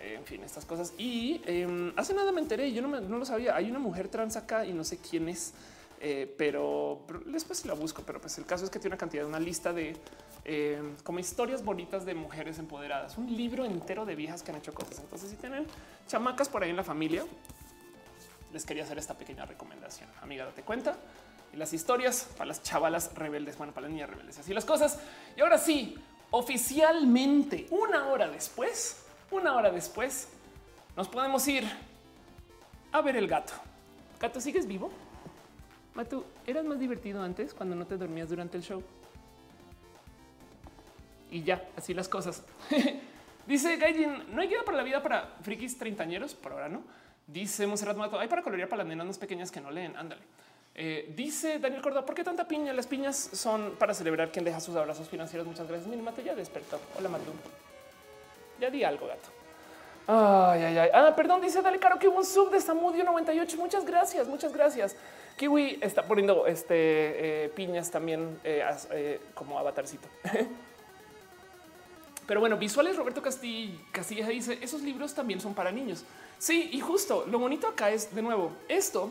[0.00, 0.92] en fin, estas cosas.
[0.98, 3.54] Y em, hace nada me enteré, yo no, no, lo sabía.
[3.54, 5.52] Hay una mujer trans acá y no sé quién es.
[6.00, 8.02] Eh, pero, después la busco.
[8.06, 9.96] Pero pues el caso es que tiene una cantidad, una lista de
[10.44, 14.72] eh, como historias bonitas de mujeres empoderadas, un libro entero de viejas que han hecho
[14.72, 14.98] cosas.
[15.00, 15.66] Entonces, si tienen
[16.08, 17.24] chamacas por ahí en la familia,
[18.52, 20.08] les quería hacer esta pequeña recomendación.
[20.22, 20.96] Amiga, date cuenta
[21.52, 24.98] y las historias para las chavalas rebeldes, bueno, para las niñas rebeldes, así las cosas.
[25.36, 25.96] Y ahora sí,
[26.30, 30.28] oficialmente, una hora después, una hora después,
[30.96, 31.64] nos podemos ir
[32.92, 33.52] a ver el gato.
[34.20, 34.90] Gato, ¿sigues vivo?
[35.94, 38.82] Matu, ¿eras más divertido antes cuando no te dormías durante el show?
[41.30, 42.44] Y ya, así las cosas.
[43.46, 46.82] Dice Gaijin, no hay guía para la vida para frikis treintañeros, por ahora no.
[47.26, 50.22] Dice Monserrat Mato, hay para colorear para las nenas más pequeñas que no leen, ándale.
[50.74, 52.72] Eh, dice Daniel Córdoba, ¿por qué tanta piña?
[52.72, 55.46] Las piñas son para celebrar quien deja sus abrazos financieros.
[55.46, 55.88] Muchas gracias.
[55.88, 56.80] Mi Mate ya despertó.
[56.98, 57.32] Hola, Matu.
[58.60, 59.30] Ya di algo, gato.
[60.06, 60.90] Ay, ay, ay.
[60.92, 63.56] Ah, perdón, dice Dale Caro que hubo un sub de Samudio 98.
[63.56, 64.96] Muchas gracias, muchas gracias.
[65.36, 70.08] Kiwi está poniendo este eh, piñas también eh, eh, como avatarcito.
[72.26, 76.04] Pero bueno, visuales Roberto Castilla, Castilla dice esos libros también son para niños.
[76.38, 79.10] Sí, y justo lo bonito acá es de nuevo esto,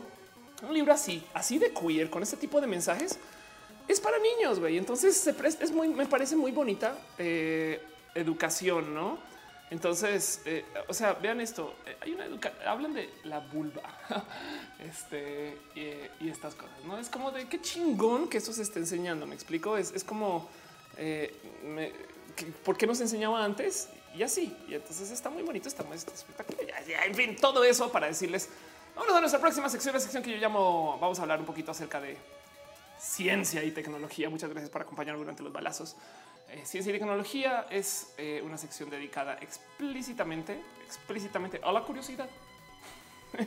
[0.62, 3.18] un libro así, así de queer con este tipo de mensajes
[3.88, 4.60] es para niños.
[4.60, 4.78] güey.
[4.78, 6.94] Entonces se es muy, me parece muy bonita
[8.14, 9.18] educación, no?
[9.70, 11.74] Entonces, eh, o sea, vean esto.
[11.86, 12.26] Eh, hay una
[12.66, 13.82] hablan de la vulva
[14.80, 16.74] este, y, estas cosas.
[16.84, 19.26] No es como de qué chingón que esto se esté enseñando.
[19.26, 19.76] Me explico.
[19.76, 20.48] Es, como
[20.96, 21.32] eh,
[22.64, 24.56] por qué no se enseñaba antes y así.
[24.68, 26.82] Y entonces está muy bonito, está muy espectacular.
[27.06, 28.48] en fin, todo eso para decirles.
[28.96, 30.98] Vamos a nuestra próxima sección, la sección que yo llamo.
[31.00, 32.16] Vamos a hablar un poquito acerca de
[32.98, 34.28] ciencia y tecnología.
[34.28, 35.96] Muchas gracias por acompañarnos durante los balazos.
[36.52, 42.28] Eh, ciencia y tecnología es eh, una sección dedicada explícitamente, explícitamente a la curiosidad.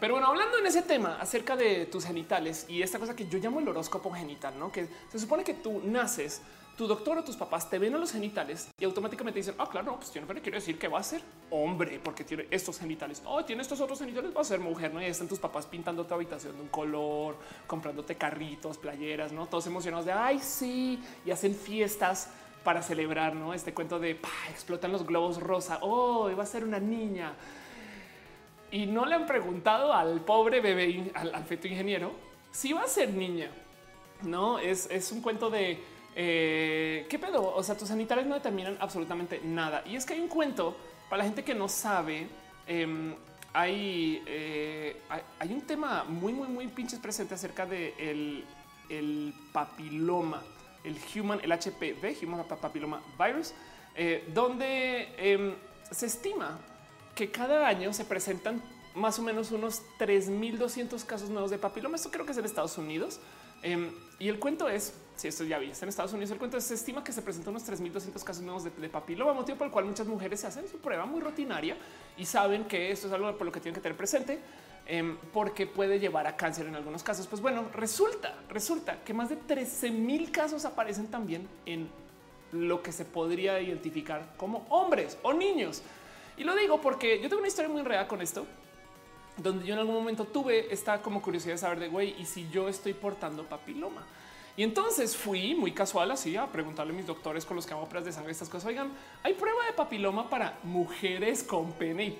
[0.00, 3.38] Pero bueno, hablando en ese tema acerca de tus genitales y esta cosa que yo
[3.38, 4.72] llamo el horóscopo genital, ¿no?
[4.72, 6.42] Que se supone que tú naces
[6.78, 9.96] tu doctor o tus papás te ven a los genitales y automáticamente dicen, ah, claro,
[9.96, 13.20] pues tiene quiere decir que va a ser hombre porque tiene estos genitales.
[13.26, 14.94] Oh, tiene estos otros genitales, va a ser mujer.
[14.94, 17.36] No y están tus papás pintando tu habitación de un color,
[17.66, 22.30] comprándote carritos, playeras, no todos emocionados de ay, sí, y hacen fiestas
[22.62, 23.54] para celebrar ¿no?
[23.54, 24.12] este cuento de
[24.48, 25.80] explotan los globos rosa.
[25.82, 27.32] Oh, va a ser una niña.
[28.70, 32.12] Y no le han preguntado al pobre bebé, al, feto ingeniero,
[32.52, 33.50] si va a ser niña.
[34.22, 37.54] No es, es un cuento de eh, ¿Qué pedo?
[37.54, 39.82] O sea, tus sanitarios no determinan absolutamente nada.
[39.86, 40.76] Y es que hay un cuento
[41.08, 42.28] para la gente que no sabe.
[42.66, 43.14] Em,
[43.54, 47.94] eh, hay, hay, un tema muy, muy, muy pinches presente acerca de
[48.88, 50.42] el, papiloma,
[50.84, 53.52] el human, el HPV, human papiloma virus,
[53.94, 55.54] eh, donde em,
[55.90, 56.58] se estima
[57.14, 58.62] que cada año se presentan
[58.94, 61.96] más o menos unos 3200 casos nuevos de papiloma.
[61.96, 63.20] Esto creo que es en Estados Unidos.
[63.62, 66.74] Em, y el cuento es, si esto ya está en Estados Unidos, el cuento se
[66.74, 70.06] estima que se presentan unos 3.200 casos nuevos de, papiloma, motivo por el cual muchas
[70.06, 71.76] mujeres se hacen su prueba muy rutinaria
[72.16, 74.38] y saben que esto es algo por lo que tienen que tener presente
[74.86, 77.26] em, porque puede llevar a cáncer en algunos casos.
[77.26, 81.88] Pues bueno, resulta, resulta que más de 13 mil casos aparecen también en
[82.52, 85.82] lo que se podría identificar como hombres o niños.
[86.36, 88.46] Y lo digo porque yo tengo una historia muy real con esto
[89.36, 92.48] donde yo en algún momento tuve esta como curiosidad de saber de güey, y si
[92.50, 94.04] yo estoy portando papiloma.
[94.58, 97.88] Y entonces fui muy casual así a preguntarle a mis doctores con los que hago
[97.88, 98.66] pruebas de sangre estas cosas.
[98.66, 98.90] Oigan,
[99.22, 102.18] hay prueba de papiloma para mujeres con pene y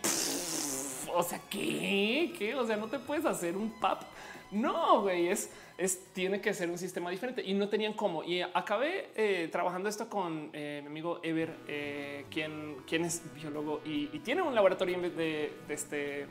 [1.13, 2.33] o sea, ¿qué?
[2.39, 2.55] ¿qué?
[2.55, 4.05] O sea, no te puedes hacer un pap.
[4.53, 8.23] No, güey, es, es, tiene que ser un sistema diferente y no tenían cómo.
[8.23, 13.81] Y acabé eh, trabajando esto con eh, mi amigo Ever, eh, quien, quien es biólogo
[13.85, 16.29] y, tiene un laboratorio de, de este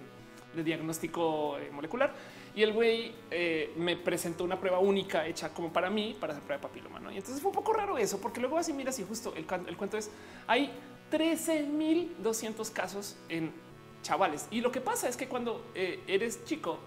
[0.57, 2.13] de diagnóstico eh, molecular.
[2.57, 6.43] Y el güey eh, me presentó una prueba única hecha como para mí para hacer
[6.43, 7.13] prueba de papiloma.
[7.13, 9.95] Y entonces fue un poco raro eso, porque luego así mira, si justo el, cuento
[9.95, 10.09] es
[10.47, 10.71] hay
[11.11, 13.53] 13.200 casos en
[14.01, 14.47] chavales.
[14.49, 16.79] Y lo que pasa es que cuando eh, eres chico,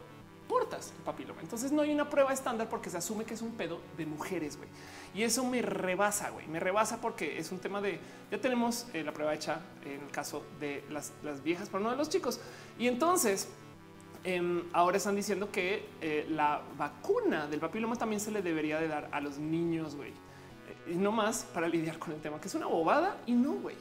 [0.49, 1.41] portas papiloma.
[1.41, 4.57] Entonces no hay una prueba estándar porque se asume que es un pedo de mujeres,
[4.57, 4.69] güey.
[5.15, 6.49] Y eso me rebasa, güey.
[6.49, 10.43] Me rebasa porque es un tema de ya tenemos la prueba hecha en el caso
[10.59, 12.41] de las viejas, pero no de los chicos.
[12.77, 13.49] Y entonces
[14.23, 18.87] Em, ahora están diciendo que eh, la vacuna del papiloma también se le debería de
[18.87, 20.13] dar a los niños, güey.
[20.87, 23.77] y no más para lidiar con el tema, que es una bobada y no, güey.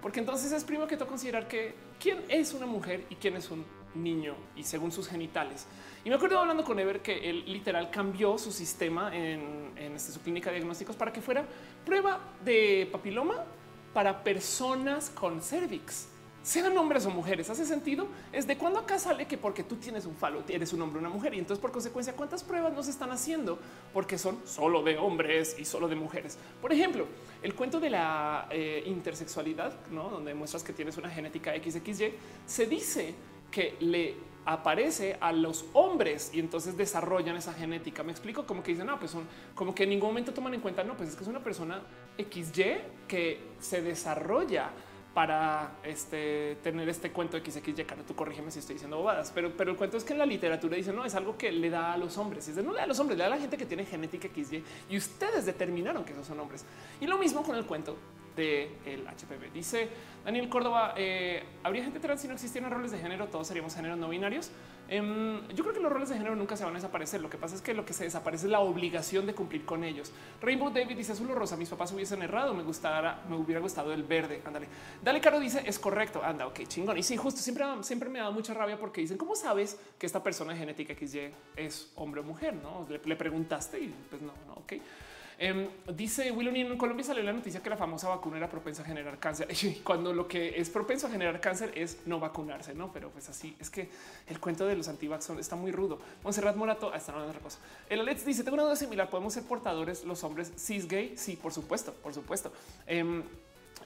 [0.00, 3.50] Porque entonces es primero que todo considerar que quién es una mujer y quién es
[3.50, 3.64] un
[3.94, 5.66] niño y según sus genitales.
[6.04, 10.20] Y me acuerdo hablando con Ever que él literal cambió su sistema en, este, su
[10.20, 11.44] clínica de diagnósticos para que fuera
[11.84, 13.44] prueba de papiloma
[13.92, 16.08] para personas con cervix
[16.42, 17.48] sean hombres o mujeres.
[17.50, 18.08] Hace sentido.
[18.32, 21.00] Es de cuando acá sale que porque tú tienes un falo, eres un hombre o
[21.00, 21.34] una mujer.
[21.34, 23.58] Y entonces, por consecuencia, cuántas pruebas no se están haciendo
[23.92, 26.38] porque son solo de hombres y solo de mujeres.
[26.60, 27.06] Por ejemplo,
[27.42, 30.08] el cuento de la eh, intersexualidad, ¿no?
[30.08, 32.14] donde muestras que tienes una genética XXY,
[32.46, 33.14] se dice
[33.50, 38.02] que le aparece a los hombres y entonces desarrollan esa genética.
[38.02, 40.60] Me explico como que dicen, no, pues son como que en ningún momento toman en
[40.60, 41.80] cuenta, no, pues es que es una persona
[42.18, 42.64] XY
[43.06, 44.70] que se desarrolla
[45.14, 47.84] para este, tener este cuento XXY.
[47.84, 50.26] Cara, tú corrígeme si estoy diciendo bobadas, pero, pero el cuento es que en la
[50.26, 52.48] literatura dice no es algo que le da a los hombres.
[52.48, 53.84] Es de no le da a los hombres, le da a la gente que tiene
[53.84, 56.64] genética XY y ustedes determinaron que esos son hombres.
[57.00, 57.96] Y lo mismo con el cuento
[58.36, 59.52] del el HPV.
[59.52, 59.88] Dice
[60.24, 63.28] Daniel Córdoba, eh, ¿habría gente trans si no existieran roles de género?
[63.28, 64.50] Todos seríamos géneros no binarios.
[64.88, 67.20] Em, yo creo que los roles de género nunca se van a desaparecer.
[67.20, 69.84] Lo que pasa es que lo que se desaparece es la obligación de cumplir con
[69.84, 70.12] ellos.
[70.40, 71.56] Rainbow David dice azul rosa.
[71.56, 72.52] Mis papás hubiesen errado.
[72.52, 74.42] Me gustara, me hubiera gustado el verde.
[74.44, 74.68] Ándale.
[75.02, 76.22] Dale Caro dice es correcto.
[76.22, 76.98] Anda, ok, chingón.
[76.98, 80.22] Y sí, justo siempre, siempre me da mucha rabia porque dicen cómo sabes que esta
[80.22, 82.54] persona genética XY es hombre o mujer.
[82.54, 84.74] No le, le preguntaste y pues no, no, ok.
[85.38, 88.84] Em, dice Willow en Colombia salió la noticia que la famosa vacuna era propensa a
[88.84, 89.48] generar cáncer.
[89.84, 92.92] Cuando lo que es propenso a generar cáncer es no vacunarse, no?
[92.92, 93.88] Pero pues así es que
[94.28, 95.98] el cuento de los antivax está muy rudo.
[96.22, 97.58] Monserrat Morato está en otra cosa.
[97.88, 99.10] El Alex dice: Tengo una duda similar.
[99.10, 101.14] Podemos ser portadores los hombres cis gay?
[101.16, 102.52] Sí, por supuesto, por supuesto.
[102.86, 103.22] Em,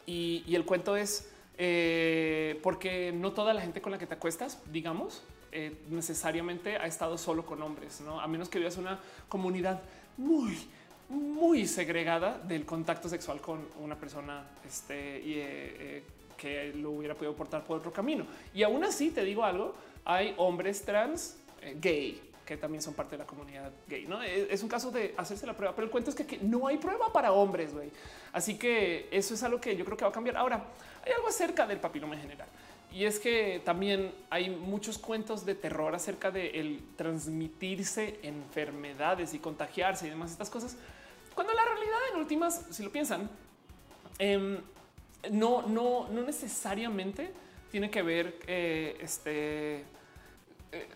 [0.06, 1.28] y, el cuento es
[1.58, 6.86] eh, porque no toda la gente con la que te acuestas, digamos, eh, necesariamente ha
[6.86, 8.20] estado solo con hombres, ¿no?
[8.20, 9.80] A menos que vivas una comunidad
[10.16, 10.58] muy,
[11.08, 16.02] muy segregada del contacto sexual con una persona este, y, eh,
[16.36, 18.26] que lo hubiera podido portar por otro camino.
[18.52, 19.74] Y aún así, te digo algo,
[20.04, 21.36] hay hombres trans
[21.80, 24.06] gay que también son parte de la comunidad gay.
[24.06, 26.78] No es, un caso de hacerse la prueba, pero el cuento es que, no hay
[26.78, 27.74] prueba para hombres.
[27.74, 27.90] güey.
[28.32, 30.36] Así que eso es algo que yo creo que va a cambiar.
[30.36, 30.64] Ahora
[31.04, 32.48] hay algo acerca del papiloma en general
[32.92, 39.38] y es que también hay muchos cuentos de terror acerca de el transmitirse enfermedades y
[39.38, 40.76] contagiarse y demás estas cosas.
[41.36, 43.28] Cuando la realidad en últimas, si lo piensan,
[44.18, 44.58] em,
[45.30, 47.30] no, no, no necesariamente
[47.70, 49.80] tiene que ver eh, este.
[50.72, 50.88] Eh,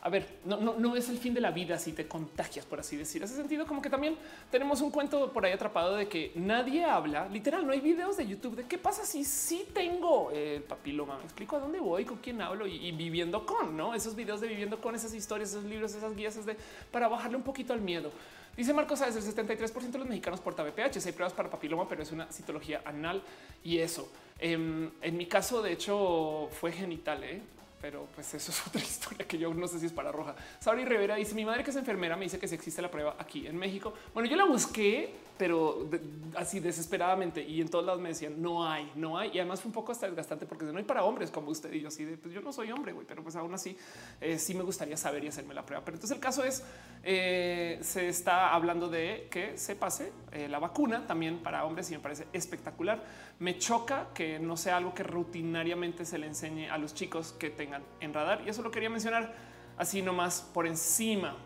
[0.00, 3.22] a ver, no, es el fin de la vida si te contagias, por así decir.
[3.22, 4.16] Hace sentido como que también
[4.50, 7.28] tenemos un cuento por ahí atrapado de que nadie habla.
[7.28, 11.18] Literal, no hay videos de YouTube de qué pasa si sí tengo el papiloma.
[11.18, 14.48] Me explico a dónde voy, con quién hablo y, viviendo con no esos videos de
[14.48, 16.56] viviendo con esas historias, esos libros, esas guías de
[16.90, 18.10] para bajarle un poquito al miedo.
[18.58, 21.06] Dice Marcos, el 73% de los mexicanos porta VPH.
[21.06, 23.22] Hay pruebas para papiloma, pero es una citología anal
[23.62, 24.10] y eso.
[24.36, 27.22] Em, en mi caso, de hecho, fue genital.
[27.22, 27.40] ¿eh?
[27.80, 30.34] pero pues eso es otra historia que yo no sé si es para roja.
[30.58, 33.14] Sauri Rivera dice mi madre que es enfermera me dice que si existe la prueba
[33.16, 33.94] aquí en México.
[34.12, 35.88] Bueno, yo la busqué, pero
[36.34, 39.30] así desesperadamente y en todos lados me decían no hay, no hay.
[39.32, 41.80] Y además fue un poco hasta desgastante porque no hay para hombres como usted y
[41.80, 43.76] yo así de pues yo no soy hombre, güey, pero pues aún así
[44.20, 45.84] eh, sí me gustaría saber y hacerme la prueba.
[45.84, 46.64] Pero entonces el caso es
[47.04, 51.94] eh, se está hablando de que se pase eh, la vacuna también para hombres y
[51.94, 53.02] me parece espectacular.
[53.38, 57.50] Me choca que no sea algo que rutinariamente se le enseñe a los chicos que
[57.50, 58.42] tengan en radar.
[58.44, 59.32] Y eso lo quería mencionar
[59.76, 61.36] así nomás por encima.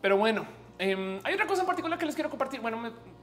[0.00, 0.46] Pero bueno,
[0.80, 2.60] em, hay otra cosa en particular que les quiero compartir.
[2.60, 2.78] Bueno,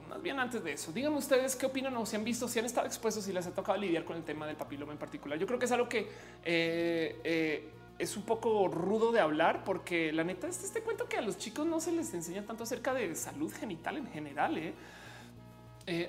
[0.08, 2.64] más bien antes de eso, díganme ustedes qué opinan o si han visto, si han
[2.64, 5.38] estado expuestos, si les ha tocado lidiar con el tema del papiloma en particular.
[5.38, 6.08] Yo creo que es algo que
[6.44, 7.68] eh, eh,
[7.98, 11.36] es un poco rudo de hablar porque la neta es este cuento que a los
[11.36, 14.58] chicos no se les enseña tanto acerca de salud genital en general.
[14.58, 14.74] ¿eh?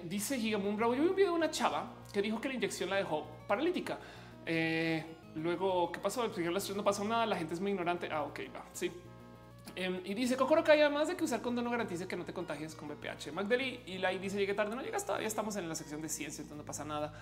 [0.03, 2.89] dice Gigamoon Bravo, yo vi un video de una chava que dijo que la inyección
[2.89, 3.97] la dejó paralítica.
[5.35, 6.27] Luego, ¿qué pasó?
[6.75, 8.09] no pasó nada, la gente es muy ignorante.
[8.11, 8.91] Ah, ok, va, sí.
[9.75, 12.33] Em, y dice Kokoro que además de que usar condón no garantiza que no te
[12.33, 13.31] contagies con BPH.
[13.31, 16.41] Magdali y la dice llegué tarde, no llegas todavía, estamos en la sección de ciencia,
[16.41, 17.13] entonces no pasa nada.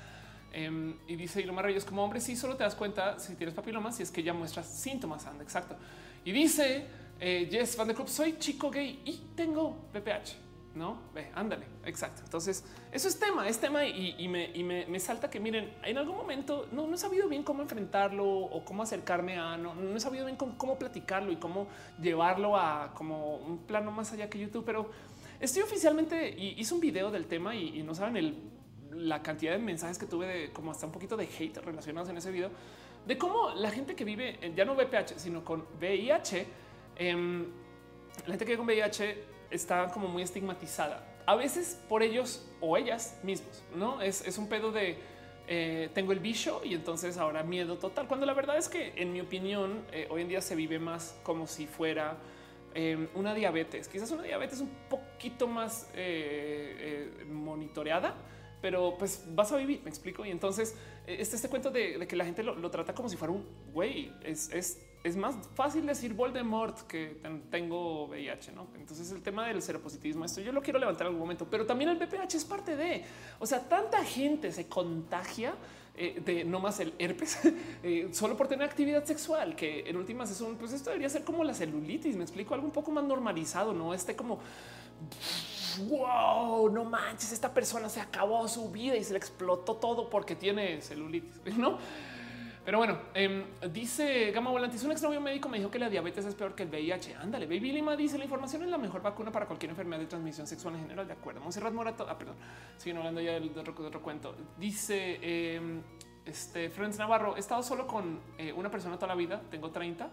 [0.51, 3.35] Em, y dice y lo más es como hombre, sí, solo te das cuenta si
[3.35, 5.75] tienes papiloma, si es que ya muestras síntomas, anda, exacto.
[6.23, 6.85] Y dice
[7.19, 10.46] eh, Jess Van de Club, soy chico gay y tengo BPH
[10.77, 11.65] no ve, ándale.
[11.85, 12.21] Exacto.
[12.23, 16.93] Entonces, eso es tema, es tema y, me, salta que miren, en algún momento no,
[16.93, 20.77] he sabido bien cómo enfrentarlo o cómo acercarme a no, no he sabido bien cómo,
[20.77, 21.67] platicarlo y cómo
[22.01, 24.89] llevarlo a como un plano más allá que YouTube, pero
[25.39, 28.57] estoy oficialmente y hice un video del tema y, no saben
[28.91, 32.17] la cantidad de mensajes que tuve de como hasta un poquito de hate relacionados en
[32.17, 32.49] ese video
[33.05, 36.45] de cómo la gente que vive ya no VPH, sino con VIH,
[36.97, 37.45] em,
[38.25, 41.03] la gente que vive con VIH está como muy estigmatizada.
[41.25, 44.01] A veces por ellos o ellas mismos, ¿no?
[44.01, 44.97] Es, un pedo de
[45.47, 48.07] eh, tengo el bicho y entonces ahora miedo total.
[48.07, 51.19] Cuando la verdad es que, en mi opinión, eh, hoy en día se vive más
[51.23, 52.17] como si fuera
[52.73, 53.87] em, una diabetes.
[53.87, 58.15] Quizás una diabetes un poquito más eh, monitoreada,
[58.61, 60.25] pero pues vas a vivir, me explico.
[60.25, 63.45] Y entonces este, este cuento de, que la gente lo, trata como si fuera un
[63.73, 68.67] güey es, es es más fácil decir Voldemort que tengo VIH, ¿no?
[68.75, 71.89] Entonces el tema del seropositivismo, esto yo lo quiero levantar en algún momento, pero también
[71.89, 73.03] el VPH es parte de,
[73.39, 75.55] o sea, tanta gente se contagia
[75.95, 77.39] eh, de no más el herpes
[77.83, 81.23] eh, solo por tener actividad sexual, que en últimas es un, pues esto debería ser
[81.23, 84.39] como la celulitis, me explico, algo un poco más normalizado, no este como
[85.87, 90.35] wow, no manches, esta persona se acabó su vida y se le explotó todo porque
[90.35, 91.77] tiene celulitis, ¿no?
[92.67, 96.35] Pero bueno, em, dice Gama Volantis, un exnovio médico me dijo que la diabetes es
[96.35, 97.15] peor que el VIH.
[97.15, 100.45] Ándale, Baby Lima dice la información es la mejor vacuna para cualquier enfermedad de transmisión
[100.47, 101.07] sexual en general.
[101.07, 101.39] De acuerdo.
[101.39, 102.35] Monserrat Morato, ah, perdón,
[102.75, 104.35] siguen hablando ya del, otro, cuento.
[104.57, 105.79] Dice eh,
[106.25, 110.09] este Navarro, he estado solo con eh, una persona toda la vida, tengo 30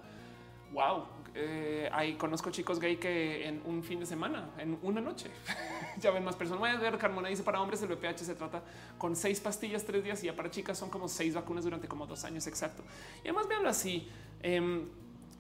[0.75, 1.05] wow,
[1.37, 5.31] eh, ahí conozco chicos gay que en un fin de semana, en una noche,
[6.01, 6.61] ya ven más personas.
[6.61, 8.63] Voy a ver, Carmona dice para hombres el VPH se trata
[8.99, 12.07] con seis pastillas, tres días y ya para chicas son como seis vacunas durante como
[12.07, 12.83] dos años exacto.
[13.25, 14.09] Y además veanlo así.
[14.43, 14.89] Em,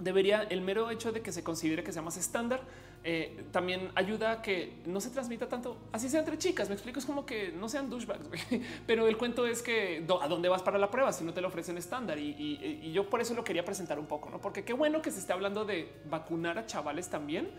[0.01, 2.62] debería el mero hecho de que se considere que sea más estándar
[3.06, 6.70] eh, también ayuda a que no se transmita tanto así sea entre chicas.
[6.70, 8.26] Me explico, es como que no sean douchebags,
[8.86, 11.48] pero el cuento es que a dónde vas para la prueba si no te lo
[11.48, 12.18] ofrecen estándar.
[12.18, 14.40] Y, yo por eso lo quería presentar un poco, no?
[14.40, 17.51] Porque qué bueno que se esté hablando de vacunar a chavales también.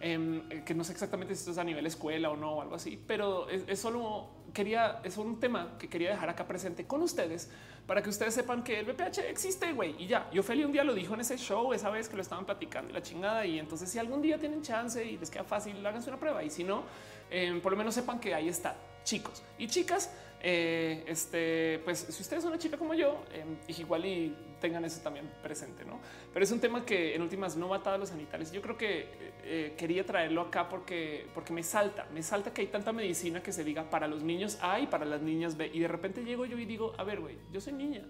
[0.00, 2.74] em, que no sé exactamente si esto es a nivel escuela o no o algo
[2.74, 7.50] así, pero es, solo quería, es un tema que quería dejar acá presente con ustedes
[7.86, 9.94] para que ustedes sepan que el VPH existe, güey.
[9.98, 12.22] Y ya, yo Feli un día lo dijo en ese show, esa vez que lo
[12.22, 13.44] estaban platicando y la chingada.
[13.44, 16.42] Y entonces si algún día tienen chance y les queda fácil, háganse una prueba.
[16.42, 16.84] Y si no,
[17.30, 20.10] em, por lo menos sepan que ahí está chicos y chicas.
[20.46, 25.00] Eh, este, pues si ustedes son una chica como yo, em, igual y tengan eso
[25.00, 25.98] también presente, no?
[26.34, 28.52] Pero es un tema que en últimas no mata a los sanitarios.
[28.52, 29.08] Yo creo que
[29.42, 33.52] eh, quería traerlo acá porque, porque me salta, me salta que hay tanta medicina que
[33.52, 35.70] se diga para los niños A y para las niñas B.
[35.72, 38.02] Y de repente llego yo y digo, a ver, güey, yo soy niña.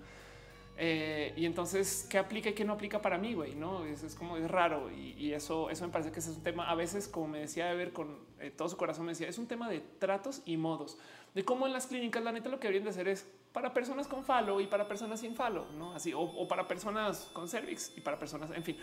[0.77, 3.55] Eh, y entonces, ¿qué aplica y qué no aplica para mí, güey?
[3.55, 6.69] No, eso es como es raro y, eso, eso me parece que es un tema.
[6.69, 9.39] A veces, como me decía de ver con eh, todo su corazón, me decía es
[9.39, 10.98] un tema de tratos y modos
[11.35, 14.06] de cómo en las clínicas la neta lo que deberían de hacer es para personas
[14.06, 18.01] con falo y para personas sin falo, no así o, para personas con cervix y
[18.01, 18.77] para personas, en fin.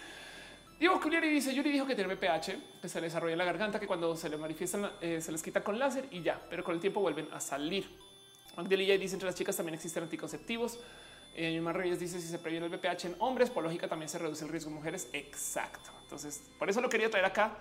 [0.79, 3.87] Diego Culiari dice: Yuri dijo que tiene BPH, que se desarrolla en la garganta, que
[3.87, 6.81] cuando se le manifiestan eh, se les quita con láser y ya, pero con el
[6.81, 7.87] tiempo vuelven a salir.
[8.55, 10.79] Angelilla dice: entre las chicas también existen anticonceptivos.
[11.35, 14.43] Eh, Reyes dice si se previene el BPH en hombres, por lógica también se reduce
[14.43, 15.07] el riesgo en mujeres.
[15.13, 15.91] Exacto.
[16.03, 17.57] Entonces, por eso lo quería traer acá.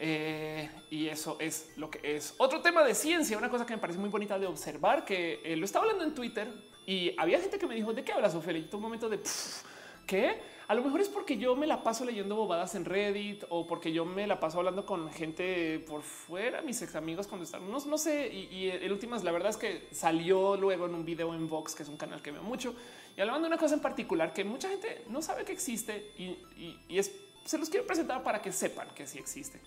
[0.00, 3.80] Eh, y eso es lo que es otro tema de ciencia, una cosa que me
[3.80, 6.48] parece muy bonita de observar, que eh, lo estaba hablando en Twitter
[6.86, 8.62] y había gente que me dijo de qué hablas, Ophelia.
[8.70, 9.20] Y un momento de
[10.06, 13.66] qué a lo mejor es porque yo me la paso leyendo bobadas en Reddit o
[13.66, 17.70] porque yo me la paso hablando con gente por fuera, mis ex amigos cuando están,
[17.70, 18.28] no, no sé.
[18.28, 21.84] Y, el últimas, la verdad es que salió luego en un video en Vox, que
[21.84, 22.74] es un canal que veo mucho,
[23.16, 26.36] y hablando de una cosa en particular que mucha gente no sabe que existe y,
[26.90, 27.12] es,
[27.46, 29.58] se los quiero presentar para que sepan que sí existe.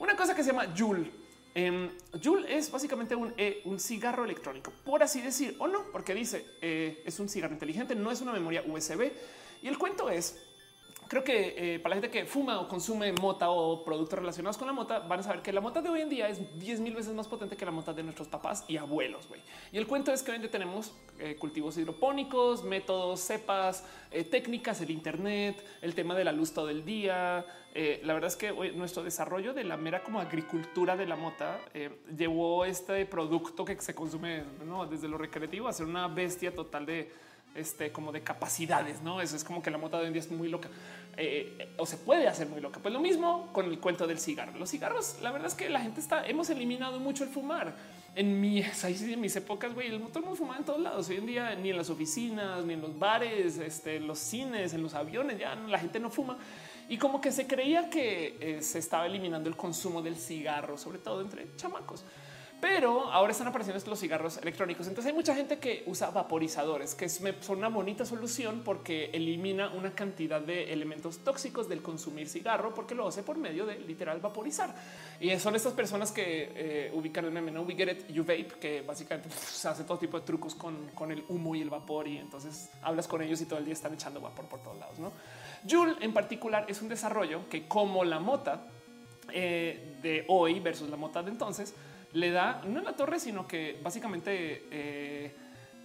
[0.00, 1.10] Una cosa que se llama Joule.
[1.54, 1.90] Eh,
[2.22, 6.46] Joule es básicamente un, eh, un, cigarro electrónico, por así decir, o no, porque dice
[6.62, 9.12] eh, es un cigarro inteligente, no es una memoria USB
[9.62, 10.38] y el cuento es
[11.10, 14.68] creo que eh, para la gente que fuma o consume mota o productos relacionados con
[14.68, 16.94] la mota, van a saber que la mota de hoy en día es 10 mil
[16.94, 19.28] veces más potente que la mota de nuestros papás y abuelos.
[19.72, 24.22] Y el cuento es que hoy en día tenemos eh, cultivos hidropónicos, métodos, cepas, eh,
[24.22, 27.44] técnicas, el Internet, el tema de la luz todo el día.
[27.74, 31.58] la verdad es que nuestro desarrollo de la mera como agricultura de la mota
[32.16, 34.44] llevó este producto que se consume
[34.88, 37.10] desde lo recreativo a ser una bestia total de
[37.54, 39.20] este, como de capacidades, ¿no?
[39.20, 40.68] Eso es como que la mota de hoy en día es muy loca
[41.16, 42.80] eh, o se puede hacer muy loca.
[42.80, 44.58] Pues lo mismo con el cuento del cigarro.
[44.58, 47.74] Los cigarros, la verdad es que la gente está, hemos eliminado mucho el fumar.
[48.14, 51.08] En mis, en mis épocas, güey, el motor no fumaba en todos lados.
[51.08, 54.74] Hoy en día ni en las oficinas, ni en los bares, este, en los cines,
[54.74, 56.38] en los aviones, ya la gente no fuma.
[56.88, 60.98] Y como que se creía que eh, se estaba eliminando el consumo del cigarro, sobre
[60.98, 62.04] todo entre chamacos.
[62.60, 64.86] Pero ahora están apareciendo los cigarros electrónicos.
[64.86, 69.94] Entonces hay mucha gente que usa vaporizadores, que son una bonita solución porque elimina una
[69.94, 74.74] cantidad de elementos tóxicos del consumir cigarro, porque lo hace por medio de literal vaporizar.
[75.20, 77.62] Y son estas personas que eh, ubican el meme, ¿no?
[77.62, 81.10] We get it, you vape, que básicamente se hace todo tipo de trucos con, con,
[81.10, 82.08] el humo y el vapor.
[82.08, 84.98] Y entonces hablas con ellos y todo el día están echando vapor por todos lados.
[84.98, 85.12] ¿no?
[85.68, 88.66] Joule en particular es un desarrollo que como la mota
[89.32, 91.74] eh, de hoy versus la mota de entonces,
[92.12, 95.32] le da no en la torre, sino que básicamente eh,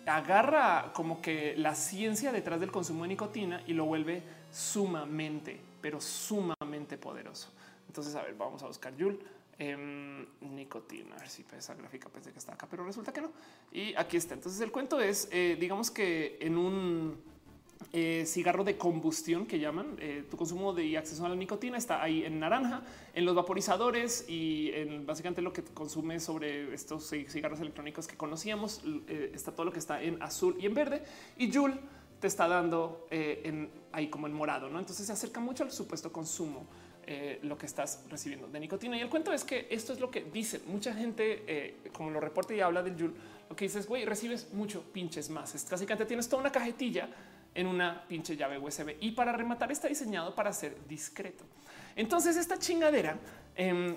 [0.06, 6.00] agarra como que la ciencia detrás del consumo de nicotina y lo vuelve sumamente, pero
[6.02, 7.52] sumamente poderoso.
[7.88, 9.20] Entonces, a ver, vamos a buscar Joule.
[9.58, 13.32] Em, nicotina, a ver si esa gráfica pensé que está acá, pero resulta que no.
[13.72, 14.34] Y aquí está.
[14.34, 17.18] Entonces el cuento es, eh, digamos que en un
[17.98, 22.02] eh, cigarro de combustión que llaman eh, tu consumo de acceso a la nicotina está
[22.04, 22.84] ahí en naranja,
[23.14, 28.82] en los vaporizadores y en básicamente lo que consume sobre estos cigarros electrónicos que conocíamos.
[29.08, 31.04] Eh, está todo lo que está en azul y en verde
[31.38, 31.78] y Joule
[32.20, 34.70] te está dando en ahí como en morado.
[34.70, 34.80] ¿no?
[34.80, 36.68] Entonces se acerca mucho al supuesto consumo.
[37.44, 38.98] lo que estás recibiendo de nicotina.
[38.98, 42.54] Y el cuento es que esto es lo que dice mucha gente, como lo reporta
[42.54, 43.14] y habla del Joule,
[43.50, 45.54] lo que dices, güey, recibes mucho pinches más.
[45.54, 47.10] Es básicamente tienes toda una cajetilla
[47.56, 51.46] en una pinche llave USB y para rematar está diseñado para ser discreto.
[51.96, 53.18] Entonces esta chingadera,
[53.56, 53.96] eh,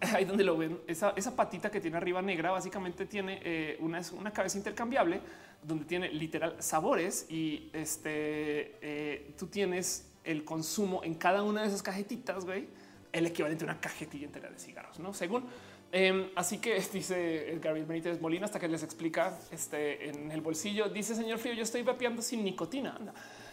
[0.00, 4.32] ahí donde lo ven, esa, patita que tiene arriba negra básicamente tiene eh, una, una
[4.32, 5.20] cabeza intercambiable
[5.62, 11.68] donde tiene literal sabores y este eh, tú tienes el consumo en cada una de
[11.68, 12.68] esas cajetitas, güey,
[13.12, 15.44] el equivalente a una cajetilla entera de cigarros, no según
[15.90, 20.88] Em, así que dice Gabriel Benítez Molina hasta que les explica este en el bolsillo.
[20.88, 22.98] Dice señor Frío, yo estoy vapeando sin nicotina.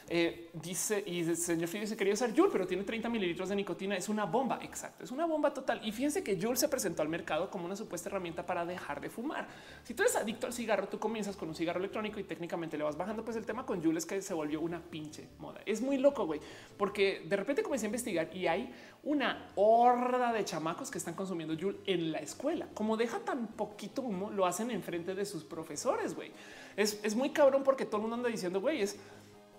[0.08, 3.56] Eh, dice y el señor Free dice quería usar Juul, pero tiene 30 mililitros de
[3.56, 3.98] nicotina.
[3.98, 4.60] Es una bomba.
[4.62, 5.04] Exacto.
[5.04, 5.82] Es una bomba total.
[5.84, 9.10] Y fíjense que Juul se presentó al mercado como una supuesta herramienta para dejar de
[9.10, 9.48] fumar.
[9.84, 12.84] Si tú eres adicto al cigarro, tú comienzas con un cigarro electrónico y técnicamente le
[12.84, 13.26] vas bajando.
[13.26, 15.62] Pues el tema con Juul es que se volvió una pinche moda.
[15.66, 16.40] Es muy loco, güey,
[16.78, 18.74] porque de repente comencé a investigar y hay
[19.04, 22.68] una horda de chamacos que están consumiendo Juul en la escuela.
[22.74, 26.32] Como deja tan poquito humo, lo hacen en frente de sus profesores, güey.
[26.76, 29.00] Es, es muy cabrón porque todo el mundo anda diciendo, güey, es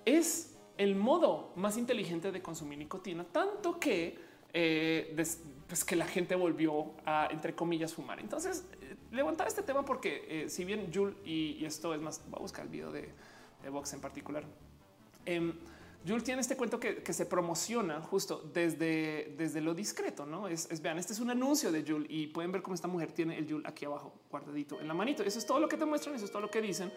[0.07, 4.17] es el modo más inteligente de consumir nicotina, tanto que
[4.53, 5.15] eh,
[5.69, 8.21] pues que la gente volvió a, entre comillas, fumar.
[8.21, 12.39] Entonces, eh, levantar este tema porque eh, si bien Jules y, esto es más, voy
[12.39, 13.11] a buscar el video de,
[13.69, 14.45] Vox en particular.
[16.07, 20.99] Jules tiene este cuento que, se promociona justo desde, desde lo discreto, no es, vean,
[20.99, 23.67] este es un anuncio de Jules y pueden ver cómo esta mujer tiene el Jules
[23.67, 25.25] aquí abajo guardadito en la manito.
[25.25, 26.93] Eso es todo lo que te muestran, eso es todo lo que dicen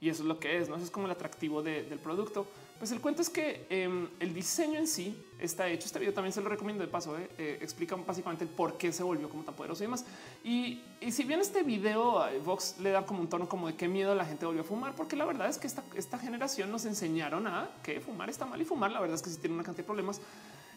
[0.00, 2.46] y eso es lo que es, no eso es como el atractivo del producto.
[2.78, 5.86] Pues el cuento es que em, el diseño en sí está hecho.
[5.86, 7.16] Este video también se lo recomiendo de paso.
[7.16, 10.04] Eh, eh, explica básicamente el por qué se volvió como tan poderoso y demás.
[10.44, 14.14] Y, si bien este video Vox le da como un tono como de qué miedo
[14.14, 17.46] la gente volvió a fumar, porque la verdad es que esta, esta generación nos enseñaron
[17.46, 18.90] a que fumar está mal y fumar.
[18.90, 20.20] La verdad es que sí tiene una cantidad de problemas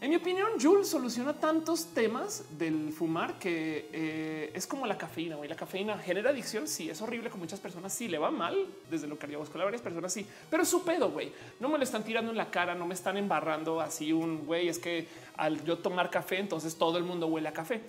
[0.01, 5.37] en mi opinión, Jules soluciona tantos temas del fumar que eh, es como la cafeína.
[5.43, 6.69] Y la cafeína genera adicción.
[6.69, 7.91] Sí, es horrible con muchas personas.
[7.93, 8.55] Sí, le va mal
[8.89, 10.13] desde lo cardiovascular a varias personas.
[10.13, 11.33] Sí, pero su pedo, güey.
[11.59, 14.69] No me lo están tirando en la cara, no me están embarrando así un güey.
[14.69, 15.05] Es que
[15.35, 17.81] al yo tomar café, entonces todo el mundo huele a café.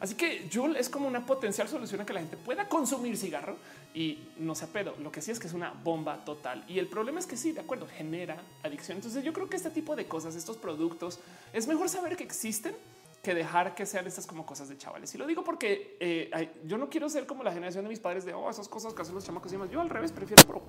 [0.00, 3.56] Así que Jules es como una potencial solución a que la gente pueda consumir cigarro
[3.94, 4.94] y no se pedo.
[4.98, 6.64] Lo que sí es que es una bomba total.
[6.68, 8.98] Y el problema es que sí, de acuerdo, genera adicción.
[8.98, 11.20] Entonces yo creo que este tipo de cosas, estos productos,
[11.52, 12.74] es mejor saber que existen
[13.22, 15.14] que dejar que sean estas como cosas de chavales.
[15.14, 18.24] Y lo digo porque eh, yo no quiero ser como la generación de mis padres
[18.24, 19.70] de oh, esas cosas que hacen los chamacos y demás.
[19.70, 20.62] Yo al revés prefiero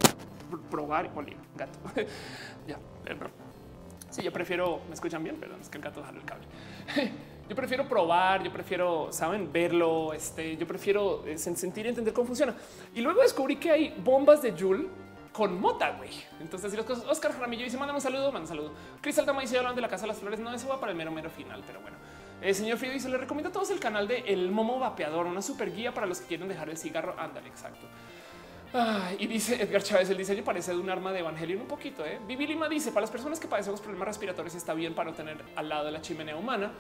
[0.72, 1.80] probar y polir gato.
[2.68, 3.32] ya, perdón.
[4.10, 6.48] Sí, yo prefiero, me escuchan bien, perdón, es que el gato jala el cable.
[7.50, 12.28] Yo prefiero probar, yo prefiero, saben, verlo, este, yo prefiero eh, sentir y entender cómo
[12.28, 12.54] funciona.
[12.94, 14.88] Y luego descubrí que hay bombas de Joule
[15.34, 16.12] con mota, güey.
[16.40, 18.74] Entonces, si las cosas, Oscar Jaramillo dice, manda un saludo, manda un saludo.
[19.02, 20.40] Cristal Tama dice, hablan de la Casa de las Flores.
[20.40, 21.98] No, eso va para el mero, mero final, pero bueno.
[22.40, 25.42] El señor Frido dice, le recomiendo a todos el canal de El Momo Vapeador, una
[25.42, 27.16] super guía para los que quieren dejar el cigarro.
[27.18, 27.88] Ándale, exacto.
[29.18, 32.06] y dice Edgar Chávez, el diseño parece de un arma de Evangelion un poquito.
[32.06, 32.20] ¿eh?
[32.28, 35.44] Vivi Lima dice, para las personas que padecemos problemas respiratorios está bien para no tener
[35.56, 36.72] al lado de la chimenea humana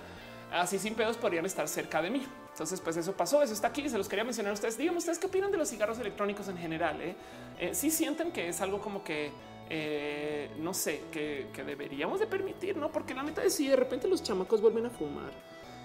[0.51, 2.25] así sin pedos podrían estar cerca de mí.
[2.51, 3.87] Entonces, pues eso pasó, eso está aquí.
[3.89, 4.77] Se los quería mencionar a ustedes.
[4.77, 7.01] Díganme ustedes qué opinan de los cigarros electrónicos en general.
[7.01, 7.15] Eh?
[7.59, 9.31] eh sí sienten que es algo como que
[9.71, 12.91] eh, no sé, que, deberíamos de permitir, no?
[12.91, 15.31] Porque la neta es si de repente los chamacos vuelven a fumar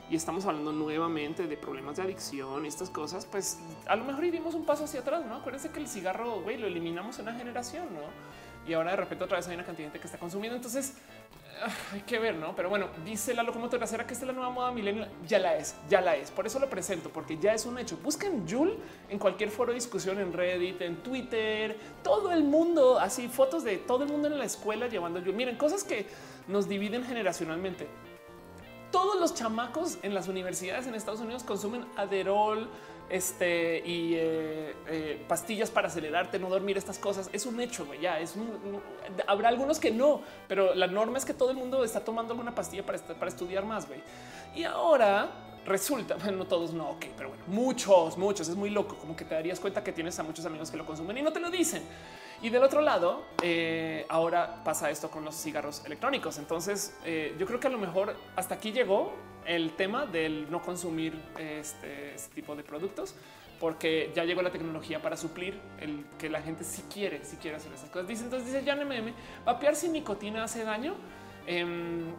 [0.08, 4.24] y estamos hablando nuevamente de problemas de adicción y estas cosas, pues a lo mejor
[4.24, 5.36] iríamos un paso hacia atrás, no?
[5.36, 8.00] Acuérdense que el cigarro, güey, lo eliminamos en una generación, no?
[8.66, 10.56] Y ahora de repente otra vez hay una cantidad de gente que está consumiendo.
[10.56, 10.94] Entonces,
[11.92, 12.54] hay que ver, no?
[12.56, 15.08] Pero bueno, dice la locomotora ¿será que esta es la nueva moda milenial?
[15.26, 16.30] Ya la es, ya la es.
[16.30, 17.96] Por eso lo presento, porque ya es un hecho.
[17.98, 18.76] Busquen Joule
[19.08, 23.78] en cualquier foro de discusión en Reddit, en Twitter, todo el mundo, así fotos de
[23.78, 25.34] todo el mundo en la escuela llevando Joule.
[25.34, 26.06] Miren, cosas que
[26.48, 27.86] nos dividen generacionalmente.
[28.90, 32.68] Todos los chamacos en las universidades en Estados Unidos consumen Aderol,
[33.08, 37.28] este y eh, eh, pastillas para acelerarte, no dormir, estas cosas.
[37.32, 38.34] Es un hecho, ya es
[39.26, 42.54] habrá algunos que no, pero la norma es que todo el mundo está tomando alguna
[42.54, 43.86] pastilla para, para estudiar más.
[43.86, 44.00] güey.
[44.54, 45.30] Y ahora
[45.66, 48.48] resulta, bueno, no todos, no, ok, pero bueno, muchos, muchos.
[48.48, 50.86] Es muy loco, como que te darías cuenta que tienes a muchos amigos que lo
[50.86, 51.82] consumen y no te lo dicen.
[52.42, 56.36] Y del otro lado, eh, ahora pasa esto con los cigarros electrónicos.
[56.38, 56.94] Entonces,
[57.38, 59.12] yo creo que a lo mejor hasta aquí llegó
[59.46, 63.14] el tema del no consumir este, este, tipo de productos,
[63.60, 67.56] porque ya llegó la tecnología para suplir el que la gente sí quiere, si quiere
[67.56, 68.08] hacer esas cosas.
[68.08, 69.12] Dice entonces, dice Jan MM,
[69.44, 70.94] vapear sin nicotina hace daño.
[71.46, 72.12] Em,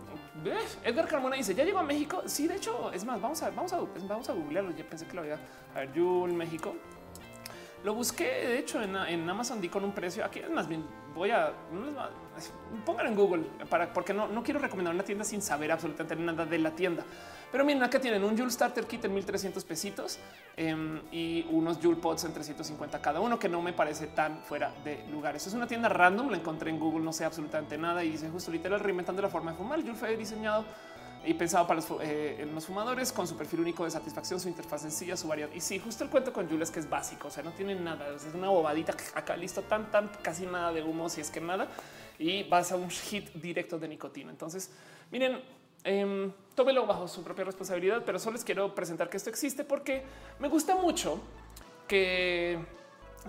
[0.84, 2.24] Edgar Carmona dice: Ya llegó a México.
[2.26, 4.72] Sí, de hecho, es más, vamos a, vamos a, vamos a googlearlo.
[4.76, 5.40] Ya pensé que lo había
[5.74, 5.94] a ver.
[5.94, 6.76] Yul México.
[7.86, 10.26] Lo busqué, de hecho, en, Amazon di con un precio.
[10.26, 10.84] Aquí es más bien,
[11.14, 11.54] voy a
[12.84, 16.48] pongan en Google para porque no, no quiero recomendar una tienda sin saber absolutamente nada
[16.48, 17.04] de la tienda.
[17.52, 20.18] Pero miren, acá tienen un Joule Starter Kit en 1300 pesitos
[20.58, 24.74] em, y unos Joule Pods en 350 cada uno, que no me parece tan fuera
[24.84, 25.36] de lugar.
[25.36, 28.30] Eso es una tienda random, la encontré en Google, no sé absolutamente nada y dice
[28.32, 29.80] justo literal reinventando la forma de fumar.
[29.82, 30.66] Joule fue diseñado
[31.26, 35.18] y pensado para eh, los, fumadores con su perfil único de satisfacción, su interfaz sencilla,
[35.18, 35.50] su variedad.
[35.54, 38.08] Y sí, justo el cuento con Jules que es básico, o sea, no tiene nada,
[38.16, 41.68] es una bobadita acá listo, tan, tan, casi nada de humo, si es que nada,
[42.20, 44.32] y vas a un hit directo de nicotina.
[44.32, 44.72] Entonces,
[45.12, 45.42] miren,
[45.84, 50.04] eh, tómelo bajo su propia responsabilidad, pero solo les quiero presentar que esto existe porque
[50.40, 51.22] me gusta mucho
[51.88, 52.60] que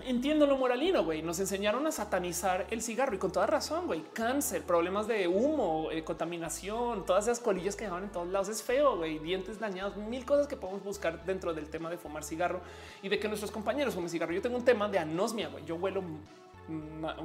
[0.05, 1.21] entiendo lo moralino, güey.
[1.21, 4.03] Nos enseñaron a satanizar el cigarro y con toda razón, güey.
[4.13, 8.49] Cáncer, problemas de humo, eh, contaminación, todas esas colillas que dejaban en todos lados.
[8.49, 9.19] Es feo, güey.
[9.19, 12.61] Dientes dañados, mil cosas que podemos buscar dentro del tema de fumar cigarro
[13.01, 14.33] y de que nuestros compañeros fumen cigarro.
[14.33, 15.65] Yo tengo un tema de anosmia, güey.
[15.65, 16.03] Yo huelo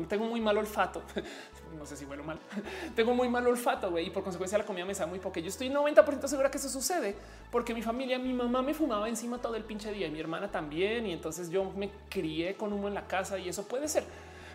[0.09, 1.03] tengo muy mal olfato.
[1.79, 2.39] no sé si huelo mal.
[2.97, 5.41] tengo muy mal olfato güey, y por consecuencia la comida me sabe muy poco.
[5.41, 7.15] Yo estoy 90% segura que eso sucede
[7.51, 10.51] porque mi familia, mi mamá me fumaba encima todo el pinche día y mi hermana
[10.51, 11.07] también.
[11.07, 14.05] Y entonces yo me crié con humo en la casa y eso puede ser.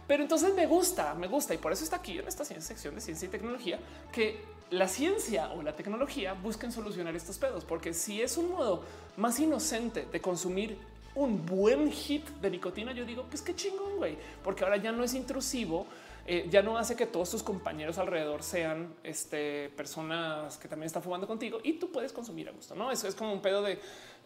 [0.08, 3.02] Pero entonces me gusta, me gusta y por eso está aquí en esta sección de
[3.02, 3.78] ciencia y tecnología
[4.12, 8.84] que la ciencia o la tecnología busquen solucionar estos pedos, porque si es un modo
[9.16, 10.78] más inocente de consumir
[11.18, 15.04] un buen hit de nicotina, yo digo, pues qué chingón, güey, porque ahora ya no
[15.04, 15.88] es intrusivo.
[16.30, 21.02] Eh, ya no hace que todos tus compañeros alrededor sean este, personas que también están
[21.02, 22.76] fumando contigo y tú puedes consumir a gusto.
[22.76, 23.80] No, eso es como un pedo de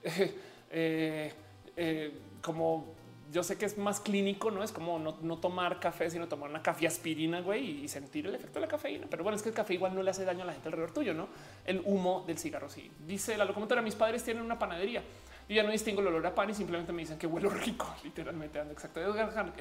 [0.72, 1.31] eh,
[1.77, 2.11] eh,
[2.41, 2.95] como
[3.31, 6.63] yo sé que es más clínico, no es como no, tomar café, sino tomar una
[6.63, 9.05] café aspirina güey, y sentir el efecto de la cafeína.
[9.07, 10.91] Pero bueno, es que el café igual no le hace daño a la gente alrededor
[10.91, 11.27] tuyo, no?
[11.65, 12.68] El humo del cigarro.
[12.68, 13.84] Sí, dice la locomotora.
[13.84, 15.03] Mis padres tienen una panadería
[15.52, 17.94] y ya no distingo el olor a pan y simplemente me dicen que huelo rico.
[18.06, 19.02] Literalmente ando exacto.
[19.02, 19.53] Edgar,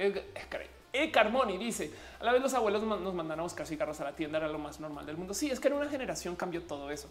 [0.93, 1.11] e.
[1.11, 4.37] Carmoni dice a la vez los abuelos nos mandan a buscar cigarros a la tienda,
[4.37, 5.33] era lo más normal del mundo.
[5.33, 7.09] Sí, es que en una generación cambió todo eso.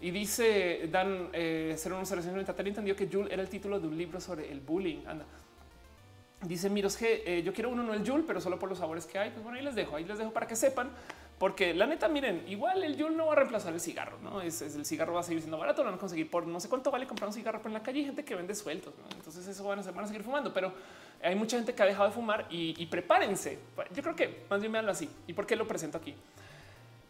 [0.00, 4.18] Y dice Dan eh, 0190, te entendió que Jules era el título de un libro
[4.18, 5.04] sobre el bullying.
[5.06, 5.26] Anda.
[6.40, 9.04] Dice Miros G, eh, yo quiero uno, no el Jules, pero solo por los sabores
[9.04, 9.28] que hay.
[9.28, 10.88] Pues bueno, ahí les dejo, ahí les dejo para que sepan
[11.38, 14.62] porque la neta, miren, igual el Yul no va a reemplazar el cigarro, no es,
[14.62, 16.90] el cigarro va a seguir siendo barato, lo van a conseguir por no sé cuánto
[16.90, 18.00] vale comprar un cigarro por en la calle.
[18.00, 20.72] Hay gente que vende sueltos, entonces eso van a, a, seguir fumando, pero
[21.22, 23.58] hay mucha gente que ha dejado de fumar y, prepárense.
[23.94, 25.10] Yo creo que más bien veanlo así.
[25.26, 26.14] ¿Y por qué lo presento aquí?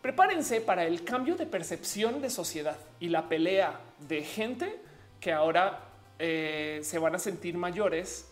[0.03, 4.81] Prepárense para el cambio de percepción de sociedad y la pelea de gente
[5.21, 5.81] que ahora
[6.19, 8.29] eh, se van a sentir mayores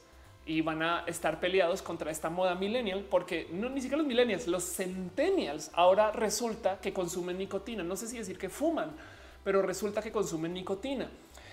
[0.47, 4.47] y van a estar peleados contra esta moda millennial, porque no ni siquiera los millennials,
[4.47, 7.83] los centennials ahora resulta que consumen nicotina.
[7.83, 8.93] No sé si decir que fuman,
[9.43, 11.09] pero resulta que consumen nicotina.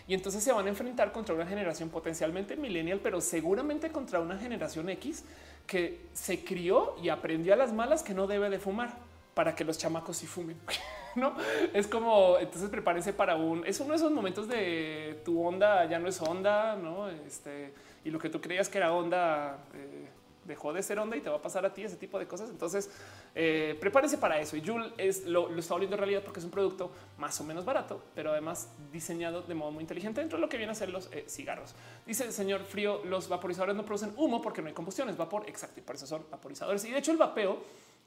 [0.07, 4.37] Y entonces se van a enfrentar contra una generación potencialmente millennial, pero seguramente contra una
[4.37, 5.23] generación X
[5.65, 8.97] que se crió y aprendió a las malas que no debe de fumar
[9.33, 10.57] para que los chamacos sí fumen.
[11.15, 11.35] no
[11.73, 15.99] es como entonces prepárense para un es uno de esos momentos de tu onda ya
[15.99, 17.09] no es onda, no?
[17.09, 17.73] Este
[18.03, 20.07] y lo que tú creías que era onda eh,
[20.45, 22.49] dejó de ser onda y te va a pasar a ti ese tipo de cosas.
[22.49, 22.89] Entonces,
[23.35, 24.57] eh, prepárense para eso.
[24.57, 28.03] Y Joule es lo, está volviendo realidad porque es un producto más o menos barato,
[28.15, 31.09] pero además diseñado de modo muy inteligente dentro de lo que viene a ser los
[31.11, 31.75] eh, cigarros.
[32.05, 35.43] Dice el señor Frío, los vaporizadores no producen humo porque no hay combustión, es vapor.
[35.47, 35.79] Exacto.
[35.79, 36.83] Y por eso son vaporizadores.
[36.85, 37.59] Y de hecho, el vapeo,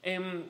[0.03, 0.45] em,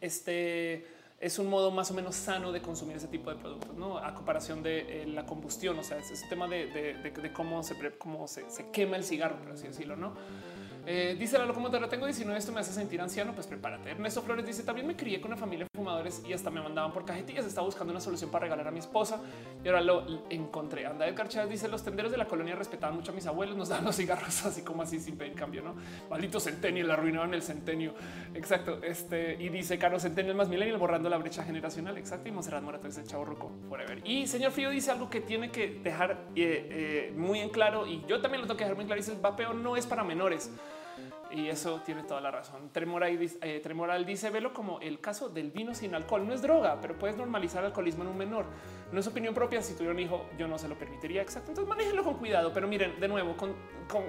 [0.00, 0.86] este
[1.22, 3.96] es un modo más o menos sano de consumir ese tipo de productos, ¿no?
[3.96, 8.50] A comparación de eh, la combustión, o sea, es, tema de, cómo, se, cómo se,
[8.50, 10.14] se, quema el cigarro, por así decirlo, ¿no?
[10.84, 13.90] Eh, dice la locomotora, tengo 19, esto me hace sentir anciano, pues prepárate.
[13.90, 16.92] Ernesto Flores dice, también me crié con una familia de fumadores y hasta me mandaban
[16.92, 19.20] por cajetillas, estaba buscando una solución para regalar a mi esposa
[19.62, 20.86] y ahora lo encontré.
[20.86, 23.68] Anda Edgar Chávez dice, los tenderos de la colonia respetaban mucho a mis abuelos, nos
[23.68, 25.74] daban los cigarros así como así sin pedir cambio, ¿no?
[26.10, 27.94] Maldito centenio, la arruinaron el centenio.
[28.34, 28.80] Exacto.
[28.82, 31.96] Este, y dice, Carlos Centenio más millennial borrando la brecha generacional.
[31.96, 32.28] Exacto.
[32.28, 34.00] Y Monserrat Morato dice, chavo roco, forever.
[34.04, 38.04] Y señor Frío dice algo que tiene que dejar eh, eh, muy en claro y
[38.06, 39.00] yo también lo tengo que dejar muy claro.
[39.00, 40.50] Dice, el vapeo no es para menores.
[41.34, 42.68] Y eso tiene toda la razón.
[42.72, 46.26] Tremoral, eh, Tremoral dice, velo como el caso del vino sin alcohol.
[46.26, 48.44] No es droga, pero puedes normalizar el alcoholismo en un menor.
[48.92, 49.62] No es opinión propia.
[49.62, 51.22] Si tuviera un hijo, yo no se lo permitiría.
[51.22, 51.50] Exacto.
[51.50, 52.52] Entonces manéjenlo con cuidado.
[52.52, 53.54] Pero miren, de nuevo, con,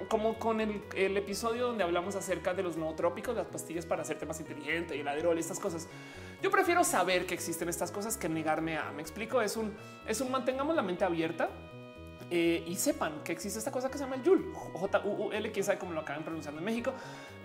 [0.08, 4.38] como con el, episodio donde hablamos acerca de los nootrópicos, las pastillas para hacerte más
[4.40, 5.88] inteligente y el y estas cosas.
[6.42, 8.92] Yo prefiero saber que existen estas cosas que negarme a.
[8.92, 9.40] Me explico.
[9.40, 9.74] Es un,
[10.06, 11.48] es un mantengamos la mente abierta
[12.36, 15.52] eh, y sepan que existe esta cosa que se llama el Yul, J U L,
[15.52, 16.92] quién sabe cómo lo acaban pronunciando en México.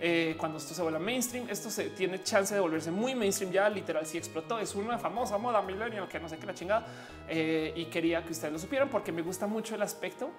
[0.00, 3.52] Eh, cuando esto se vuelve mainstream, esto se tiene chance de volverse muy mainstream.
[3.52, 6.86] Ya literal, si explotó, es una famosa moda millennial que no sé qué la chingada.
[7.28, 10.30] Eh, y quería que ustedes lo supieran porque me gusta mucho el aspecto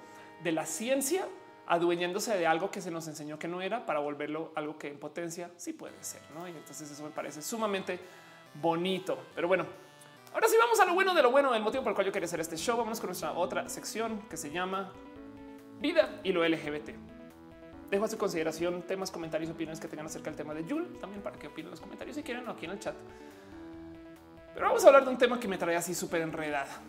[0.44, 1.26] de la ciencia
[1.68, 5.00] adueñándose de algo que se nos enseñó que no era para volverlo algo que en
[5.00, 6.22] potencia sí puede ser.
[6.36, 6.46] ¿no?
[6.46, 8.00] Y entonces eso me parece sumamente
[8.56, 9.18] bonito.
[9.34, 9.66] Pero bueno,
[10.34, 12.14] Ahora sí vamos a lo bueno de lo bueno, del motivo por el cual yo
[12.14, 12.78] quería hacer este show.
[12.78, 14.94] Vamos con nuestra otra sección que se llama
[15.82, 16.92] Vida y lo LGBT.
[17.90, 21.22] Dejo a su consideración temas, comentarios, opiniones que tengan acerca del tema de Yul, también
[21.22, 22.96] para que opinen los comentarios si quieren o aquí en el chat.
[24.54, 26.82] Pero vamos a hablar de un tema que me trae así súper enredada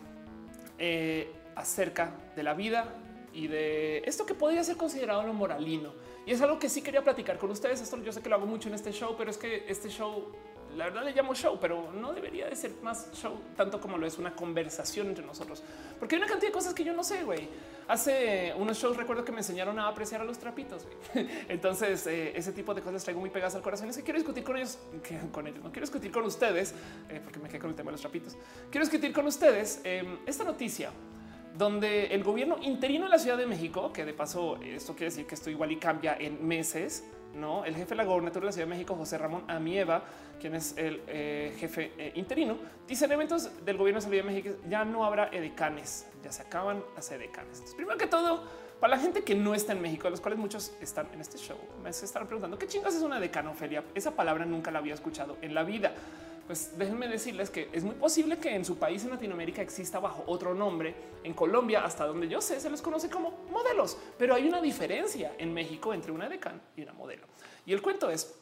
[0.78, 2.94] eh, acerca de la vida
[3.32, 5.94] y de esto que podría ser considerado lo moralino.
[6.26, 7.80] Y es algo que sí quería platicar con ustedes.
[7.80, 10.32] Esto yo sé que lo hago mucho en este show, pero es que este show
[10.76, 14.06] la verdad le llamo show, pero no debería de ser más show tanto como lo
[14.06, 15.62] es una conversación entre nosotros,
[15.98, 17.48] porque hay una cantidad de cosas que yo no sé, güey.
[17.88, 20.86] Hace unos shows recuerdo que me enseñaron a apreciar a los trapitos.
[21.48, 23.88] Entonces, eh, ese tipo de cosas traigo muy pegadas al corazón.
[23.88, 24.78] Es que quiero discutir con ellos,
[25.32, 26.74] con ellos, no quiero discutir con ustedes,
[27.08, 28.36] eh, porque me quedé con el tema de los trapitos.
[28.70, 30.90] Quiero discutir con ustedes em, esta noticia
[31.56, 35.26] donde el gobierno interino de la Ciudad de México, que de paso esto quiere decir
[35.26, 38.52] que esto igual y cambia en meses, no el jefe de la gobernatura de la
[38.52, 40.02] Ciudad de México, José Ramón Amieva,
[40.40, 42.56] quien es el eh, jefe eh, interino,
[42.86, 46.32] dice en eventos del gobierno de la Ciudad de México ya no habrá edecanes, ya
[46.32, 47.62] se acaban las edecanes.
[47.76, 48.42] Primero que todo,
[48.80, 51.38] para la gente que no está en México, de los cuales muchos están en este
[51.38, 53.84] show, me están preguntando qué chingas es una decanofelia.
[53.94, 55.92] Esa palabra nunca la había escuchado en la vida
[56.46, 60.24] pues déjenme decirles que es muy posible que en su país en Latinoamérica exista bajo
[60.26, 60.94] otro nombre.
[61.24, 65.32] En Colombia, hasta donde yo sé, se les conoce como modelos, pero hay una diferencia
[65.38, 67.26] en México entre una decán y una modelo.
[67.64, 68.34] Y el cuento es,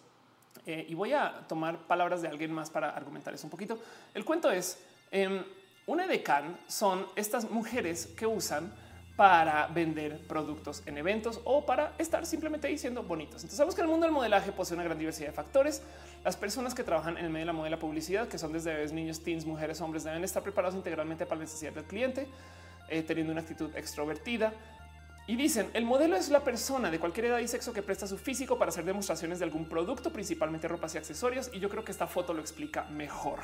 [0.67, 3.79] eh, y voy a tomar palabras de alguien más para argumentarles un poquito.
[4.15, 4.79] El cuento es,
[5.11, 5.45] eh,
[5.87, 8.73] una decán son estas mujeres que usan
[9.21, 13.43] para vender productos en eventos o para estar simplemente diciendo bonitos.
[13.43, 15.83] Entonces sabemos que el mundo del modelaje posee una gran diversidad de factores.
[16.25, 18.95] Las personas que trabajan en el medio de la moda publicidad, que son desde bebés,
[18.95, 22.29] niños, teens, mujeres, hombres, deben estar preparados integralmente para la necesidad del cliente,
[22.89, 24.55] eh, teniendo una actitud extrovertida,
[25.27, 28.19] y dicen, el modelo es la persona de cualquier edad y sexo que presta su
[28.19, 31.51] físico para hacer demostraciones de algún producto, principalmente ropas y accesorios.
[31.53, 33.39] Y yo creo que esta foto lo explica mejor.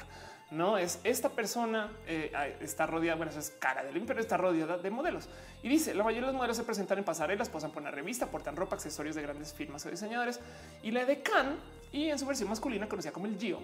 [0.50, 4.90] No es esta persona eh, está rodeada, bueno, es cara del pero está rodeada de
[4.90, 5.28] modelos.
[5.62, 8.30] Y dice, la mayoría de los modelos se presentan en pasarelas, posan por una revista,
[8.30, 10.40] portan ropa, accesorios de grandes firmas o diseñadores.
[10.82, 11.56] Y la de Can,
[11.92, 13.60] y en su versión masculina, conocida como el Gio,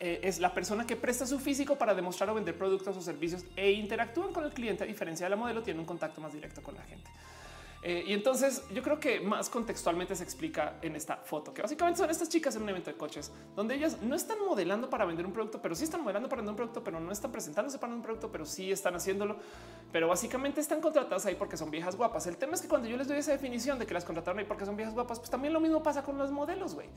[0.00, 3.44] eh, es la persona que presta su físico para demostrar o vender productos o servicios
[3.56, 4.84] e interactúan con el cliente.
[4.84, 7.10] A diferencia de la modelo, tiene un contacto más directo con la gente.
[7.82, 11.98] Eh, y entonces yo creo que más contextualmente se explica en esta foto, que básicamente
[11.98, 15.24] son estas chicas en un evento de coches, donde ellas no están modelando para vender
[15.24, 17.94] un producto, pero sí están modelando para vender un producto, pero no están presentándose para
[17.94, 19.36] un producto, pero sí están haciéndolo.
[19.92, 22.26] Pero básicamente están contratadas ahí porque son viejas guapas.
[22.26, 24.44] El tema es que cuando yo les doy esa definición de que las contrataron ahí
[24.44, 26.88] porque son viejas guapas, pues también lo mismo pasa con los modelos, güey.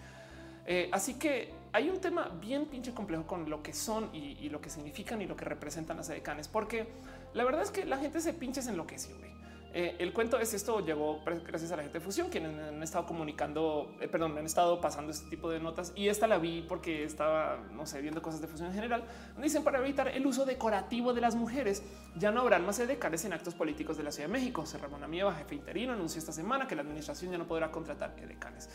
[0.66, 4.62] Eh, así que hay un tema bien pinche complejo con lo que son y, lo
[4.62, 6.88] que significan y lo que representan las edecanes, porque
[7.34, 9.18] la verdad es que la gente se pinches enloqueció.
[9.18, 9.32] Güey.
[9.74, 13.06] Eh, el cuento es esto llegó gracias a la gente de Fusión, quienes han estado
[13.06, 17.06] comunicando, eh, perdón, han estado pasando este tipo de notas y esta la vi porque
[17.06, 19.06] estaba, no sé, viendo cosas de Fusión en general.
[19.42, 21.84] Dicen para evitar el uso decorativo de las mujeres,
[22.18, 24.66] ya no habrán más edecanes en actos políticos de la Ciudad de México.
[24.66, 28.14] Se Ramón Amieva, jefe interino, anunció esta semana que la administración ya no podrá contratar
[28.20, 28.70] edecanes.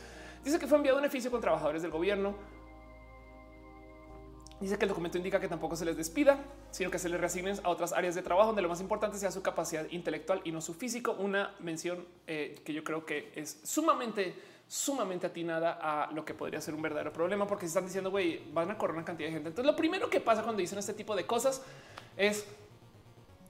[0.47, 2.37] Dice que fue enviado un oficio con trabajadores del gobierno.
[4.61, 6.39] Dice que el documento indica que tampoco se les despida,
[6.71, 9.33] sino que se les reasignen a otras áreas de trabajo donde lo más importante sea
[9.33, 11.17] su capacidad intelectual y no su físico.
[11.19, 14.37] Una mención eh, que yo creo que es sumamente,
[14.69, 18.49] sumamente atinada a lo que podría ser un verdadero problema, porque se están diciendo, güey,
[18.53, 19.49] van a correr una cantidad de gente.
[19.49, 21.61] Entonces, lo primero que pasa cuando dicen este tipo de cosas
[22.17, 22.47] es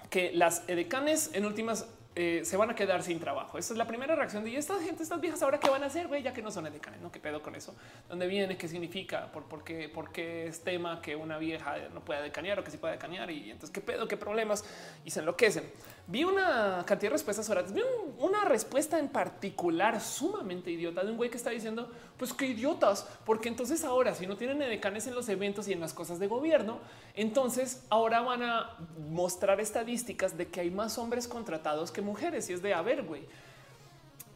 [0.08, 1.86] que las edecanes en últimas
[2.18, 3.58] eh, se van a quedar sin trabajo.
[3.58, 6.08] Esa es la primera reacción de esta gente, estas viejas ahora qué van a hacer,
[6.08, 7.74] güey, ya que no son edecanes, no qué pedo con eso,
[8.08, 12.00] dónde viene, qué significa, por, por qué, por qué es tema que una vieja no
[12.00, 14.64] pueda decanear o que sí pueda decanear y entonces qué pedo, qué problemas
[15.04, 15.70] y se enloquecen.
[16.08, 17.82] Vi una cantidad de respuestas ahora, vi
[18.18, 23.08] una respuesta en particular sumamente idiota de un güey que está diciendo, pues qué idiotas,
[23.24, 26.28] porque entonces ahora si no tienen edecanes en los eventos y en las cosas de
[26.28, 26.78] gobierno,
[27.14, 28.76] entonces ahora van a
[29.10, 33.02] mostrar estadísticas de que hay más hombres contratados que mujeres y es de a ver,
[33.02, 33.22] güey.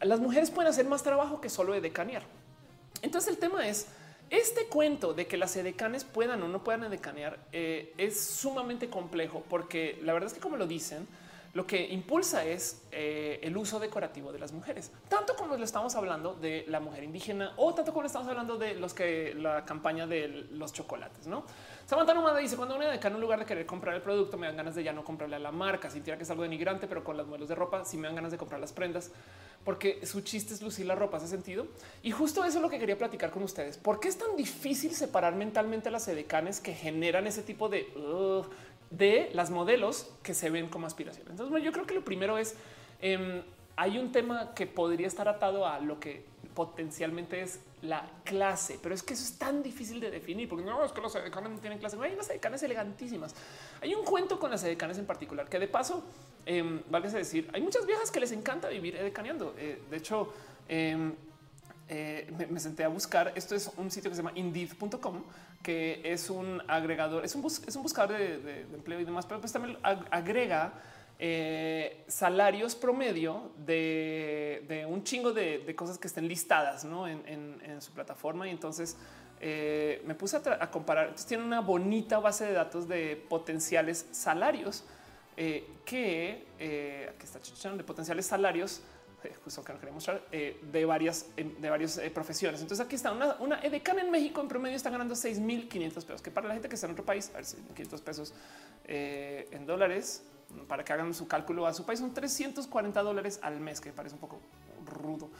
[0.00, 2.24] Las mujeres pueden hacer más trabajo que solo edecanear.
[3.02, 3.86] Entonces el tema es
[4.30, 9.44] este cuento de que las edecanes puedan o no puedan edecanear eh, es sumamente complejo
[9.48, 11.06] porque la verdad es que como lo dicen,
[11.52, 15.94] lo que impulsa es eh, el uso decorativo de las mujeres, tanto como lo estamos
[15.96, 20.06] hablando de la mujer indígena o tanto como estamos hablando de los que la campaña
[20.06, 21.44] de los chocolates, no?
[21.86, 24.56] Samantha Nomada dice cuando una decana en lugar de querer comprar el producto me dan
[24.56, 27.16] ganas de ya no comprarle a la marca, sintiera que es algo denigrante, pero con
[27.16, 29.10] las modelos de ropa sí me dan ganas de comprar las prendas
[29.64, 31.66] porque su chiste es lucir la ropa, hace sentido.
[32.02, 33.76] Y justo eso es lo que quería platicar con ustedes.
[33.76, 37.92] ¿Por qué es tan difícil separar mentalmente las edecanes que generan ese tipo de
[38.90, 41.26] de las modelos que se ven como aspiración.
[41.30, 42.56] Entonces, yo creo que lo primero es
[43.00, 43.42] em,
[43.76, 48.94] hay un tema que podría estar atado a lo que potencialmente es la clase, pero
[48.94, 51.58] es que eso es tan difícil de definir porque no es que los edecanes no
[51.58, 51.96] tienen clase.
[52.02, 53.34] Hay unas edecanes elegantísimas.
[53.80, 56.02] Hay un cuento con las edecanes en particular que de paso,
[56.44, 59.54] eh, vale decir, hay muchas viejas que les encanta vivir edecaneando.
[59.56, 60.30] Eh, de hecho,
[60.68, 61.14] em,
[61.92, 63.32] eh, me, senté a buscar.
[63.34, 65.24] Esto es un sitio que se llama indeed.com,
[65.60, 69.52] que es un agregador, es un, es un buscador de, empleo y demás, pero pues
[69.52, 70.72] también agrega
[71.18, 78.46] eh, salarios promedio de, un chingo de, cosas que estén listadas en, su plataforma.
[78.46, 78.96] Y entonces
[79.40, 81.06] eh, me puse a, comparar.
[81.06, 84.84] Entonces tiene una bonita base de datos de potenciales salarios
[85.84, 86.46] que
[87.08, 88.80] aquí está de potenciales salarios
[89.44, 92.60] justo que no quería mostrar de varias de varias profesiones.
[92.60, 96.30] Entonces aquí está una, una edecán en México en promedio está ganando 6.500 pesos, que
[96.30, 98.34] para la gente que está en otro país, a ver, 500 pesos
[98.86, 100.22] en dólares
[100.68, 104.14] para que hagan su cálculo a su país son 340 dólares al mes, que parece
[104.14, 104.40] un poco
[104.86, 105.30] rudo.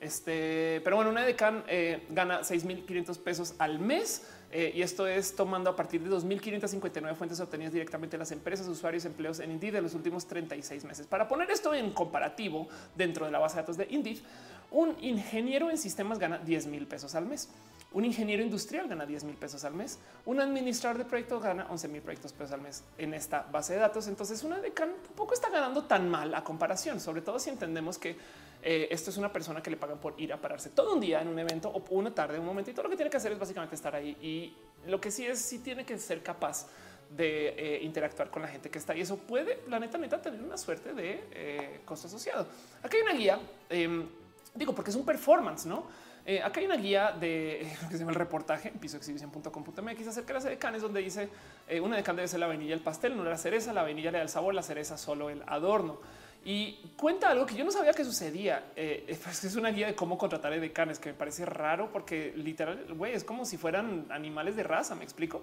[0.00, 4.22] Este, pero bueno, una eh, gana 6.500 pesos al mes
[4.52, 8.68] eh, y esto es tomando a partir de 2.559 fuentes obtenidas directamente de las empresas,
[8.68, 11.06] usuarios, empleos en Indeed de los últimos 36 meses.
[11.06, 14.18] Para poner esto en comparativo dentro de la base de datos de Indeed,
[14.70, 17.48] un ingeniero en sistemas gana 10 mil pesos al mes.
[17.92, 19.98] Un ingeniero industrial gana 10 mil pesos al mes.
[20.26, 23.80] Un administrador de proyectos gana 11 mil proyectos pesos al mes en esta base de
[23.80, 24.08] datos.
[24.08, 28.16] Entonces una decan tampoco está ganando tan mal a comparación, sobre todo si entendemos que
[28.68, 31.22] eh, esto es una persona que le pagan por ir a pararse todo un día
[31.22, 33.30] en un evento o una tarde, un momento y todo lo que tiene que hacer
[33.30, 34.16] es básicamente estar ahí.
[34.20, 34.56] Y
[34.90, 36.66] lo que sí es, sí tiene que ser capaz
[37.08, 40.42] de eh, interactuar con la gente que está y eso puede, la neta, neta, tener
[40.42, 42.48] una suerte de eh, costo asociado.
[42.82, 43.40] Aquí hay una guía,
[43.70, 44.04] em,
[44.52, 45.86] digo, porque es un performance, no?
[46.28, 50.34] Eh, acá hay una guía de que se llama el reportaje en pisoexhibición.com.mx acerca de
[50.34, 51.28] las decanes, donde dice
[51.68, 54.18] eh, una decana debe ser la vainilla, el pastel, no la cereza, la vainilla le
[54.18, 56.00] da el sabor, la cereza solo el adorno.
[56.48, 58.70] Y cuenta algo que yo no sabía que sucedía.
[58.76, 63.14] Eh, es una guía de cómo contratar decanes que me parece raro porque literal, güey,
[63.14, 65.42] es como si fueran animales de raza, me explico.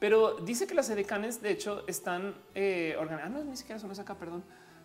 [0.00, 3.32] Pero dice que las edecanes, de hecho, están eh, organizadas.
[3.32, 4.42] Ah, no, ni siquiera son acá, perdón.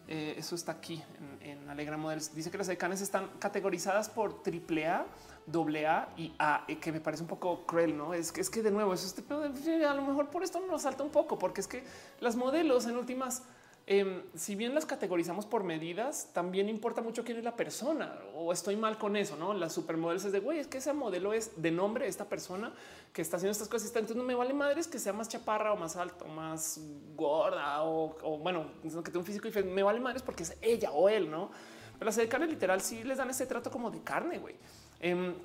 [0.08, 1.02] eso está aquí
[1.42, 2.36] en, Alegra Models.
[2.36, 5.08] Dice que las decanes están categorizadas por triple A
[5.48, 8.62] doble A y A, que me parece un poco cruel, no es que es que
[8.62, 11.68] de nuevo, eso este a lo mejor por esto nos salta un poco, porque es
[11.68, 11.84] que
[12.20, 13.44] las modelos en últimas,
[13.88, 18.52] em, si bien las categorizamos por medidas, también importa mucho quién es la persona o
[18.52, 19.36] estoy mal con eso.
[19.36, 22.74] No las supermodelos es de güey, es que ese modelo es de nombre esta persona
[23.14, 23.88] que está haciendo estas cosas.
[23.90, 26.80] Entonces no me vale madres que sea más chaparra o más alto, más
[27.16, 29.74] gorda o, bueno, que tenga un físico diferente.
[29.74, 31.52] Me vale madres porque es ella o él, no?
[31.94, 34.56] Pero las de carne literal sí les dan ese trato como de carne, güey.
[34.99, 35.36] Em,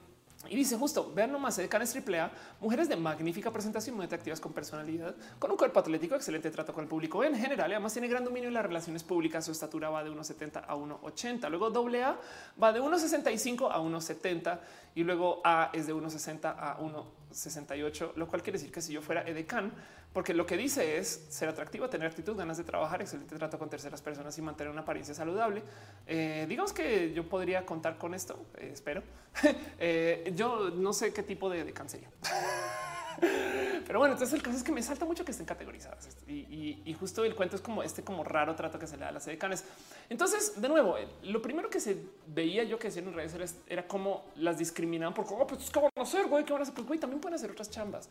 [0.48, 2.30] y dice justo, vean nomás, de Canes AAA,
[2.60, 6.82] mujeres de magnífica presentación, muy atractivas con personalidad, con un cuerpo atlético, excelente trato con
[6.82, 7.70] el público en general.
[7.70, 9.44] Además tiene gran dominio en las relaciones públicas.
[9.44, 11.50] Su estatura va de 1,70 a 1,80.
[11.50, 12.18] Luego AA
[12.60, 14.60] va de 1,65 a 1,70
[14.94, 19.02] y luego A es de 1,60 a 1,68, lo cual quiere decir que si yo
[19.02, 19.72] fuera edecán,
[20.12, 23.70] porque lo que dice es ser atractivo, tener actitud, ganas de trabajar, excelente trato con
[23.70, 25.62] terceras personas y mantener una apariencia saludable.
[26.06, 29.02] Eh, digamos que yo podría contar con esto, eh, espero.
[29.82, 31.72] Eh, yo no sé qué tipo de, de.
[33.86, 37.24] Pero bueno, entonces el caso es que me salta mucho que estén categorizadas y, justo
[37.24, 39.64] el cuento es como este como raro trato que se le da a las edecanes.
[40.10, 41.96] Entonces, de nuevo, lo primero que se
[42.26, 45.70] veía yo que decían en redes era, era cómo las discriminaban por cómo oh, pues,
[45.70, 46.44] ¿qué van a hacer, güey?
[46.44, 46.74] ¿Qué van a hacer?
[46.74, 48.08] Pues güey, también pueden hacer otras chambas.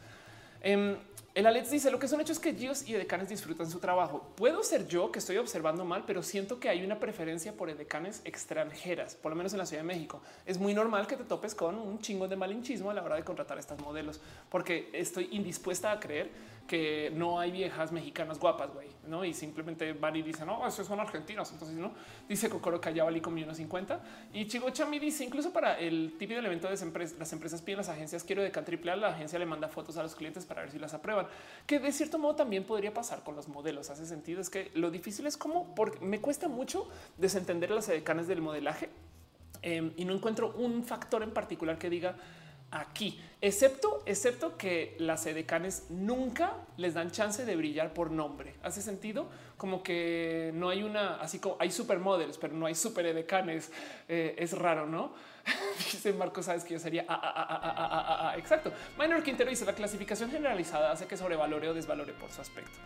[0.62, 0.98] Em,
[1.36, 4.34] el Alex dice lo que son hechos es que Gios y decanes disfrutan su trabajo.
[4.36, 8.22] Puedo ser yo que estoy observando mal, pero siento que hay una preferencia por decanes
[8.26, 10.22] extranjeras, por lo menos en la Ciudad de México.
[10.46, 13.24] Es muy normal que te topes con un chingo de malinchismo a la hora de
[13.24, 14.20] contratar estas modelos,
[14.50, 16.30] porque estoy indispuesta a creer
[16.70, 19.26] que no hay viejas mexicanas guapas, güey, no?
[19.26, 21.52] Y simplemente van y dicen, no, esos son argentinos.
[21.52, 21.92] Entonces, no
[22.28, 24.00] dice Kokoro Callabali con 50
[24.34, 26.74] y Chigo Chami dice, incluso para el típico elemento de
[27.18, 30.04] las empresas piden las agencias, quiero de triple A, la agencia le manda fotos a
[30.04, 31.26] los clientes para ver si las aprueban,
[31.66, 33.90] que de cierto modo también podría pasar con los modelos.
[33.90, 34.40] Hace sentido.
[34.40, 36.88] Es que lo difícil es como porque me cuesta mucho
[37.18, 38.90] desentender las edecanes del modelaje
[39.64, 42.16] em, y no encuentro un factor en particular que diga
[42.72, 48.56] aquí, excepto, excepto que las edecanes nunca les dan chance de brillar por nombre.
[48.64, 49.28] Hace sentido
[49.58, 53.72] como que no hay una, así como hay supermodels, pero no hay super edecanes.
[54.08, 55.14] Eh, es raro, no?
[55.78, 58.72] dice Marco, sabes que yo sería ah, ah, ah, exacto.
[58.98, 62.78] Minor Quintero dice la clasificación generalizada hace que sobrevalore o desvalore por su aspecto.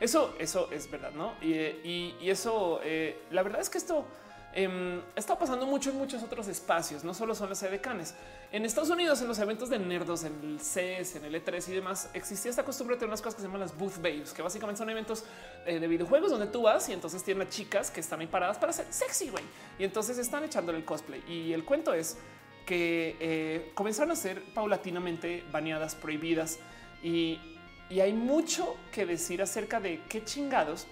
[0.00, 1.34] Eso, eso es verdad, no?
[1.42, 4.04] Y, eso, eh, la verdad es que esto
[4.54, 8.14] eh, está pasando mucho en muchos otros espacios, no solo son las edecanes.
[8.50, 11.72] En Estados Unidos, en los eventos de nerdos, en el CES, en el E3 y
[11.72, 14.40] demás, existía esta costumbre de tener unas cosas que se llaman las booth babes, que
[14.40, 15.24] básicamente son eventos
[15.66, 18.58] eh, de videojuegos donde tú vas y entonces tienen a chicas que están ahí paradas
[18.58, 19.44] para ser sexy, güey.
[19.78, 21.22] Y entonces están echándole el cosplay.
[21.28, 22.16] Y el cuento es
[22.64, 26.58] que eh, comenzaron a ser paulatinamente baneadas, prohibidas
[27.02, 27.38] y
[27.90, 30.86] hay mucho que decir acerca de qué chingados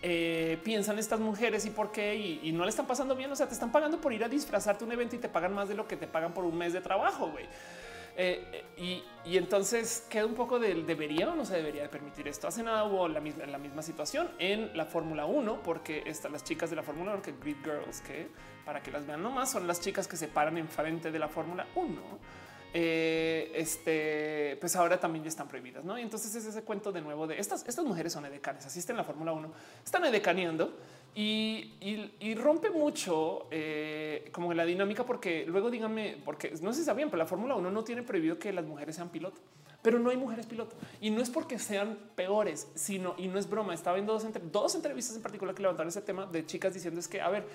[0.00, 3.30] eh, piensan estas mujeres y por qué y, no le están pasando bien.
[3.32, 5.68] O sea, te están pagando por ir a disfrazarte un evento y te pagan más
[5.68, 7.32] de lo que te pagan por un mes de trabajo.
[8.16, 12.48] Eh, y, entonces queda un poco del debería o no se debería de permitir esto.
[12.48, 16.44] Hace nada hubo la misma, la misma situación en la Fórmula 1, porque están las
[16.44, 18.28] chicas de la Fórmula 1, que Grid Girls, que
[18.64, 21.66] para que las vean nomás son las chicas que se paran enfrente de la Fórmula
[21.74, 22.02] 1
[22.74, 25.98] eh, este, pues ahora también ya están prohibidas, ¿no?
[25.98, 28.98] Y entonces es ese cuento de nuevo de estas, estas mujeres son edecanes, asisten a
[28.98, 29.50] la Fórmula 1,
[29.84, 30.76] están edecaneando
[31.14, 37.10] y, rompe mucho eh, como la dinámica porque luego díganme, porque no sé si sabían,
[37.10, 39.40] pero la Fórmula 1 no tiene prohibido que las mujeres sean pilotos
[39.82, 43.48] pero no hay mujeres piloto y no es porque sean peores, sino y no es
[43.48, 43.74] broma.
[43.74, 47.08] Estaba viendo dos, dos entrevistas en particular que levantaron ese tema de chicas diciendo es
[47.08, 47.46] que, a ver,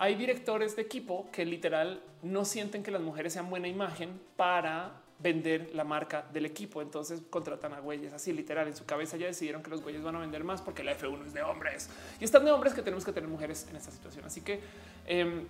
[0.00, 4.92] hay directores de equipo que literal no sienten que las mujeres sean buena imagen para
[5.18, 6.80] vender la marca del equipo.
[6.80, 9.18] Entonces contratan a güeyes así literal en su cabeza.
[9.18, 11.90] Ya decidieron que los güeyes van a vender más porque la F1 es de hombres
[12.18, 14.24] y están de hombres que tenemos que tener mujeres en esta situación.
[14.24, 14.60] Así que
[15.06, 15.46] em,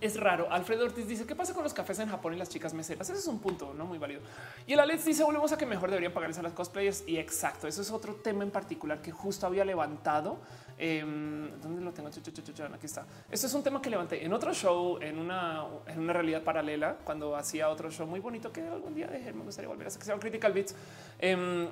[0.00, 0.50] es raro.
[0.50, 3.10] Alfredo Ortiz dice qué pasa con los cafés en Japón y las chicas meseras.
[3.10, 4.22] Ese es un punto no muy válido.
[4.66, 7.04] Y el Alex dice volvemos a que mejor deberían pagarles a las cosplayers.
[7.06, 10.38] Y exacto, eso es otro tema en particular que justo había levantado
[10.78, 12.08] Em, ¿Dónde lo tengo?
[12.08, 13.04] Aquí está.
[13.30, 16.96] Esto es un tema que levanté en otro show, en una, en una realidad paralela,
[17.04, 19.98] cuando hacía otro show muy bonito que algún día dejé, me gustaría volver a hacer,
[19.98, 20.74] que se llama Critical Beats,
[21.18, 21.68] eh,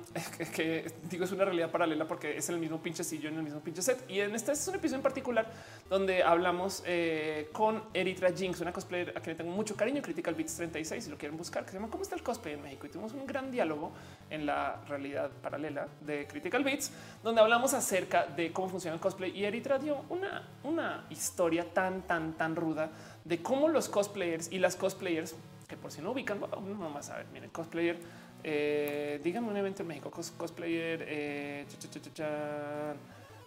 [0.53, 3.61] que, digo es una realidad paralela porque es el mismo pinche sillón, en el mismo
[3.61, 4.03] pinche set.
[4.09, 5.47] Y en este es un episodio en particular
[5.89, 10.35] donde hablamos eh, con Eritra Jinx, una cosplayer a quien le tengo mucho cariño, Critical
[10.35, 12.87] Beats 36, si lo quieren buscar, que se llama ¿Cómo está el cosplay en México?
[12.87, 13.91] Y tuvimos un gran diálogo
[14.29, 16.91] en la realidad paralela de Critical Beats,
[17.23, 18.67] donde hablamos acerca de cómo
[18.99, 22.91] cosplay y Eritra dio una, una historia tan, tan, tan ruda
[23.23, 25.35] de cómo los cosplayers y las cosplayers,
[25.67, 27.99] que por si no ubican, no más a ver, miren, cosplayer,
[28.43, 31.65] eh, díganme un evento en México, cosplayer, eh,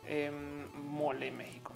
[0.07, 1.73] em, mole México.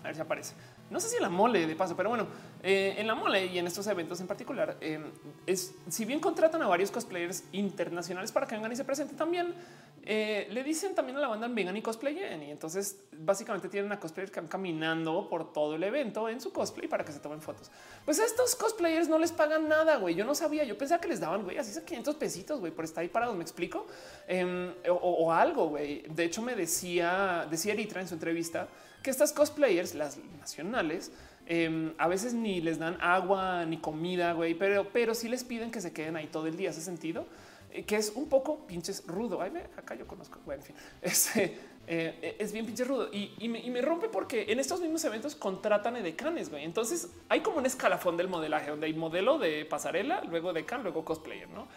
[0.00, 0.54] A ver si aparece.
[0.90, 2.26] No sé si en la mole de paso, pero bueno,
[2.62, 5.04] eh, en la mole y en estos eventos en particular, em,
[5.46, 9.54] es si bien contratan a varios cosplayers internacionales para que vengan y se presenten también,
[10.02, 12.42] eh, le dicen también a la banda vengan y cosplayen.
[12.42, 16.52] Y entonces básicamente tienen a cosplayers que van caminando por todo el evento en su
[16.52, 17.70] cosplay para que se tomen fotos.
[18.04, 20.14] Pues a estos cosplayers no les pagan nada, güey.
[20.14, 20.64] Yo no sabía.
[20.64, 23.36] Yo pensaba que les daban, güey, así 500 pesitos, güey, por estar ahí parados.
[23.36, 23.86] Me explico
[24.26, 26.02] em, o, algo, güey.
[26.08, 28.68] De hecho, me decía, decía Eritra en su entrevista
[29.02, 31.12] que estas cosplayers, las nacionales,
[31.46, 35.70] em, a veces ni les dan agua ni comida, güey, pero, pero sí les piden
[35.70, 36.70] que se queden ahí todo el día.
[36.70, 37.26] ¿Hace sentido?
[37.72, 39.40] Eh, que es un poco pinches rudo.
[39.40, 40.40] Ay, acá yo conozco.
[40.44, 44.80] Bueno, en fin, este, eh, es bien pinche rudo y, me, rompe porque en estos
[44.80, 46.50] mismos eventos contratan edecanes.
[46.50, 46.64] Güey.
[46.64, 51.04] Entonces hay como un escalafón del modelaje donde hay modelo de pasarela, luego decan, luego
[51.04, 51.48] cosplayer.
[51.48, 51.68] No?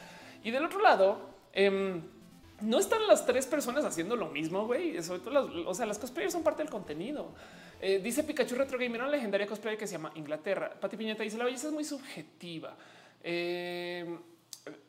[0.43, 2.01] Y del otro lado, em,
[2.63, 4.65] no están las tres personas haciendo lo mismo.
[4.65, 7.29] Güey, las, o sea, las cosplayers son parte del contenido.
[7.81, 10.73] Eh, dice Pikachu Retro Gamer, una legendaria cosplayer que se llama Inglaterra.
[10.79, 12.75] Pati Piñeta dice la belleza es muy subjetiva.
[13.21, 14.17] Eh,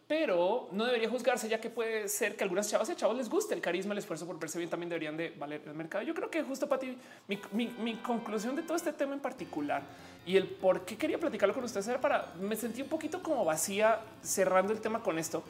[0.06, 3.55] pero no debería juzgarse ya que puede ser que algunas chavas y chavos les guste
[3.55, 6.05] el carisma, el esfuerzo por verse bien también deberían de valer el mercado.
[6.05, 6.96] Yo creo que justo para ti,
[7.26, 9.82] mi, conclusión de todo este tema en particular
[10.26, 13.44] y el por qué quería platicarlo con ustedes era para me sentí un poquito como
[13.44, 15.42] vacía cerrando el tema con esto.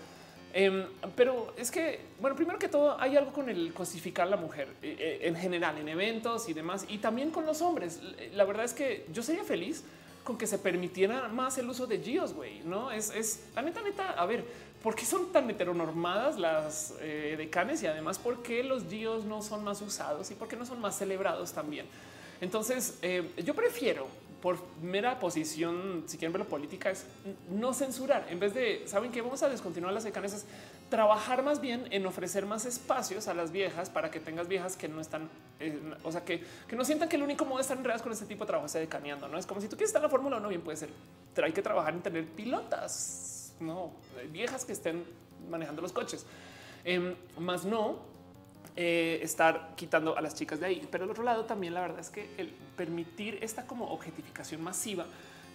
[0.56, 0.86] Em,
[1.16, 4.68] pero es que, bueno, primero que todo, hay algo con el cosificar a la mujer
[4.82, 8.00] eh, eh, en general, en eventos y demás, y también con los hombres.
[8.34, 9.82] La verdad es que yo sería feliz
[10.22, 12.92] con que se permitiera más el uso de GIOS, güey, ¿no?
[12.92, 14.44] Es, es la neta, neta, a ver,
[14.80, 19.42] ¿por qué son tan heteronormadas las eh, decanes y además por qué los GIOS no
[19.42, 21.86] son más usados y por qué no son más celebrados también?
[22.40, 24.06] Entonces, eh, yo prefiero
[24.44, 27.06] por mera posición, si quieren verlo política, es
[27.48, 28.26] no censurar.
[28.28, 30.44] En vez de, ¿saben que Vamos a descontinuar las decanes,
[30.90, 34.86] trabajar más bien en ofrecer más espacios a las viejas para que tengas viejas que
[34.86, 35.30] no están,
[35.60, 38.12] eh, o sea, que, que, no sientan que el único modo de estar enredadas con
[38.12, 39.38] este tipo de trabajo es decaneando, ¿no?
[39.38, 40.90] Es como si tú quieres estar en la Fórmula 1, bien puede ser,
[41.34, 43.92] pero hay que trabajar en tener pilotas, ¿no?
[44.30, 45.04] Viejas que estén
[45.48, 46.26] manejando los coches.
[46.84, 48.12] Em, más no
[48.76, 50.88] eh, estar quitando a las chicas de ahí.
[50.90, 55.06] Pero al otro lado también la verdad es que el permitir esta como objetificación masiva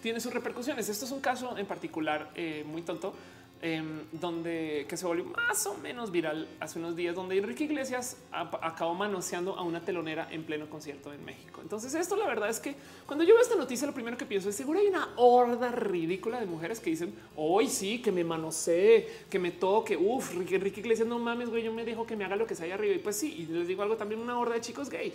[0.02, 0.88] tiene sus repercusiones.
[0.88, 3.14] Esto es un caso en particular eh, muy tonto
[3.62, 8.16] Em, donde que se volvió más o menos viral hace unos días, donde Enrique Iglesias
[8.32, 11.60] acabó manoseando a una telonera en pleno concierto en México.
[11.60, 12.74] Entonces, esto la verdad es que
[13.04, 16.40] cuando yo veo esta noticia, lo primero que pienso es seguro hay una horda ridícula
[16.40, 19.94] de mujeres que dicen hoy sí que me manosee, que me toque.
[19.94, 22.64] Uf, Enrique Iglesias, no mames, güey, yo me dijo que me haga lo que sea
[22.64, 22.94] ahí arriba.
[22.94, 25.12] Y pues sí, y les digo algo también, una horda de chicos gay.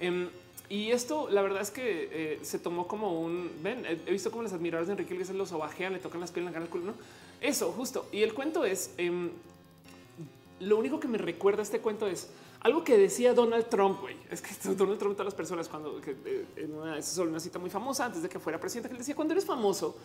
[0.00, 0.30] Em,
[0.70, 3.84] y esto, la verdad es que eh, se tomó como un ven.
[3.84, 6.60] He visto cómo las admiradores de Enrique Iglesias los sobajean, le tocan las piernas, le
[6.60, 6.86] el culo.
[6.86, 6.94] No,
[7.42, 8.06] eso justo.
[8.12, 9.30] Y el cuento es em,
[10.60, 12.28] lo único que me recuerda este cuento es
[12.60, 14.00] algo que decía Donald Trump.
[14.00, 14.16] Güey.
[14.30, 17.70] Es que Donald Trump, todas las personas, cuando eh, en una, es una cita muy
[17.70, 19.96] famosa antes de que fuera presidente, que él decía: Cuando eres famoso,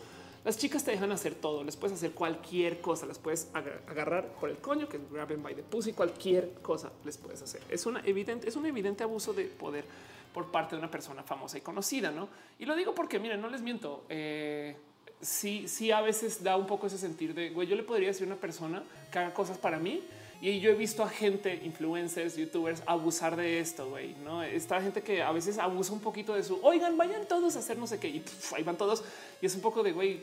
[0.43, 4.49] las chicas te dejan hacer todo, les puedes hacer cualquier cosa, las puedes agarrar por
[4.49, 7.61] el coño, que graben by the pussy, cualquier cosa les puedes hacer.
[7.69, 9.85] Es una evidente, es un evidente abuso de poder
[10.34, 12.30] por parte de una persona famosa y conocida, ¿no?
[12.59, 14.76] Y lo digo porque, miren, no les miento, eh,
[15.22, 18.23] sí, sí, a veces da un poco ese sentir de güey, yo le podría decir
[18.23, 20.03] a una persona que haga cosas para mí
[20.39, 24.14] y yo he visto a gente, influencers, youtubers, abusar de esto, güey.
[24.23, 27.60] No esta gente que a veces abusa un poquito de su oigan, vayan todos a
[27.60, 28.23] hacer no sé qué y
[28.56, 29.03] ahí van todos.
[29.41, 30.19] Y es un poco de güey,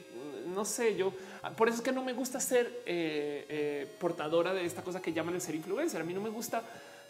[0.55, 1.13] no sé, yo
[1.57, 5.13] por eso es que no me gusta ser eh, eh, portadora de esta cosa que
[5.13, 6.01] llaman el ser influencer.
[6.01, 6.63] A mí no me gusta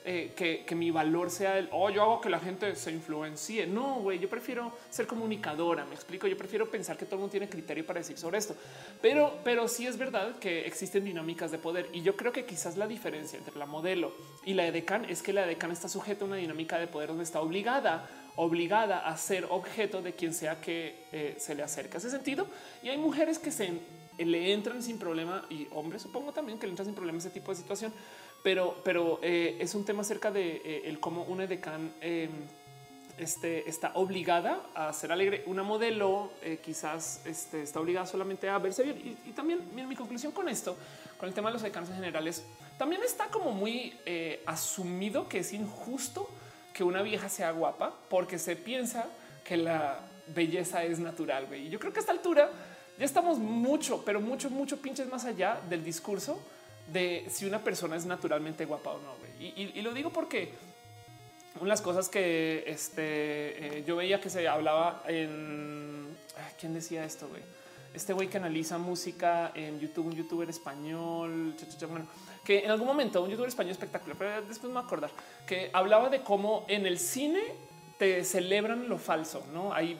[0.07, 3.67] eh, que, mi valor sea el oh, yo hago que la gente se influencie.
[3.67, 5.87] No, güey, yo prefiero ser comunicadora.
[5.87, 6.27] Me explico.
[6.27, 8.55] Yo prefiero pensar que todo el mundo tiene criterio para decir sobre esto,
[9.01, 12.77] pero, pero sí es verdad que existen dinámicas de poder y yo creo que quizás
[12.77, 14.13] la diferencia entre la modelo
[14.45, 17.25] y la edecán es que la edecán está sujeta a una dinámica de poder donde
[17.25, 18.07] está obligada
[18.37, 21.97] obligada a ser objeto de quien sea que eh, se le acerque.
[21.97, 22.49] Hace sentido.
[22.83, 23.73] Y hay mujeres que se
[24.19, 27.51] le entran sin problema y hombres supongo también que le entran sin problema ese tipo
[27.51, 27.93] de situación
[28.45, 32.31] pero, pero eh, es un tema acerca de eh, el cómo una edecán em,
[33.17, 35.45] este, está obligada a ser alegre.
[35.47, 39.17] Una modelo eh, quizás este, está obligada solamente a verse bien.
[39.27, 40.77] Y, también mi conclusión con esto,
[41.17, 42.45] con el tema de los edecanes en generales,
[42.77, 43.97] también está como muy
[44.45, 46.29] asumido que es injusto
[46.75, 49.07] que una vieja sea guapa porque se piensa
[49.43, 50.01] que la
[50.35, 51.49] belleza es natural.
[51.55, 52.51] Y yo creo que a esta altura
[52.99, 56.39] ya estamos mucho, pero mucho, mucho pinches más allá del discurso
[56.93, 59.15] de si una persona es naturalmente guapa o no.
[59.41, 60.53] Y, lo digo porque
[61.57, 66.17] una de las cosas que este, eh, yo veía que se hablaba en...
[66.59, 67.29] ¿Quién decía esto?
[67.29, 67.43] Güey?
[67.95, 71.55] Este güey que analiza música en YouTube, un youtuber español,
[71.89, 72.07] bueno,
[72.45, 75.11] que en algún momento un youtuber español espectacular, pero después me acordar
[75.47, 77.41] que hablaba de cómo en el cine
[77.99, 79.97] te celebran lo falso, no hay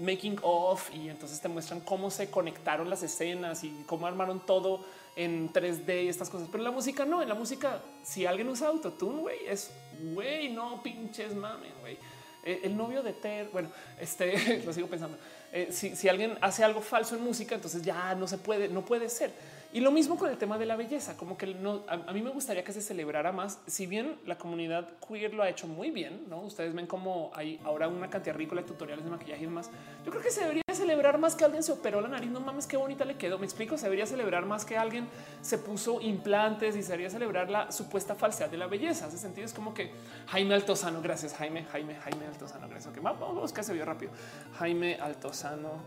[0.00, 4.84] making of y entonces te muestran cómo se conectaron las escenas y cómo armaron todo
[5.16, 6.48] en 3D y estas cosas.
[6.52, 9.72] Pero la música no, en la música, si alguien usa autotune, güey, es
[10.12, 11.98] güey, no pinches mames, güey.
[12.44, 15.18] Eh, el novio de Ter, bueno, este lo sigo pensando.
[15.52, 18.84] Eh, si, si alguien hace algo falso en música, entonces ya no se puede, no
[18.84, 19.32] puede ser.
[19.76, 22.30] Y lo mismo con el tema de la belleza, como que no, a, mí me
[22.30, 23.60] gustaría que se celebrara más.
[23.66, 27.60] Si bien la comunidad queer lo ha hecho muy bien, no ustedes ven como hay
[27.62, 29.70] ahora una cantidad ridícula de tutoriales de maquillaje y demás.
[30.02, 32.30] Yo creo que se debería celebrar más que alguien se operó la nariz.
[32.30, 33.38] No mames, qué bonita le quedó.
[33.38, 33.76] Me explico.
[33.76, 35.08] Se debería celebrar más que alguien
[35.42, 39.04] se puso implantes y se debería celebrar la supuesta falsedad de la belleza.
[39.08, 39.44] Hace sentido.
[39.44, 39.90] Es como que
[40.28, 41.02] Jaime Altozano.
[41.02, 42.66] Gracias, Jaime, Jaime, Jaime Altozano.
[42.66, 42.92] Gracias.
[42.92, 44.10] Okay, vamos a buscar ese video rápido.
[44.58, 45.82] Jaime Altozano.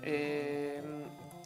[0.00, 0.80] Eh,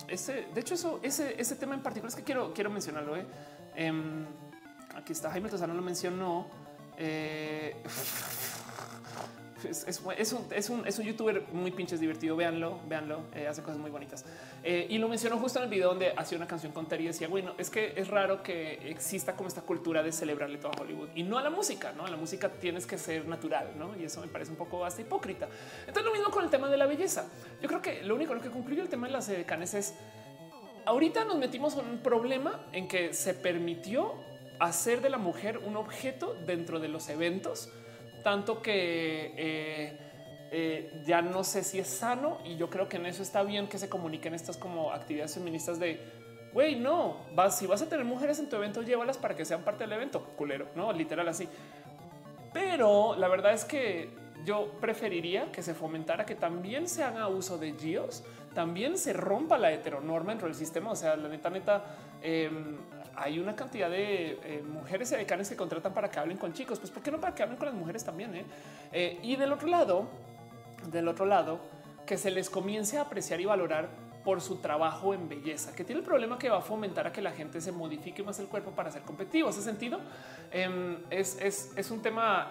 [0.09, 3.17] ese, de hecho, eso, ese, ese tema en particular es que quiero, quiero mencionarlo.
[3.17, 3.27] ¿eh?
[3.75, 4.27] Em,
[4.95, 6.47] aquí está Jaime Tozano lo mencionó.
[6.99, 7.77] Eh,
[9.69, 10.01] es,
[10.33, 12.37] un, es, un, youtuber muy pinches divertido.
[12.37, 14.25] Véanlo, véanlo, eh, hace cosas muy bonitas.
[14.63, 17.07] Eh, y lo mencionó justo en el video donde hacía una canción con Terry y
[17.09, 20.81] decía, bueno, es que es raro que exista como esta cultura de celebrarle todo a
[20.81, 23.97] Hollywood y no a la música, no a la música tienes que ser natural, no?
[23.97, 25.49] Y eso me parece un poco hasta hipócrita.
[25.81, 27.27] Entonces, lo mismo con el tema de la belleza.
[27.61, 29.95] Yo creo que lo único lo que concluye el tema de las decanes es
[30.87, 34.15] ahorita nos metimos en un problema en que se permitió
[34.59, 37.71] hacer de la mujer un objeto dentro de los eventos
[38.27, 39.97] tanto que eh,
[40.51, 43.69] eh, ya no sé si es sano y yo creo que en eso está bien
[43.69, 46.01] que se comuniquen estas como actividades feministas de
[46.53, 47.57] güey, no vas.
[47.57, 50.25] Si vas a tener mujeres en tu evento, llévalas para que sean parte del evento.
[50.37, 51.49] Culero, no literal así.
[52.53, 54.11] Pero la verdad es que
[54.45, 58.25] yo preferiría que se fomentara que también se haga uso de GIOS,
[58.55, 60.91] también se rompa la heteronorma dentro del sistema.
[60.91, 61.85] O sea, la neta, neta,
[62.23, 62.77] em,
[63.17, 66.79] hay una cantidad de eh, mujeres edecanes que contratan para que hablen con chicos.
[66.79, 68.35] Pues, ¿por qué no para que hablen con las mujeres también?
[68.35, 68.45] Eh?
[68.93, 70.07] Eh, y del otro lado,
[70.91, 71.61] del otro lado,
[72.05, 73.89] que se les comience a apreciar y valorar
[74.25, 77.23] por su trabajo en belleza, que tiene el problema que va a fomentar a que
[77.23, 79.49] la gente se modifique más el cuerpo para ser competitivo.
[79.49, 80.01] Ese sentido
[80.51, 82.51] em, es, es, es, un tema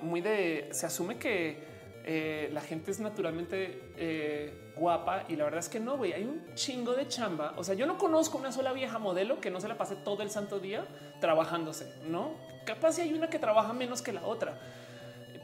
[0.00, 1.71] muy de se asume que
[2.04, 6.24] eh, la gente es naturalmente eh, guapa y la verdad es que no, güey, hay
[6.24, 7.54] un chingo de chamba.
[7.56, 10.22] O sea, yo no conozco una sola vieja modelo que no se la pase todo
[10.22, 10.84] el santo día
[11.20, 12.34] trabajándose, ¿no?
[12.64, 14.58] Capaz si hay una que trabaja menos que la otra.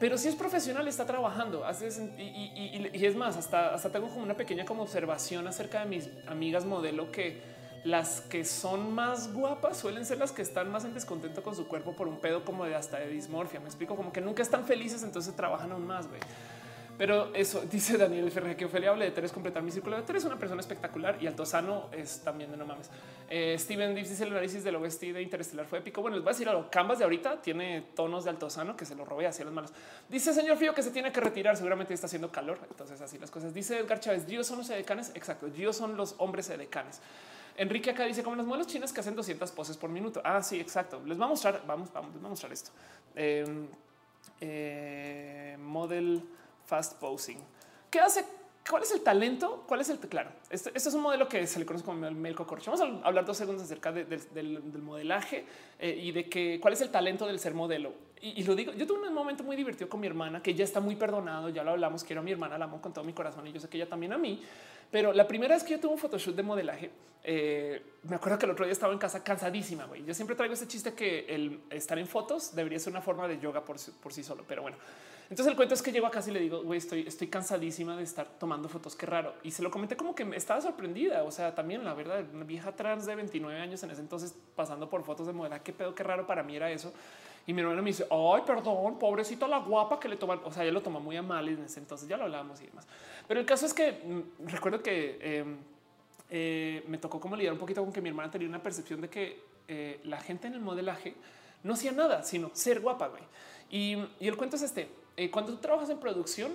[0.01, 1.65] Pero si es profesional, está trabajando.
[2.17, 6.09] Y, y, es más, hasta, hasta tengo como una pequeña como observación acerca de mis
[6.29, 7.41] amigas modelo que
[7.89, 11.67] las que son más guapas suelen ser las que están más en descontento con su
[11.67, 13.61] cuerpo por un pedo como de hasta de dismorfia.
[13.61, 16.07] Me explico como que nunca están felices, entonces trabajan aún más.
[16.07, 16.21] güey.
[16.99, 20.25] Pero eso dice Daniel Ferrer que Ofelia hable de tres, completar mi círculo de tres,
[20.25, 22.91] una persona espectacular y Altozano es también de no mames.
[23.31, 26.03] Eh, Steven dice el análisis del OST de Interestelar fue épico.
[26.03, 26.69] Bueno, les voy a decir algo.
[26.71, 29.73] Canvas de ahorita tiene tonos de Altozano que se lo robé hacia las manos.
[30.11, 31.57] Dice señor Fío que se tiene que retirar.
[31.57, 32.59] Seguramente está haciendo calor.
[32.69, 33.55] Entonces, así las cosas.
[33.55, 34.27] Dice Edgar Chávez.
[34.27, 35.13] Dios son los edecanes.
[35.15, 35.47] Exacto.
[35.47, 37.01] Dios son los hombres edecanes.
[37.59, 40.23] Enrique acá dice como los modelos chinos que hacen 200 poses por minuto.
[40.25, 41.03] Ah, sí, exacto.
[41.05, 41.63] Les va a mostrar.
[41.67, 42.71] Vamos, vamos, les voy a mostrar esto.
[43.15, 43.67] Em,
[44.41, 46.23] eh, model
[46.65, 47.39] fast posing.
[47.91, 48.25] ¿Qué hace
[48.69, 49.65] ¿Cuál es el talento?
[49.67, 50.31] ¿Cuál es el claro?
[50.51, 52.71] Este, este, es un modelo que se le conoce como el Corcho.
[52.71, 55.47] Vamos a hablar dos segundos acerca del, modelaje
[55.79, 57.95] eh, y de que cuál es el talento del ser modelo.
[58.21, 60.81] Y, lo digo, yo tuve un momento muy divertido con mi hermana, que ya está
[60.81, 63.47] muy perdonado, ya lo hablamos, quiero a mi hermana, la amo con todo mi corazón
[63.47, 64.43] y yo sé que ella también a mí.
[64.91, 66.91] Pero la primera vez que yo tuve un photoshoot de modelaje,
[67.23, 69.85] eh, me acuerdo que el otro día estaba en casa cansadísima.
[69.85, 70.05] güey.
[70.05, 73.39] Yo siempre traigo ese chiste que el estar en fotos debería ser una forma de
[73.39, 74.45] yoga por, por sí solo.
[74.49, 74.79] Pero bueno,
[75.31, 77.97] entonces el cuento es que llego a casa y le digo, güey, estoy, estoy cansadísima
[77.97, 79.35] de estar tomando fotos, qué raro.
[79.43, 81.23] Y se lo comenté como que estaba sorprendida.
[81.25, 84.89] O sea, también la verdad, una vieja trans de 29 años en ese entonces pasando
[84.89, 86.95] por fotos de modelaje, qué pedo, qué raro para mí era eso.
[87.49, 90.39] Y mi hermana me dice, ay, perdón, pobrecito la guapa que le toma.
[90.45, 92.67] O sea, ella lo toma muy a mal en ese entonces, ya lo hablábamos y
[92.67, 92.87] demás.
[93.27, 95.57] Pero el caso es que mm, recuerdo que em,
[96.29, 99.09] eh, me tocó como lidiar un poquito con que mi hermana tenía una percepción de
[99.09, 101.15] que eh, la gente en el modelaje
[101.63, 103.09] no hacía nada, sino ser guapa.
[103.09, 103.23] Güey.
[103.71, 104.91] Y, y el cuento es este.
[105.17, 106.53] Eh, cuando tú trabajas en producción,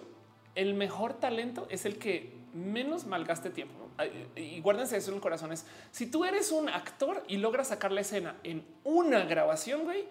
[0.54, 3.90] el mejor talento es el que menos malgaste tiempo.
[4.36, 5.50] Y guárdense eso en el corazón.
[5.90, 10.06] Si tú eres un actor y logras sacar la escena en una grabación, güey,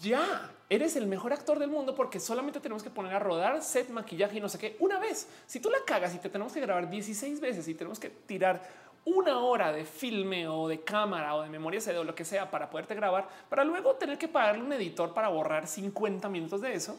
[0.00, 3.88] ya eres el mejor actor del mundo porque solamente tenemos que poner a rodar set,
[3.88, 5.28] maquillaje y no sé qué una vez.
[5.46, 8.62] Si tú la cagas y te tenemos que grabar 16 veces y tenemos que tirar
[9.04, 12.50] una hora de filme o de cámara o de memoria CD o lo que sea
[12.50, 16.74] para poderte grabar, para luego tener que pagarle un editor para borrar 50 minutos de
[16.74, 16.98] eso,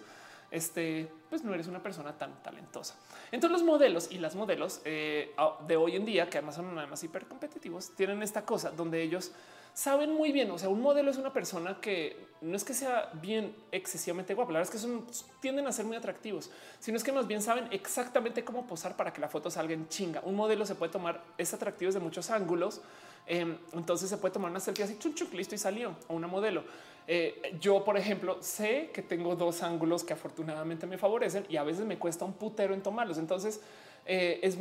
[0.50, 2.96] este, pues no eres una persona tan talentosa.
[3.32, 5.36] Entonces los modelos y las modelos eh,
[5.68, 9.32] de hoy en día, que además son además hiper competitivos, tienen esta cosa donde ellos
[9.80, 10.52] saben muy bien.
[10.52, 14.52] O sea, un modelo es una persona que no es que sea bien excesivamente guapa.
[14.52, 15.06] La verdad es que son
[15.40, 19.14] tienden a ser muy atractivos, sino es que más bien saben exactamente cómo posar para
[19.14, 20.22] que la foto salga en chinga.
[20.26, 22.82] Un modelo se puede tomar es atractivo de muchos ángulos.
[23.26, 26.66] Em, entonces se puede tomar una selfie así, chun, listo y salió a una modelo.
[27.08, 31.64] Eh, yo, por ejemplo, sé que tengo dos ángulos que afortunadamente me favorecen y a
[31.64, 33.18] veces me cuesta un putero en tomarlos.
[33.18, 33.62] Entonces
[34.06, 34.58] eh, es,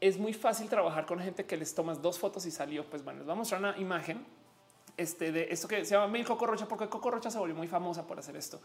[0.00, 2.84] es, muy fácil trabajar con gente que les tomas dos fotos y salió.
[2.84, 4.41] Pues bueno, les voy a mostrar una imagen
[4.96, 7.68] este, de esto que se llama Mil Coco Rocha, porque Coco Rocha se volvió muy
[7.68, 8.60] famosa por hacer esto.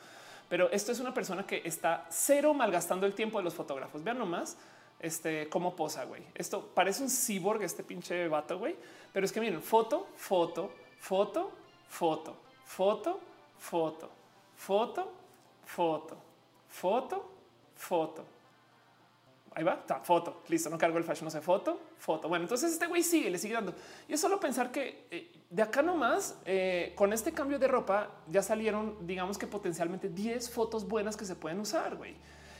[0.49, 4.03] Pero esto es una persona que está cero malgastando el tiempo de los fotógrafos.
[4.03, 4.57] Vean nomás
[4.99, 6.23] este, cómo posa, güey.
[6.35, 8.75] Esto parece un cyborg, este pinche vato, güey.
[9.13, 11.51] Pero es que miren, foto, foto, foto,
[11.89, 13.19] foto, foto,
[13.57, 14.09] foto,
[14.55, 15.11] foto,
[15.65, 16.17] foto,
[16.69, 17.31] foto,
[17.75, 18.36] foto.
[19.57, 22.29] Ahí va, está, foto, listo, no cargo el fashion, no sé, foto, foto.
[22.29, 23.73] Bueno, entonces este güey sigue, le sigue dando.
[24.07, 28.07] Y es solo pensar que eh, de acá nomás, eh, con este cambio de ropa,
[28.27, 32.17] ya salieron, digamos que potencialmente 10 fotos buenas que se pueden usar, güey.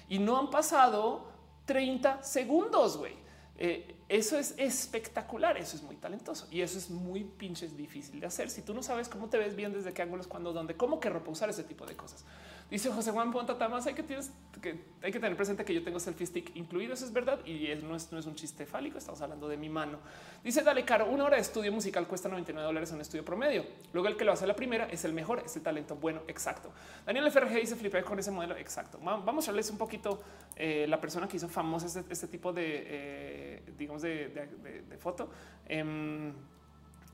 [0.10, 1.28] Y no han pasado
[1.66, 3.14] 30 segundos, güey.
[3.60, 8.26] Eh, eso es espectacular, eso es muy talentoso y eso es muy pinches difícil de
[8.26, 8.50] hacer.
[8.50, 11.12] Si tú no sabes cómo te ves bien, desde qué ángulos, cuándo, dónde, cómo que
[11.12, 12.26] ropa usar ese tipo de cosas.
[12.70, 16.94] Dice José Juan Ponta más hay que tener presente que yo tengo selfie stick incluido.
[16.94, 18.98] Eso es verdad y no, es, no es un chiste fálico.
[18.98, 20.00] Estamos hablando de mi mano.
[20.44, 23.66] Dice Dale Caro, una hora de estudio musical cuesta 99 dólares en un estudio promedio.
[23.94, 26.24] Luego el que lo hace la primera es el mejor, es el talento bueno.
[26.28, 26.72] Exacto.
[27.06, 28.58] Daniel FRG dice flipé con ese modelo.
[28.58, 29.00] Exacto.
[29.02, 30.22] Vamos a hablarles un poquito
[30.58, 35.30] eh, la persona que hizo famosa este, este tipo de, eh, digamos, de, foto.
[35.70, 36.34] Em,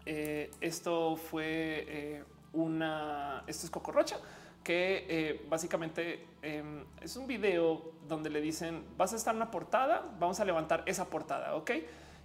[0.04, 2.24] eh, esto fue
[2.54, 4.18] una, esto es Cocorrocha
[4.64, 9.52] que eh, básicamente em, es un video donde le dicen vas a estar en una
[9.52, 11.72] portada, vamos a levantar esa portada, ok?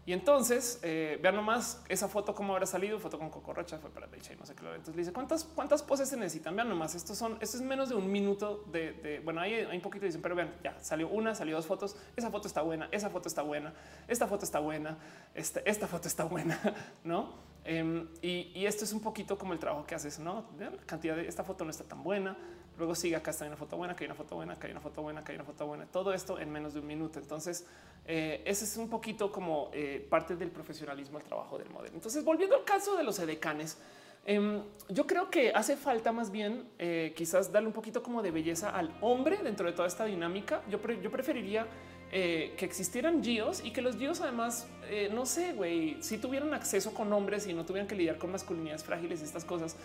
[0.08, 3.90] Y entonces eh, vean nomás esa foto cómo habrá salido, foto con Coco Rocha, fue
[3.90, 4.64] para Becha y no sé qué.
[4.64, 6.56] Entonces le dice cuántas, cuántas poses se necesitan.
[6.56, 9.82] Vean nomás, estos son, esto es menos de un minuto de, bueno, hay, hay un
[9.82, 11.94] poquito dicen, pero vean, ya salió una, salió dos fotos.
[12.16, 13.74] Esa foto está buena, esa foto está buena,
[14.06, 14.96] esta foto está buena,
[15.34, 16.58] esta, esta foto está buena,
[17.04, 17.34] no?
[17.70, 20.46] Em, y, esto es un poquito como el trabajo que haces, no?
[20.58, 22.34] La cantidad de esta foto no está tan buena.
[22.78, 24.80] Luego sigue acá está una foto buena, que hay una foto buena, que hay una
[24.80, 25.84] foto buena, que hay una foto buena.
[25.84, 27.18] Todo esto en menos de un minuto.
[27.18, 27.66] Entonces,
[28.06, 31.94] eh, ese es un poquito como eh, parte del profesionalismo, el trabajo del modelo.
[31.94, 33.76] Entonces, volviendo al caso de los edecanes,
[34.24, 38.30] em, yo creo que hace falta más bien eh, quizás darle un poquito como de
[38.30, 40.62] belleza al hombre dentro de toda esta dinámica.
[40.70, 41.66] Yo, yo preferiría
[42.10, 44.66] que existieran GIOs y que los GIOs además,
[45.12, 48.82] no sé, güey, si tuvieran acceso con hombres y no tuvieran que lidiar con masculinidades
[48.84, 49.76] frágiles y estas cosas.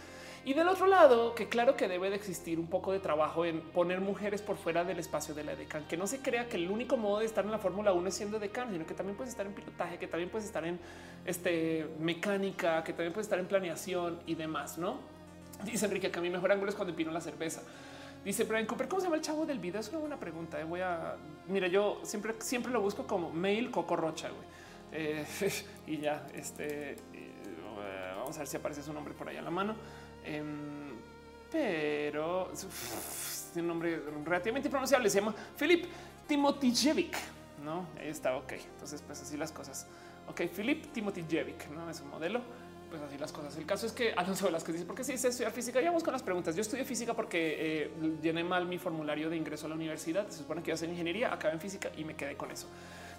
[0.45, 3.62] Y del otro lado, que claro que debe de existir un poco de trabajo en
[3.62, 6.70] poner mujeres por fuera del espacio de la decan, que no se crea que el
[6.70, 9.32] único modo de estar en la Fórmula 1 es siendo decan, sino que también puedes
[9.32, 10.80] estar en pilotaje, que también puedes estar en
[11.26, 15.00] este, mecánica, que también puedes estar en planeación y demás, ¿no?
[15.64, 17.62] Dice Enrique que a mi mejor ángulo es cuando empino la cerveza.
[18.24, 19.82] Dice Brian Cooper, ¿cómo se llama el chavo del video?
[19.82, 20.60] Es una buena pregunta.
[20.60, 20.64] Eh.
[20.64, 21.18] Voy a,
[21.48, 24.48] mira, yo siempre, siempre lo busco como mail cocorrocha, güey.
[24.94, 25.26] Eh,
[25.88, 26.98] y ya, este, eh,
[28.18, 29.76] vamos a ver si aparece su nombre por ahí a la mano.
[30.24, 30.94] Em,
[31.52, 32.52] pero
[33.52, 35.10] tiene un nombre relativamente pronunciable.
[35.10, 35.86] Se llama Filip
[36.26, 37.18] Timotijevic.
[37.62, 38.38] no está.
[38.38, 39.86] Ok, entonces, pues así las cosas.
[40.30, 42.41] Ok, Philip Timothy Jevic, no es un modelo
[42.94, 43.57] pues así las cosas.
[43.57, 45.82] El caso es que Alonso que dice, porque sí sé estudiar física?
[45.82, 46.56] Y vamos con las preguntas.
[46.56, 47.91] Yo estudié física porque eh,
[48.22, 50.28] llené mal mi formulario de ingreso a la universidad.
[50.30, 52.68] Se supone que iba a hacer ingeniería, acabé en física y me quedé con eso.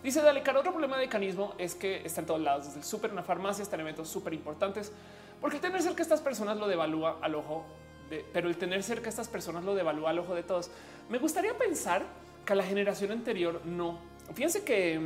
[0.01, 2.85] Dice Dale, Caro, otro problema de decanismo es que está en todos lados, desde el
[2.85, 4.93] súper, una farmacia, están eventos súper importantes,
[5.41, 7.65] porque el tener cerca a estas personas lo devalúa al ojo,
[8.11, 10.71] de, pero el tener cerca a estas personas lo devalúa al ojo de todos.
[11.09, 12.05] Me gustaría pensar
[12.45, 13.99] que a la generación anterior no.
[14.35, 15.01] Fíjense que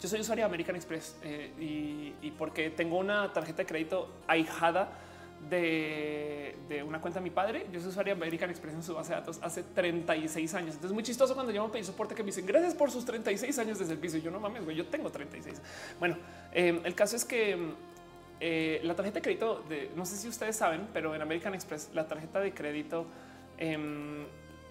[0.00, 4.90] yo soy usuario de American Express eh, y, porque tengo una tarjeta de crédito ahijada
[5.48, 6.54] de,
[6.86, 7.66] una cuenta de mi padre.
[7.72, 10.68] Yo soy usuario de American Express en su base de datos hace 36 años.
[10.68, 13.04] Entonces es muy chistoso cuando llamo a pedir soporte que me dicen gracias por sus
[13.04, 14.18] 36 años de servicio.
[14.18, 15.60] Y yo no mames, güey, yo tengo 36.
[15.98, 16.16] Bueno,
[16.52, 17.56] eh, el caso es que
[18.40, 21.90] eh, la tarjeta de crédito de no sé si ustedes saben, pero en American Express
[21.92, 23.06] la tarjeta de crédito
[23.56, 24.26] em,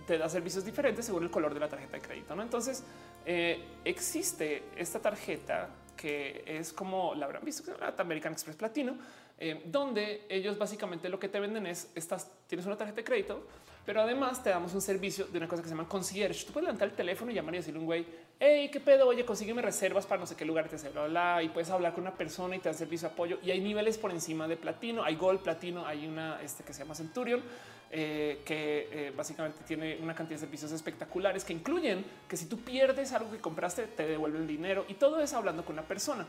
[0.05, 2.35] te da servicios diferentes según el color de la tarjeta de crédito.
[2.35, 2.43] ¿no?
[2.43, 2.83] Entonces
[3.29, 5.67] eh, existe esta tarjeta
[5.97, 8.95] que es como la habrán visto, American Express Platino,
[9.37, 13.45] eh, donde ellos básicamente lo que te venden es estas, tienes una tarjeta de crédito,
[13.85, 16.45] pero además te damos un servicio de una cosa que se llama concierge.
[16.45, 18.05] Tú puedes levantar el teléfono y llamar y decirle a un güey,
[18.39, 21.49] hey, qué pedo, oye, consígueme reservas para no sé qué lugar te hace, bla, y
[21.49, 23.39] puedes hablar con una persona y te dan servicio de apoyo.
[23.43, 26.79] Y hay niveles por encima de platino, hay gold, platino, hay una este que se
[26.79, 27.43] llama Centurion
[27.91, 32.59] eh, que eh, básicamente tiene una cantidad de servicios espectaculares que incluyen que si tú
[32.59, 36.25] pierdes algo que compraste, te devuelven el dinero y todo es hablando con una persona.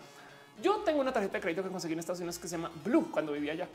[0.63, 3.11] Yo tengo una tarjeta de crédito que conseguí en Estados Unidos que se llama Blue
[3.11, 3.69] cuando vivía allá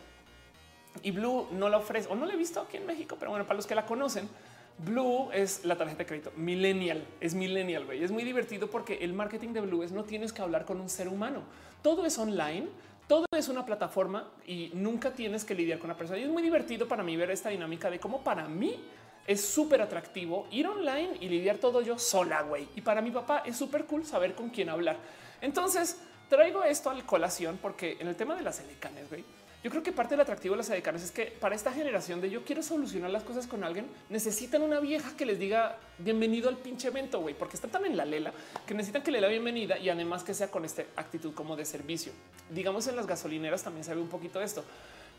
[1.02, 3.46] y Blue no la ofrece o no la he visto aquí en México, pero bueno,
[3.46, 4.30] para los que la conocen,
[4.78, 7.86] Blue es la tarjeta de crédito millennial, es millennial.
[7.86, 8.04] güey.
[8.04, 10.90] Es muy divertido porque el marketing de Blue es no tienes que hablar con un
[10.90, 11.42] ser humano,
[11.82, 12.68] todo es online
[13.08, 16.20] todo es una plataforma y nunca tienes que lidiar con una persona.
[16.20, 18.80] Y es muy divertido para mí ver esta dinámica de cómo para mí
[19.26, 22.68] es súper atractivo ir online y lidiar todo yo sola, güey.
[22.76, 24.98] Y para mi papá es súper cool saber con quién hablar.
[25.42, 26.00] Entonces
[26.30, 29.24] traigo esto al colación porque en el tema de las edecanes, güey,
[29.64, 32.30] yo creo que parte del atractivo de las edecanes es que para esta generación de
[32.30, 36.58] yo quiero solucionar las cosas con alguien, necesitan una vieja que les diga bienvenido al
[36.58, 38.34] pinche evento, güey, porque están tan en la lela
[38.68, 41.56] que necesitan que le dé la bienvenida y además que sea con esta actitud como
[41.56, 42.12] de servicio.
[42.50, 44.66] Digamos en las gasolineras también se ve un poquito esto.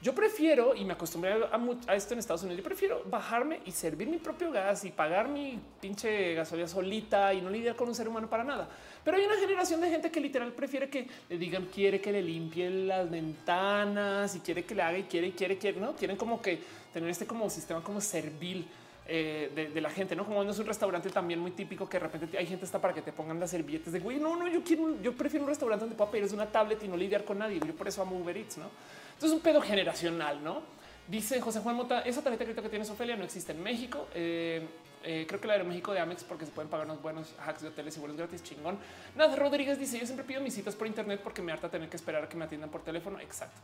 [0.04, 4.06] Yo prefiero, y me acostumbré a, esto en Estados Unidos, yo prefiero bajarme y servir
[4.06, 8.06] mi propio gas y pagar mi pinche gasolina solita y no lidiar con un ser
[8.06, 8.68] humano para nada.
[9.02, 12.20] Pero hay una generación de gente que literal prefiere que le digan, quiere que le
[12.20, 16.18] limpien las ventanas y quiere que le haga y quiere y quiere, quiere, no quieren
[16.18, 16.60] como que
[16.92, 18.68] tener este como sistema como servil.
[19.06, 22.06] Eh, de, la gente, no como no es un restaurante también muy típico que de
[22.06, 24.18] repente hay gente está para que te pongan las servilletas de güey.
[24.18, 26.96] No, no, yo quiero, yo prefiero un restaurante donde pueda pedir una tablet y no
[26.96, 27.58] lidiar con nadie.
[27.66, 28.66] Yo por eso amo Uber Eats, no?
[29.14, 30.62] Entonces, un pedo generacional, no?
[31.06, 34.08] Dice José Juan Mota, esa tarjeta crédito que tienes Ofelia no existe en México.
[34.14, 34.66] Eh,
[35.02, 37.60] eh, creo que la de México de Amex porque se pueden pagar unos buenos hacks
[37.60, 38.42] de hoteles y vuelos gratis.
[38.42, 38.78] Chingón.
[39.14, 41.96] Nada, Rodríguez dice: Yo siempre pido mis citas por internet porque me harta tener que
[41.96, 43.20] esperar a que me atiendan por teléfono.
[43.20, 43.60] Exacto.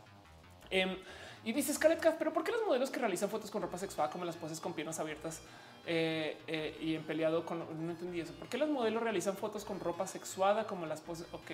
[0.69, 0.95] Em,
[1.43, 4.11] y dice Scarlett Cat, pero ¿por qué los modelos que realizan fotos con ropa sexual
[4.11, 5.41] como las poses con piernas abiertas
[5.87, 8.33] eh, y en peleado con no entendí eso?
[8.33, 11.25] ¿Por qué los modelos realizan fotos con ropa sexuada como las poses?
[11.31, 11.53] Ok.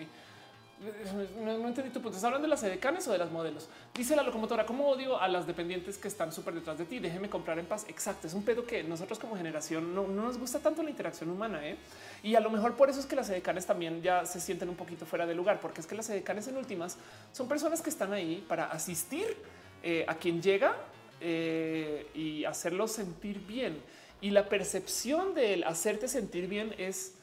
[0.80, 2.10] No, entendí tu punto.
[2.10, 3.68] ¿Estás hablando de las edecanes o de las modelos?
[3.96, 7.00] Dice la locomotora, ¿cómo odio a las dependientes que están súper detrás de ti?
[7.00, 7.86] Déjeme comprar en paz.
[7.90, 8.28] Exacto.
[8.28, 11.68] Es un pedo que nosotros como generación no, nos gusta tanto la interacción humana.
[11.68, 11.78] ¿eh?
[12.22, 14.76] Y a lo mejor por eso es que las edecanes también ya se sienten un
[14.76, 16.98] poquito fuera de lugar, porque es que las edecanes en últimas
[17.32, 19.36] son personas que están ahí para asistir
[19.82, 20.76] eh, a quien llega
[21.22, 23.82] eh, y hacerlo sentir bien.
[24.22, 27.17] Y la percepción del hacerte sentir bien es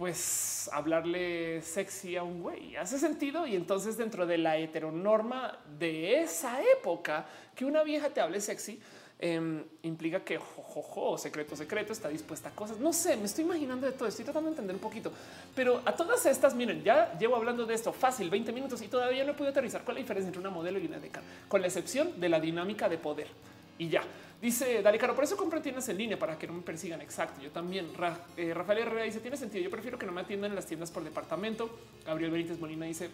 [0.00, 2.74] pues hablarle sexy a un güey.
[2.74, 3.46] Hace sentido.
[3.46, 8.80] Y entonces dentro de la heteronorma de esa época, que una vieja te hable sexy
[9.18, 12.78] em, implica que jojojo, secreto, secreto, está dispuesta a cosas.
[12.78, 14.08] No sé, me estoy imaginando de todo.
[14.08, 15.12] Estoy tratando de entender un poquito,
[15.54, 19.22] pero a todas estas, miren, ya llevo hablando de esto fácil 20 minutos y todavía
[19.24, 21.60] no he podido aterrizar cuál es la diferencia entre una modelo y una deca, con
[21.60, 23.26] la excepción de la dinámica de poder
[23.76, 24.02] y ya.
[24.40, 27.00] Dice Dale Caro, por eso compro tiendas en línea para que no me persigan.
[27.02, 27.42] Exacto.
[27.42, 27.88] Yo también.
[28.36, 29.62] Eh, Rafael Herrera dice: Tiene sentido.
[29.62, 31.78] Yo prefiero que no me atiendan en las tiendas por departamento.
[32.06, 33.10] Gabriel Benítez Molina dice: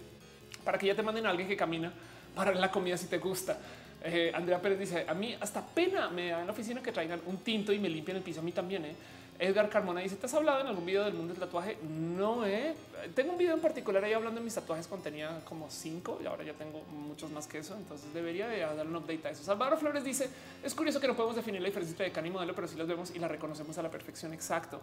[0.64, 1.92] Para que ya te manden a alguien que camina
[2.34, 3.58] para la comida si te gusta.
[4.04, 7.20] Eh, Andrea Pérez dice: A mí hasta pena me da en la oficina que traigan
[7.26, 8.38] un tinto y me limpian el piso.
[8.40, 8.84] A mí también.
[8.84, 8.94] ¿eh?
[9.38, 11.78] Edgar Carmona dice: ¿Te has hablado en algún video del mundo del tatuaje?
[11.82, 12.74] No, eh.
[13.14, 16.26] Tengo un video en particular ahí hablando de mis tatuajes cuando tenía como cinco y
[16.26, 17.74] ahora ya tengo muchos más que eso.
[17.76, 19.42] Entonces debería de dar un update a eso.
[19.42, 20.28] Salvador Flores dice:
[20.62, 22.86] Es curioso que no podemos definir la diferencia entre decano y modelo, pero sí las
[22.86, 24.32] vemos y las reconocemos a la perfección.
[24.32, 24.80] Exacto.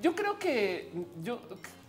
[0.00, 0.90] Yo creo que
[1.22, 1.40] yo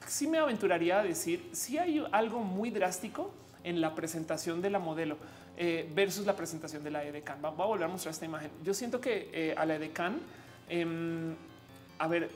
[0.07, 3.31] sí me aventuraría a decir si hay algo muy drástico
[3.63, 5.17] en la presentación de la modelo
[5.57, 7.39] eh, versus la presentación de la EDECAN.
[7.43, 8.51] Va, a volver a mostrar esta imagen.
[8.63, 10.19] Yo siento que eh, a la EDECAN,
[10.69, 11.35] em,
[11.99, 12.29] a ver,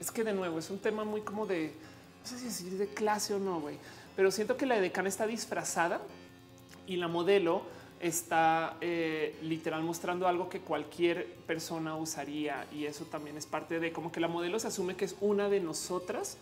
[0.00, 1.72] es que de nuevo es un tema muy como de,
[2.22, 3.76] no sé si decir de clase o no, güey,
[4.16, 6.00] pero siento que la edecán está disfrazada
[6.86, 7.62] y la modelo
[8.00, 13.92] está eh, literal mostrando algo que cualquier persona usaría y eso también es parte de
[13.92, 16.36] como que la modelo se asume que es una de nosotras.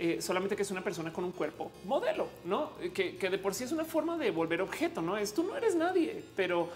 [0.00, 3.52] Eh, solamente que es una persona con un cuerpo modelo, no que, que, de por
[3.52, 5.02] sí es una forma de volver objeto.
[5.02, 6.68] No es tú no eres nadie, pero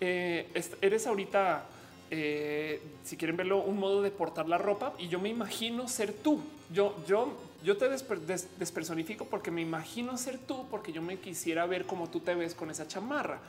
[0.00, 0.48] eh,
[0.80, 1.64] eres ahorita,
[2.10, 6.40] si quieren verlo, un modo de portar la ropa y yo me imagino ser tú.
[6.72, 7.32] Yo, yo,
[7.64, 12.20] yo te despersonifico porque me imagino ser tú, porque yo me quisiera ver como tú
[12.20, 13.40] te ves con esa chamarra.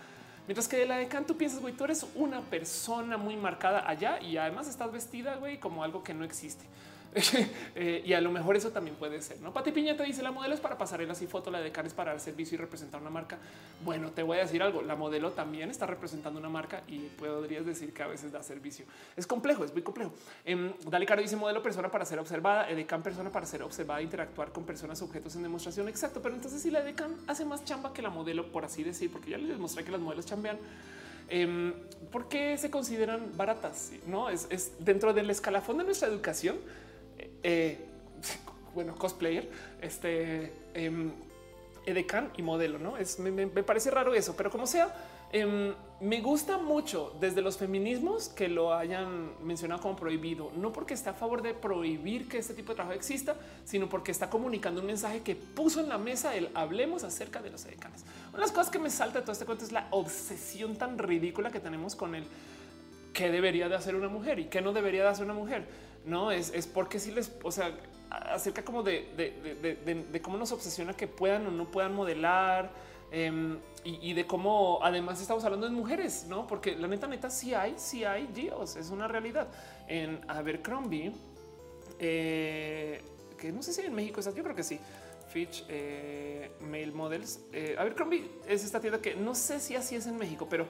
[0.48, 3.88] Mientras que de la de Kant tú piensas, güey, tú eres una persona muy marcada
[3.88, 6.64] allá y además estás vestida, güey, como algo que no existe.
[7.80, 9.40] Eh, y a lo mejor eso también puede ser.
[9.40, 11.94] No, Pati Piña te dice la modelo es para pasarelas y foto, la de es
[11.94, 13.38] para dar servicio y representar una marca.
[13.86, 14.82] Bueno, te voy a decir algo.
[14.82, 18.86] La modelo también está representando una marca y podrías decir que a veces da servicio.
[19.16, 20.12] Es complejo, es muy complejo.
[20.44, 24.52] Eh, Dale Caro dice modelo persona para ser observada, Edecan persona para ser observada, interactuar
[24.52, 25.88] con personas, objetos en demostración.
[25.88, 26.20] Exacto.
[26.22, 29.32] Pero entonces si la Edecan hace más chamba que la modelo, por así decir, porque
[29.32, 30.58] ya les demostré que las modelos chambean.
[31.30, 31.74] Eh,
[32.12, 33.92] ¿Por qué se consideran baratas?
[34.08, 36.58] No es, es dentro del escalafón de nuestra educación
[37.48, 37.78] eh,
[38.76, 39.50] bueno, cosplayer,
[39.82, 41.12] este eh,
[41.86, 44.94] edecán y modelo, no es me, parece raro eso, pero como sea,
[45.32, 50.94] em, me gusta mucho desde los feminismos que lo hayan mencionado como prohibido, no porque
[50.94, 54.82] está a favor de prohibir que este tipo de trabajo exista, sino porque está comunicando
[54.82, 58.04] un mensaje que puso en la mesa el hablemos acerca de los edecanes.
[58.28, 60.98] Una de las cosas que me salta de todo este cuento es la obsesión tan
[60.98, 62.26] ridícula que tenemos con el
[63.14, 66.32] que debería de hacer una mujer y qué no debería de hacer una mujer no
[66.32, 67.78] es, porque si les, o sea,
[68.10, 72.72] acerca como de, cómo nos obsesiona que puedan o no puedan modelar
[73.12, 76.48] em, y, de cómo además estamos hablando de mujeres, no?
[76.48, 79.48] Porque la neta, neta, sí hay, sí hay Dios, es una realidad.
[79.88, 81.14] En Abercrombie,
[82.00, 83.02] eh,
[83.38, 84.80] que no sé si en México está, yo creo que sí.
[85.30, 87.42] Fitch eh, Mail Models.
[87.52, 90.66] Eh, Abercrombie es esta tienda que no sé si así es en México, pero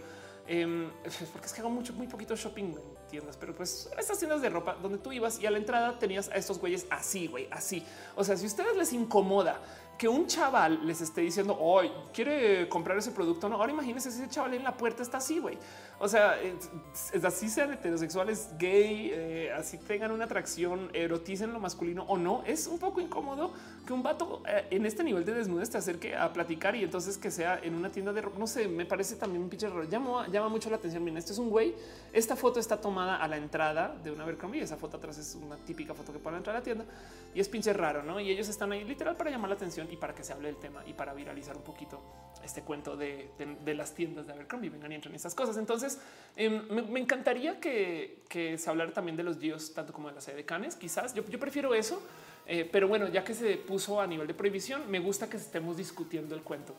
[0.48, 0.90] eh,
[1.32, 2.74] porque es que hago mucho, muy poquito shopping
[3.08, 6.30] tiendas, pero pues estas tiendas de ropa donde tú ibas y a la entrada tenías
[6.30, 7.84] a estos güeyes así, güey, así.
[8.16, 9.60] O sea, si a ustedes les incomoda
[9.98, 13.50] que un chaval les esté diciendo hoy quiere comprar ese producto.
[13.50, 15.58] No, ahora imagínense si ese chaval en la puerta está así, güey.
[16.00, 22.04] O sea, es, así sean heterosexuales, gay, eh, así tengan una atracción, eroticen lo masculino
[22.04, 22.44] o no.
[22.46, 23.52] Es un poco incómodo
[23.86, 27.18] que un vato eh, en este nivel de desnudez te acerque a platicar y entonces
[27.18, 28.38] que sea en una tienda de ropa.
[28.38, 29.86] No sé, me parece también un pinche raro.
[29.86, 31.04] Llama, llama mucho la atención.
[31.04, 31.74] Miren, este es un güey.
[32.14, 34.62] Esta foto está tomada a la entrada de una Abercrombie.
[34.62, 36.86] Esa foto atrás es una típica foto que ponen entrar a la tienda
[37.34, 38.20] y es pinche raro, no?
[38.20, 40.58] Y ellos están ahí literal para llamar la atención y para que se hable del
[40.58, 42.02] tema y para viralizar un poquito
[42.44, 43.30] este cuento de,
[43.76, 44.70] las tiendas de Abercrombie.
[44.70, 45.58] Vengan y entren estas cosas.
[45.58, 45.87] Entonces,
[46.36, 48.24] em, me, encantaría que,
[48.58, 50.76] se hablara también de los dios, tanto como de las edecanes.
[50.76, 52.02] Quizás yo, prefiero eso,
[52.46, 55.78] eh, pero bueno, ya que se puso a nivel de prohibición, me gusta que estemos
[55.78, 56.76] discutiendo el cuento.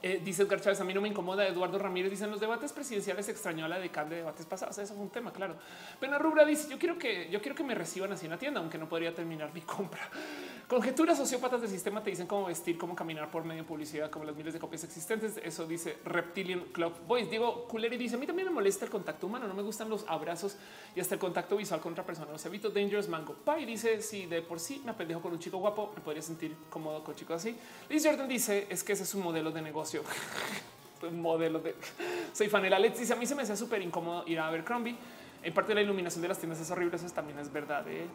[0.00, 1.46] Eh, dice Edgar Chávez, a mí no me incomoda.
[1.46, 4.78] Eduardo Ramírez dice en los debates presidenciales extrañó a la decana de debates pasados.
[4.78, 5.56] Eso fue un tema, claro.
[5.98, 8.60] Pena Rubra dice yo quiero que yo quiero que me reciban así en la tienda,
[8.60, 10.08] aunque no podría terminar mi compra.
[10.68, 14.26] Conjeturas sociópatas del sistema te dicen cómo vestir, cómo caminar por medio de publicidad, como
[14.26, 15.40] las miles de copias existentes.
[15.42, 17.30] Eso dice Reptilian Club Boys.
[17.30, 19.48] Diego Culeri dice a mí también me molesta el contacto humano.
[19.48, 20.58] No me gustan los abrazos
[20.94, 22.30] y hasta el contacto visual con otra persona.
[22.32, 25.56] Los evito Dangerous Mango Pie dice si de por sí me apendejo con un chico
[25.56, 27.56] guapo, me podría sentir cómodo con un chico así.
[27.88, 30.02] Liz Jordan dice es que ese es un modelo de negocio.
[31.12, 31.76] modelo de
[32.34, 32.78] soy fanela.
[32.78, 34.98] Let's dice a mí se me hace súper incómodo ir a Abercrombie
[35.42, 36.96] en parte la iluminación de las tiendas es horrible.
[36.96, 37.86] Eso también es verdad.
[37.88, 38.06] ¿eh?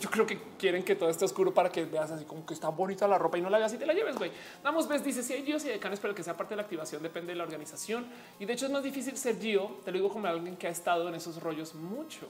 [0.00, 2.68] Yo creo que quieren que todo esté oscuro para que veas así como que está
[2.68, 4.16] bonita la ropa y no la veas y te la lleves.
[4.16, 4.30] Güey,
[4.62, 5.04] damos ves.
[5.04, 7.36] Dice si hay Dios y decanes, pero que sea parte de la activación depende de
[7.36, 8.06] la organización.
[8.38, 9.78] Y de hecho es más difícil ser Gio.
[9.84, 12.28] Te lo digo como alguien que ha estado en esos rollos mucho.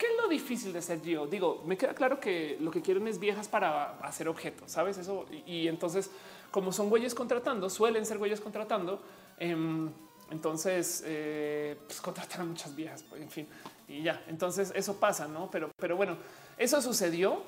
[0.00, 1.26] ¿Qué es lo difícil de ser Gio?
[1.26, 5.26] Digo, me queda claro que lo que quieren es viejas para hacer objetos, sabes eso?
[5.44, 6.10] Y, entonces,
[6.50, 9.02] como son güeyes contratando, suelen ser güeyes contratando.
[9.38, 9.92] Em,
[10.30, 13.46] entonces, eh, pues contratan a muchas viejas, en fin,
[13.90, 14.22] y ya.
[14.28, 15.50] Entonces eso pasa, no?
[15.50, 16.16] Pero, pero bueno,
[16.56, 17.42] eso sucedió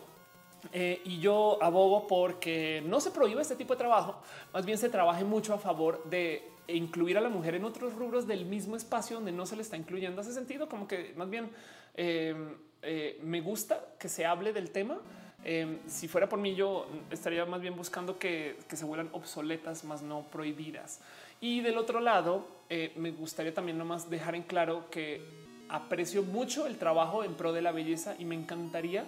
[0.73, 4.21] eh, y yo abogo porque no se prohíbe este tipo de trabajo,
[4.53, 8.27] más bien se trabaje mucho a favor de incluir a la mujer en otros rubros
[8.27, 10.21] del mismo espacio donde no se le está incluyendo.
[10.21, 11.51] Hace sentido como que más bien
[11.95, 14.99] em, eh, me gusta que se hable del tema.
[15.45, 19.85] Em, si fuera por mí, yo estaría más bien buscando que, que se vuelvan obsoletas,
[19.85, 21.01] más no prohibidas.
[21.41, 25.42] Y del otro lado, eh, me gustaría también nomás dejar en claro que
[25.73, 29.05] aprecio mucho el trabajo en pro de la belleza y me encantaría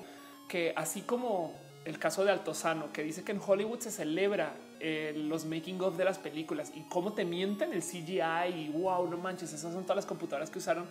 [0.48, 5.12] que así como el caso de Altozano, que dice que en Hollywood se celebra eh,
[5.14, 9.18] los making of de las películas y cómo te mienten el CGI y wow, no
[9.18, 10.86] manches, esas son todas las computadoras que usaron.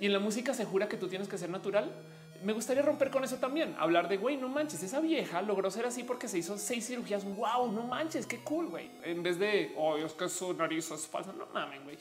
[0.00, 1.90] Y en la música se jura que tú tienes que ser natural
[2.42, 3.74] me gustaría romper con eso también.
[3.78, 7.24] Hablar de güey, no manches, esa vieja logró ser así porque se hizo seis cirugías.
[7.24, 8.90] Wow, no manches, qué cool, güey.
[9.02, 11.32] En vez de oh, es que su nariz es falsa.
[11.32, 11.98] No mames, güey.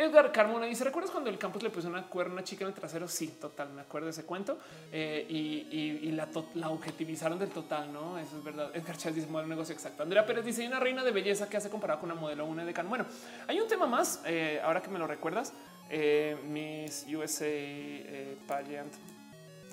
[0.00, 2.68] Edgar Carmona dice: ¿Recuerdas cuando el campus le puso una cuerda a una chica en
[2.68, 3.06] el trasero?
[3.06, 3.68] Sí, total.
[3.70, 4.58] Me acuerdo de ese cuento
[4.90, 7.92] eh, y, la, objetivizaron del total.
[7.92, 8.70] No, eso es verdad.
[8.74, 10.02] Edgar Chávez dice: modelo negocio exacto.
[10.02, 12.64] Andrea Pérez dice: hay una reina de belleza que hace comparado con una modelo, una
[12.64, 12.72] de.
[12.72, 13.04] Bueno,
[13.46, 14.22] hay un tema más.
[14.24, 15.52] Eh, ahora que me lo recuerdas,
[15.90, 18.94] eh, Miss USA eh, Pageant,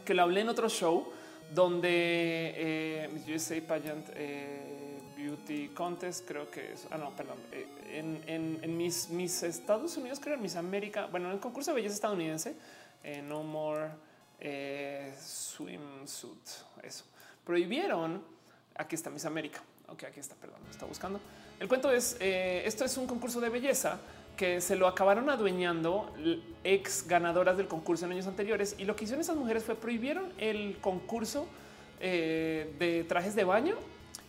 [0.03, 1.09] que lo hablé en otro show
[1.53, 4.09] donde Miss USA Pageant
[5.15, 6.85] Beauty Contest, creo que es.
[6.91, 7.37] Ah, no, perdón.
[7.87, 11.95] Eh, en, mis, Estados Unidos, creo en mis América, bueno, en el concurso de belleza
[11.95, 12.55] estadounidense,
[13.03, 13.89] eh, No More
[14.39, 16.47] eh, Swimsuit,
[16.83, 17.05] eso.
[17.45, 18.21] Prohibieron.
[18.75, 19.61] Aquí está Miss América.
[19.87, 21.19] Ok, aquí está, perdón, lo está buscando.
[21.59, 23.99] El cuento es: esto es un concurso de belleza
[24.35, 26.13] que se lo acabaron adueñando
[26.63, 28.75] ex ganadoras del concurso en años anteriores.
[28.77, 31.47] Y lo que hicieron esas mujeres fue prohibieron el concurso
[31.99, 33.77] de trajes de baño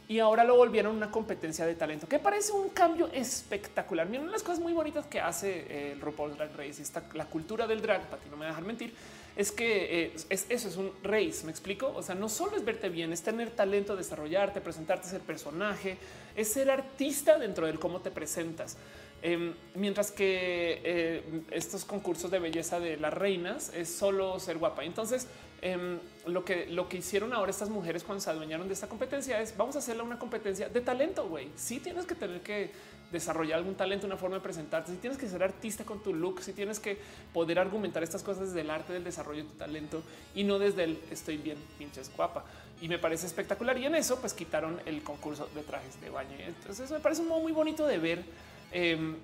[0.09, 4.07] y ahora lo volvieron una competencia de talento que parece un cambio espectacular.
[4.07, 7.05] Miren, una de las cosas muy bonitas que hace eh, el RuPaul's Drag Race esta,
[7.13, 8.95] la cultura del drag, para que no me dejar mentir,
[9.37, 11.45] es que eh, es, eso es un race.
[11.45, 11.93] Me explico.
[11.95, 15.99] O sea, no solo es verte bien, es tener talento, desarrollarte, presentarte, ser personaje,
[16.35, 18.79] es ser artista dentro del cómo te presentas.
[19.21, 24.85] Em, mientras que eh, estos concursos de belleza de las reinas es solo ser guapa.
[24.85, 25.27] Entonces,
[25.61, 29.41] em, lo que lo que hicieron ahora estas mujeres cuando se adueñaron de esta competencia
[29.41, 31.29] es vamos a hacerle una competencia de talento.
[31.29, 32.71] Güey, sí tienes que tener que
[33.11, 34.93] desarrollar algún talento, una forma de presentarte.
[34.93, 36.99] Si tienes que ser artista con tu look, si tienes que
[37.33, 40.03] poder argumentar estas cosas desde el arte del desarrollo de tu talento
[40.35, 42.45] y no desde el estoy bien, pinches guapa.
[42.81, 43.77] Y me parece espectacular.
[43.79, 46.37] Y en eso, pues quitaron el concurso de trajes de baño.
[46.39, 48.25] Entonces, me parece un modo muy bonito de ver
[48.73, 49.17] Em,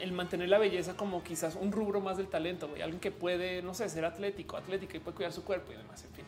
[0.00, 3.74] el mantener la belleza como quizás un rubro más del talento, alguien que puede, no
[3.74, 6.04] sé, ser atlético, atlética y puede cuidar su cuerpo y demás.
[6.04, 6.24] En fin,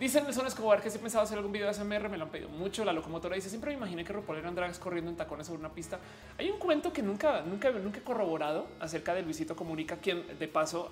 [0.00, 2.48] dicen Nelson Escobar que si pensaba hacer algún video de SMR, me lo han pedido
[2.48, 2.84] mucho.
[2.84, 5.72] La locomotora dice siempre me imaginé que RuPaul eran drags corriendo en tacones sobre una
[5.72, 5.98] pista.
[6.38, 10.48] Hay un cuento que nunca, nunca, nunca he corroborado acerca de Luisito Comunica, quien de
[10.48, 10.90] paso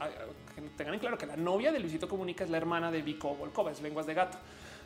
[0.77, 3.71] tengan en claro que la novia de Luisito Comunica es la hermana de Vico Volkova,
[3.71, 4.39] es lenguas de gato.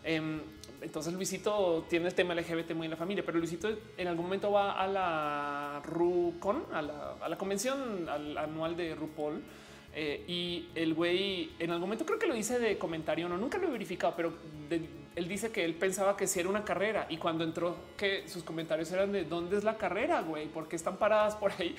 [0.05, 0.41] Em,
[0.83, 4.53] entonces Luisito tiene el tema LGBT muy en la familia, pero Luisito en algún momento
[4.53, 9.43] va a la RuCon, a la, convención anual de RuPaul.
[9.97, 13.59] Eh, y el güey en algún momento creo que lo dice de comentario, no, nunca
[13.59, 14.33] lo he verificado, pero
[15.15, 18.43] él dice que él pensaba que si era una carrera y cuando entró que sus
[18.43, 21.77] comentarios eran de dónde es la carrera, güey, porque están paradas por ahí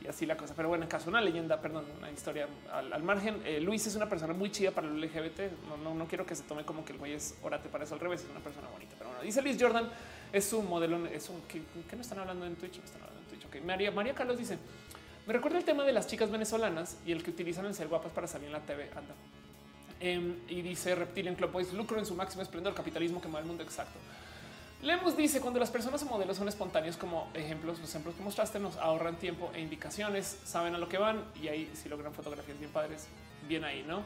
[0.00, 0.54] y así la cosa.
[0.56, 3.42] Pero bueno, en caso una leyenda, perdón, una historia al, margen.
[3.44, 5.40] Eh, Luis es una persona muy chida para el LGBT.
[5.68, 7.94] No, no, no quiero que se tome como que el güey es orate para eso
[7.94, 8.22] al revés.
[8.22, 9.90] Es una persona bonita, pero bueno, dice Luis Jordan
[10.32, 11.04] es su modelo.
[11.06, 11.60] Es un que,
[11.94, 12.78] no están hablando en Twitch.
[12.78, 13.92] No están hablando en Twitch.
[13.92, 14.58] María Carlos dice
[15.26, 18.12] me recuerda el tema de las chicas venezolanas y el que utilizan el ser guapas
[18.12, 18.90] para salir en la TV.
[18.96, 19.14] Anda.
[20.00, 23.62] Em, y dice Reptilian Club Boys, lucro en su máximo esplendor, capitalismo que el mundo
[23.62, 23.98] exacto.
[24.82, 28.58] Lemos dice cuando las personas o modelos son espontáneos como ejemplos, los ejemplos que mostraste
[28.58, 32.58] nos ahorran tiempo e indicaciones, saben a lo que van y ahí si logran fotografías
[32.58, 33.06] bien padres,
[33.46, 34.02] bien ahí, ¿no?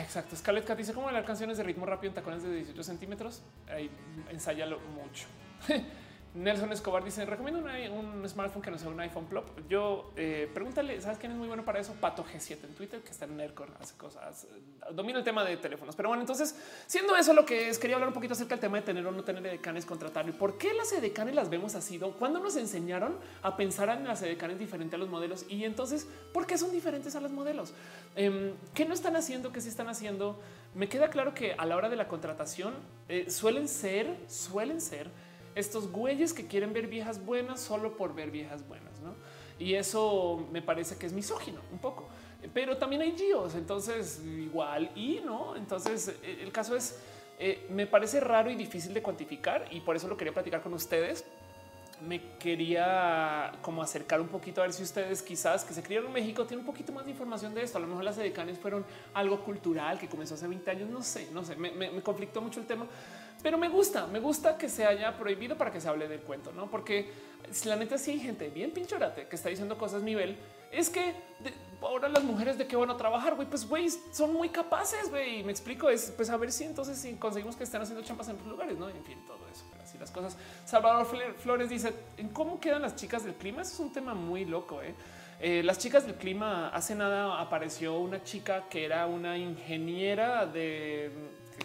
[0.00, 0.34] exacto.
[0.34, 3.42] Scarlett Cat dice cómo bailar canciones de ritmo rápido en tacones de 18 centímetros.
[3.68, 3.90] Ahí
[4.30, 5.26] ensáyalo mucho.
[6.34, 7.60] Nelson Escobar dice: Recomiendo
[7.92, 9.46] un smartphone que no sea un iPhone Plop.
[9.68, 11.94] Yo eh, pregúntale, ¿sabes quién es muy bueno para eso?
[11.94, 14.48] Pato G7 en Twitter, que está en Nercon, hace cosas, eh,
[14.92, 15.96] domina el tema de teléfonos.
[15.96, 16.54] Pero bueno, entonces,
[16.86, 19.10] siendo eso lo que es, quería hablar un poquito acerca del tema de tener o
[19.10, 21.98] no tener edecanes, contratarlo y por qué las edecanes las vemos así.
[21.98, 25.44] ¿Cuándo nos enseñaron a pensar en las edecanes diferente a los modelos?
[25.48, 27.72] Y entonces, ¿por qué son diferentes a los modelos?
[28.14, 29.50] Em, ¿Qué no están haciendo?
[29.50, 30.40] ¿Qué sí están haciendo?
[30.74, 32.74] Me queda claro que a la hora de la contratación
[33.08, 35.10] eh, suelen ser, suelen ser
[35.54, 39.14] estos güeyes que quieren ver viejas buenas solo por ver viejas buenas, ¿no?
[39.58, 42.08] Y eso me parece que es misógino un poco,
[42.54, 45.54] pero también hay gios, entonces igual y no.
[45.54, 46.98] Entonces el caso es,
[47.38, 50.72] eh, me parece raro y difícil de cuantificar y por eso lo quería platicar con
[50.72, 51.24] ustedes.
[52.06, 56.14] Me quería como acercar un poquito a ver si ustedes quizás que se criaron en
[56.14, 57.78] México tienen un poquito más de información de esto.
[57.78, 60.88] A lo mejor las edecanes fueron algo cultural que comenzó hace 20 años.
[60.88, 62.86] No sé, no sé, me, me conflictó mucho el tema,
[63.42, 66.52] pero me gusta, me gusta que se haya prohibido para que se hable del cuento,
[66.52, 66.70] no?
[66.70, 67.10] Porque
[67.50, 70.36] si la neta sí hay gente bien pinchorate que está diciendo cosas nivel,
[70.70, 71.14] es que
[71.80, 75.42] ahora las mujeres de qué van a trabajar, güey, pues güey, son muy capaces, güey.
[75.42, 78.36] Me explico, es pues a ver si entonces si conseguimos que estén haciendo champas en
[78.36, 78.88] otros lugares, no?
[78.88, 79.39] En fin, todo
[80.00, 80.36] las cosas.
[80.64, 81.06] Salvador
[81.38, 83.62] Flores dice en cómo quedan las chicas del clima.
[83.62, 84.82] Eso es un tema muy loco.
[84.82, 84.94] ¿eh?
[85.40, 91.12] Eh, las chicas del clima hace nada apareció una chica que era una ingeniera de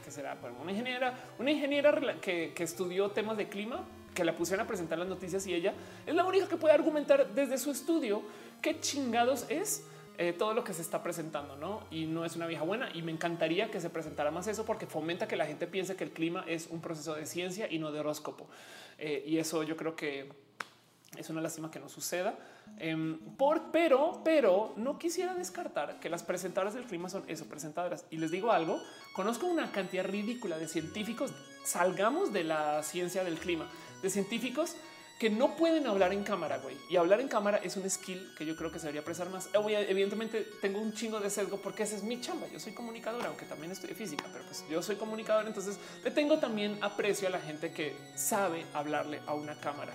[0.04, 4.66] que será pues, una ingeniera, una ingeniera que, estudió temas de clima, que la pusieron
[4.66, 5.74] a presentar las noticias y ella
[6.06, 8.22] es la única que puede argumentar desde su estudio
[8.62, 9.86] qué chingados es
[10.18, 11.84] eh, todo lo que se está presentando, ¿no?
[11.92, 14.86] Y no es una vieja buena y me encantaría que se presentara más eso porque
[14.86, 17.92] fomenta que la gente piense que el clima es un proceso de ciencia y no
[17.92, 18.48] de horóscopo.
[18.98, 20.30] Eh, y eso yo creo que
[21.18, 22.38] es una lástima que no suceda.
[22.78, 28.06] Em, por, pero, pero no quisiera descartar que las presentadoras del clima son eso, presentadoras.
[28.10, 28.82] Y les digo algo,
[29.14, 31.32] conozco una cantidad ridícula de científicos,
[31.64, 33.68] salgamos de la ciencia del clima,
[34.02, 34.76] de científicos
[35.20, 36.76] que no pueden hablar en cámara, güey.
[36.90, 39.50] Y hablar en cámara es un skill que yo creo que se debería apreciar más.
[39.54, 42.48] Evidentemente tengo un chingo de sesgo porque esa es mi chamba.
[42.52, 45.48] Yo soy comunicadora, aunque también estoy física, pero pues yo soy comunicadora.
[45.48, 49.94] Entonces le tengo también aprecio a la gente que sabe hablarle a una cámara.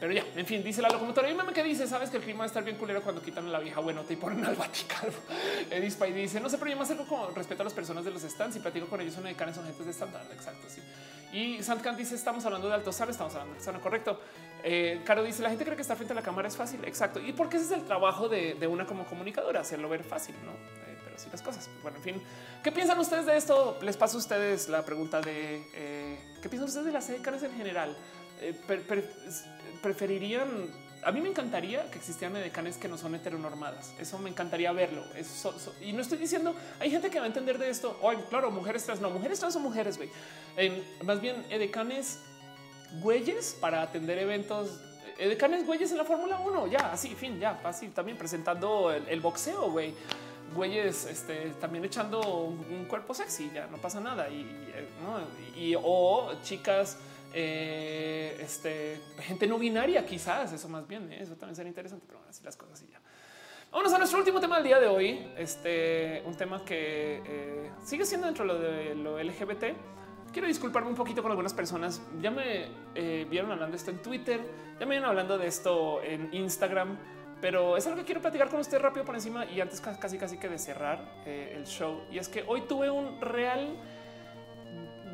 [0.00, 1.30] Pero ya, en fin, dice la locomotora.
[1.30, 3.50] Y meme que dice, sabes que el clima va a estar bien culero cuando quitan
[3.52, 5.12] la vieja buenota y ponen al Vaticano.
[5.70, 8.22] Edith dice, no sé, pero yo más algo como respeto a las personas de los
[8.22, 10.26] stands y platico con ellos, son decanes, son gentes de estándar.
[10.32, 10.80] Exacto, sí.
[11.34, 14.20] Y Santcan dice, estamos hablando de alto sal, estamos hablando de zona correcto.
[14.62, 16.84] Eh, Caro dice, la gente cree que estar frente a la cámara es fácil.
[16.84, 17.18] Exacto.
[17.18, 20.52] Y porque ese es el trabajo de, una como comunicadora, hacerlo ver fácil, ¿no?
[20.52, 21.68] Eh, pero sí las cosas.
[21.82, 22.22] Bueno, en fin,
[22.62, 23.76] ¿qué piensan ustedes de esto?
[23.82, 27.52] Les paso a ustedes la pregunta de, eh, ¿qué piensan ustedes de las decanes en
[27.56, 27.96] general?
[29.80, 30.48] preferirían
[31.04, 33.94] a mí me encantaría que existieran decanes que no son heteronormadas.
[33.98, 35.04] Eso me encantaría verlo.
[35.80, 37.98] y no estoy diciendo, hay gente que va a entender de esto.
[38.00, 40.10] Hoy, claro, mujeres trans, no, mujeres trans son mujeres, güey.
[41.04, 42.20] más bien, edecanes
[43.00, 44.80] güeyes para atender eventos.
[45.18, 49.70] Edecanes güeyes en la Fórmula 1, ya, así, fin, ya, así, también presentando el, boxeo,
[49.70, 49.94] güey.
[50.54, 54.28] Güeyes este, también echando un, cuerpo sexy, ya no pasa nada.
[54.28, 54.46] Y,
[55.56, 56.98] y o chicas
[57.36, 61.12] eh, este, gente no binaria, quizás eso más bien.
[61.12, 61.18] ¿eh?
[61.20, 63.00] Eso también sería interesante, pero así las cosas y ya.
[63.72, 65.26] Vámonos a nuestro último tema del día de hoy.
[65.36, 69.64] Este, un tema que eh, sigue siendo dentro de lo, LGBT.
[70.32, 72.00] Quiero disculparme un poquito con algunas personas.
[72.20, 72.68] Ya me
[73.28, 74.40] vieron hablando de esto en Twitter,
[74.78, 76.98] ya me vieron hablando de esto en Instagram,
[77.40, 80.38] pero es algo que quiero platicar con usted rápido por encima y antes casi casi
[80.38, 82.02] que de cerrar el show.
[82.10, 83.76] Y es que hoy tuve un real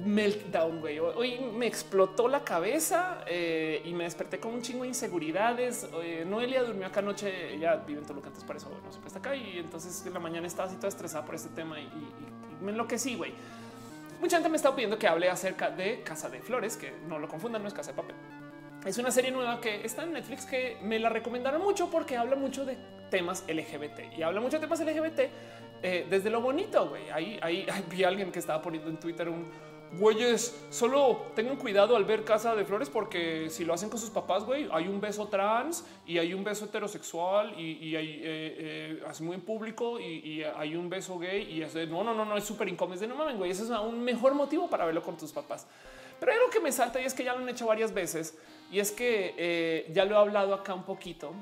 [0.04, 0.98] meltdown, güey.
[0.98, 5.88] Hoy me explotó la cabeza eh, y me desperté con un chingo de inseguridades.
[6.02, 9.18] Eh, Noelia durmió acá anoche, ella vive en Toluca, antes por eso no se está
[9.18, 9.36] acá.
[9.36, 11.88] Y entonces en la mañana estaba así toda estresada por este tema y,
[12.62, 13.32] me enloquecí, güey.
[14.20, 17.26] Mucha gente me está pidiendo que hable acerca de Casa de Flores, que no lo
[17.26, 18.16] confundan, no es Casa de Papel.
[18.84, 22.36] Es una serie nueva que está en Netflix que me la recomendaron mucho porque habla
[22.36, 22.76] mucho de
[23.10, 25.20] temas LGBT y habla mucho de temas LGBT
[25.82, 26.88] eh, desde lo bonito.
[26.88, 29.50] Güey, ahí, ahí vi a alguien que estaba poniendo en Twitter un,
[29.98, 34.10] güeyes, solo tengan cuidado al ver Casa de Flores porque si lo hacen con sus
[34.10, 39.12] papás, güey, hay un beso trans y hay un beso heterosexual y, hay eh, eh,
[39.20, 42.44] muy en público y, hay un beso gay y es no, no, no, no es
[42.44, 43.06] súper incómodo.
[43.06, 45.66] no mames, güey, ese es un mejor motivo para verlo con tus papás.
[46.20, 48.36] Pero hay algo que me salta y es que ya lo han hecho varias veces
[48.70, 51.32] y es que eh, ya lo he hablado acá un poquito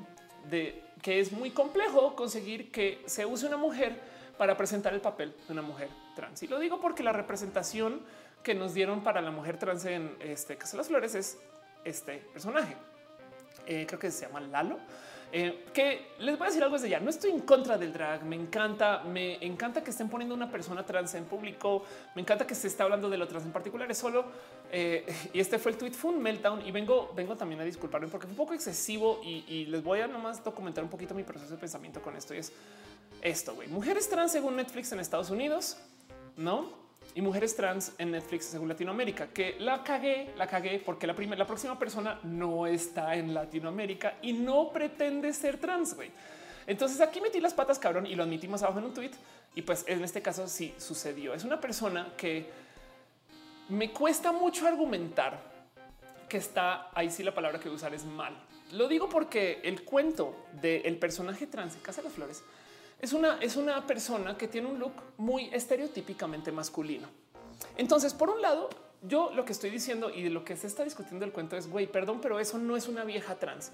[0.49, 3.99] de que es muy complejo conseguir que se use una mujer
[4.37, 6.41] para presentar el papel de una mujer trans.
[6.43, 8.01] Y lo digo porque la representación
[8.43, 11.37] que nos dieron para la mujer trans en este Casa de las Flores es
[11.83, 12.75] este personaje.
[13.65, 14.77] Eh, creo que se llama Lalo.
[15.31, 16.99] Eh, que les voy a decir algo desde ya.
[16.99, 18.23] No estoy en contra del drag.
[18.23, 21.83] Me encanta, me encanta que estén poniendo una persona trans en público.
[22.15, 23.89] Me encanta que se esté hablando de lo trans en particular.
[23.91, 24.25] Es solo
[24.71, 25.91] eh, y este fue el tweet.
[25.91, 29.45] Fue un meltdown y vengo, vengo también a disculparme porque fue un poco excesivo y,
[29.47, 32.33] y les voy a nomás documentar un poquito mi proceso de pensamiento con esto.
[32.33, 32.51] Y es
[33.21, 33.67] esto: güey.
[33.67, 35.77] Mujeres trans según Netflix en Estados Unidos,
[36.37, 36.88] no?
[37.15, 41.39] Y mujeres trans en Netflix según Latinoamérica, que la cagué, la cagué porque la primera,
[41.39, 45.95] la próxima persona no está en Latinoamérica y no pretende ser trans.
[45.95, 46.11] güey.
[46.67, 49.11] Entonces aquí metí las patas, cabrón, y lo admitimos abajo en un tweet.
[49.55, 51.33] Y pues en este caso sí sucedió.
[51.33, 52.47] Es una persona que
[53.69, 55.39] me cuesta mucho argumentar
[56.29, 57.09] que está ahí.
[57.09, 58.37] Sí, la palabra que usar es mal.
[58.73, 62.43] Lo digo porque el cuento del personaje trans en Casa de las Flores
[62.99, 67.07] es una, es una persona que tiene un look muy estereotípicamente masculino.
[67.77, 68.69] Entonces, por un lado,
[69.01, 71.69] yo lo que estoy diciendo y de lo que se está discutiendo el cuento es,
[71.69, 73.71] güey, perdón, pero eso no es una vieja trans.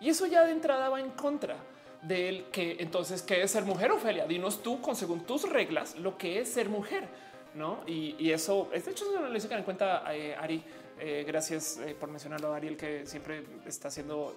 [0.00, 1.56] Y eso ya de entrada va en contra
[2.02, 4.26] de él que entonces, ¿qué es ser mujer, Ofelia?
[4.26, 7.08] Dinos tú, con según tus reglas, lo que es ser mujer.
[7.54, 7.80] ¿no?
[7.86, 10.62] Y, eso, de hecho, es una que en cuenta eh, Ari.
[11.00, 14.34] Eh, gracias eh, por mencionarlo, Ariel, que siempre está siendo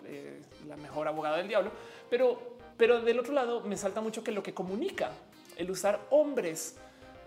[0.68, 1.72] la mejor abogada del diablo.
[2.08, 5.11] Pero pero del otro lado me salta mucho que lo que comunica
[5.56, 6.77] el usar hombres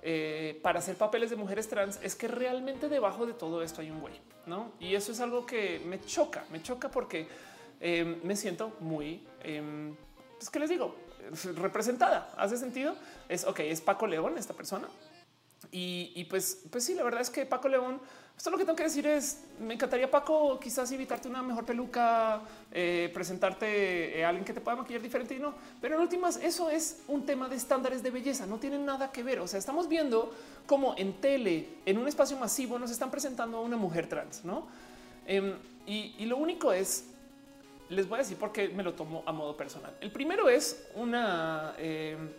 [0.03, 3.89] eh, para hacer papeles de mujeres trans es que realmente debajo de todo esto hay
[3.89, 4.73] un güey, ¿no?
[4.81, 7.29] Y eso es algo que me choca, me choca porque
[7.79, 9.95] em, me siento muy, eh,
[10.39, 10.97] pues que les digo,
[11.55, 12.35] representada.
[12.37, 12.97] ¿Hace sentido?
[13.29, 14.89] Es, ok, es Paco León, esta persona.
[15.71, 18.01] Y, pues, pues sí, la verdad es que Paco León,
[18.37, 22.43] esto lo que tengo que decir es, me encantaría Paco quizás invitarte una mejor peluca,
[22.73, 26.69] eh, presentarte a alguien que te pueda maquillar diferente y no, pero en últimas eso
[26.69, 29.89] es un tema de estándares de belleza, no tienen nada que ver, o sea, estamos
[29.89, 30.35] viendo
[30.67, 34.67] como en tele, en un espacio masivo, nos están presentando a una mujer trans, ¿no?
[35.27, 35.55] Em,
[35.87, 37.05] y, lo único es,
[37.89, 39.97] les voy a decir por qué me lo tomo a modo personal.
[40.01, 41.75] El primero es una...
[41.79, 42.31] Em,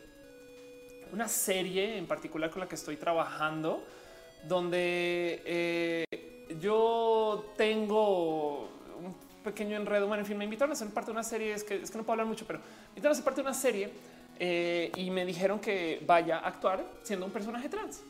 [1.12, 3.84] una serie en particular con la que estoy trabajando,
[4.48, 6.06] donde eh,
[6.60, 8.70] yo tengo
[9.04, 10.08] un pequeño enredo.
[10.08, 11.54] Bueno, en fin, me invitaron a ser parte de una serie.
[11.54, 13.48] Es que, es que no puedo hablar mucho, pero me invitaron a ser parte de
[13.48, 13.90] una serie
[14.40, 18.02] eh, y me dijeron que vaya a actuar siendo un personaje trans.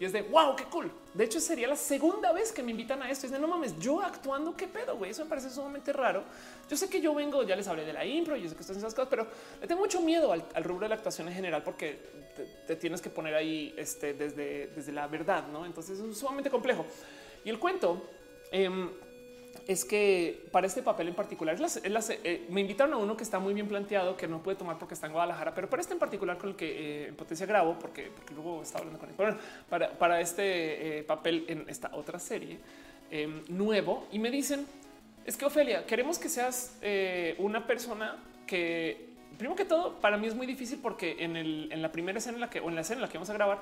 [0.00, 0.90] Y es de wow, qué cool.
[1.12, 3.26] De hecho, sería la segunda vez que me invitan a esto.
[3.26, 5.10] Es de no mames, yo actuando, qué pedo, güey.
[5.10, 6.24] Eso me parece sumamente raro.
[6.70, 8.78] Yo sé que yo vengo, ya les hablé de la impro, yo sé que estoy
[8.78, 9.26] esas cosas, pero
[9.60, 11.98] le tengo mucho miedo al, rubro de la actuación en general porque
[12.66, 15.66] te, tienes que poner ahí este, desde, desde la verdad, no?
[15.66, 16.86] Entonces es sumamente complejo.
[17.44, 18.02] Y el cuento
[18.50, 18.88] em,
[19.66, 21.56] es que para este papel en particular,
[22.24, 24.94] eh, me invitaron a uno que está muy bien planteado, que no puede tomar porque
[24.94, 27.78] está en Guadalajara, pero para este en particular con el que eh, en potencia grabo,
[27.78, 29.36] porque, luego estaba hablando con él,
[29.68, 32.58] para, para este eh, papel en esta otra serie
[33.10, 34.66] em, nuevo, y me dicen,
[35.24, 36.76] es que Ofelia, queremos que seas
[37.38, 41.82] una persona que, primero que todo, para mí es muy difícil porque en, el, en
[41.82, 43.34] la primera escena en la que, o en la escena en la que vamos a
[43.34, 43.60] grabar,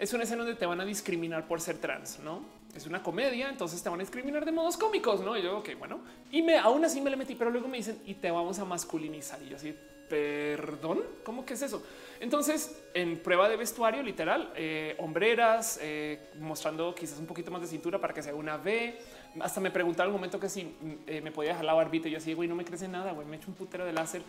[0.00, 2.42] es una escena donde te van a discriminar por ser trans, ¿no?
[2.74, 5.36] Es una comedia, entonces te van a discriminar de modos cómicos, ¿no?
[5.36, 6.00] Y yo, ok, bueno.
[6.30, 8.64] Y me, aún así me le metí, pero luego me dicen, y te vamos a
[8.64, 9.42] masculinizar.
[9.42, 9.74] Y yo así,
[10.08, 11.82] perdón, ¿cómo que es eso?
[12.18, 17.68] Entonces, en prueba de vestuario, literal, eh, hombreras, eh, mostrando quizás un poquito más de
[17.68, 18.98] cintura para que sea una V.
[19.40, 20.74] Hasta me preguntaron un momento que si
[21.06, 22.08] eh, me podía dejar la barbita.
[22.08, 24.22] Y yo así, güey, no me crece nada, güey, me echo un putero de láser.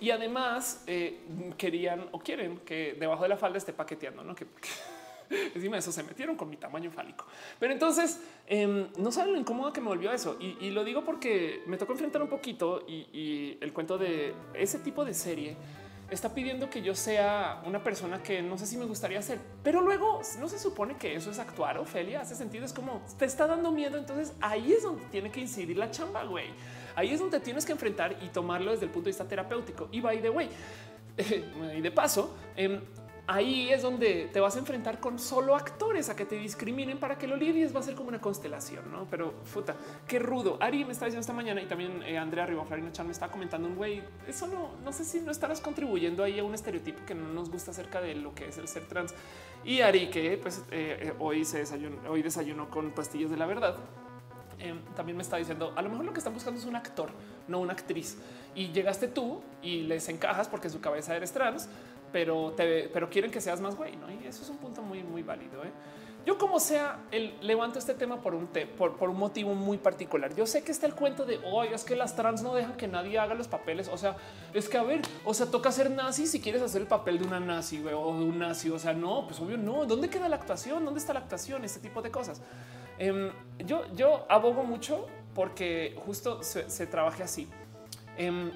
[0.00, 0.84] y además
[1.56, 4.34] querían o quieren que debajo de la falda esté paqueteando, ¿no?
[4.34, 4.46] que
[5.54, 7.26] Encima de eso se metieron con mi tamaño fálico.
[7.58, 10.36] Pero entonces em, no saben lo incómodo que me volvió eso.
[10.40, 15.04] Y, lo digo porque me tocó enfrentar un poquito y, el cuento de ese tipo
[15.04, 15.56] de serie
[16.10, 19.82] está pidiendo que yo sea una persona que no sé si me gustaría ser, pero
[19.82, 21.78] luego no se supone que eso es actuar.
[21.78, 22.64] Ophelia hace sentido.
[22.64, 23.98] Es como te está dando miedo.
[23.98, 26.46] Entonces ahí es donde tiene que incidir la chamba, güey.
[26.94, 29.88] Ahí es donde tienes que enfrentar y tomarlo desde el punto de vista terapéutico.
[29.92, 30.48] Y by the way,
[31.76, 32.80] y de paso, em,
[33.28, 37.18] ahí es donde te vas a enfrentar con solo actores a que te discriminen para
[37.18, 37.76] que lo lidies.
[37.76, 39.06] Va a ser como una constelación, no?
[39.10, 39.76] Pero puta,
[40.08, 40.56] qué rudo.
[40.60, 43.68] Ari me está diciendo esta mañana y también eh, Andrea Ribaflarina Chan me está comentando
[43.68, 44.02] un güey.
[44.26, 47.50] Eso no, no sé si no estarás contribuyendo ahí a un estereotipo que no nos
[47.50, 49.14] gusta acerca de lo que es el ser trans.
[49.62, 53.44] Y Ari, que pues eh, eh, hoy se desayunó, hoy desayunó con pastillas de la
[53.44, 53.76] verdad.
[54.96, 57.10] también me está diciendo a lo mejor lo que están buscando es un actor,
[57.46, 58.16] no una actriz.
[58.54, 61.68] Y llegaste tú y les encajas porque su cabeza eres trans,
[62.12, 64.10] pero, te, pero quieren que seas más güey, ¿no?
[64.10, 65.64] Y eso es un punto muy, muy válido.
[65.64, 65.70] ¿eh?
[66.26, 70.34] Yo como sea, el, levanto este tema por un, por, por, un motivo muy particular.
[70.34, 72.86] Yo sé que está el cuento de, hoy es que las trans no dejan que
[72.86, 73.88] nadie haga los papeles.
[73.88, 74.16] O sea,
[74.52, 77.26] es que a ver, o sea, toca ser nazi si quieres hacer el papel de
[77.26, 78.68] una nazi o de un nazi.
[78.70, 79.86] O sea, no, pues obvio no.
[79.86, 80.84] ¿Dónde queda la actuación?
[80.84, 81.64] ¿Dónde está la actuación?
[81.64, 82.42] Este tipo de cosas.
[82.98, 87.48] Em, yo, yo abogo mucho porque justo se, se trabaje así.
[88.18, 88.50] Em,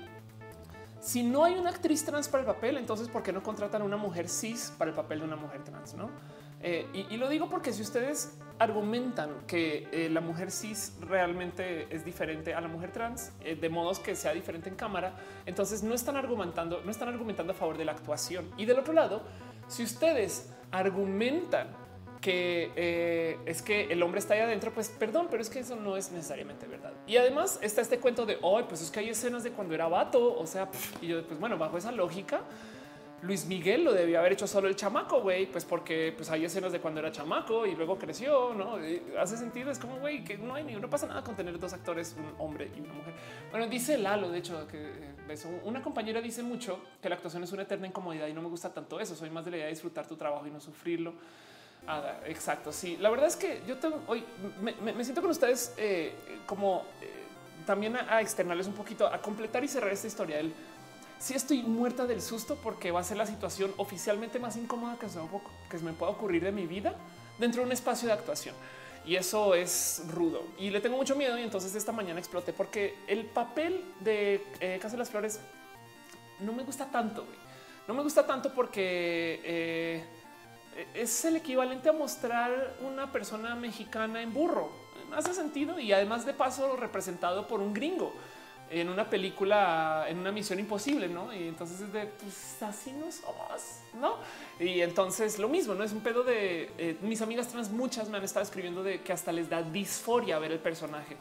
[1.03, 3.85] si no hay una actriz trans para el papel, entonces ¿por qué no contratan a
[3.85, 5.95] una mujer cis para el papel de una mujer trans?
[5.95, 6.11] No?
[6.63, 12.05] Eh, y, lo digo porque si ustedes argumentan que eh, la mujer cis realmente es
[12.05, 15.93] diferente a la mujer trans, eh, de modos que sea diferente en cámara, entonces no
[15.93, 18.49] están argumentando, no están argumentando a favor de la actuación.
[18.57, 19.23] Y del otro lado,
[19.67, 21.82] si ustedes argumentan
[22.23, 25.77] que eh, es que el hombre está ahí adentro, pues perdón, pero es que eso
[25.77, 26.93] no es necesariamente verdad.
[27.07, 29.89] Y además está este cuento de hoy, pues es que hay escenas de cuando era
[29.89, 30.71] vato, o sea,
[31.03, 32.43] y yo, pues bueno, bajo esa lógica,
[33.23, 36.73] Luis Miguel lo debía haber hecho solo el chamaco, güey, pues porque pues hay escenas
[36.73, 38.79] de cuando era chamaco y luego creció, no
[39.17, 39.71] hace sentido.
[39.71, 42.35] Es como güey, que no hay ni no pasa nada con tener dos actores, un
[42.45, 43.15] hombre y una mujer.
[43.53, 47.53] Bueno, dice Lalo, de hecho, que eh, una compañera dice mucho que la actuación es
[47.53, 49.15] una eterna incomodidad y no me gusta tanto eso.
[49.15, 51.15] Soy más de la idea de disfrutar tu trabajo y no sufrirlo.
[51.87, 52.73] Ah, exacto.
[52.73, 54.25] Sí, la verdad es que yo tengo hoy
[54.61, 56.15] me, siento con ustedes eh,
[56.47, 57.11] como eh,
[57.67, 60.39] también a, externales un poquito, a completar y cerrar esta historia.
[60.39, 60.53] El
[61.19, 65.79] si estoy muerta del susto porque va a ser la situación oficialmente más incómoda que
[65.79, 66.97] me, pueda ocurrir de mi vida
[67.39, 68.57] dentro de un espacio de actuación.
[69.05, 71.39] Y eso es rudo y le tengo mucho miedo.
[71.39, 75.41] Y entonces esta mañana exploté porque el papel de eh, Casa de las Flores
[76.41, 77.25] no me gusta tanto.
[77.87, 80.05] No me gusta tanto porque
[80.95, 84.71] es el equivalente a mostrar una persona mexicana en burro.
[85.15, 88.13] Hace sentido y además de paso representado por un gringo.
[88.71, 91.31] en una película, en una misión imposible, ¿no?
[91.31, 93.61] Y entonces es de, pues así no somos,
[94.01, 94.17] ¿no?
[94.59, 95.85] Y entonces lo mismo, ¿no?
[95.85, 99.13] Es un pedo de, eh, mis amigas trans, muchas me han estado escribiendo de que
[99.13, 101.19] hasta les da disforia ver el personaje.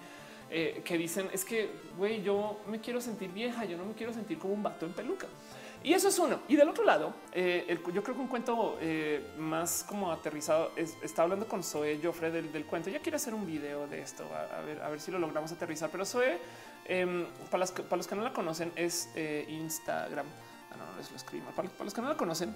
[0.49, 4.13] Eh, que dicen es que, güey, yo me quiero sentir vieja, yo no me quiero
[4.13, 5.27] sentir como un vato en peluca.
[5.84, 6.42] Y eso es uno.
[6.48, 8.77] Y del otro lado, eh, yo creo que un cuento
[9.38, 12.90] más como aterrizado está hablando con Zoe Joffre del, del, cuento.
[12.90, 15.90] Ya quiere hacer un video de esto, a, ver, a ver si lo logramos aterrizar.
[15.90, 16.40] Pero Zoe
[16.85, 20.26] Em, para, los, que no la conocen, es eh, Instagram.
[20.72, 21.50] Ah, no, no les lo escribo.
[21.51, 22.56] Para, los que no la conocen,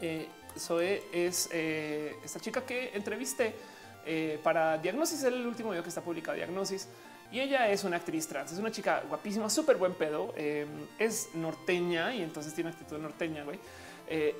[0.00, 3.54] eh, Zoe es eh, esta chica que entrevisté
[4.42, 6.88] para Diagnosis, el último video que está publicado, Diagnosis.
[7.32, 10.32] Y ella es una actriz trans, es una chica guapísima, súper buen pedo.
[10.36, 10.68] Em,
[10.98, 13.58] es norteña y entonces tiene actitud norteña, güey.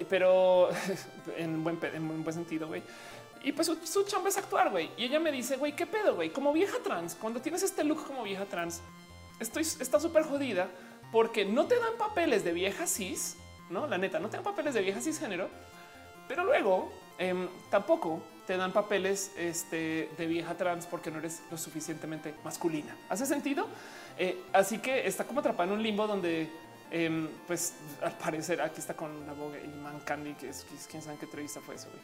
[0.08, 0.68] pero
[1.36, 2.82] en buen, en buen sentido, güey.
[3.42, 4.90] Y pues su, chamba es actuar, güey.
[4.96, 6.30] Y ella me dice, güey, ¿qué pedo, güey?
[6.30, 8.82] Como vieja trans, cuando tienes este look como vieja trans,
[9.38, 10.68] estoy, está súper jodida
[11.10, 13.36] porque no te dan papeles de vieja cis,
[13.70, 13.86] ¿no?
[13.86, 15.48] La neta, no te dan papeles de vieja cisgénero,
[16.28, 21.56] pero luego em, tampoco te dan papeles este, de vieja trans porque no eres lo
[21.56, 22.96] suficientetemente masculina.
[23.08, 23.68] ¿Hace sentido?
[24.18, 26.50] Eh, así que está como atrapada en un limbo donde
[26.90, 31.00] em, pues al parecer aquí está con la boga y Man Candy, que es, quién
[31.00, 31.86] sabe qué entrevista fue eso.
[31.90, 32.00] Güey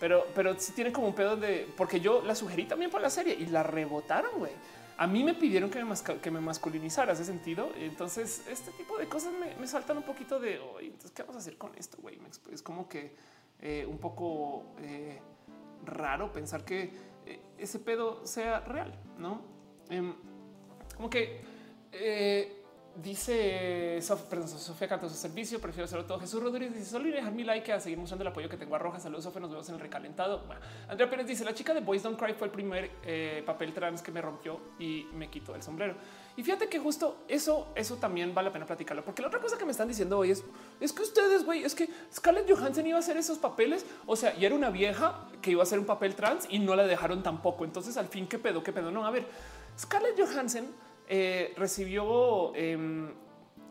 [0.00, 3.10] pero, pero sí tiene como un pedo de porque yo la sugerí también para la
[3.10, 4.30] serie y la rebotaron.
[4.38, 4.52] Güey,
[4.96, 7.70] a mí me pidieron que me, que me masculinizara ese sentido.
[7.76, 11.58] Entonces, este tipo de cosas me, saltan un poquito de entonces, ¿qué vamos a hacer
[11.58, 11.98] con esto?
[12.00, 12.18] Güey,
[12.50, 13.12] es como que
[13.60, 15.20] eh, un poco eh,
[15.84, 16.92] raro pensar que
[17.26, 19.42] eh, ese pedo sea real, no?
[19.88, 20.14] Em,
[20.96, 21.40] como que
[22.94, 25.58] Dice Sofía Canto su servicio.
[25.60, 26.20] Prefiero hacerlo todo.
[26.20, 28.78] Jesús Rodríguez dice solo dejar mi like a seguir mostrando el apoyo que tengo a
[28.78, 29.00] Roja.
[29.00, 29.40] Saludos, Sofía.
[29.40, 30.44] Nos vemos en el recalentado.
[30.88, 34.02] Andrea Pérez dice la chica de Boys Don't Cry fue el primer eh, papel trans
[34.02, 35.94] que me rompió y me quitó el sombrero.
[36.36, 39.58] Y fíjate que justo eso, eso también vale la pena platicarlo, porque la otra cosa
[39.58, 40.42] que me están diciendo hoy es,
[40.80, 43.84] es que ustedes, güey, es que Scarlett Johansson iba a hacer esos papeles.
[44.06, 46.74] O sea, y era una vieja que iba a hacer un papel trans y no
[46.74, 47.64] la dejaron tampoco.
[47.64, 48.90] Entonces, al fin, qué pedo, qué pedo.
[48.90, 49.26] No, a ver,
[49.78, 50.66] Scarlett Johansson
[51.08, 53.12] eh, recibió em,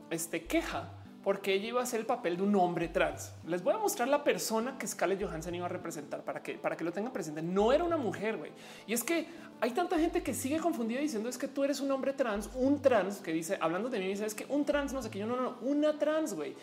[0.10, 0.90] este queja
[1.24, 3.32] porque ella iba a hacer el papel de un hombre trans.
[3.46, 6.76] Les voy a mostrar la persona que Scarlett Johansson iba a representar para que, para
[6.76, 7.42] que lo tengan presente.
[7.42, 8.52] No era una mujer, güey.
[8.88, 9.28] Y es que
[9.60, 12.82] hay tanta gente que sigue confundida diciendo es que tú eres un hombre trans, un
[12.82, 15.28] trans que dice, hablando de mí, dice es que un trans, no sé qué, yo
[15.28, 16.56] no, no, una trans, güey.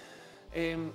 [0.52, 0.90] Em,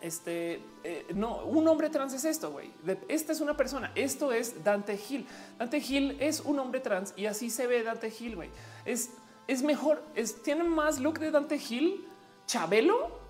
[0.00, 2.70] este eh, no, un hombre trans es esto, güey.
[3.08, 3.90] Esta es una persona.
[3.96, 5.26] Esto es Dante Gil.
[5.58, 8.50] Dante Gil es un hombre trans y así se ve Dante Gil, güey.
[8.84, 9.10] Es,
[9.48, 12.06] es mejor, es, tiene más look de Dante Gil,
[12.46, 13.20] Chabelo,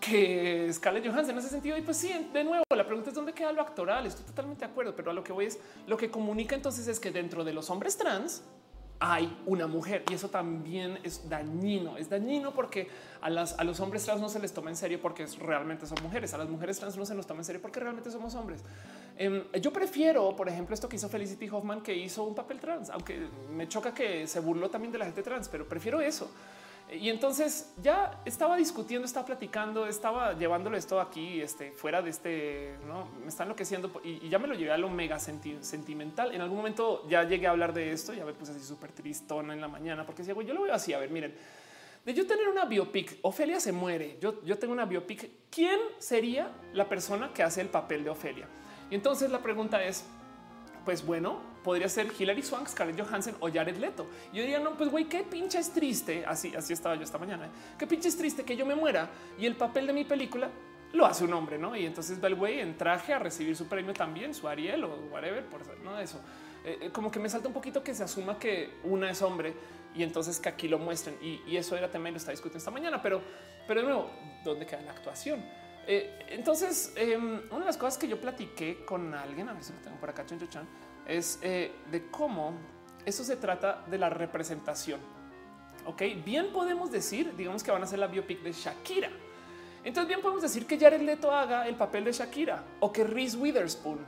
[0.00, 1.76] que Scarlett Johansson en ese sentido.
[1.76, 4.06] Y pues sí, de nuevo, la pregunta es dónde queda lo actoral.
[4.06, 7.00] Estoy totalmente de acuerdo, pero a lo que voy es lo que comunica entonces es
[7.00, 8.42] que dentro de los hombres trans
[9.00, 11.96] hay una mujer y eso también es dañino.
[11.96, 12.88] Es dañino porque
[13.20, 16.32] a, los hombres trans no se les toma en serio porque realmente son mujeres.
[16.34, 18.62] A las mujeres trans no se nos toma en serio porque realmente somos hombres.
[19.16, 22.90] Em, yo prefiero, por ejemplo, esto que hizo Felicity Hoffman, que hizo un papel trans,
[22.90, 26.30] aunque me choca que se burló también de la gente trans, pero prefiero eso.
[26.92, 32.76] Y entonces ya estaba discutiendo, estaba platicando, estaba llevándolo esto aquí, este, fuera de este,
[32.86, 36.34] no me está enloqueciendo y, ya me lo llevé a lo mega sentimental.
[36.34, 39.54] En algún momento ya llegué a hablar de esto, ya me puse así súper tristona
[39.54, 40.92] en la mañana porque güey, yo lo veo así.
[40.92, 41.34] A ver, miren,
[42.04, 44.18] de yo tener una biopic, Ofelia se muere.
[44.20, 45.30] Yo, yo tengo una biopic.
[45.50, 48.46] ¿Quién sería la persona que hace el papel de Ofelia?
[48.90, 50.04] Y entonces la pregunta es,
[50.84, 54.06] pues bueno, podría ser Hilary Swank, Scarlett Johansson o Jared Leto.
[54.32, 56.24] Yo diría, no, pues güey, qué pinche es triste.
[56.26, 57.46] Así, así estaba yo esta mañana.
[57.46, 57.50] ¿eh?
[57.76, 60.50] Qué pinche es triste que yo me muera y el papel de mi película
[60.92, 61.74] lo hace un hombre, ¿no?
[61.74, 64.94] Y entonces va el güey en traje a recibir su premio también, su Ariel o
[65.10, 66.20] whatever, por no eso.
[66.64, 69.54] Eh, eh, como que me salta un poquito que se asuma que una es hombre
[69.94, 71.16] y entonces que aquí lo muestren.
[71.20, 73.20] Y, eso era también lo está discutiendo esta mañana, pero,
[73.66, 74.10] pero de nuevo,
[74.44, 75.64] ¿dónde queda la actuación?
[75.86, 79.80] entonces, em, una de las cosas que yo platiqué con alguien, a ver si lo
[79.80, 80.66] tengo por acá, Chan Chan,
[81.06, 82.54] es eh, de cómo
[83.04, 85.00] eso se trata de la representación.
[85.86, 89.10] Ok, bien podemos decir, digamos que van a ser la biopic de Shakira.
[89.84, 93.36] Entonces, bien podemos decir que Jared Leto haga el papel de Shakira o que Reese
[93.36, 93.98] Witherspoon.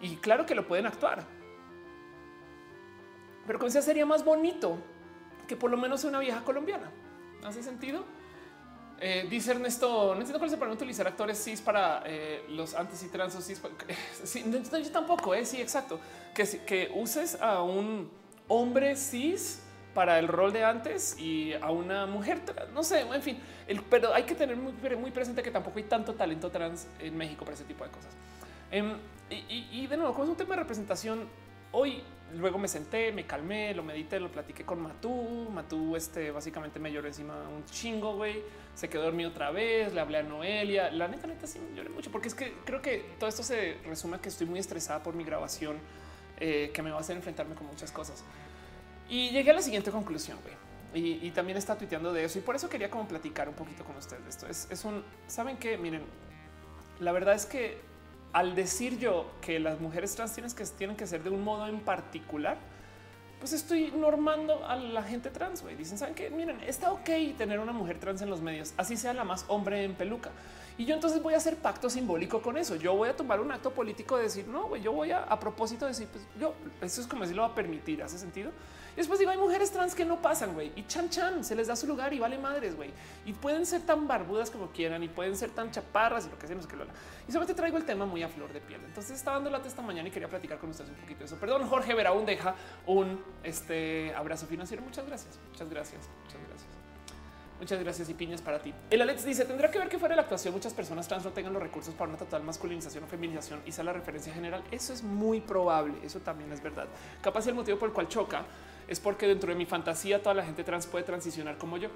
[0.00, 1.22] Y claro que lo pueden actuar.
[3.46, 4.78] Pero con sería más bonito
[5.46, 6.90] que por lo menos una vieja colombiana.
[7.44, 8.04] ¿Hace sentido?
[9.04, 12.72] Eh, dice Ernesto, no entiendo cuál es el problema utilizar actores cis para eh, los
[12.76, 13.60] antes y trans cis.
[14.22, 15.98] Sí, yo tampoco, eh, sí, exacto.
[16.32, 18.08] Que, que uses a un
[18.46, 19.60] hombre cis
[19.92, 23.40] para el rol de antes y a una mujer, no sé, en fin,
[23.90, 27.56] pero hay que tener muy, presente que tampoco hay tanto talento trans en México para
[27.56, 28.12] ese tipo de cosas.
[28.70, 28.94] Em,
[29.28, 31.26] y, y, de nuevo, como es un tema de representación,
[31.72, 32.02] hoy
[32.34, 35.48] luego me senté, me calmé, lo medité, lo platiqué con Matú.
[35.50, 38.42] Matú, este básicamente me lloró encima un chingo, güey.
[38.74, 39.92] Se quedó dormido otra vez.
[39.92, 40.90] Le hablé a Noelia.
[40.90, 43.78] La neta, neta, sí me lloré mucho porque es que creo que todo esto se
[43.86, 45.78] resume a que estoy muy estresada por mi grabación
[46.38, 48.24] eh, que me va a hacer enfrentarme con muchas cosas.
[49.08, 50.54] Y llegué a la siguiente conclusión, güey.
[50.94, 52.38] Y, también está tuiteando de eso.
[52.38, 54.46] Y por eso quería como platicar un poquito con ustedes de esto.
[54.46, 56.02] Es, es un, saben que miren,
[57.00, 57.78] la verdad es que
[58.32, 61.66] al decir yo que las mujeres trans tienen que, tienen que ser de un modo
[61.66, 62.56] en particular,
[63.38, 65.62] pues estoy normando a la gente trans.
[65.62, 65.76] Güey.
[65.76, 69.12] Dicen, saben que miren, está ok tener una mujer trans en los medios, así sea
[69.12, 70.30] la más hombre en peluca.
[70.78, 72.76] Y yo entonces voy a hacer pacto simbólico con eso.
[72.76, 75.86] Yo voy a tomar un acto político de decir, no, yo voy a, a propósito
[75.86, 78.02] decir, pues yo, eso es como si lo va a permitir.
[78.02, 78.52] ¿Hace sentido?
[78.96, 81.76] Después digo, hay mujeres trans que no pasan, güey, y chan chan, se les da
[81.76, 82.90] su lugar y vale madres, güey.
[83.24, 86.46] Y pueden ser tan barbudas como quieran y pueden ser tan chaparras y lo que
[86.46, 88.80] sea, no sé qué lo Y solamente traigo el tema muy a flor de piel.
[88.84, 91.36] Entonces estaba dando lata esta mañana y quería platicar con ustedes un poquito de eso.
[91.36, 92.54] Perdón, Jorge Veraún deja
[92.86, 94.82] un este, abrazo financiero.
[94.82, 96.82] Muchas gracias, muchas gracias, muchas gracias.
[97.62, 98.74] Muchas gracias y piñas para ti.
[98.90, 101.52] El Alex dice tendrá que ver que fuera la actuación muchas personas trans no tengan
[101.52, 104.64] los recursos para una total masculinización o feminización y sea la referencia general.
[104.72, 105.94] Eso es muy probable.
[106.02, 106.88] Eso también es verdad.
[107.22, 108.44] Capaz el motivo por el cual choca
[108.92, 111.88] es porque dentro de mi fantasía toda la gente trans puede transicionar como yo.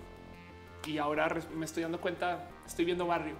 [0.86, 3.34] Y ahora me estoy dando cuenta, estoy viendo barrio.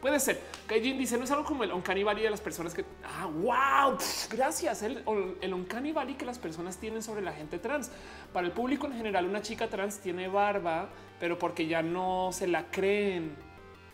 [0.00, 0.40] Puede ser.
[0.66, 2.84] Kaijin dice, no es algo como el Valley de las personas que...
[3.04, 3.96] Ah, wow,
[4.30, 4.82] gracias.
[4.82, 5.02] El,
[5.40, 7.90] el Valley que las personas tienen sobre la gente trans.
[8.32, 12.46] Para el público en general, una chica trans tiene barba, pero porque ya no se
[12.46, 13.34] la creen.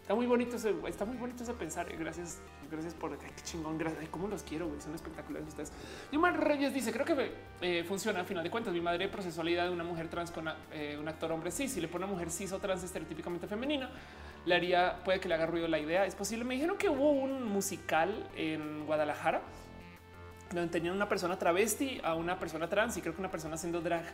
[0.02, 1.86] Está muy bonito, está muy bonito ese pensar.
[1.97, 2.39] Gracias
[2.70, 3.78] Gracias por qué chingón.
[3.78, 4.08] Gracias.
[4.10, 4.70] Cómo los quiero.
[4.81, 5.73] Son espectaculares ustedes.
[6.12, 8.20] Yuma Reyes dice: Creo que eh, funciona.
[8.20, 10.97] A final de cuentas, mi madre procesó la idea de una mujer trans con eh,
[10.99, 11.73] un actor hombre cis.
[11.73, 13.90] Si le pone una mujer cis o trans estereotípicamente femenina,
[14.47, 16.07] le haría, puede que le haga ruido la idea.
[16.07, 16.44] Es posible.
[16.44, 19.42] Me dijeron que hubo un musical en Guadalajara
[20.55, 23.81] donde tenían una persona travesti a una persona trans y creo que una persona haciendo
[23.81, 24.05] drag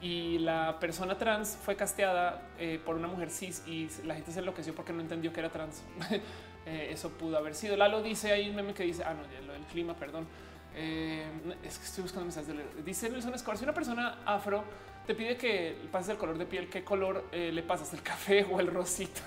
[0.00, 4.40] y la persona trans fue casteada eh, por una mujer cis y la gente se
[4.40, 5.82] enloqueció porque no entendió que era trans.
[6.66, 7.76] Eh, eso pudo haber sido.
[7.76, 10.26] Lalo dice ahí un meme que dice, ah, no, lo del clima, perdón.
[10.74, 11.24] Eh,
[11.64, 12.48] es que estoy buscando mensajes.
[12.48, 14.64] De, dice Nelson Escobar, si una persona afro
[15.06, 17.92] te pide que pases el color de piel, ¿qué color le pasas?
[17.92, 19.20] ¿El café o el rosito?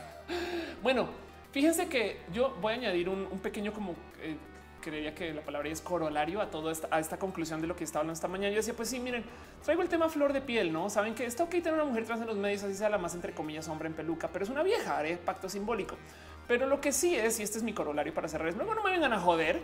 [0.81, 1.09] bueno,
[1.51, 3.95] fíjense que yo voy a añadir un, pequeño como
[4.85, 8.01] creería que la palabra es corolario a todo esta, esta conclusión de lo que estaba
[8.01, 8.51] hablando esta mañana.
[8.51, 9.25] Yo decía, pues sí, miren,
[9.64, 12.22] traigo el tema flor de piel, no saben que está ok tener una mujer trans
[12.22, 14.61] en los medios, así sea la más entre comillas hombre en peluca, pero es una
[14.61, 15.95] vieja, haré pacto simbólico.
[16.48, 18.83] Pero lo que sí es, y este es mi corolario para cerrar, es luego no
[18.83, 19.61] me vengan a joder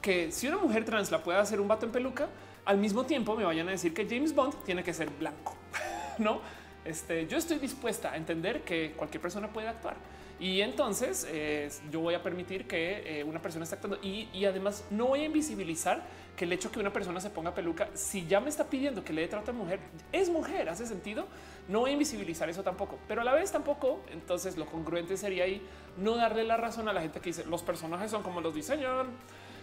[0.00, 2.28] que si una mujer trans la puede hacer un vato en peluca,
[2.64, 5.56] al mismo tiempo me vayan a decir que James Bond tiene que ser blanco,
[6.18, 6.40] no?
[6.84, 9.96] Este, yo estoy dispuesta a entender que cualquier persona puede actuar
[10.42, 14.84] y entonces eh, yo voy a permitir que eh, una persona esté actuando y, además
[14.90, 16.02] no voy a invisibilizar
[16.36, 19.12] que el hecho que una persona se ponga peluca, si ya me está pidiendo que
[19.12, 19.78] le dé trato a mujer,
[20.10, 21.28] es mujer, hace sentido.
[21.68, 24.00] No invisibilizar eso tampoco, pero a la vez tampoco.
[24.10, 25.62] Entonces lo congruente sería ahí
[25.96, 29.06] no darle la razón a la gente que dice los personajes son como los diseñan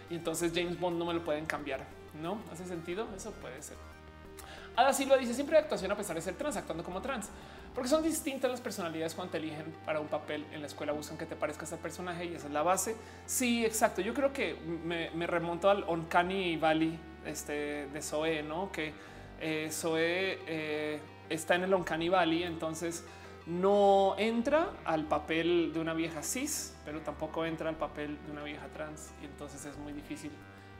[0.10, 1.86] y entonces James Bond no me lo pueden cambiar.
[2.22, 3.08] No hace sentido.
[3.16, 3.78] Eso puede ser.
[4.76, 7.30] Ada Silva dice siempre actuación a pesar de ser trans, actuando como trans,
[7.76, 11.18] porque son distintas las personalidades cuando te eligen para un papel en la escuela, buscan
[11.18, 12.96] que te parezca ese personaje y esa es la base.
[13.26, 14.02] Sí, exacto.
[14.02, 18.94] Yo creo que me, remonto al Uncanny Valley este, de Zoe, no que
[19.42, 21.00] eh, Zoe eh,
[21.30, 23.06] está en el Uncanny Valley, entonces
[23.46, 28.44] no entra al papel de una vieja cis, pero tampoco entra al papel de una
[28.44, 30.32] vieja trans y entonces es muy difícil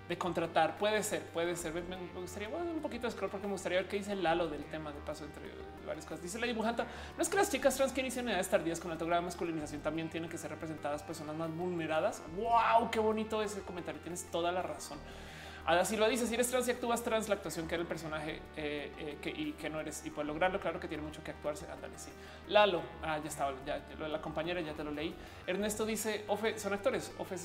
[0.08, 0.78] de contratar.
[0.78, 1.74] Puede ser, puede ser.
[1.74, 4.92] Me gustaría un poquito de scroll porque me gustaría ver qué dice Lalo del tema
[4.92, 5.44] de paso entre
[5.86, 6.22] varias cosas.
[6.22, 9.06] Dice la dibujanta, no es que las chicas trans que inician edades tardías con alto
[9.06, 12.24] grado de masculinización también tienen que ser representadas personas más vulneradas.
[12.36, 14.02] Wow, qué bonito ese comentario.
[14.02, 14.98] Tienes toda la razón.
[15.78, 18.42] Así lo dice, si eres trans y actúas trans, la actuación que era el personaje
[18.58, 18.92] eh,
[19.22, 21.68] eh, y que no eres y puedes lograrlo, claro que tiene mucho que actuarse.
[21.72, 22.10] Ándale, sí.
[22.48, 25.14] Lalo, ah, ya estaba, ya, la compañera ya te lo leí.
[25.46, 27.36] Ernesto dice, Ofe, son actores, Ofe,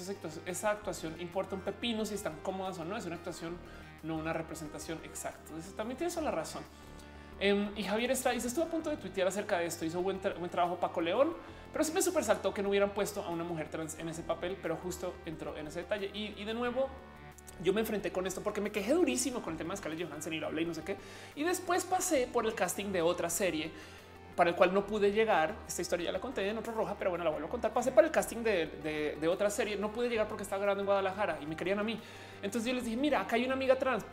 [0.47, 3.59] esa actuación importa un pepino si están cómodas o no, es una actuación,
[4.03, 5.41] no una representación exacta.
[5.49, 6.63] Entonces, también tienes la razón.
[7.41, 9.85] Em, y Javier está dice estuvo a punto de tuitear acerca de esto.
[9.85, 11.35] Hizo buen, trabajo Paco León,
[11.73, 14.23] pero sí me super saltó que no hubieran puesto a una mujer trans en ese
[14.23, 16.11] papel, pero justo entró en ese detalle.
[16.15, 16.89] Y de nuevo,
[17.63, 20.33] yo me enfrenté con esto porque me quejé durísimo con el tema de Scarlett Johansson
[20.33, 20.97] y lo hablé y no sé qué.
[21.37, 23.71] Y después pasé por el casting de otra serie
[24.37, 25.55] para el cual no pude llegar.
[25.67, 27.73] Esta historia ya la conté en otro roja, pero bueno, la vuelvo a contar.
[27.73, 29.77] Pasé para el casting de, otra serie.
[29.77, 31.99] No pude llegar porque estaba grabando en Guadalajara y me querían a mí.
[32.43, 34.05] Entonces yo les dije, mira, acá hay una amiga trans.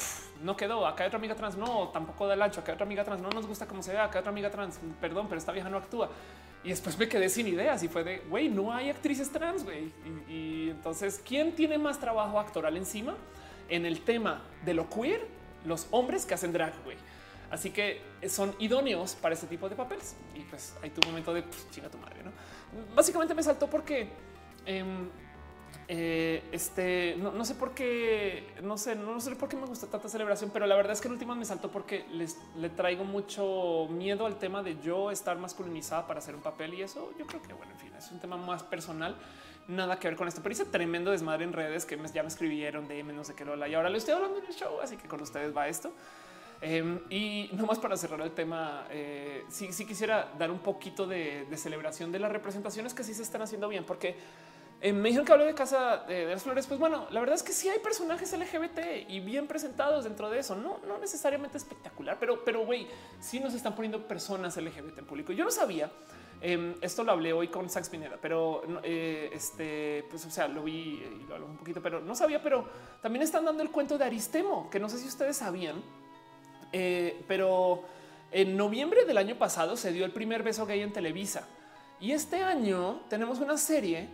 [0.41, 0.85] no quedó.
[0.85, 1.58] Acá hay otra amiga trans.
[1.58, 2.61] No, tampoco da el ancho.
[2.61, 3.22] Acá hay otra amiga trans.
[3.22, 4.00] No nos gusta cómo se ve.
[4.00, 4.80] Acá hay otra amiga trans.
[5.00, 6.09] Perdón, pero esta vieja no actúa.
[6.64, 9.91] Y después me quedé sin ideas y fue de, güey, no hay actrices trans, güey.
[10.30, 13.16] y entonces, ¿quién tiene más trabajo actoral encima?
[13.72, 15.25] en el tema de lo queer
[15.66, 16.98] los hombres que hacen drag, güey.
[17.51, 20.15] Así que son idóneos para este tipo de papeles.
[20.35, 22.31] Y pues hay tu momento de pues, chinga tu madre, ¿no?
[22.95, 24.07] Básicamente me saltó porque
[24.65, 25.09] em,
[25.89, 30.07] eh, este no, sé por qué, no sé, no sé por qué me gusta tanta
[30.07, 33.88] celebración, pero la verdad es que en últimas me saltó porque les le traigo mucho
[33.89, 37.41] miedo al tema de yo estar masculinizada para hacer un papel y eso yo creo
[37.41, 39.17] que bueno, en fin, es un tema más personal,
[39.67, 42.88] nada que ver con esto, pero hice tremendo desmadre en redes que ya me escribieron
[42.88, 45.09] de no sé qué lola y ahora le estoy hablando en el show, así que
[45.09, 45.91] con ustedes va esto.
[46.64, 51.48] Em, y no más para cerrar el tema, eh, sí, quisiera dar un poquito de,
[51.56, 54.15] celebración de las representaciones que sí se están haciendo bien, porque
[54.80, 56.67] eh, me dijeron que hablé de Casa de, las Flores.
[56.67, 60.38] Pues bueno, la verdad es que sí hay personajes LGBT y bien presentados dentro de
[60.38, 60.56] eso.
[60.56, 62.88] No, no necesariamente espectacular, pero, pero güey,
[63.19, 65.33] sí nos están poniendo personas LGBT en público.
[65.33, 65.91] Yo no sabía.
[66.43, 70.64] Em, esto lo hablé hoy con Sax Pineda, pero eh, este, pues, o sea, lo
[70.64, 72.41] vi y lo hablé un poquito, pero no sabía.
[72.41, 72.67] Pero
[73.01, 75.83] también están dando el cuento de Aristemo, que no sé si ustedes sabían,
[76.72, 77.83] eh, pero
[78.32, 81.48] en noviembre del año pasado se dio el primer beso gay en Televisa.
[82.00, 84.09] Y este año tenemos una serie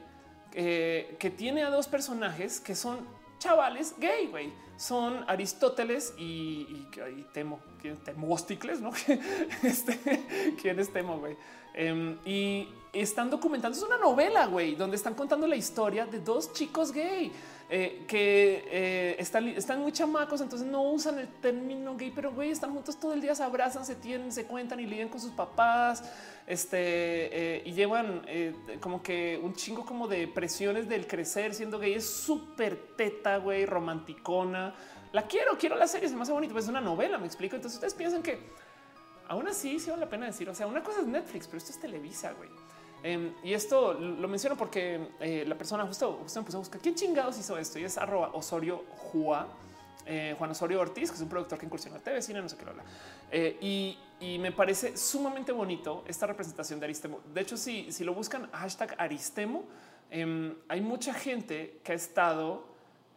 [0.53, 2.99] eh, que tiene a dos personajes que son
[3.39, 4.51] chavales gay, güey.
[4.75, 7.59] Son Aristóteles y, y, Temo,
[8.03, 8.91] Temósticles, ¿no?
[9.63, 9.99] este,
[10.61, 11.35] ¿Quién es Temo, güey?
[11.73, 16.53] Em, y están documentando, es una novela, güey, donde están contando la historia de dos
[16.53, 17.31] chicos gay.
[17.69, 22.73] Eh, que eh, están, muy chamacos, entonces no usan el término gay, pero güey, están
[22.73, 26.01] juntos todo el día, se abrazan, se tienen, se cuentan y lidian con sus papás,
[26.45, 28.25] este, eh, y llevan
[28.79, 31.95] como que un chingo como de presiones del crecer siendo gay.
[31.95, 34.73] Es súper teta, güey, romanticona.
[35.11, 37.57] La quiero, quiero la serie, se me hace bonito, es una novela, me explico.
[37.57, 38.39] Entonces ustedes piensan que
[39.27, 41.71] aún así sí vale la pena decir, o sea, una cosa es Netflix, pero esto
[41.71, 42.49] es Televisa, güey.
[43.03, 46.95] Em, y esto lo menciono porque eh, la persona justo, justo empezó a buscar quién
[46.95, 47.97] chingados hizo esto y es
[48.33, 49.47] Osorio Juan,
[50.05, 52.57] eh, Juan Osorio Ortiz, que es un productor que incursiona en TV, cine, no sé
[52.57, 52.83] qué lo habla.
[53.31, 53.97] Eh, y,
[54.39, 57.19] me parece sumamente bonito esta representación de Aristemo.
[57.35, 59.63] De hecho, si, si lo buscan hashtag Aristemo,
[60.09, 62.65] em, hay mucha gente que ha estado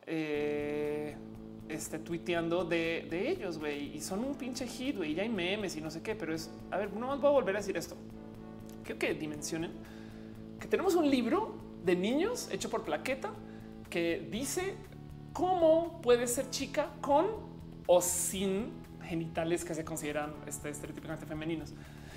[0.07, 5.75] este, tuiteando de, de ellos, güey, y son un pinche hit, güey, ya hay memes
[5.77, 7.79] y no sé qué, pero es, a ver, no más voy a volver a decir
[7.79, 7.97] esto
[8.99, 9.73] que dimensionen
[10.61, 11.55] que tenemos un libro
[11.85, 13.31] de niños hecho por Plaqueta
[13.89, 14.75] que dice
[15.33, 17.27] cómo puede ser chica con
[17.87, 21.73] o sin genitales que se consideran este, estereotípicamente femeninos.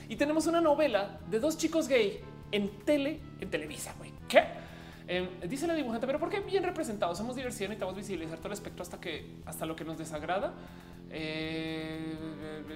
[0.10, 2.20] Y tenemos una novela de dos chicos gay
[2.52, 4.12] en tele, en Televisa, güey.
[4.28, 4.44] ¿Qué?
[5.08, 7.18] Em, dice la dibujante, pero ¿por qué bien representados?
[7.18, 10.54] Somos diversidad, necesitamos visibilizar todo el espectro hasta que hasta lo que nos desagrada.
[11.10, 12.16] Eh,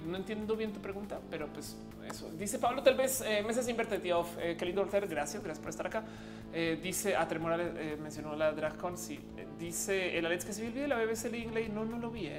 [0.06, 1.76] no entiendo bien tu pregunta, pero pues
[2.10, 2.30] eso.
[2.38, 4.26] Dice Pablo, tal vez eh, meses invertido.
[4.40, 5.08] Eh, qué lindo hacer.
[5.08, 6.04] Gracias, gracias por estar acá.
[6.54, 7.58] Eh, dice a Tremora
[8.02, 8.98] mencionó la DragCon.
[8.98, 9.20] Sí,
[9.58, 11.70] dice el Alex que se vi el de la BBC Inglés.
[11.70, 12.30] No, no lo vi.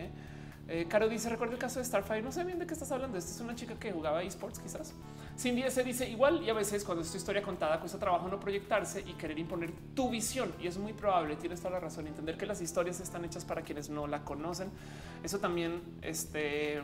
[0.88, 2.22] Caro dice: Recuerda el caso de Starfire.
[2.22, 3.18] No sé bien de qué estás hablando.
[3.18, 4.94] Esta es una chica que jugaba esports, quizás.
[5.38, 6.42] Cindy se dice igual.
[6.42, 9.72] Y a veces, cuando es tu historia contada, cuesta trabajo no proyectarse y querer imponer
[9.94, 10.52] tu visión.
[10.60, 11.36] Y es muy probable.
[11.36, 12.06] Tienes toda la razón.
[12.06, 14.70] Entender que las historias están hechas para quienes no la conocen.
[15.22, 16.82] Eso también, este,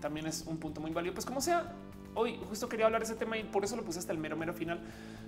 [0.00, 1.14] también es un punto muy válido.
[1.14, 1.72] Pues como sea,
[2.14, 4.36] hoy justo quería hablar de ese tema y por eso lo puse hasta el mero
[4.36, 4.80] mero final,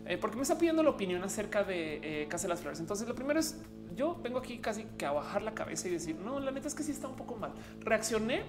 [0.07, 2.81] eh, porque me está pidiendo la opinión acerca de eh, Casa de las Flores.
[2.81, 3.61] Entonces, lo primero es
[3.95, 6.75] yo vengo aquí casi que a bajar la cabeza y decir no, la neta es
[6.75, 7.53] que sí está un poco mal.
[7.81, 8.43] Reaccioné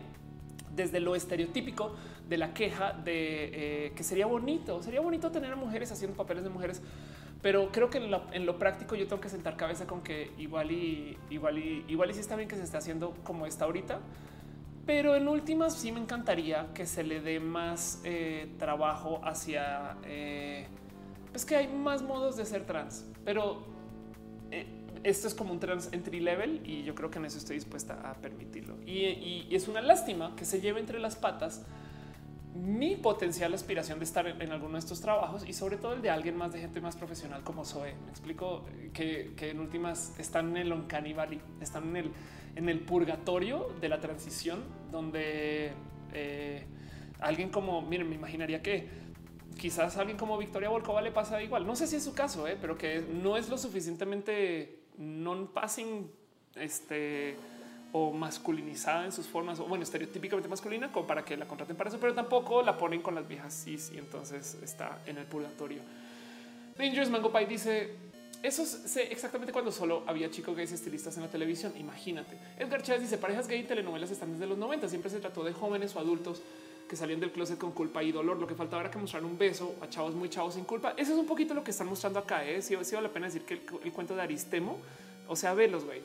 [0.75, 1.95] desde lo estereotípico
[2.27, 6.43] de la queja de eh, que sería bonito, sería bonito tener a mujeres haciendo papeles
[6.43, 6.81] de mujeres,
[7.41, 11.17] pero creo que en lo, práctico yo tengo que sentar cabeza con que igual y
[11.29, 13.99] igual y igual y sí está bien que se esté haciendo como está ahorita
[14.85, 20.67] pero en últimas sí me encantaría que se le dé más eh, trabajo hacia eh,
[21.33, 23.63] es que hay más modos de ser trans, pero
[25.03, 28.09] esto es como un trans entry level y yo creo que en eso estoy dispuesta
[28.09, 28.75] a permitirlo.
[28.85, 31.65] Y, es una lástima que se lleve entre las patas
[32.53, 36.09] mi potencial aspiración de estar en, alguno de estos trabajos y sobre todo el de
[36.09, 37.93] alguien más de gente más profesional como Zoe.
[38.03, 42.11] Me explico que, en últimas están en el Uncanny Valley, están en el
[42.55, 45.71] en el purgatorio de la transición, donde
[46.13, 46.65] eh,
[47.19, 48.89] alguien como, miren, me imaginaría que
[49.57, 51.65] quizás alguien como Victoria Volkova le pasa igual.
[51.65, 56.09] No sé si es su caso, eh, pero que no es lo suficientemente non-passing
[56.55, 57.35] este,
[57.91, 61.89] o masculinizada en sus formas, o bueno, estereotípicamente masculina, como para que la contraten para
[61.89, 65.81] eso, pero tampoco la ponen con las viejas cis y entonces está en el purgatorio.
[66.77, 68.11] Dangerous Mango Pie dice
[68.43, 71.73] eso sé exactamente cuando solo había chicos gays estilistas en la televisión.
[71.77, 72.37] Imagínate.
[72.57, 74.89] Edgar Chávez dice parejas gay y telenovelas están desde los 90.
[74.89, 76.41] Siempre se trató de jóvenes o adultos
[76.91, 78.37] que salían del closet con culpa y dolor.
[78.37, 80.93] Lo que faltaba era que mostraran un beso a chavos muy chavos sin culpa.
[80.97, 82.41] Eso es un poquito lo que están mostrando acá.
[82.59, 82.77] Si ¿eh?
[82.91, 84.77] vale la pena decir que el, cuento de Aristemo,
[85.25, 86.01] o sea, velos, güey,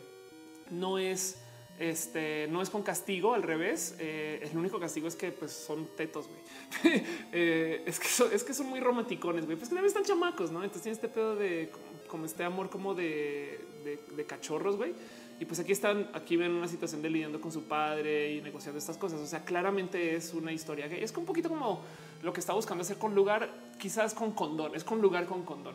[0.70, 1.42] no es
[1.80, 3.96] Este no es con castigo, al revés.
[3.98, 6.28] Eh, el único castigo es que pues, son tetos.
[6.28, 7.02] güey.
[7.32, 9.58] Eh, es que son, es que son muy romanticones, güey.
[9.58, 10.62] Pues que están chamacos, no?
[10.62, 11.68] Entonces tiene este pedo de
[12.06, 14.94] como, este amor como de, de, de cachorros, güey.
[15.38, 18.78] Y pues aquí están, aquí ven una situación de lidiando con su padre y negociando
[18.78, 19.20] estas cosas.
[19.20, 21.82] O sea, claramente es una historia que es un poquito como
[22.22, 25.74] lo que está buscando hacer con lugar, quizás con condón, es con lugar con condón.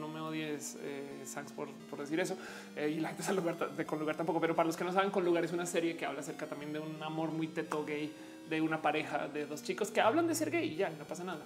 [0.00, 2.36] No, me odies, eh, por, decir eso.
[2.74, 3.40] Eh, y la gente sabe
[3.76, 4.40] de con lugar tampoco.
[4.40, 6.72] Pero para los que no saben, con lugar es una serie que habla acerca también
[6.72, 8.12] de un amor muy teto gay
[8.50, 11.22] de una pareja de dos chicos que hablan de ser gay y ya no pasa
[11.22, 11.44] nada.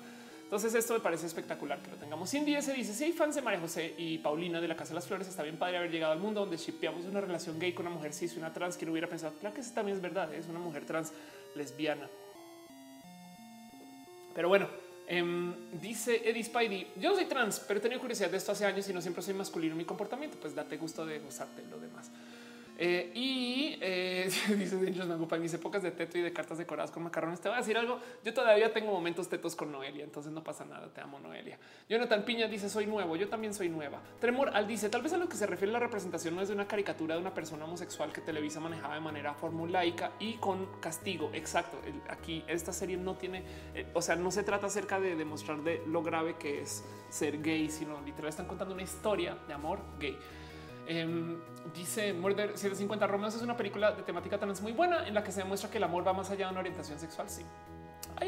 [0.53, 2.29] Entonces esto me parece espectacular que lo tengamos.
[2.29, 5.07] Cindy se dice, hay fans de María José y Paulina de la Casa de las
[5.07, 7.95] Flores, está bien padre haber llegado al mundo donde shipeamos una relación gay con una
[7.95, 9.33] mujer cis y una trans que no hubiera pensado.
[9.41, 11.11] Claro que eso también es verdad, es una mujer trans
[11.55, 12.07] lesbiana.
[14.35, 14.69] Pero bueno,
[15.07, 18.87] em, dice Eddie Spidey, yo soy trans, pero he tenido curiosidad de esto hace años
[18.87, 22.11] y no siempre soy masculino en mi comportamiento, pues date gusto de gozarte lo demás.
[22.79, 27.03] Eh, y eh, dice Angels Mangupa mis épocas de teto y de cartas decoradas con
[27.03, 27.41] macarrones.
[27.41, 27.99] Te voy a decir algo.
[28.25, 30.89] Yo todavía tengo momentos tetos con Noelia, entonces no pasa nada.
[30.93, 31.59] Te amo, Noelia.
[31.89, 33.17] Jonathan Piña dice: Soy nuevo.
[33.17, 34.01] Yo también soy nueva.
[34.21, 36.55] Tremor al dice: Tal vez a lo que se refiere la representación no es de
[36.55, 41.31] una caricatura de una persona homosexual que Televisa manejaba de manera formulaica y con castigo.
[41.35, 41.79] Exacto.
[42.09, 43.45] Aquí esta serie no tiene,
[43.75, 47.43] eh, o sea, no se trata acerca de demostrar de lo grave que es ser
[47.43, 50.17] gay, sino literal están contando una historia de amor gay.
[50.87, 51.39] Em,
[51.75, 55.31] dice Murder 750 Romeos es una película de temática trans muy buena en la que
[55.31, 57.31] se demuestra que el amor va más allá de una orientación sexual.
[57.31, 57.45] Sí,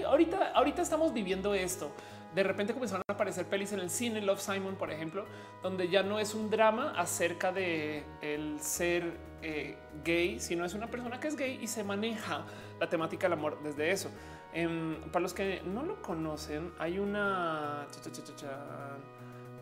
[0.07, 1.91] ahorita, ahorita estamos viviendo esto.
[2.34, 5.24] De repente comenzaron a aparecer pelis en el cine, Love Simon, por ejemplo,
[5.62, 10.89] donde ya no es un drama acerca de el ser eh, gay, sino es una
[10.89, 12.44] persona que es gay y se maneja
[12.81, 14.10] la temática del amor desde eso.
[14.52, 17.86] Em, para los que no lo conocen, hay una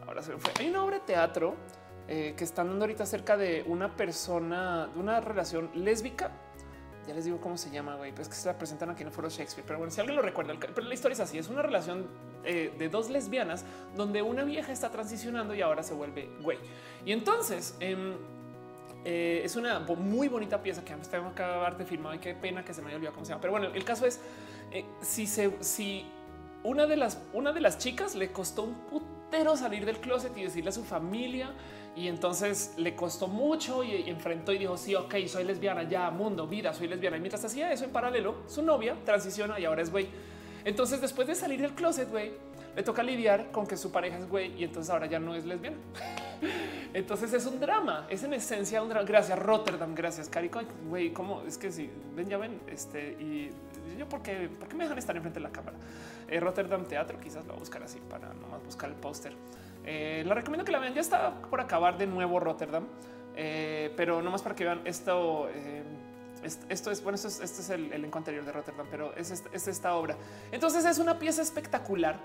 [0.07, 0.53] ahora se fue.
[0.59, 1.57] Hay una obra de teatro
[2.09, 6.31] eh, que están dando ahorita acerca de una persona, de una relación lésbica.
[7.07, 9.13] Ya les digo cómo se llama, güey, pues que se la presentan aquí en el
[9.13, 9.67] foro Shakespeare.
[9.67, 12.07] Pero bueno, si alguien lo recuerda, pero la historia es así: es una relación
[12.45, 13.65] eh, de dos lesbianas
[13.97, 16.59] donde una vieja está transicionando y ahora se vuelve güey.
[17.05, 18.15] Y entonces em,
[19.05, 22.73] eh, es una muy bonita pieza que tengo acabar de filmar y qué pena que
[22.73, 23.41] se me haya olvidado cómo se llama.
[23.41, 24.21] Pero bueno, el caso es
[25.03, 26.07] si se, si
[26.65, 30.45] una de las, una de las chicas le costó un putero salir del closet y
[30.45, 31.51] decirle a su familia
[31.95, 36.47] y entonces le costó mucho y, enfrentó y dijo, sí, ok, soy lesbiana, ya, mundo,
[36.47, 37.19] vida, soy lesbiana.
[37.19, 40.09] Y mientras hacía eso en paralelo, su novia transiciona y ahora es güey.
[40.65, 42.33] Entonces después de salir del closet, güey,
[42.75, 45.45] le toca lidiar con que su pareja es güey y entonces ahora ya no es
[45.45, 45.77] lesbiana.
[46.95, 49.07] entonces es un drama, es en esencia un drama.
[49.07, 50.61] Gracias Rotterdam, gracias Carico.
[50.89, 51.43] Güey, ¿cómo?
[51.43, 53.51] Es que si ven, ya ven, este, y
[53.99, 55.77] yo, ¿por qué, ¿por qué me dejan estar enfrente de la cámara?
[56.29, 59.35] Eh, Rotterdam Teatro, quizás lo voy a buscar así para nomás buscar el póster.
[59.85, 60.95] Eh, la recomiendo que la vean.
[60.95, 62.87] Ya está por acabar de nuevo Rotterdam,
[63.35, 65.49] eh, pero no más para que vean esto.
[65.51, 65.83] Eh,
[66.69, 69.31] esto es bueno, esto es, este es el elenco anterior de Rotterdam, pero es,
[69.69, 70.17] esta obra.
[70.51, 72.19] Entonces es una pieza espectacular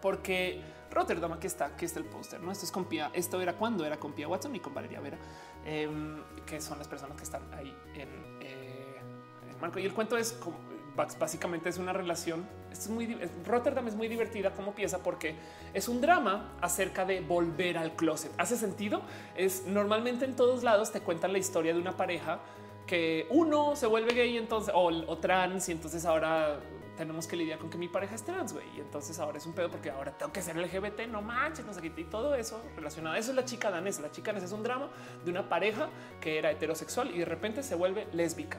[0.00, 0.60] porque
[0.92, 2.40] Rotterdam aquí está, aquí está el póster.
[2.40, 3.10] No, esto es con Pia.
[3.12, 5.18] Esto era cuando era con Pia Watson y con Valeria Vera,
[5.64, 8.08] em, que son las personas que están ahí en,
[8.40, 9.80] en Marco.
[9.80, 10.56] Y el cuento es como
[10.94, 12.46] básicamente es una relación.
[12.72, 15.34] Es muy Rotterdam es muy divertida como pieza porque
[15.74, 18.32] es un drama acerca de volver al closet.
[18.38, 19.02] Hace sentido.
[19.36, 22.40] Es normalmente en todos lados te cuentan la historia de una pareja
[22.86, 26.60] que uno se vuelve gay entonces o, trans y entonces ahora
[26.96, 28.66] tenemos que lidiar con que mi pareja es trans, güey.
[28.76, 31.72] Y entonces ahora es un pedo porque ahora tengo que ser LGBT, no manches, no
[31.72, 31.92] sé qué.
[31.96, 33.16] Y todo eso relacionado.
[33.16, 34.02] Eso es la chica danesa.
[34.02, 34.88] La chica danesa es un drama
[35.24, 35.88] de una pareja
[36.20, 38.58] que era heterosexual y de repente se vuelve lésbica.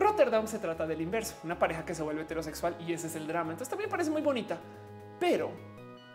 [0.00, 3.26] Rotterdam se trata del inverso, una pareja que se vuelve heterosexual y ese es el
[3.26, 3.52] drama.
[3.52, 4.58] Entonces también parece muy bonita,
[5.20, 5.50] pero,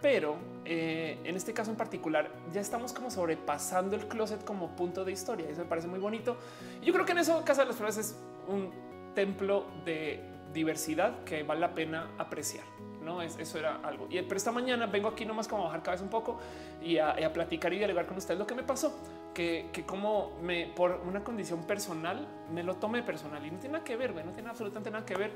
[0.01, 5.05] pero eh, en este caso en particular ya estamos como sobrepasando el closet como punto
[5.05, 5.47] de historia.
[5.47, 6.37] Eso me parece muy bonito.
[6.83, 8.15] yo creo que en eso Casa de las Flores es
[8.47, 8.71] un
[9.13, 10.19] templo de
[10.51, 12.65] diversidad que vale la pena apreciar.
[13.05, 14.07] No es eso era algo.
[14.09, 16.39] Y pero esta mañana vengo aquí nomás como a bajar cabeza un poco
[16.81, 18.93] y a, a platicar y dialogar con ustedes lo que me pasó
[19.35, 23.83] que, como me por una condición personal me lo tomé personal y no tiene nada
[23.83, 25.31] que ver, no tiene absolutamente nada que ver.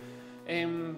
[0.48, 0.96] Em,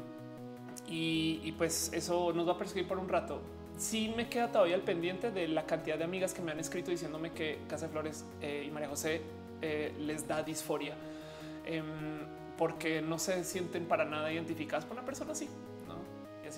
[0.88, 3.41] y, pues eso nos va a perseguir por un rato.
[3.77, 6.91] Sí me queda todavía el pendiente de la cantidad de amigas que me han escrito
[6.91, 9.22] diciéndome que Casa de Flores eh, y María José
[9.61, 10.95] eh, les da disforia
[11.66, 11.85] em,
[12.58, 15.50] porque no se sienten para nada identificadas por una persona así.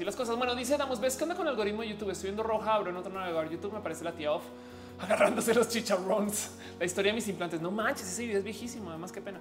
[0.01, 0.35] Las cosas.
[0.35, 2.09] Bueno, dice Damos, ¿ves qué onda con el algoritmo de YouTube?
[2.09, 4.43] Estoy viendo roja, abro en otro navegador YouTube, me aparece la tía off
[4.99, 6.51] agarrándose los chicharrones.
[6.79, 7.61] La historia de mis implantes.
[7.61, 8.89] No manches, ese video es viejísimo.
[8.89, 9.39] Además, qué pena.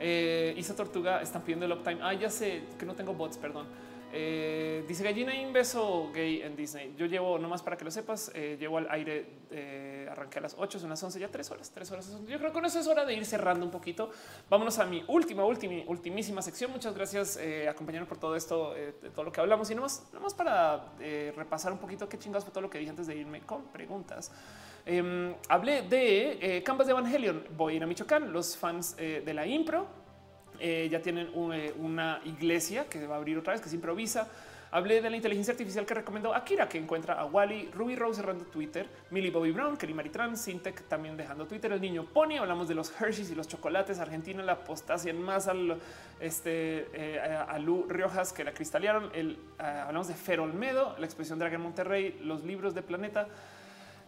[0.00, 2.00] Eh, Isa Tortuga están pidiendo el uptime.
[2.02, 3.66] Ah, ya sé que no tengo bots, perdón.
[4.16, 6.94] Eh, dice gallina y un beso gay en Disney.
[6.96, 10.54] Yo llevo, nomás para que lo sepas, eh, llevo al aire, eh, arranqué a las
[10.56, 12.08] 8, son las 11, ya tres horas, tres horas.
[12.28, 14.10] Yo creo que con eso es hora de ir cerrando un poquito.
[14.48, 16.70] Vámonos a mi última, última, ultimísima sección.
[16.70, 18.72] Muchas gracias acompañarnos por todo esto,
[19.14, 20.92] todo lo que hablamos y nomás, nomás para
[21.34, 24.30] repasar un poquito qué chingados fue todo lo que dije antes de irme con preguntas.
[24.86, 27.44] Em, hablé de Canvas de Evangelion.
[27.56, 28.32] Voy a ir a Michoacán.
[28.32, 30.03] Los fans de la impro
[30.66, 34.26] eh, ya tienen eh, una iglesia que va a abrir otra vez, que se improvisa.
[34.70, 38.46] Hablé de la inteligencia artificial que recomendó Akira, que encuentra a Wally, Ruby Rose cerrando
[38.46, 42.38] Twitter, Millie Bobby Brown, Kelly Maritran, Sintec también dejando Twitter, el niño Pony.
[42.38, 45.78] Hablamos de los Hershey's y los chocolates, Argentina, la apostasia en más al
[46.18, 49.10] este eh, a Lu Riojas que la cristalearon.
[49.12, 53.28] El, hablamos de Fer Olmedo, la expresión Dragon Monterrey, los libros de Planeta.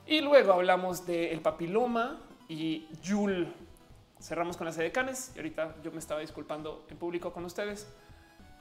[0.06, 2.18] Y luego hablamos del el papiloma
[2.48, 3.52] y Yul.
[4.20, 7.86] Cerramos con las edecanes y ahorita yo me estaba disculpando en público con ustedes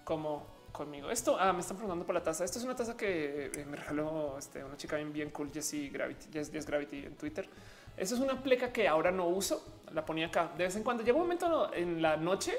[0.04, 1.10] como conmigo.
[1.10, 2.44] Esto ah, me están preguntando por la taza.
[2.44, 6.28] Esto es una taza que eh, me regaló este, una chica bien, cool, Jessie Gravity,
[6.32, 7.48] Jess, Gravity en Twitter.
[7.96, 9.66] Eso es una pleca que ahora no uso.
[9.94, 11.04] La ponía acá de vez en cuando.
[11.04, 12.54] Llega un momento en la noche,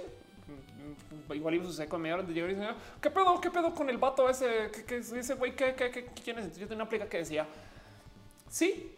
[1.28, 3.41] mm, igual iba a suceder con media hora de llegar y decía, ¿qué pedo?
[3.41, 4.70] ¿Qué pedo con el vato ese?
[4.73, 5.55] ¿Qué, qué, ese güey?
[5.55, 6.44] ¿Qué, qué, qué, quién es?
[6.44, 7.47] Entonces yo tenía una pleca que decía,
[8.49, 8.97] sí,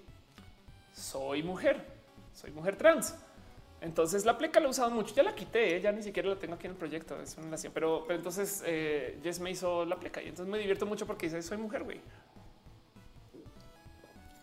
[0.94, 1.84] soy mujer,
[2.32, 3.16] soy mujer trans.
[3.80, 5.14] Entonces la pleca la he usado mucho.
[5.14, 5.80] Ya la quité, ¿eh?
[5.80, 7.20] ya ni siquiera la tengo aquí en el proyecto.
[7.20, 10.86] Es una nación, pero, entonces eh, Jess me hizo la pleca y entonces me divierto
[10.86, 12.00] mucho porque dice soy mujer, güey.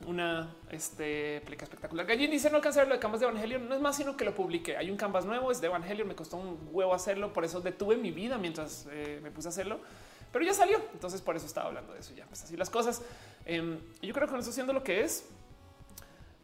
[0.07, 2.05] Una este, pleca espectacular.
[2.05, 3.67] Gallín dice no alcanzar lo de Canvas de Evangelion.
[3.67, 4.77] No es más sino que lo publiqué.
[4.77, 6.07] Hay un Canvas nuevo, es de Evangelion.
[6.07, 7.33] Me costó un huevo hacerlo.
[7.33, 9.80] Por eso detuve mi vida mientras eh, me puse a hacerlo.
[10.31, 10.80] Pero ya salió.
[10.93, 12.14] Entonces por eso estaba hablando de eso.
[12.14, 13.01] Ya pues así las cosas.
[13.45, 15.27] Eh, yo creo que no estoy haciendo lo que es.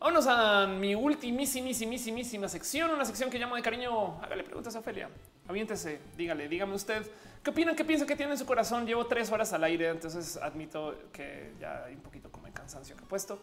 [0.02, 4.20] Vámonos a mi ultimísimísimísima sección, una sección que llamo de cariño.
[4.24, 5.08] Hágale preguntas a Ofelia.
[5.48, 7.06] Aviéntese, dígale, dígame usted
[7.44, 8.88] qué opinan, qué piensa que tiene en su corazón.
[8.88, 12.98] Llevo tres horas al aire, entonces admito que ya hay un poquito como el cansancio
[12.98, 13.38] que he puesto.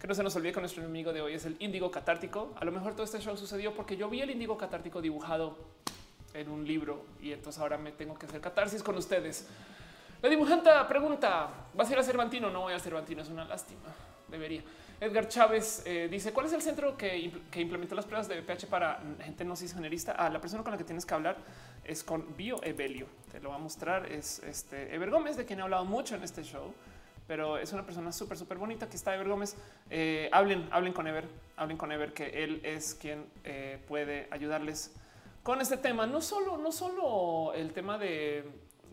[0.00, 2.54] Que no se nos olvide que nuestro enemigo de hoy es el índigo catártico.
[2.58, 5.58] A lo mejor todo este show sucedió porque yo vi el índigo catártico dibujado
[6.32, 9.46] en un libro y entonces ahora me tengo que hacer catarsis con ustedes.
[10.22, 12.48] La dibujanta pregunta: ¿Vas a ir a Cervantino?
[12.48, 13.82] No voy a Cervantino, es una lástima.
[14.26, 14.62] Debería.
[15.00, 18.66] Edgar Chávez eh, dice cuál es el centro que, que, implementó las pruebas de VPH
[18.66, 20.12] para gente no cisgenerista.
[20.12, 21.36] Ah, la persona con la que tienes que hablar
[21.84, 23.06] es con BioEvelio.
[23.30, 24.10] Te lo va a mostrar.
[24.10, 26.74] Es este Ever Gómez, de quien he hablado mucho en este show,
[27.28, 28.86] pero es una persona súper, súper bonita.
[28.86, 29.56] Aquí está Ever Gómez.
[29.88, 34.92] Eh, hablen, hablen con Ever, hablen con Ever, que él es quien eh, puede ayudarles
[35.44, 36.08] con este tema.
[36.08, 38.50] No solo, no solo el tema de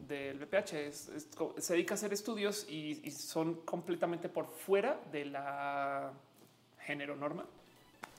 [0.07, 1.11] del VPH es,
[1.57, 6.11] se dedica a hacer estudios y, son completamente por fuera de la
[6.79, 7.45] género norma.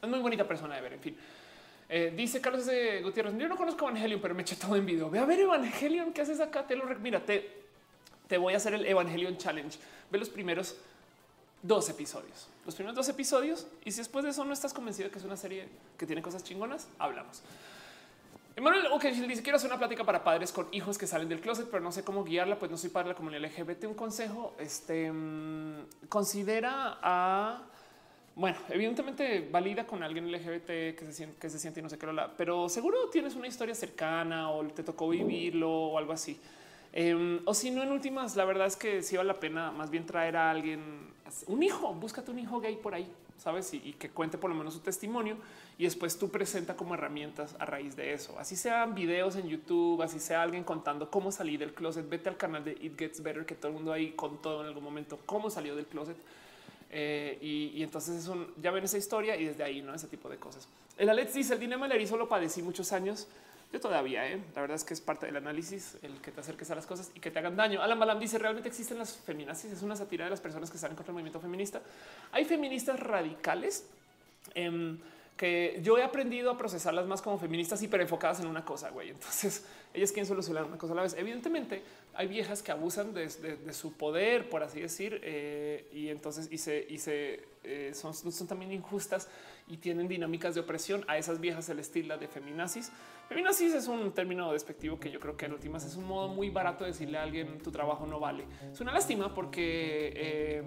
[0.03, 0.93] Es muy bonita persona de ver.
[0.95, 1.17] En fin,
[1.89, 2.69] eh, dice Carlos
[3.03, 3.37] Gutiérrez.
[3.37, 5.11] Yo no conozco Evangelion, pero me eché todo en video.
[5.11, 6.13] Ve a ver Evangelion.
[6.13, 6.67] ¿Qué haces acá?
[6.67, 7.65] Te lo mira, te,
[8.27, 9.79] te voy a hacer el Evangelion Challenge.
[10.11, 10.77] Ve los primeros
[11.63, 13.67] dos episodios, los primeros dos episodios.
[13.85, 16.43] Y si después de eso no estás convencido que es una serie que tiene cosas
[16.45, 17.43] chingonas, hablamos.
[18.57, 21.69] Emanuel ok, dice quiero hacer una plática para padres con hijos que salen del closet,
[21.71, 23.85] pero no sé cómo guiarla, pues no soy de la comunidad LGBT.
[23.85, 25.13] Un consejo, este
[26.09, 27.65] considera a
[28.35, 31.99] bueno, evidentemente valida con alguien LGBT que se siente, que se siente y no sé
[31.99, 32.07] qué,
[32.39, 36.41] pero seguro tienes una historia cercana o te tocó vivirlo o algo así.
[36.95, 39.91] Eh, o si no, en últimas, la verdad es que sí vale la pena más
[39.91, 41.11] bien traer a alguien,
[41.47, 44.73] un hijo, búscate un hijo gay por ahí, sabes, y que cuente por lo menos
[44.73, 45.37] su testimonio
[45.79, 48.39] y después tú presenta como herramientas a raíz de eso.
[48.39, 52.09] Así sean videos en YouTube, así sea alguien contando cómo salir del closet.
[52.09, 54.83] Vete al canal de It Gets Better, que todo el mundo ahí contó en algún
[54.83, 56.17] momento cómo salió del closet.
[56.91, 60.07] Eh, y, y, entonces es un, ya ven esa historia y desde ahí no ese
[60.07, 60.67] tipo de cosas.
[60.97, 63.29] El Alex dice el dinero del erizo lo padecí muchos años.
[63.71, 64.41] Yo todavía, ¿eh?
[64.55, 67.11] la verdad es que es parte del análisis el que te acerques a las cosas
[67.15, 67.83] y que te hagan daño.
[67.83, 69.73] Alan Balam dice realmente existen las feminazis.
[69.73, 71.83] Es una sátira de las personas que salen contra el movimiento feminista.
[72.33, 73.85] Hay feministas radicales.
[74.55, 74.97] Eh,
[75.37, 78.91] que yo he aprendido a procesarlas más como feministas y enfocadas en una cosa.
[78.91, 79.11] Güey.
[79.11, 81.15] Entonces ellas quieren solucionar una cosa a la vez.
[81.19, 81.83] Evidentemente
[82.15, 83.29] hay viejas que abusan de,
[83.73, 88.15] su poder, por así decir, eh, y entonces y se eh, son,
[88.47, 89.29] también injustas
[89.67, 91.05] y tienen dinámicas de opresión.
[91.09, 92.93] A esas viejas se les tilda de feminazis.
[93.29, 96.49] Feminazis es un término despectivo que yo creo que en últimas es un modo muy
[96.49, 98.45] barato de decirle a alguien tu trabajo no vale.
[98.73, 100.63] Es una lástima porque eh,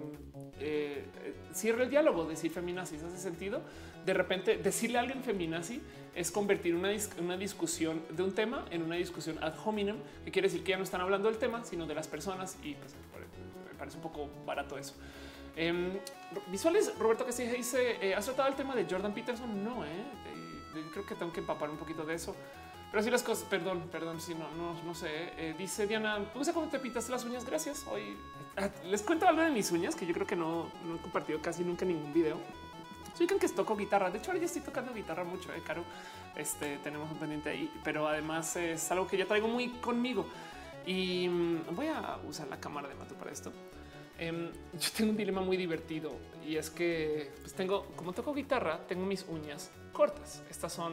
[0.60, 1.04] eh,
[1.52, 2.26] cierra el diálogo.
[2.26, 3.62] Decir feminazis hace sentido.
[4.04, 5.80] De repente decirle a alguien feminazi
[6.14, 10.48] es convertir una, una discusión de un tema en una discusión ad hominem, que quiere
[10.48, 12.58] decir que ya no están hablando del tema, sino de las personas.
[12.62, 12.94] Y pues,
[13.72, 14.94] me parece un poco barato eso.
[15.56, 16.00] Eh,
[16.46, 19.64] visuales, Roberto que dice, eh, ¿has tratado el tema de Jordan Peterson?
[19.64, 22.34] No, eh, eh, creo que tengo que empapar un poquito de eso.
[22.90, 24.48] Pero así las cosas, perdón, perdón, si no,
[24.84, 25.32] no, sé.
[25.36, 27.44] Eh, dice Diana, usa cómo te pintaste las uñas.
[27.44, 27.86] Gracias.
[27.86, 28.16] Hoy
[28.56, 31.62] ah, les cuento algo de mis uñas que yo creo que no, he compartido casi
[31.62, 32.38] nunca ningún video.
[33.08, 34.10] Explican que toco guitarra.
[34.10, 35.84] De hecho, ahora ya estoy tocando guitarra mucho, eh, Caro.
[36.34, 40.26] Este tenemos un pendiente ahí, pero además es algo que ya traigo muy conmigo
[40.86, 43.52] y mm, voy a usar la cámara de Mato para esto.
[44.20, 46.12] Em, yo tengo un dilema muy divertido
[46.46, 50.42] y es que pues tengo, como toco guitarra, tengo mis uñas cortas.
[50.50, 50.92] Estas son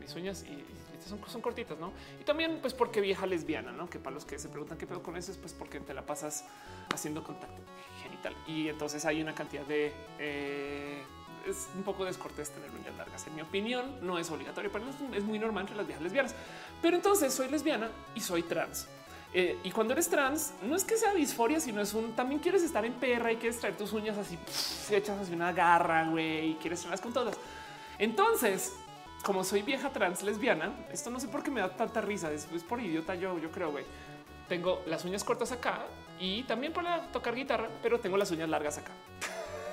[0.00, 0.64] mis uñas y,
[1.08, 1.92] son, son, cortitas, ¿no?
[2.20, 3.88] Y también pues porque vieja lesbiana, ¿no?
[3.88, 6.04] Que para los que se preguntan qué pedo con eso es pues porque te la
[6.04, 6.46] pasas
[6.92, 7.62] haciendo contacto
[8.02, 8.34] genital.
[8.48, 9.92] Y entonces hay una cantidad de...
[10.18, 11.00] Eh,
[11.46, 13.24] es un poco descortés tener uñas largas.
[13.28, 16.34] En mi opinión, no es obligatorio, pero es muy normal entre las viejas lesbianas.
[16.82, 18.88] Pero entonces soy lesbiana y soy trans.
[19.36, 22.62] Eh, y cuando eres trans, no es que sea disforia, sino es un también quieres
[22.62, 26.52] estar en perra y quieres traer tus uñas así, se echas así una garra, güey,
[26.52, 27.36] y quieres traerlas con todas.
[27.98, 28.72] Entonces,
[29.24, 32.46] como soy vieja trans lesbiana, esto no sé por qué me da tanta risa, es,
[32.68, 33.84] por idiota yo, yo creo, güey.
[34.48, 35.80] Tengo las uñas cortas acá
[36.20, 38.92] y también para tocar guitarra, pero tengo las uñas largas acá.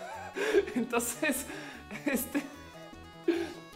[0.75, 1.45] Entonces,
[2.07, 2.41] este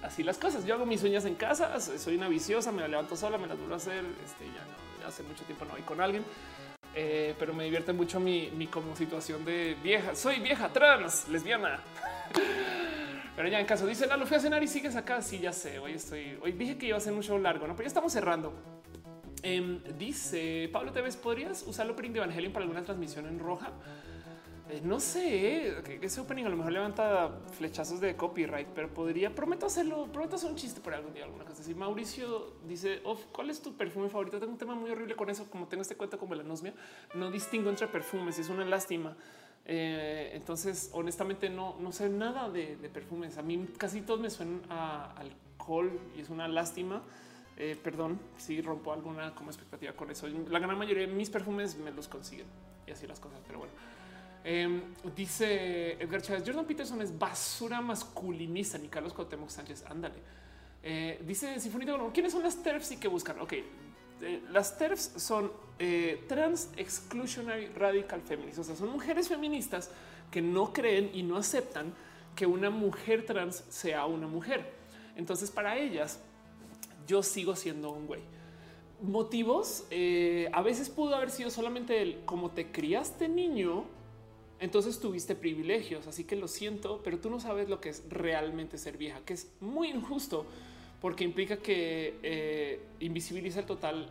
[0.02, 0.66] así las cosas.
[0.66, 3.58] Yo hago mis uñas en casa, soy una viciosa, me la levanto sola, me las
[3.58, 4.04] vuelvo a hacer.
[4.24, 6.24] Este ya no hace mucho tiempo no voy con alguien,
[6.94, 10.16] eh, pero me divierte mucho mi, como situación de vieja.
[10.16, 11.80] Soy vieja trans, lesbiana.
[13.36, 15.22] Pero ya en caso dice, la lo fui a cenar y sigues acá.
[15.22, 15.78] Sí, ya sé.
[15.78, 18.14] Hoy estoy, hoy dije que iba a ser un show largo, no, pero ya estamos
[18.14, 18.54] cerrando.
[19.44, 23.74] Em, dice Pablo Tevez, ¿podrías usar el opening de Evangelion para alguna transmisión en roja?
[24.68, 29.34] Eh, no sé, eh, ese opening a lo mejor levanta flechazos de copyright, pero podría,
[29.34, 31.76] prometo hacerlo, prometo hacer un chiste por algún día, alguna cosa así.
[31.76, 34.40] Mauricio dice, ¿cuál es tu perfume favorito?
[34.40, 36.74] Tengo un tema muy horrible con eso, como tengo este cuento con melanosmia,
[37.14, 39.16] no distingo entre perfumes, es una lástima.
[39.68, 43.38] Eh, entonces, honestamente, no, no sé nada de, perfumes.
[43.38, 47.04] A mí casi todos me suenan a alcohol y es una lástima.
[47.84, 50.28] perdón si rompo alguna como expectativa con eso.
[50.28, 52.48] La gran mayoría de mis perfumes me los consiguen
[52.88, 53.95] y así las cosas, pero bueno.
[54.48, 54.80] Em,
[55.16, 60.20] dice Edgar Chávez, Jordan Peterson es basura masculinista, ni Carlos Cuauhtémoc Sánchez, ándale.
[60.84, 63.40] Eh, dice Sinfonito, ¿quiénes son las TERFs y qué buscan?
[63.40, 69.90] Ok, eh, las TERFs son eh, Trans Exclusionary Radical Feminists, o sea, son mujeres feministas
[70.30, 71.92] que no creen y no aceptan
[72.36, 74.74] que una mujer trans sea una mujer.
[75.16, 76.20] Entonces, para ellas,
[77.08, 78.22] yo sigo siendo un güey.
[79.02, 79.86] Motivos,
[80.54, 83.86] a veces pudo haber sido solamente el como te criaste niño,
[84.60, 88.78] entonces tuviste privilegios, así que lo siento, pero tú no sabes lo que es realmente
[88.78, 90.46] ser vieja, que es muy injusto
[91.02, 94.10] porque implica que eh, invisibiliza el total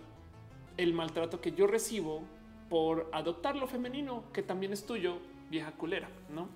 [0.76, 2.23] el maltrato que yo recibo
[2.68, 5.18] por adoptar lo femenino, que también es tuyo,
[5.50, 6.48] vieja culera, ¿no?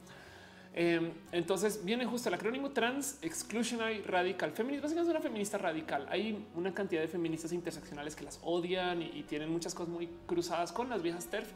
[0.74, 4.82] Em, entonces viene justo el acrónimo trans exclusionary radical feminist.
[4.82, 6.06] Básicamente es una feminista radical.
[6.08, 10.08] Hay una cantidad de feministas interseccionales que las odian y, y tienen muchas cosas muy
[10.26, 11.48] cruzadas con las viejas TERF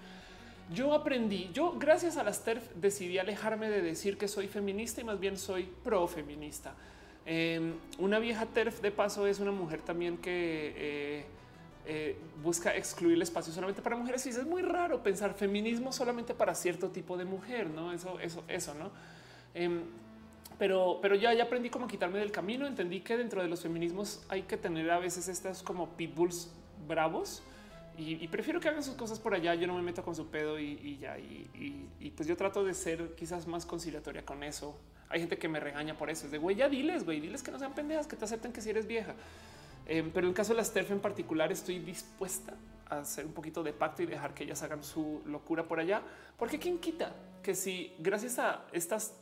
[0.75, 5.05] yo aprendí, yo gracias a las TERF decidí alejarme de decir que soy feminista y
[5.05, 6.75] más bien soy pro feminista.
[7.25, 11.25] Em, una vieja TERF de paso es una mujer también que eh,
[11.87, 16.35] eh, busca excluir el espacio solamente para mujeres y es muy raro pensar feminismo solamente
[16.35, 17.93] para cierto tipo de mujer, no?
[17.93, 18.91] Eso, eso, eso, no?
[19.55, 19.83] Em,
[20.59, 22.67] pero, pero ya, ya aprendí cómo quitarme del camino.
[22.67, 26.53] Entendí que dentro de los feminismos hay que tener a veces estas como pitbulls
[26.87, 27.43] bravos
[27.97, 29.55] y, prefiero que hagan sus cosas por allá.
[29.55, 31.19] Yo no me meto con su pedo y, ya.
[31.19, 34.79] Y, pues yo trato de ser quizás más conciliatoria con eso.
[35.09, 36.27] Hay gente que me regaña por eso.
[36.27, 38.63] Es de güey, ya diles, güey, diles que no sean pendejas, que te acepten que
[38.63, 39.15] si eres vieja.
[39.87, 42.55] Em, pero en el caso de las TERF en particular, estoy dispuesta
[42.89, 46.03] a hacer un poquito de pacto y dejar que ellas hagan su locura por allá,
[46.39, 49.15] porque quién quita que si gracias a estas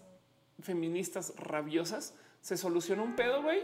[0.60, 3.60] feministas rabiosas se soluciona un pedo, güey,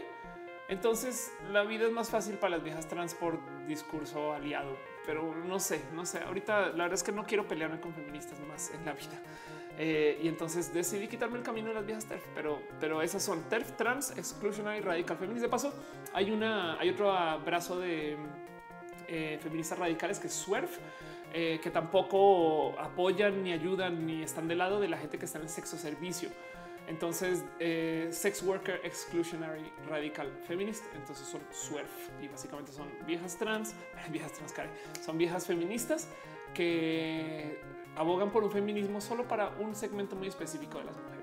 [0.69, 4.75] entonces la vida es más fácil para las viejas trans por discurso aliado
[5.07, 6.19] pero no sé, no sé.
[6.19, 9.19] Ahorita la verdad es que no quiero pelearme con feministas más en la vida.
[9.79, 13.43] Eh, y entonces decidí quitarme el camino de las viejas TERF, pero, pero esas son
[13.43, 15.43] TERF, Trans, Exclusionary, Radical Feminist.
[15.43, 15.73] De paso,
[16.13, 18.17] hay una, hay otro brazo de
[19.07, 20.77] eh, feministas radicales que es SWERF,
[21.33, 25.37] eh, que tampoco apoyan ni ayudan ni están del lado de la gente que está
[25.37, 26.29] en el sexo servicio.
[26.87, 30.85] Entonces, eh, Sex Worker Exclusionary Radical Feminist.
[30.95, 33.75] Entonces son SWERF y básicamente son viejas trans,
[34.09, 34.53] viejas trans,
[35.03, 36.07] son viejas feministas
[36.53, 37.59] que
[37.95, 41.16] abogan por un feminismo solo para un segmento muy específico de las mujeres.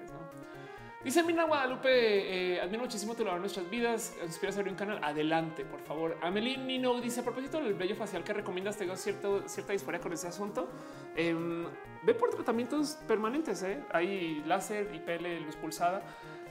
[1.04, 4.16] Dice Mina Guadalupe, eh, admiro muchísimo tu labor en nuestras vidas.
[4.24, 5.00] ¿Inspiras abrir un canal?
[5.04, 6.16] Adelante, por favor.
[6.22, 10.14] Amelie Nino dice a propósito del vello facial que recomiendas, tengo cierto, cierta disforia con
[10.14, 10.66] ese asunto.
[11.14, 11.66] Em,
[12.04, 13.62] ve por tratamientos permanentes.
[13.64, 13.84] ¿eh?
[13.92, 16.00] Hay láser y pele, luz pulsada.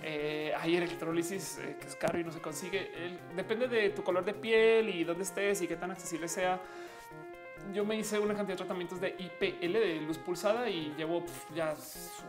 [0.03, 2.91] Eh, hay electrólisis eh, que es caro y no se consigue.
[3.35, 6.61] depende de tu color de piel y dónde estés y qué tan accesible sea
[7.71, 11.23] yo me hice una cantidad de tratamientos de IPL de luz pulsada y llevo
[11.55, 11.73] ya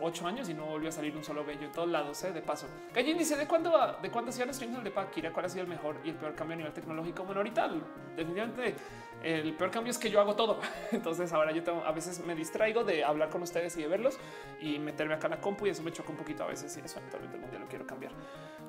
[0.00, 2.22] ocho años y no volvió a salir un solo vello en todos lados.
[2.24, 2.32] ¿eh?
[2.32, 5.62] De paso, Gallín dice de cuándo de cuándo hacían streams de Paquira, cuál ha sido
[5.62, 7.24] el mejor y el peor cambio a nivel tecnológico.
[7.24, 7.70] Bueno, ahorita
[8.16, 8.74] definitivamente
[9.22, 10.60] el peor cambio es que yo hago todo.
[10.92, 14.18] Entonces ahora yo tengo, a veces me distraigo de hablar con ustedes y de verlos
[14.60, 16.80] y meterme acá en la compu y eso me choca un poquito a veces y
[16.84, 18.12] eso actualmente el lo quiero cambiar.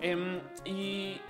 [0.01, 1.21] Em, y,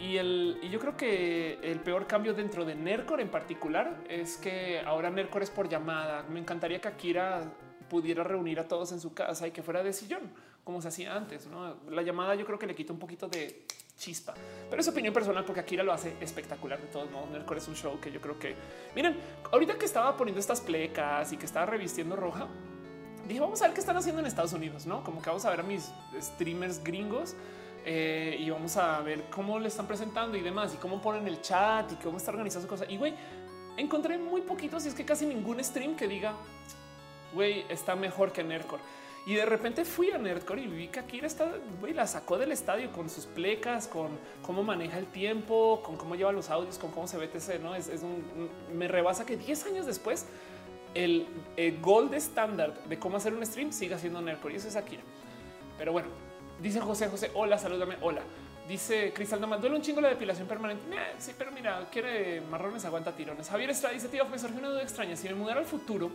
[0.69, 5.43] yo creo que el peor cambio dentro de Nercor en particular es que ahora Nercor
[5.43, 6.23] es por llamada.
[6.23, 7.51] Me encantaría que Akira
[7.89, 10.31] pudiera reunir a todos en su casa y que fuera de sillón,
[10.63, 11.47] como se hacía antes.
[11.89, 13.65] La llamada yo creo que le quita un poquito de
[13.97, 14.33] chispa,
[14.69, 16.81] pero es opinión personal porque Akira lo hace espectacular.
[16.81, 18.55] De todos modos, Nercor es un show que yo creo que
[18.95, 19.17] miren,
[19.51, 22.47] ahorita que estaba poniendo estas plecas y que estaba revistiendo roja,
[23.27, 25.49] dije vamos a ver qué están haciendo en Estados Unidos, no como que vamos a
[25.49, 27.35] ver a mis streamers gringos
[27.85, 31.41] eh, y vamos a ver cómo le están presentando y demás y cómo ponen el
[31.41, 32.89] chat y cómo está organizando su cosa.
[32.89, 33.13] Y güey,
[33.77, 36.33] encontré muy poquitos y es que casi ningún stream que diga
[37.35, 38.81] güey está mejor que Nerdcore.
[39.27, 42.51] Y de repente fui a Nerdcore y vi que Akira está, güey, la sacó del
[42.51, 46.91] estadio con sus plecas, con cómo maneja el tiempo, con cómo lleva los audios, con
[46.91, 47.75] cómo se ve TC, ¿no?
[47.75, 50.27] Es, un, me rebasa que 10 años después
[50.93, 54.75] el, el gold estándar de cómo hacer un stream siga siendo Nerdcore y eso es
[54.75, 55.01] Akira.
[55.77, 56.07] Pero bueno,
[56.59, 58.21] Dice José José, hola, salúdame, hola.
[58.67, 60.83] Dice Cristal Nomás, duele un chingo la depilación permanente.
[61.19, 63.47] sí, pero mira, quiere marrones, aguanta tirones.
[63.47, 65.15] Javier Estrada dice, tío, me surgió una duda extraña.
[65.15, 66.09] Si me mudara al futuro,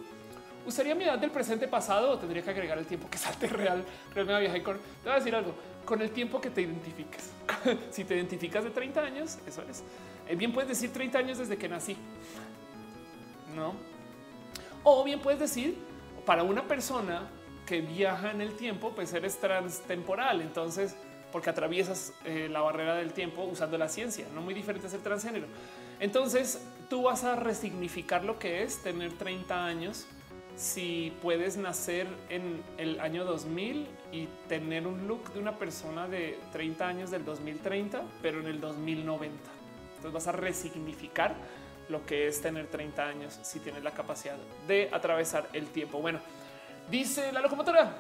[0.67, 3.85] ¿usaría mi edad del presente pasado o tendría que agregar el tiempo que salte real?
[4.15, 4.79] Real me viaje con...
[4.79, 5.55] Te voy a decir algo,
[5.85, 7.31] con el tiempo que te identifiques.
[7.91, 9.85] si te identificas de 30 años, eso es.
[10.27, 11.97] Eh, bien puedes decir 30 años desde que nací.
[13.55, 13.75] No.
[14.83, 15.77] O bien puedes decir,
[16.27, 17.29] para una persona
[17.71, 20.41] que viaja en el tiempo, pues eres transtemporal.
[20.41, 20.97] Entonces,
[21.31, 25.03] porque atraviesas eh, la barrera del tiempo usando la ciencia, no muy diferente a ser
[25.03, 25.47] transgénero.
[26.01, 30.07] Entonces, tú vas a resignificar lo que es tener 30 años
[30.57, 36.41] si puedes nacer en el año 2000 y tener un look de una persona de
[36.51, 39.33] 30 años del 2030, pero en el 2090.
[39.95, 41.37] Entonces vas a resignificar
[41.89, 46.01] lo que es tener 30 años si tienes la capacidad de atravesar el tiempo.
[46.01, 46.19] Bueno,
[46.91, 47.95] Dice la locomotora.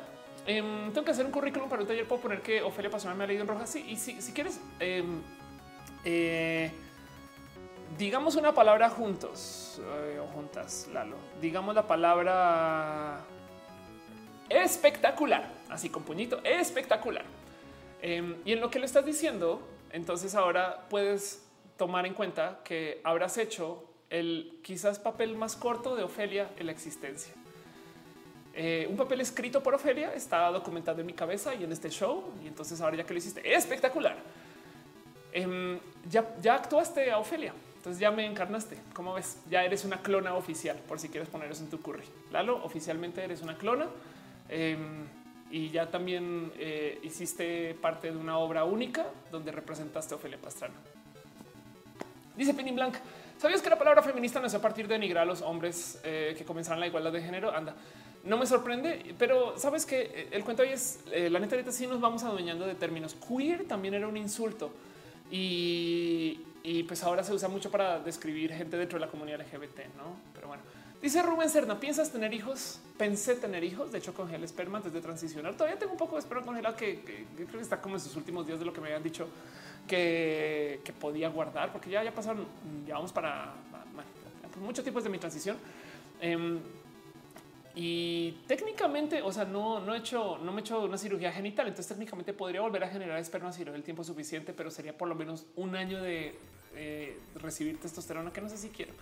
[0.46, 2.06] Em, tengo que hacer un currículum para un taller.
[2.08, 3.66] Puedo poner que Ofelia Pastrana me ha leído en roja.
[3.66, 5.22] Sí, y si, si quieres, em,
[6.04, 6.72] eh,
[7.96, 11.16] digamos una palabra juntos eh, o juntas, Lalo.
[11.40, 13.20] Digamos la palabra
[14.48, 17.24] espectacular, así con puñito espectacular.
[18.02, 19.60] Em, y en lo que le estás diciendo,
[19.92, 21.46] entonces ahora puedes
[21.76, 26.72] tomar en cuenta que habrás hecho el quizás papel más corto de Ofelia en la
[26.72, 27.32] existencia.
[28.54, 32.32] Eh, un papel escrito por Ofelia está documentado en mi cabeza y en este show.
[32.44, 34.16] Y entonces ahora ya que lo hiciste, espectacular.
[35.32, 37.54] Em, ya, actuaste a Ofelia.
[37.76, 38.76] Entonces ya me encarnaste.
[38.92, 39.38] Como ves?
[39.48, 42.04] Ya eres una clona oficial, por si quieres poner eso en tu curry.
[42.30, 43.86] Lalo, oficialmente eres una clona.
[44.48, 45.06] Em,
[45.50, 50.74] y ya también eh, hiciste parte de una obra única donde representaste a Ofelia Pastrana.
[52.36, 52.96] Dice Penny Blanc,
[53.38, 56.44] ¿sabías que la palabra feminista es a partir de denigrar a los hombres eh, que
[56.44, 57.54] comenzaron la igualdad de género?
[57.54, 57.74] Anda,
[58.24, 61.54] no me sorprende, pero sabes que eh, el cuento hoy es eh, la neta.
[61.54, 63.14] Ahorita sí nos vamos adueñando de términos.
[63.14, 64.70] Queer también era un insulto
[65.30, 66.40] y,
[66.86, 70.16] pues ahora se usa mucho para describir gente dentro de la comunidad LGBT, no?
[70.34, 70.62] Pero bueno,
[71.00, 72.80] dice Rubén Cerna: ¿Piensas tener hijos?
[72.98, 73.90] Pensé tener hijos.
[73.90, 75.54] De hecho, congelé esperma antes de transicionar.
[75.54, 77.00] Todavía tengo un poco de esperma congelado que,
[77.34, 79.28] creo que está como en sus últimos días de lo que me habían dicho
[79.88, 82.44] que, podía guardar, porque ya, ya pasaron,
[82.86, 83.54] ya vamos para
[84.60, 85.56] muchos tipos de mi transición.
[86.20, 86.60] Em,
[87.74, 91.68] y técnicamente, o sea, no, no he hecho, no me he hecho una cirugía genital.
[91.68, 95.08] Entonces, técnicamente podría volver a generar esperma si no el tiempo suficiente, pero sería por
[95.08, 96.34] lo menos un año de
[96.74, 98.92] eh, recibir testosterona que no sé si quiero.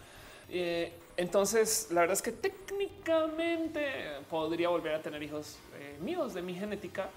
[0.50, 3.86] Eh, entonces, la verdad es que técnicamente
[4.30, 7.10] podría volver a tener hijos eh, míos de mi genética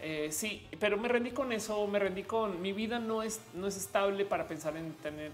[0.00, 3.66] eh, sí, pero me rendí con eso, me rendí con mi vida no es, no
[3.66, 5.32] es estable para pensar en tener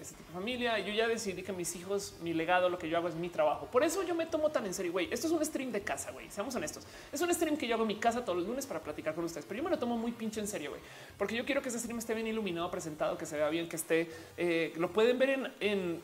[0.00, 0.78] ese tipo de familia.
[0.78, 3.66] Yo ya decidí que mis hijos, mi legado, lo que yo hago es mi trabajo.
[3.66, 5.08] Por eso yo me tomo tan en serio, güey.
[5.10, 6.30] Esto es un stream de casa, güey.
[6.30, 6.84] Seamos honestos.
[7.12, 9.24] Es un stream que yo hago en mi casa todos los lunes para platicar con
[9.24, 10.82] ustedes, pero yo me lo tomo muy pinche en serio, güey,
[11.16, 13.76] porque yo quiero que ese stream esté bien iluminado, presentado, que se vea bien, que
[13.76, 16.02] esté, eh, lo pueden ver en, en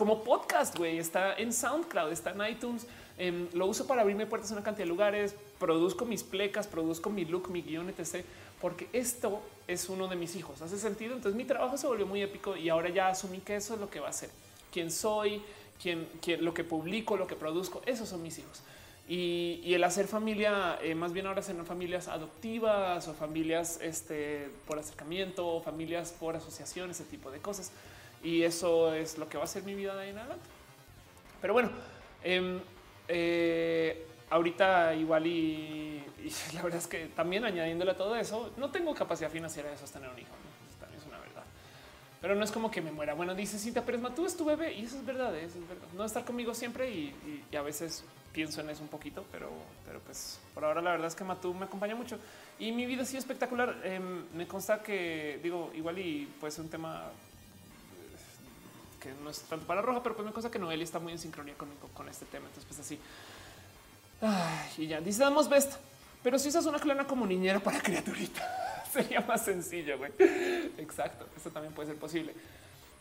[0.00, 0.98] como podcast, güey.
[0.98, 2.86] Está en SoundCloud, está en iTunes.
[3.20, 5.34] Em, lo uso para abrirme puertas en una cantidad de lugares.
[5.58, 8.24] Produzco mis plecas, produzco mi look, mi guion, etc.
[8.62, 10.62] Porque esto es uno de mis hijos.
[10.62, 11.14] Hace sentido.
[11.14, 13.90] Entonces mi trabajo se volvió muy épico y ahora ya asumí que eso es lo
[13.90, 14.30] que va a ser.
[14.72, 15.42] Quién soy,
[15.82, 17.82] quién, quién lo que publico, lo que produzco.
[17.84, 18.62] Esos son mis hijos.
[19.06, 24.78] Y, el hacer familia, eh, más bien ahora serán familias adoptivas o familias este, por
[24.78, 27.70] acercamiento o familias por asociación, ese tipo de cosas.
[28.24, 30.46] Y eso es lo que va a ser mi vida de ahí en adelante.
[31.42, 31.70] Pero bueno,
[32.22, 32.60] em,
[33.10, 36.02] eh, ahorita igual y,
[36.54, 40.08] la verdad es que también añadiéndole a todo eso, no tengo capacidad financiera de sostener
[40.10, 40.30] un hijo.
[40.80, 41.44] También es una verdad.
[42.20, 43.14] Pero no es como que me muera.
[43.14, 45.88] Bueno, dice Cinta Pérez, tú es tu bebé y eso es verdad, verdad.
[45.94, 49.50] No estar conmigo siempre y, y a veces pienso en eso un poquito, pero,
[49.86, 52.18] pero pues por ahora la verdad es que Matú me acompaña mucho
[52.58, 53.80] y mi vida ha sido espectacular.
[53.84, 57.29] Em, me consta que digo igual y puede ser un tema eh,
[59.00, 61.18] que no es tanto para roja, pero pues me consta que Noelia está muy en
[61.18, 62.46] sincronía con este tema.
[62.46, 62.98] Entonces, pues así.
[64.82, 65.74] y ya dice damos best,
[66.22, 69.98] pero si usas una clona como niñera para criaturita, sería más sencillo.
[69.98, 70.12] güey.
[70.78, 71.26] Exacto.
[71.36, 72.34] Eso también puede ser posible.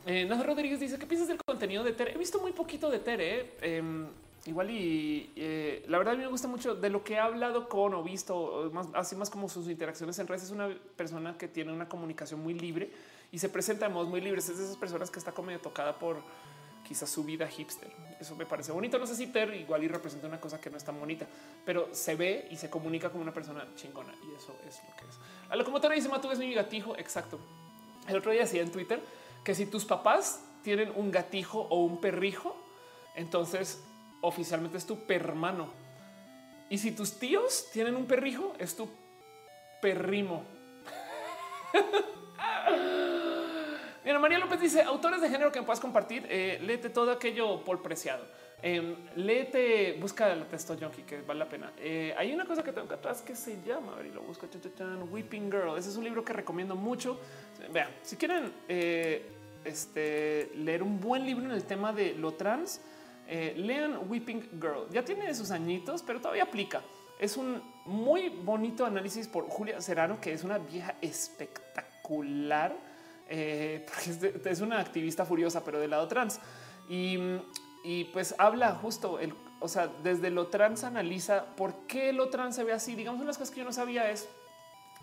[0.06, 2.14] Eh, Rodríguez dice: ¿Qué piensas del contenido de Tere?
[2.14, 3.54] He visto muy poquito de Tere.
[3.62, 3.84] Eh,
[4.46, 7.68] igual y eh, la verdad a mí me gusta mucho de lo que ha hablado
[7.68, 10.44] con o visto, más, así más como sus interacciones en redes.
[10.44, 12.90] Es una persona que tiene una comunicación muy libre
[13.32, 14.50] y se presenta de modos muy libres.
[14.50, 16.18] Es de esas personas que está como medio tocada por
[16.88, 17.92] quizás su vida hipster.
[18.20, 18.98] Eso me parece bonito.
[18.98, 21.28] No sé si Ter igual y representa una cosa que no es tan bonita,
[21.66, 25.06] pero se ve y se comunica como una persona chingona y eso es lo que
[25.06, 25.20] es.
[25.50, 26.98] A lo como Ter dice, Matú es mi gatijo.
[26.98, 27.40] Exacto.
[28.08, 29.00] El otro día decía en Twitter
[29.44, 32.56] que si tus papás tienen un gatijo o un perrijo,
[33.16, 33.84] entonces
[34.22, 35.70] oficialmente es tu permano.
[36.70, 38.90] Y si tus tíos tienen un perrijo, es tu
[39.82, 40.44] perrimo.
[44.10, 46.26] Mira, María López dice autores de género que me puedas compartir.
[46.32, 48.26] Eh, léete todo aquello por preciado.
[48.64, 51.72] Eh, léete, busca el texto Junkie que vale la pena.
[51.78, 54.22] Eh, hay una cosa que tengo que atrás que se llama, a ver, y lo
[54.22, 54.48] busco,
[55.12, 55.78] Weeping Girl.
[55.78, 57.20] Ese es un libro que recomiendo mucho.
[57.72, 59.28] Vean, si quieren eh,
[59.64, 62.82] este, leer un buen libro en el tema de lo trans,
[63.28, 64.90] eh, lean Weeping Girl.
[64.90, 66.82] Ya tiene sus añitos, pero todavía aplica.
[67.20, 72.89] Es un muy bonito análisis por Julia Serrano, que es una vieja espectacular,
[73.30, 73.86] eh,
[74.34, 76.40] porque es, una activista furiosa, pero del lado trans.
[76.90, 77.18] Y,
[78.12, 82.64] pues habla justo, el, o sea, desde lo trans analiza por qué lo trans se
[82.64, 82.96] ve así.
[82.96, 84.28] Digamos, una de las cosas que yo no sabía es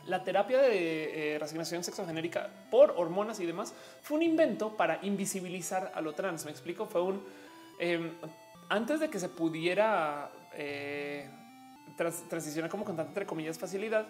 [0.04, 5.92] la terapia de eh, resignación sexogenérica por hormonas y demás fue un invento para invisibilizar
[5.94, 6.44] a lo trans.
[6.44, 7.22] Me explico, fue un
[7.78, 8.12] Em,
[8.68, 11.28] antes de que se pudiera eh,
[12.28, 14.06] transicionar como con tanta entre comillas facilidad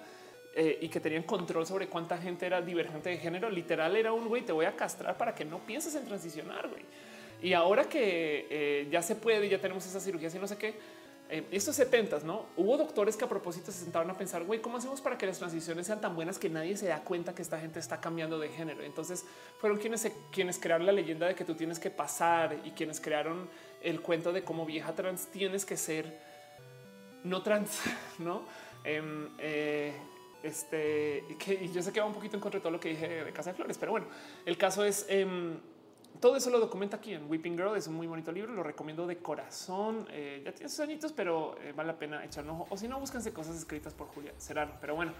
[0.59, 4.27] eh, y que tenían control sobre cuánta gente era divergente de género, literal era un
[4.27, 6.83] güey, te voy a castrar para que no pienses en transicionar, güey.
[7.43, 10.75] Y ahora que eh, ya se puede, ya tenemos esas cirugías y no sé qué,
[11.29, 14.79] eh, estos 70 no hubo doctores que a propósito se sentaron a pensar, güey, ¿cómo
[14.79, 17.61] hacemos para que las transiciones sean tan buenas que nadie se da cuenta que esta
[17.61, 18.83] gente está cambiando de género?
[18.83, 19.27] Entonces
[19.59, 23.47] fueron quienes, quienes crearon la leyenda de que tú tienes que pasar y quienes crearon
[23.83, 26.19] el cuento de cómo vieja trans tienes que ser
[27.25, 27.83] no trans,
[28.19, 28.47] no?
[28.85, 29.93] Em, eh,
[30.47, 33.25] este que yo sé que va un poquito en contra de todo lo que dije
[33.25, 34.07] de Casa de Flores, pero bueno,
[34.45, 35.59] el caso es em,
[36.21, 37.77] todo eso lo documenta aquí en Weeping Girl.
[37.77, 40.07] Es un muy bonito libro, lo recomiendo de corazón.
[40.11, 42.67] Eh, ya tiene sus añitos, pero eh, vale la pena echar un ojo.
[42.71, 44.73] O si no, búsquense cosas escritas por Julia Serrano.
[44.81, 45.13] Pero bueno,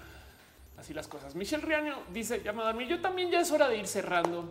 [0.79, 1.35] así las cosas.
[1.35, 2.53] Michelle Riaño dice: Ya.
[2.89, 4.51] Yo también ya es hora de ir cerrando.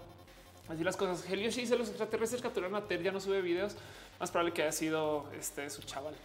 [0.68, 1.28] Así las cosas.
[1.30, 3.76] Helio dice: Los extraterrestres capturaron a Ted, ya no sube videos.
[4.20, 6.16] Más probable que haya sido este su chaval.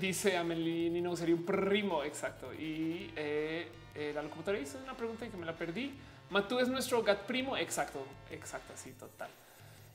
[0.00, 2.02] Dice Amelie no sería un primo.
[2.04, 2.52] Exacto.
[2.52, 3.68] Y eh,
[4.14, 5.94] la locutora hizo una pregunta y que me la perdí.
[6.30, 7.56] Matú es nuestro gat primo.
[7.56, 9.30] Exacto, exacto, así total.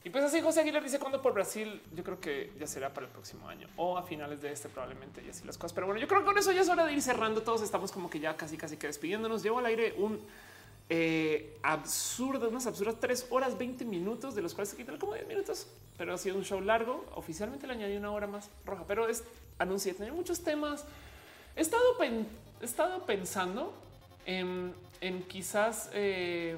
[0.05, 3.05] Y pues así José Aguilar dice cuando por Brasil, yo creo que ya será para
[3.05, 5.73] el próximo año o a finales de este probablemente y así las cosas.
[5.73, 7.41] Pero bueno, yo creo que con eso ya es hora de ir cerrando.
[7.41, 9.43] Todos estamos como que ya casi casi que despidiéndonos.
[9.43, 10.19] Llevo al aire un
[10.89, 15.25] eh, absurdo, unas absurdas tres horas 20 minutos, de los cuales se quitan como 10
[15.25, 17.05] minutos, pero ha sido un show largo.
[17.15, 19.23] Oficialmente le añadí una hora más roja, pero es
[19.57, 20.85] anuncié, tenía muchos temas.
[21.55, 23.73] He estado, he estado pensando
[24.25, 24.73] en
[25.03, 26.55] en quizás eh,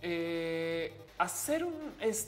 [0.00, 1.74] eh, hacer un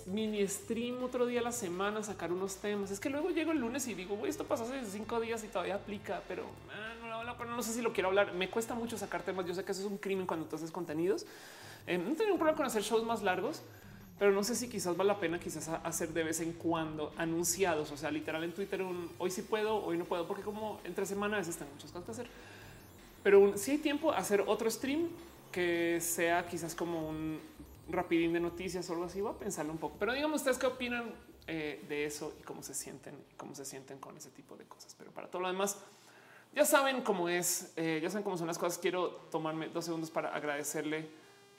[0.06, 2.90] mini stream otro día a la semana, sacar unos temas.
[2.90, 5.76] Es que luego llego el lunes y digo, esto pasó hace cinco días y todavía
[5.76, 8.34] aplica, pero ah, no, sé si lo quiero hablar.
[8.34, 9.46] Me cuesta mucho sacar temas.
[9.46, 11.26] Yo sé que eso es un crimen cuando tú haces contenidos.
[11.86, 13.62] Eh, no tengo un problema con hacer shows más largos,
[14.20, 17.90] pero no sé si quizás vale la pena quizás hacer de vez en cuando anunciados.
[17.90, 21.06] O sea, literal en Twitter un hoy sí puedo, hoy no puedo, porque como entre
[21.06, 22.26] semana a veces tengo muchas cosas que hacer.
[23.22, 25.08] Pero si hay tiempo, hacer otro stream
[25.50, 27.40] que sea quizás como un
[27.88, 29.96] rapidín de noticias o algo así, va a pensarlo un poco.
[29.98, 31.14] Pero digamos ustedes qué opinan
[31.46, 34.94] eh, de eso y cómo se sienten, cómo se sienten con ese tipo de cosas.
[34.98, 35.78] Pero para todo lo demás,
[36.54, 38.76] ya saben cómo es, eh, ya saben cómo son las cosas.
[38.76, 41.08] Quiero tomarme dos segundos para agradecerle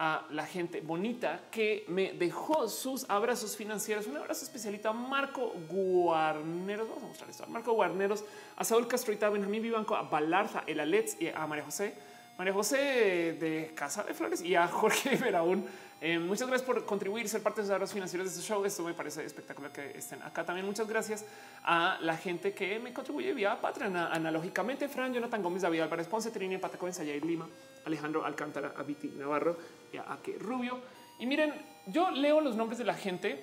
[0.03, 4.07] a la gente bonita que me dejó sus abrazos financieros.
[4.07, 6.89] Un abrazo especialito a Marco Guarneros.
[6.89, 7.43] Vamos a mostrar esto.
[7.43, 8.23] A Marco Guarneros,
[8.55, 11.93] a Saúl Castroita, a Benjamín Vivanco, a Balarza, el Alets y a María José.
[12.35, 15.67] María José de Casa de Flores y a Jorge Veraún.
[16.03, 18.65] Eh, muchas gracias por contribuir, ser parte de los abrazos financieros de este show.
[18.65, 20.43] Esto me parece espectacular que estén acá.
[20.43, 21.23] También muchas gracias
[21.63, 23.95] a la gente que me contribuye vía Patreon.
[23.95, 27.47] Analógicamente, Fran, Jonathan Gómez, David Álvarez Ponce, Trini Patacoen, Sayay Lima,
[27.85, 29.59] Alejandro Alcántara, Abiti Navarro
[29.93, 30.81] y a que Rubio.
[31.19, 31.53] Y miren,
[31.85, 33.39] yo leo los nombres de la gente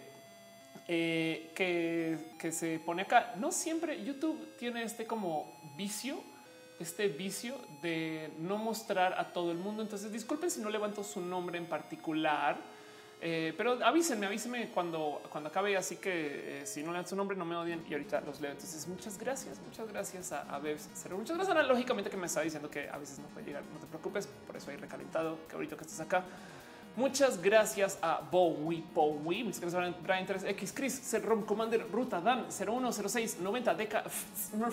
[0.89, 3.35] eh, que, que se pone acá.
[3.37, 6.21] No siempre YouTube tiene este como vicio
[6.81, 9.83] este vicio de no mostrar a todo el mundo.
[9.83, 12.59] Entonces, disculpen si no levanto su nombre en particular,
[13.21, 15.77] eh, pero avísenme, avísenme cuando, cuando acabe.
[15.77, 18.53] Así que eh, si no levanto su nombre, no me odien y ahorita los leo.
[18.53, 22.89] Entonces, muchas gracias, muchas gracias a, a Muchas gracias, lógicamente, que me está diciendo que
[22.89, 23.65] a veces no puede llegar.
[23.73, 26.25] No te preocupes, por eso hay recalentado que ahorita que estás acá.
[26.99, 33.39] Muchas gracias a Bowie, Bowie, muchas gracias Brian 3X, Chris, Serrom Commander, Ruta, Dan, 0106,
[33.39, 34.03] 90, Deca,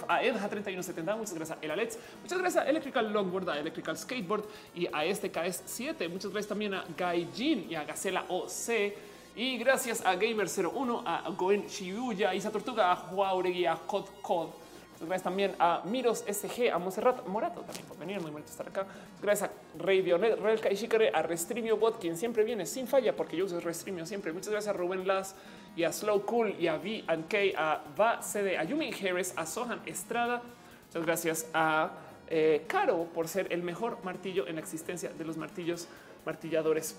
[0.08, 3.96] a Edja 3170, muchas gracias a El Alex, muchas gracias a Electrical Longboard, a Electrical
[3.96, 6.10] Skateboard y a este KS7.
[6.10, 8.96] Muchas gracias también a Gaijin y a Gacela OC.
[9.36, 14.65] Y gracias a Gamer01, a Goen Shibuya, Isa Tortuga, a Juauregui, a Cod Cod
[15.00, 18.22] Gracias también a Miros SG, a Monserrat Morato también por venir.
[18.22, 18.86] Muy bonito estar acá.
[19.22, 23.16] Gracias a Rey Violet, Relka y Shikare, a Restreamio Bot, quien siempre viene sin falla
[23.16, 24.32] porque yo uso Restreamio siempre.
[24.32, 25.36] Muchas gracias a Rubén Las
[25.76, 29.34] y a Slow Cool y a V and K, a Va CD, a Yumi Harris,
[29.36, 30.42] a Sohan Estrada.
[30.88, 31.92] Muchas gracias a
[32.30, 35.90] eh, Caro por ser el mejor martillo en la existencia de los martillos
[36.26, 36.96] martilladores.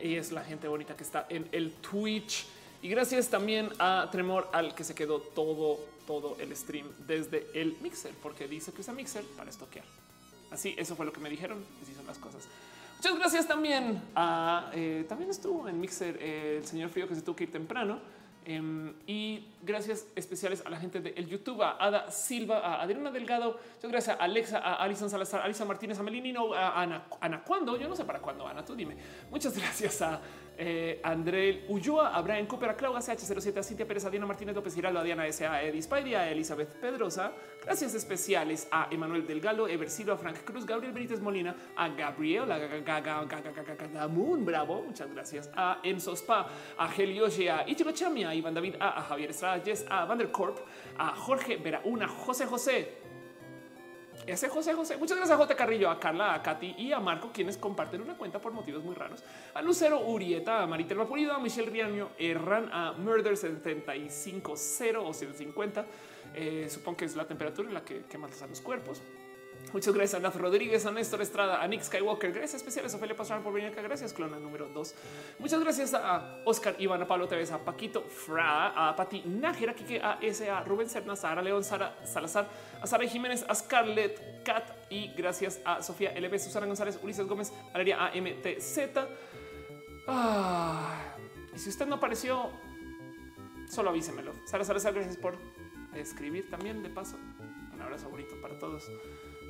[0.00, 2.46] Y es la gente bonita que está en el Twitch.
[2.82, 5.78] Y gracias también a Tremor al que se quedó todo
[6.10, 9.84] todo el stream desde el mixer, porque dice que usa mixer para estoquear.
[10.50, 11.64] Así, eso fue lo que me dijeron.
[11.80, 12.48] Así son las cosas.
[12.96, 17.36] Muchas gracias también a eh, también estuvo en mixer el señor Frío que se tuvo
[17.36, 18.00] que ir temprano.
[18.44, 23.58] Em, y gracias especiales a la gente de YouTube, a Ada Silva, a Adriana Delgado,
[23.74, 27.42] muchas gracias a Alexa, a Alison Salazar, a Alisa Martínez, a Melinino, a Ana, Ana,
[27.42, 27.76] ¿cuándo?
[27.76, 28.96] Yo no sé para cuándo, Ana, tú dime.
[29.30, 30.20] Muchas gracias a
[30.62, 34.74] eh, Ulloa, a Brian Cooper, a Claudia CH07, a Cintia Pérez, a Diana Martínez López
[34.74, 37.32] Giraldo, a Diana S.A., a Edis a Elizabeth Pedrosa.
[37.64, 42.58] Gracias especiales a Emanuel Delgado, Ever a Frank Cruz, Gabriel Benítez Molina, a Gabriela
[44.08, 45.50] Moon, bravo, muchas gracias.
[45.54, 46.46] A Enzo Spa,
[46.78, 49.32] a Helioshi, a Ichigo a Iván David, a, Javier
[49.88, 50.58] a Vandercorp,
[50.98, 53.00] a Jorge Verauna, José José,
[54.26, 54.96] ese José José.
[54.96, 55.56] Muchas gracias a J.
[55.56, 58.94] Carrillo, a Carla, a Katy y a Marco, quienes comparten una cuenta por motivos muy
[58.94, 59.24] raros.
[59.54, 65.86] A Lucero Urieta, a Maritel Vapulido, a Michelle Riaño, Erran, a Murder 750 o 150.
[66.34, 69.02] Eh, supongo que es la temperatura en la que quemas a los cuerpos.
[69.72, 72.32] Muchas gracias a Rodríguez, a Néstor Estrada, a Nick Skywalker.
[72.32, 73.80] Gracias especiales a Ophelia Pastrana por venir acá.
[73.82, 74.94] Gracias, clona número dos.
[75.38, 80.00] Muchas gracias a Oscar Iván, a Pablo Tevez, a Paquito Fra, a Pati Nájera, Kike,
[80.02, 82.48] a S, a Rubén Serna, Sara León, Sara Salazar,
[82.82, 87.52] a Sara Jiménez, a Scarlett Cat y gracias a Sofía LB, Susana González, Ulises Gómez,
[87.72, 88.78] Valeria AMTZ.
[90.08, 91.14] Ah,
[91.54, 92.50] y si usted no apareció,
[93.68, 94.32] solo avísemelo.
[94.46, 95.36] Sara Salazar, gracias por
[95.94, 97.16] escribir también de paso.
[97.72, 98.90] Un abrazo bonito para todos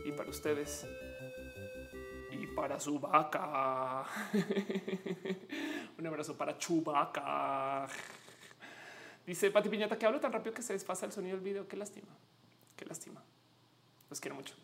[0.05, 0.87] y para ustedes
[2.31, 4.05] y para su vaca.
[5.99, 7.87] Un abrazo para Chubaca.
[9.27, 11.69] Dice Pati Piñata que hablo tan rápido que se desfasa el sonido del video.
[11.69, 12.09] Qué lástima.
[12.77, 13.23] Qué lástima.
[14.09, 14.55] Los quiero mucho.